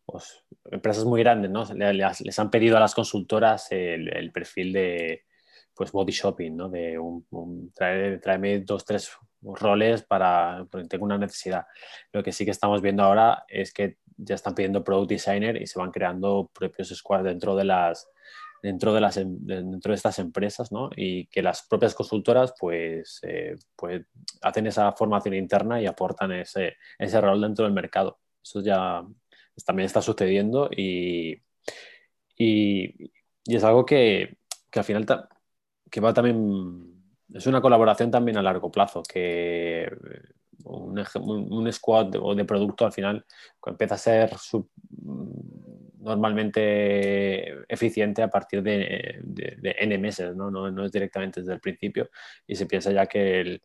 pues, 0.04 0.44
empresas 0.70 1.06
muy 1.06 1.22
grandes, 1.22 1.50
¿no? 1.50 1.64
Les, 1.72 2.38
han 2.38 2.50
pedido 2.50 2.76
a 2.76 2.80
las 2.80 2.94
consultoras 2.94 3.68
el, 3.70 4.30
perfil 4.32 4.74
de 4.74 5.24
pues 5.74 5.92
body 5.92 6.12
shopping, 6.12 6.54
¿no? 6.54 6.68
De 6.68 6.98
un, 6.98 7.72
traerme 7.74 8.60
dos, 8.60 8.84
tres 8.84 9.12
roles 9.40 10.02
para, 10.02 10.66
porque 10.70 10.88
tengo 10.88 11.06
una 11.06 11.16
necesidad. 11.16 11.64
Lo 12.12 12.22
que 12.22 12.32
sí 12.32 12.44
que 12.44 12.50
estamos 12.50 12.82
viendo 12.82 13.02
ahora 13.02 13.46
es 13.48 13.72
que 13.72 13.96
ya 14.18 14.34
están 14.34 14.54
pidiendo 14.54 14.84
product 14.84 15.08
designer 15.08 15.56
y 15.56 15.66
se 15.66 15.78
van 15.78 15.90
creando 15.90 16.50
propios 16.52 16.90
squads 16.90 17.24
dentro 17.24 17.56
de 17.56 17.64
las, 17.64 18.10
dentro 18.62 18.92
de, 18.94 19.00
las, 19.00 19.16
em, 19.16 19.38
dentro 19.40 19.90
de 19.92 19.96
estas 19.96 20.18
empresas 20.18 20.72
¿no? 20.72 20.90
y 20.96 21.26
que 21.26 21.42
las 21.42 21.66
propias 21.66 21.94
consultoras 21.94 22.54
pues, 22.58 23.20
eh, 23.22 23.56
pues 23.76 24.02
hacen 24.42 24.66
esa 24.66 24.92
formación 24.92 25.34
interna 25.34 25.80
y 25.80 25.86
aportan 25.86 26.32
ese, 26.32 26.74
ese 26.98 27.20
rol 27.20 27.40
dentro 27.40 27.64
del 27.64 27.74
mercado. 27.74 28.18
Eso 28.42 28.60
ya 28.62 29.02
también 29.64 29.86
está 29.86 30.02
sucediendo 30.02 30.68
y, 30.70 31.42
y, 32.36 33.10
es 33.46 33.64
algo 33.64 33.86
que, 33.86 34.38
que 34.70 34.78
al 34.80 34.84
final 34.84 35.06
que 35.90 36.00
va 36.00 36.12
también, 36.12 37.02
es 37.32 37.46
una 37.46 37.60
colaboración 37.60 38.10
también 38.10 38.36
a 38.36 38.42
largo 38.42 38.70
plazo, 38.70 39.02
que 39.02 39.88
un, 40.64 40.98
un 41.52 41.72
squad 41.72 42.06
de, 42.06 42.18
o 42.20 42.34
de 42.34 42.44
producto 42.44 42.84
al 42.84 42.92
final 42.92 43.24
empieza 43.64 43.94
a 43.94 43.98
ser 43.98 44.30
normalmente 46.06 47.64
eficiente 47.68 48.22
a 48.22 48.28
partir 48.28 48.62
de, 48.62 49.20
N 49.62 49.98
meses, 49.98 50.34
¿no? 50.36 50.50
¿no? 50.50 50.84
es 50.84 50.92
directamente 50.92 51.40
desde 51.40 51.54
el 51.54 51.60
principio 51.60 52.08
y 52.46 52.54
se 52.54 52.66
piensa 52.66 52.92
ya 52.92 53.06
que, 53.06 53.60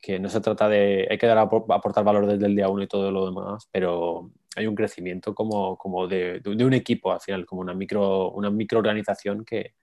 que 0.00 0.18
no 0.18 0.28
se 0.28 0.40
trata 0.40 0.68
de, 0.68 1.08
hay 1.10 1.16
que 1.16 1.26
dar 1.26 1.38
aportar 1.38 2.04
valor 2.04 2.26
desde 2.26 2.46
el 2.46 2.54
día 2.54 2.68
uno 2.68 2.82
y 2.82 2.88
todo 2.88 3.10
lo 3.10 3.26
demás, 3.26 3.68
pero 3.72 4.30
hay 4.54 4.66
un 4.66 4.74
crecimiento 4.74 5.34
como, 5.34 5.78
como 5.78 6.06
de, 6.06 6.42
un 6.44 6.74
equipo 6.74 7.10
al 7.12 7.20
final, 7.20 7.46
como 7.46 7.62
una 7.62 7.72
micro, 7.72 8.30
una 8.32 8.50
microorganización 8.50 9.44
que, 9.44 9.74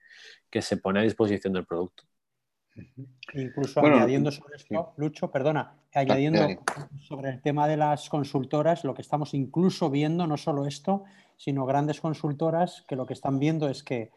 que 0.48 0.62
se 0.62 0.76
pone 0.76 1.00
a 1.00 1.02
disposición 1.02 1.52
del 1.54 1.66
producto. 1.66 2.04
Incluso 3.34 3.80
añadiendo 3.80 4.30
sobre 4.30 4.56
esto, 4.56 4.92
Lucho, 4.96 5.30
perdona, 5.30 5.74
añadiendo 5.92 6.46
sobre 7.00 7.30
el 7.30 7.42
tema 7.42 7.66
de 7.66 7.76
las 7.76 8.08
consultoras, 8.08 8.84
lo 8.84 8.94
que 8.94 9.02
estamos 9.02 9.34
incluso 9.34 9.90
viendo, 9.90 10.26
no 10.26 10.36
solo 10.36 10.66
esto, 10.66 11.04
sino 11.40 11.64
grandes 11.64 12.02
consultoras 12.02 12.84
que 12.86 12.96
lo 12.96 13.06
que 13.06 13.14
están 13.14 13.38
viendo 13.38 13.70
es 13.70 13.82
que 13.82 14.10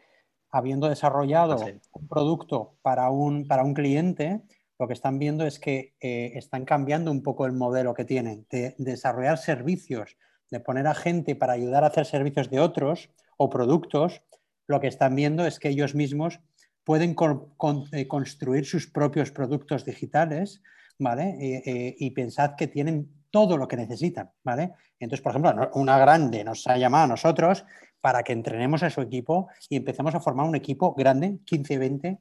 habiendo 0.50 0.90
desarrollado 0.90 1.54
ah, 1.54 1.72
un 1.92 2.06
producto 2.06 2.76
para 2.82 3.08
un, 3.08 3.48
para 3.48 3.64
un 3.64 3.72
cliente, 3.72 4.42
lo 4.78 4.86
que 4.86 4.92
están 4.92 5.18
viendo 5.18 5.46
es 5.46 5.58
que 5.58 5.94
eh, 6.02 6.32
están 6.34 6.66
cambiando 6.66 7.10
un 7.10 7.22
poco 7.22 7.46
el 7.46 7.52
modelo 7.52 7.94
que 7.94 8.04
tienen 8.04 8.46
de 8.50 8.74
desarrollar 8.76 9.38
servicios, 9.38 10.18
de 10.50 10.60
poner 10.60 10.86
a 10.86 10.94
gente 10.94 11.34
para 11.34 11.54
ayudar 11.54 11.82
a 11.82 11.86
hacer 11.86 12.04
servicios 12.04 12.50
de 12.50 12.60
otros 12.60 13.08
o 13.38 13.48
productos, 13.48 14.20
lo 14.66 14.80
que 14.80 14.88
están 14.88 15.16
viendo 15.16 15.46
es 15.46 15.58
que 15.58 15.70
ellos 15.70 15.94
mismos 15.94 16.40
pueden 16.84 17.16
eh, 17.92 18.06
construir 18.06 18.66
sus 18.66 18.86
propios 18.86 19.30
productos 19.30 19.86
digitales, 19.86 20.62
¿vale? 20.98 21.38
Eh, 21.40 21.96
y 21.98 22.10
pensad 22.10 22.54
que 22.54 22.66
tienen 22.66 23.23
todo 23.34 23.56
lo 23.56 23.66
que 23.66 23.76
necesitan, 23.76 24.30
¿vale? 24.44 24.74
Entonces, 25.00 25.20
por 25.20 25.32
ejemplo, 25.32 25.68
una 25.74 25.98
grande 25.98 26.44
nos 26.44 26.68
ha 26.68 26.78
llamado 26.78 27.02
a 27.02 27.08
nosotros 27.08 27.64
para 28.00 28.22
que 28.22 28.32
entrenemos 28.32 28.84
a 28.84 28.90
su 28.90 29.00
equipo 29.00 29.48
y 29.68 29.74
empecemos 29.74 30.14
a 30.14 30.20
formar 30.20 30.46
un 30.46 30.54
equipo 30.54 30.94
grande, 30.94 31.40
15, 31.44 31.78
20 31.78 32.18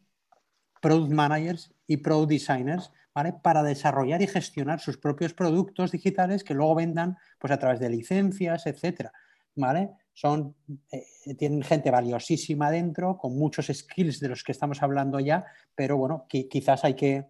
product 0.82 1.12
managers 1.12 1.72
y 1.86 1.98
product 1.98 2.32
designers, 2.32 2.92
¿vale? 3.14 3.36
Para 3.44 3.62
desarrollar 3.62 4.24
y 4.24 4.28
gestionar 4.28 4.80
sus 4.80 4.98
propios 4.98 5.36
productos 5.36 5.92
digitales 5.92 6.44
que 6.44 6.56
luego 6.56 6.74
vendan 6.74 7.16
pues, 7.38 7.54
a 7.54 7.60
través 7.60 7.80
de 7.80 7.92
licencias, 7.92 8.66
etcétera, 8.66 9.12
¿vale? 9.56 9.92
son, 10.14 10.56
eh, 10.92 11.06
tienen 11.38 11.62
gente 11.62 11.92
valiosísima 11.92 12.72
dentro, 12.72 13.20
con 13.20 13.38
muchos 13.38 13.68
skills 13.68 14.20
de 14.20 14.30
los 14.30 14.44
que 14.44 14.52
estamos 14.52 14.82
hablando 14.82 15.20
ya, 15.20 15.46
pero 15.76 15.96
bueno, 15.96 16.26
quizás 16.28 16.84
hay 16.86 16.96
que 16.96 17.26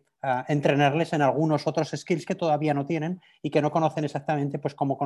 entrenarles 0.48 1.12
en 1.12 1.22
algunos 1.22 1.68
otros 1.68 1.91
skills 1.91 2.26
que 2.26 2.36
todavía 2.36 2.74
no 2.74 2.86
tienen 2.86 3.20
y 3.41 3.50
que 3.50 3.62
no 3.62 3.72
conocen 3.72 4.06
exactamente 4.06 4.58
pues, 4.58 4.74
cómo, 4.74 4.98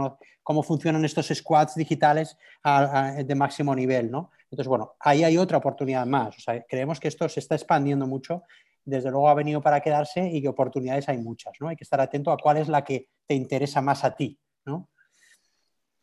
cómo 0.44 0.64
funcionan 0.64 1.06
estos 1.06 1.28
squads 1.28 1.76
digitales 1.76 2.38
de 2.64 3.36
máximo 3.36 3.76
nivel. 3.76 4.12
¿no? 4.12 4.30
Entonces, 4.52 4.68
bueno, 4.68 4.94
ahí 5.00 5.24
hay 5.24 5.38
otra 5.38 5.58
oportunidad 5.58 6.06
más. 6.06 6.36
creemos 6.70 7.00
que 7.00 7.08
esto 7.08 7.28
se 7.30 7.40
está 7.40 7.56
expandiendo 7.56 8.06
mucho. 8.06 8.44
Desde 8.86 9.10
luego 9.10 9.28
ha 9.28 9.34
venido 9.34 9.62
para 9.62 9.82
quedarse 9.82 10.30
y 10.30 10.42
que 10.42 10.50
oportunidades 10.50 11.10
hay 11.10 11.18
muchas. 11.18 11.54
¿no? 11.60 11.68
Hay 11.68 11.76
que 11.76 11.84
estar 11.84 12.00
atento 12.00 12.32
a 12.32 12.38
cuál 12.38 12.58
es 12.58 12.68
la 12.68 12.84
que 12.84 13.10
te 13.26 13.34
interesa 13.34 13.82
más 13.82 14.04
a 14.04 14.16
ti. 14.16 14.38
¿no? 14.66 14.88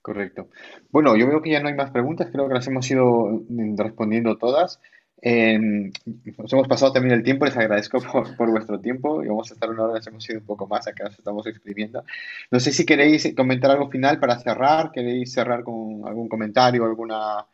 Correcto. 0.03 0.49
Bueno, 0.91 1.17
yo 1.17 1.29
veo 1.29 1.41
que 1.41 1.51
ya 1.51 1.61
no 1.61 1.69
hay 1.69 1.75
más 1.75 1.93
preguntas, 1.93 2.29
creo 2.31 2.49
que 2.49 2.55
las 2.55 2.67
hemos 2.67 2.91
ido 2.91 3.43
respondiendo 3.77 4.37
todas. 4.37 4.81
Nos 5.25 6.53
hemos 6.53 6.69
pasado 6.69 6.93
también 6.93 7.15
el 7.15 7.23
tiempo, 7.23 7.47
les 7.47 7.57
agradezco 7.57 7.99
por, 8.37 8.51
vuestro 8.51 8.79
tiempo 8.79 9.23
y 9.23 9.29
vamos 9.29 9.51
a 9.51 9.55
estar 9.55 9.71
una 9.71 9.85
hora, 9.85 10.01
hemos 10.07 10.29
ido 10.29 10.41
un 10.41 10.47
poco 10.47 10.67
más, 10.67 10.87
acá 10.87 11.05
nos 11.05 11.19
estamos 11.19 11.47
exprimiendo. 11.47 12.05
No 12.51 12.61
sé 12.61 12.73
si 12.73 12.85
queréis 12.85 13.35
comentar 13.35 13.71
algo 13.71 13.89
final 13.89 14.21
para 14.21 14.39
cerrar, 14.39 14.93
queréis 14.93 15.33
cerrar 15.33 15.65
con 15.65 16.03
algún 16.07 16.29
comentario, 16.29 16.85
alguna, 16.85 17.47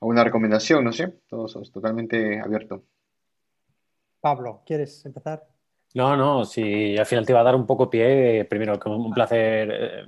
alguna 0.00 0.24
recomendación, 0.24 0.84
no 0.84 0.92
sé, 0.92 1.08
todos 1.28 1.54
es 1.56 1.70
totalmente 1.70 2.40
abierto. 2.40 2.82
Pablo, 4.20 4.62
¿quieres 4.66 5.06
empezar? 5.06 5.46
No, 5.94 6.16
no, 6.16 6.44
sí, 6.44 6.98
al 6.98 7.06
final 7.06 7.24
te 7.24 7.32
iba 7.32 7.40
a 7.40 7.44
dar 7.44 7.54
un 7.54 7.66
poco 7.66 7.88
pie, 7.88 8.44
primero, 8.44 8.78
un 8.86 9.14
placer 9.14 9.70
eh, 9.72 10.04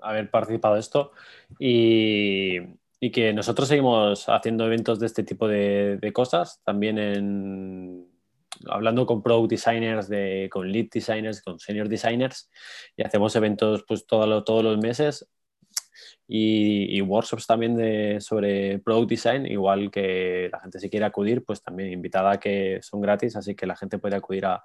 haber 0.00 0.30
participado 0.30 0.74
de 0.74 0.80
esto 0.80 1.12
y, 1.58 2.58
que 3.10 3.32
nosotros 3.32 3.68
seguimos 3.68 4.28
haciendo 4.28 4.64
eventos 4.64 5.00
de 5.00 5.06
este 5.06 5.24
tipo 5.24 5.48
de, 5.48 6.10
cosas, 6.12 6.60
también 6.64 6.98
en, 6.98 8.06
hablando 8.68 9.06
con 9.06 9.22
product 9.22 9.50
designers, 9.50 10.08
de, 10.08 10.48
con 10.52 10.70
lead 10.70 10.86
designers, 10.92 11.42
con 11.42 11.58
senior 11.58 11.88
designers 11.88 12.48
y 12.96 13.02
hacemos 13.02 13.34
eventos 13.34 13.84
pues 13.88 14.06
todos 14.06 14.64
los 14.64 14.78
meses 14.78 15.26
y, 16.26 17.00
workshops 17.02 17.46
también 17.46 17.76
de, 17.76 18.18
sobre 18.20 18.78
product 18.78 19.10
design, 19.10 19.46
igual 19.46 19.90
que 19.90 20.48
la 20.50 20.60
gente 20.60 20.78
si 20.78 20.88
quiere 20.88 21.04
acudir, 21.04 21.44
pues 21.44 21.62
también 21.62 21.92
invitada 21.92 22.38
que 22.38 22.78
son 22.82 23.00
gratis, 23.00 23.36
así 23.36 23.54
que 23.54 23.66
la 23.66 23.76
gente 23.76 23.98
puede 23.98 24.16
acudir 24.16 24.46
a, 24.46 24.62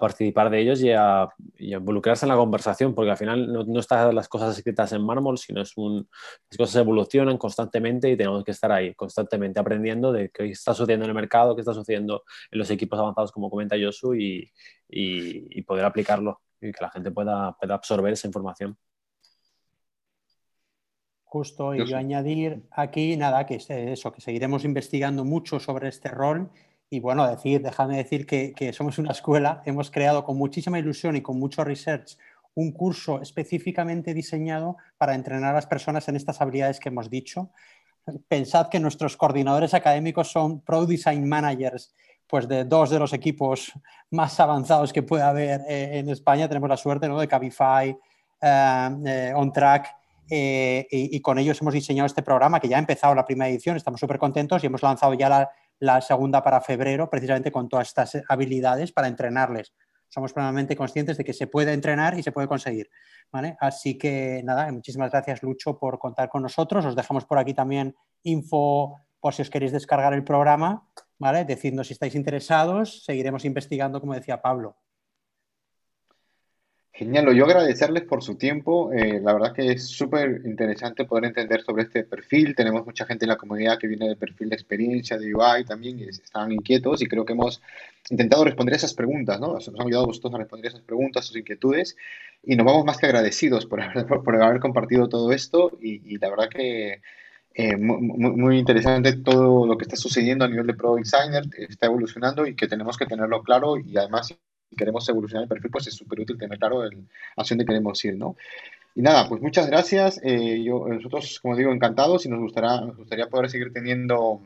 participar 0.00 0.50
de 0.50 0.60
ellos 0.60 0.82
y 0.82 0.90
a, 0.90 1.28
involucrarse 1.58 2.26
en 2.26 2.30
la 2.30 2.36
conversación, 2.36 2.94
porque 2.94 3.10
al 3.10 3.16
final 3.16 3.52
no, 3.52 3.64
no, 3.64 3.80
están 3.80 4.14
las 4.14 4.28
cosas 4.28 4.56
escritas 4.56 4.92
en 4.92 5.02
mármol, 5.02 5.38
sino 5.38 5.62
es 5.62 5.72
un, 5.76 6.08
las 6.50 6.58
cosas 6.58 6.76
evolucionan 6.76 7.38
constantemente 7.38 8.10
y 8.10 8.16
tenemos 8.16 8.44
que 8.44 8.50
estar 8.50 8.70
ahí 8.72 8.94
constantemente 8.94 9.60
aprendiendo 9.60 10.12
de 10.12 10.30
qué 10.30 10.50
está 10.50 10.74
sucediendo 10.74 11.04
en 11.04 11.10
el 11.10 11.14
mercado, 11.14 11.54
qué 11.54 11.62
está 11.62 11.74
sucediendo 11.74 12.24
en 12.50 12.58
los 12.58 12.70
equipos 12.70 12.98
avanzados, 12.98 13.32
como 13.32 13.50
comenta 13.50 13.76
Josu, 13.80 14.14
y, 14.14 14.50
y, 14.88 15.62
poder 15.62 15.84
aplicarlo 15.84 16.40
y 16.60 16.72
que 16.72 16.80
la 16.80 16.90
gente 16.90 17.10
pueda, 17.10 17.56
pueda 17.58 17.74
absorber 17.74 18.12
esa 18.12 18.26
información. 18.26 18.76
Justo, 21.30 21.74
y 21.74 21.86
yo, 21.86 21.96
añadir 21.96 22.62
aquí, 22.70 23.16
nada, 23.16 23.44
que 23.44 23.56
es 23.56 23.68
eso, 23.68 24.12
que 24.12 24.20
seguiremos 24.22 24.64
investigando 24.64 25.24
mucho 25.24 25.60
sobre 25.60 25.88
este 25.88 26.08
rol 26.08 26.50
y 26.90 27.00
bueno, 27.00 27.28
decir, 27.28 27.60
déjame 27.60 27.98
decir 27.98 28.26
que, 28.26 28.54
que, 28.54 28.72
somos 28.72 28.98
una 28.98 29.12
escuela, 29.12 29.62
hemos 29.66 29.90
creado 29.90 30.24
con 30.24 30.38
muchísima 30.38 30.78
ilusión 30.78 31.16
y 31.16 31.20
con 31.20 31.38
mucho 31.38 31.64
research 31.64 32.16
un 32.54 32.72
curso 32.72 33.20
específicamente 33.20 34.14
diseñado 34.14 34.78
para 34.96 35.14
entrenar 35.14 35.50
a 35.50 35.56
las 35.56 35.66
personas 35.66 36.08
en 36.08 36.16
estas 36.16 36.40
habilidades 36.40 36.80
que 36.80 36.88
hemos 36.88 37.10
dicho. 37.10 37.50
Pensad 38.26 38.68
que 38.70 38.80
nuestros 38.80 39.18
coordinadores 39.18 39.74
académicos 39.74 40.32
son 40.32 40.62
Pro 40.62 40.86
Design 40.86 41.28
Managers 41.28 41.94
pues 42.28 42.46
de 42.46 42.64
dos 42.64 42.90
de 42.90 42.98
los 42.98 43.12
equipos 43.12 43.72
más 44.10 44.38
avanzados 44.38 44.92
que 44.92 45.02
puede 45.02 45.22
haber 45.22 45.62
eh, 45.68 45.98
en 45.98 46.10
España. 46.10 46.46
Tenemos 46.46 46.68
la 46.68 46.76
suerte 46.76 47.08
¿no? 47.08 47.18
de 47.18 47.26
Cabify, 47.26 47.88
eh, 47.88 48.90
eh, 49.06 49.32
OnTrack 49.34 49.97
eh, 50.30 50.86
y, 50.90 51.20
con 51.20 51.38
ellos 51.38 51.60
hemos 51.60 51.74
diseñado 51.74 52.06
este 52.06 52.22
programa 52.22 52.60
que 52.60 52.68
ya 52.68 52.76
ha 52.76 52.80
empezado 52.80 53.14
la 53.14 53.24
primera 53.24 53.48
edición, 53.48 53.76
estamos 53.76 54.00
súper 54.00 54.18
contentos 54.18 54.62
y 54.62 54.66
hemos 54.66 54.82
lanzado 54.82 55.14
ya 55.14 55.50
la, 55.78 56.00
segunda 56.00 56.42
para 56.42 56.60
febrero, 56.60 57.08
precisamente 57.08 57.52
con 57.52 57.68
todas 57.68 57.88
estas 57.88 58.18
habilidades 58.28 58.92
para 58.92 59.08
entrenarles. 59.08 59.74
Somos 60.08 60.32
plenamente 60.32 60.74
conscientes 60.76 61.16
de 61.16 61.24
que 61.24 61.32
se 61.32 61.46
puede 61.46 61.72
entrenar 61.72 62.18
y 62.18 62.22
se 62.22 62.32
puede 62.32 62.48
conseguir. 62.48 62.90
¿vale? 63.30 63.56
Así 63.60 63.98
que 63.98 64.42
nada, 64.44 64.70
muchísimas 64.72 65.10
gracias 65.10 65.42
Lucho 65.42 65.78
por 65.78 65.98
contar 65.98 66.28
con 66.28 66.42
nosotros. 66.42 66.84
Os 66.84 66.96
dejamos 66.96 67.24
por 67.24 67.38
aquí 67.38 67.54
también 67.54 67.94
info 68.22 68.96
por 69.20 69.34
si 69.34 69.42
os 69.42 69.50
queréis 69.50 69.72
descargar 69.72 70.14
el 70.14 70.24
programa, 70.24 70.88
¿vale? 71.18 71.44
Decidnos 71.44 71.88
si 71.88 71.92
estáis 71.92 72.14
interesados, 72.14 73.04
seguiremos 73.04 73.44
investigando, 73.44 74.00
como 74.00 74.14
decía 74.14 74.40
Pablo. 74.40 74.76
Genial, 76.98 77.32
yo 77.32 77.44
agradecerles 77.44 78.02
por 78.02 78.24
su 78.24 78.34
tiempo. 78.34 78.92
Eh, 78.92 79.20
la 79.22 79.32
verdad 79.32 79.52
que 79.52 79.70
es 79.70 79.86
súper 79.86 80.42
interesante 80.44 81.04
poder 81.04 81.26
entender 81.26 81.62
sobre 81.62 81.84
este 81.84 82.02
perfil. 82.02 82.56
Tenemos 82.56 82.84
mucha 82.84 83.06
gente 83.06 83.24
en 83.24 83.28
la 83.28 83.36
comunidad 83.36 83.78
que 83.78 83.86
viene 83.86 84.08
del 84.08 84.16
perfil 84.16 84.48
de 84.48 84.56
experiencia, 84.56 85.16
de 85.16 85.32
UI 85.32 85.64
también, 85.64 86.00
y 86.00 86.08
están 86.08 86.50
inquietos 86.50 87.00
y 87.00 87.06
creo 87.06 87.24
que 87.24 87.34
hemos 87.34 87.62
intentado 88.10 88.42
responder 88.42 88.74
esas 88.74 88.94
preguntas, 88.94 89.38
¿no? 89.38 89.52
Nos 89.52 89.68
han 89.68 89.80
ayudado 89.80 90.06
vosotros 90.06 90.34
a 90.34 90.38
responder 90.38 90.72
esas 90.72 90.82
preguntas, 90.82 91.26
sus 91.26 91.36
inquietudes, 91.36 91.96
y 92.42 92.56
nos 92.56 92.66
vamos 92.66 92.84
más 92.84 92.96
que 92.96 93.06
agradecidos 93.06 93.64
por 93.66 93.80
haber, 93.80 94.04
por 94.04 94.42
haber 94.42 94.58
compartido 94.58 95.08
todo 95.08 95.30
esto 95.30 95.78
y, 95.80 96.18
la 96.18 96.30
verdad 96.30 96.48
que 96.48 97.00
eh, 97.54 97.76
muy, 97.76 98.00
muy, 98.00 98.58
interesante 98.58 99.12
todo 99.18 99.68
lo 99.68 99.78
que 99.78 99.84
está 99.84 99.94
sucediendo 99.94 100.44
a 100.44 100.48
nivel 100.48 100.66
de 100.66 100.74
Pro 100.74 100.96
Designer, 100.96 101.44
está 101.56 101.86
evolucionando 101.86 102.44
y 102.44 102.56
que 102.56 102.66
tenemos 102.66 102.96
que 102.96 103.06
tenerlo 103.06 103.44
claro 103.44 103.76
y 103.78 103.96
además 103.96 104.36
queremos 104.76 105.08
evolucionar 105.08 105.44
el 105.44 105.48
perfil, 105.48 105.70
pues 105.70 105.86
es 105.86 105.94
súper 105.94 106.20
útil 106.20 106.38
tener 106.38 106.58
claro 106.58 106.84
el, 106.84 107.06
hacia 107.36 107.54
dónde 107.54 107.66
queremos 107.66 108.04
ir, 108.04 108.16
¿no? 108.16 108.36
Y 108.94 109.02
nada, 109.02 109.28
pues 109.28 109.40
muchas 109.40 109.68
gracias. 109.68 110.20
Eh, 110.24 110.62
yo, 110.62 110.86
nosotros, 110.88 111.38
como 111.40 111.56
digo, 111.56 111.72
encantados 111.72 112.26
y 112.26 112.28
nos 112.28 112.40
gustaría, 112.40 112.80
nos 112.80 112.96
gustaría 112.96 113.28
poder 113.28 113.48
seguir 113.48 113.72
teniendo 113.72 114.40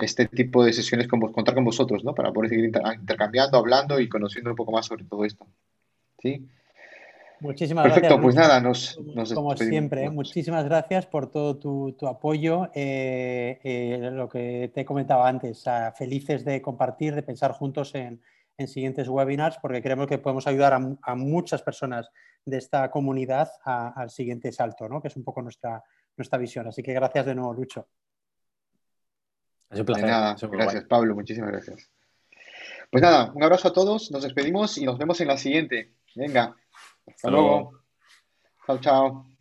este 0.00 0.26
tipo 0.26 0.64
de 0.64 0.72
sesiones, 0.72 1.08
con, 1.08 1.20
contar 1.32 1.54
con 1.54 1.64
vosotros, 1.64 2.04
¿no? 2.04 2.14
Para 2.14 2.32
poder 2.32 2.50
seguir 2.50 2.66
intercambiando, 2.66 3.56
hablando 3.56 3.98
y 3.98 4.08
conociendo 4.08 4.50
un 4.50 4.56
poco 4.56 4.72
más 4.72 4.86
sobre 4.86 5.04
todo 5.04 5.24
esto. 5.24 5.46
¿Sí? 6.20 6.46
Muchísimas 7.40 7.84
Perfecto, 7.84 8.16
gracias. 8.16 8.22
pues 8.22 8.34
nada, 8.34 8.60
nos, 8.60 8.98
nos 9.14 9.32
Como 9.32 9.56
siempre, 9.56 10.08
muchísimas 10.10 10.64
gracias 10.64 11.06
por 11.06 11.30
todo 11.30 11.56
tu, 11.56 11.92
tu 11.92 12.06
apoyo. 12.06 12.70
Eh, 12.74 13.60
eh, 13.62 14.10
lo 14.12 14.28
que 14.28 14.70
te 14.74 14.82
he 14.82 14.84
comentado 14.84 15.22
antes, 15.24 15.64
felices 15.96 16.44
de 16.44 16.62
compartir, 16.62 17.14
de 17.14 17.22
pensar 17.22 17.52
juntos 17.52 17.94
en, 17.94 18.20
en 18.58 18.68
siguientes 18.68 19.08
webinars 19.08 19.58
porque 19.60 19.82
creemos 19.82 20.06
que 20.06 20.18
podemos 20.18 20.46
ayudar 20.46 20.72
a, 21.02 21.14
muchas 21.14 21.62
personas 21.62 22.08
de 22.44 22.58
esta 22.58 22.90
comunidad 22.90 23.50
al 23.64 24.10
siguiente 24.10 24.52
salto, 24.52 24.88
¿no? 24.88 25.00
que 25.00 25.08
es 25.08 25.16
un 25.16 25.24
poco 25.24 25.42
nuestra, 25.42 25.82
nuestra 26.16 26.38
visión. 26.38 26.66
Así 26.66 26.82
que 26.82 26.92
gracias 26.92 27.26
de 27.26 27.34
nuevo, 27.34 27.52
Lucho. 27.52 27.88
Es 29.70 29.80
un 29.80 29.86
placer. 29.86 30.06
gracias, 30.50 30.84
Pablo. 30.84 31.14
Muchísimas 31.14 31.50
gracias. 31.50 31.90
Pues 32.90 33.02
nada, 33.02 33.32
un 33.34 33.42
abrazo 33.42 33.68
a 33.68 33.72
todos, 33.72 34.10
nos 34.12 34.22
despedimos 34.22 34.78
y 34.78 34.84
nos 34.84 34.96
vemos 34.96 35.20
en 35.20 35.28
la 35.28 35.36
siguiente. 35.36 35.94
Venga, 36.14 36.56
hasta, 37.06 37.30
luego. 37.30 37.80
Chao, 38.66 38.78
chao. 38.78 39.35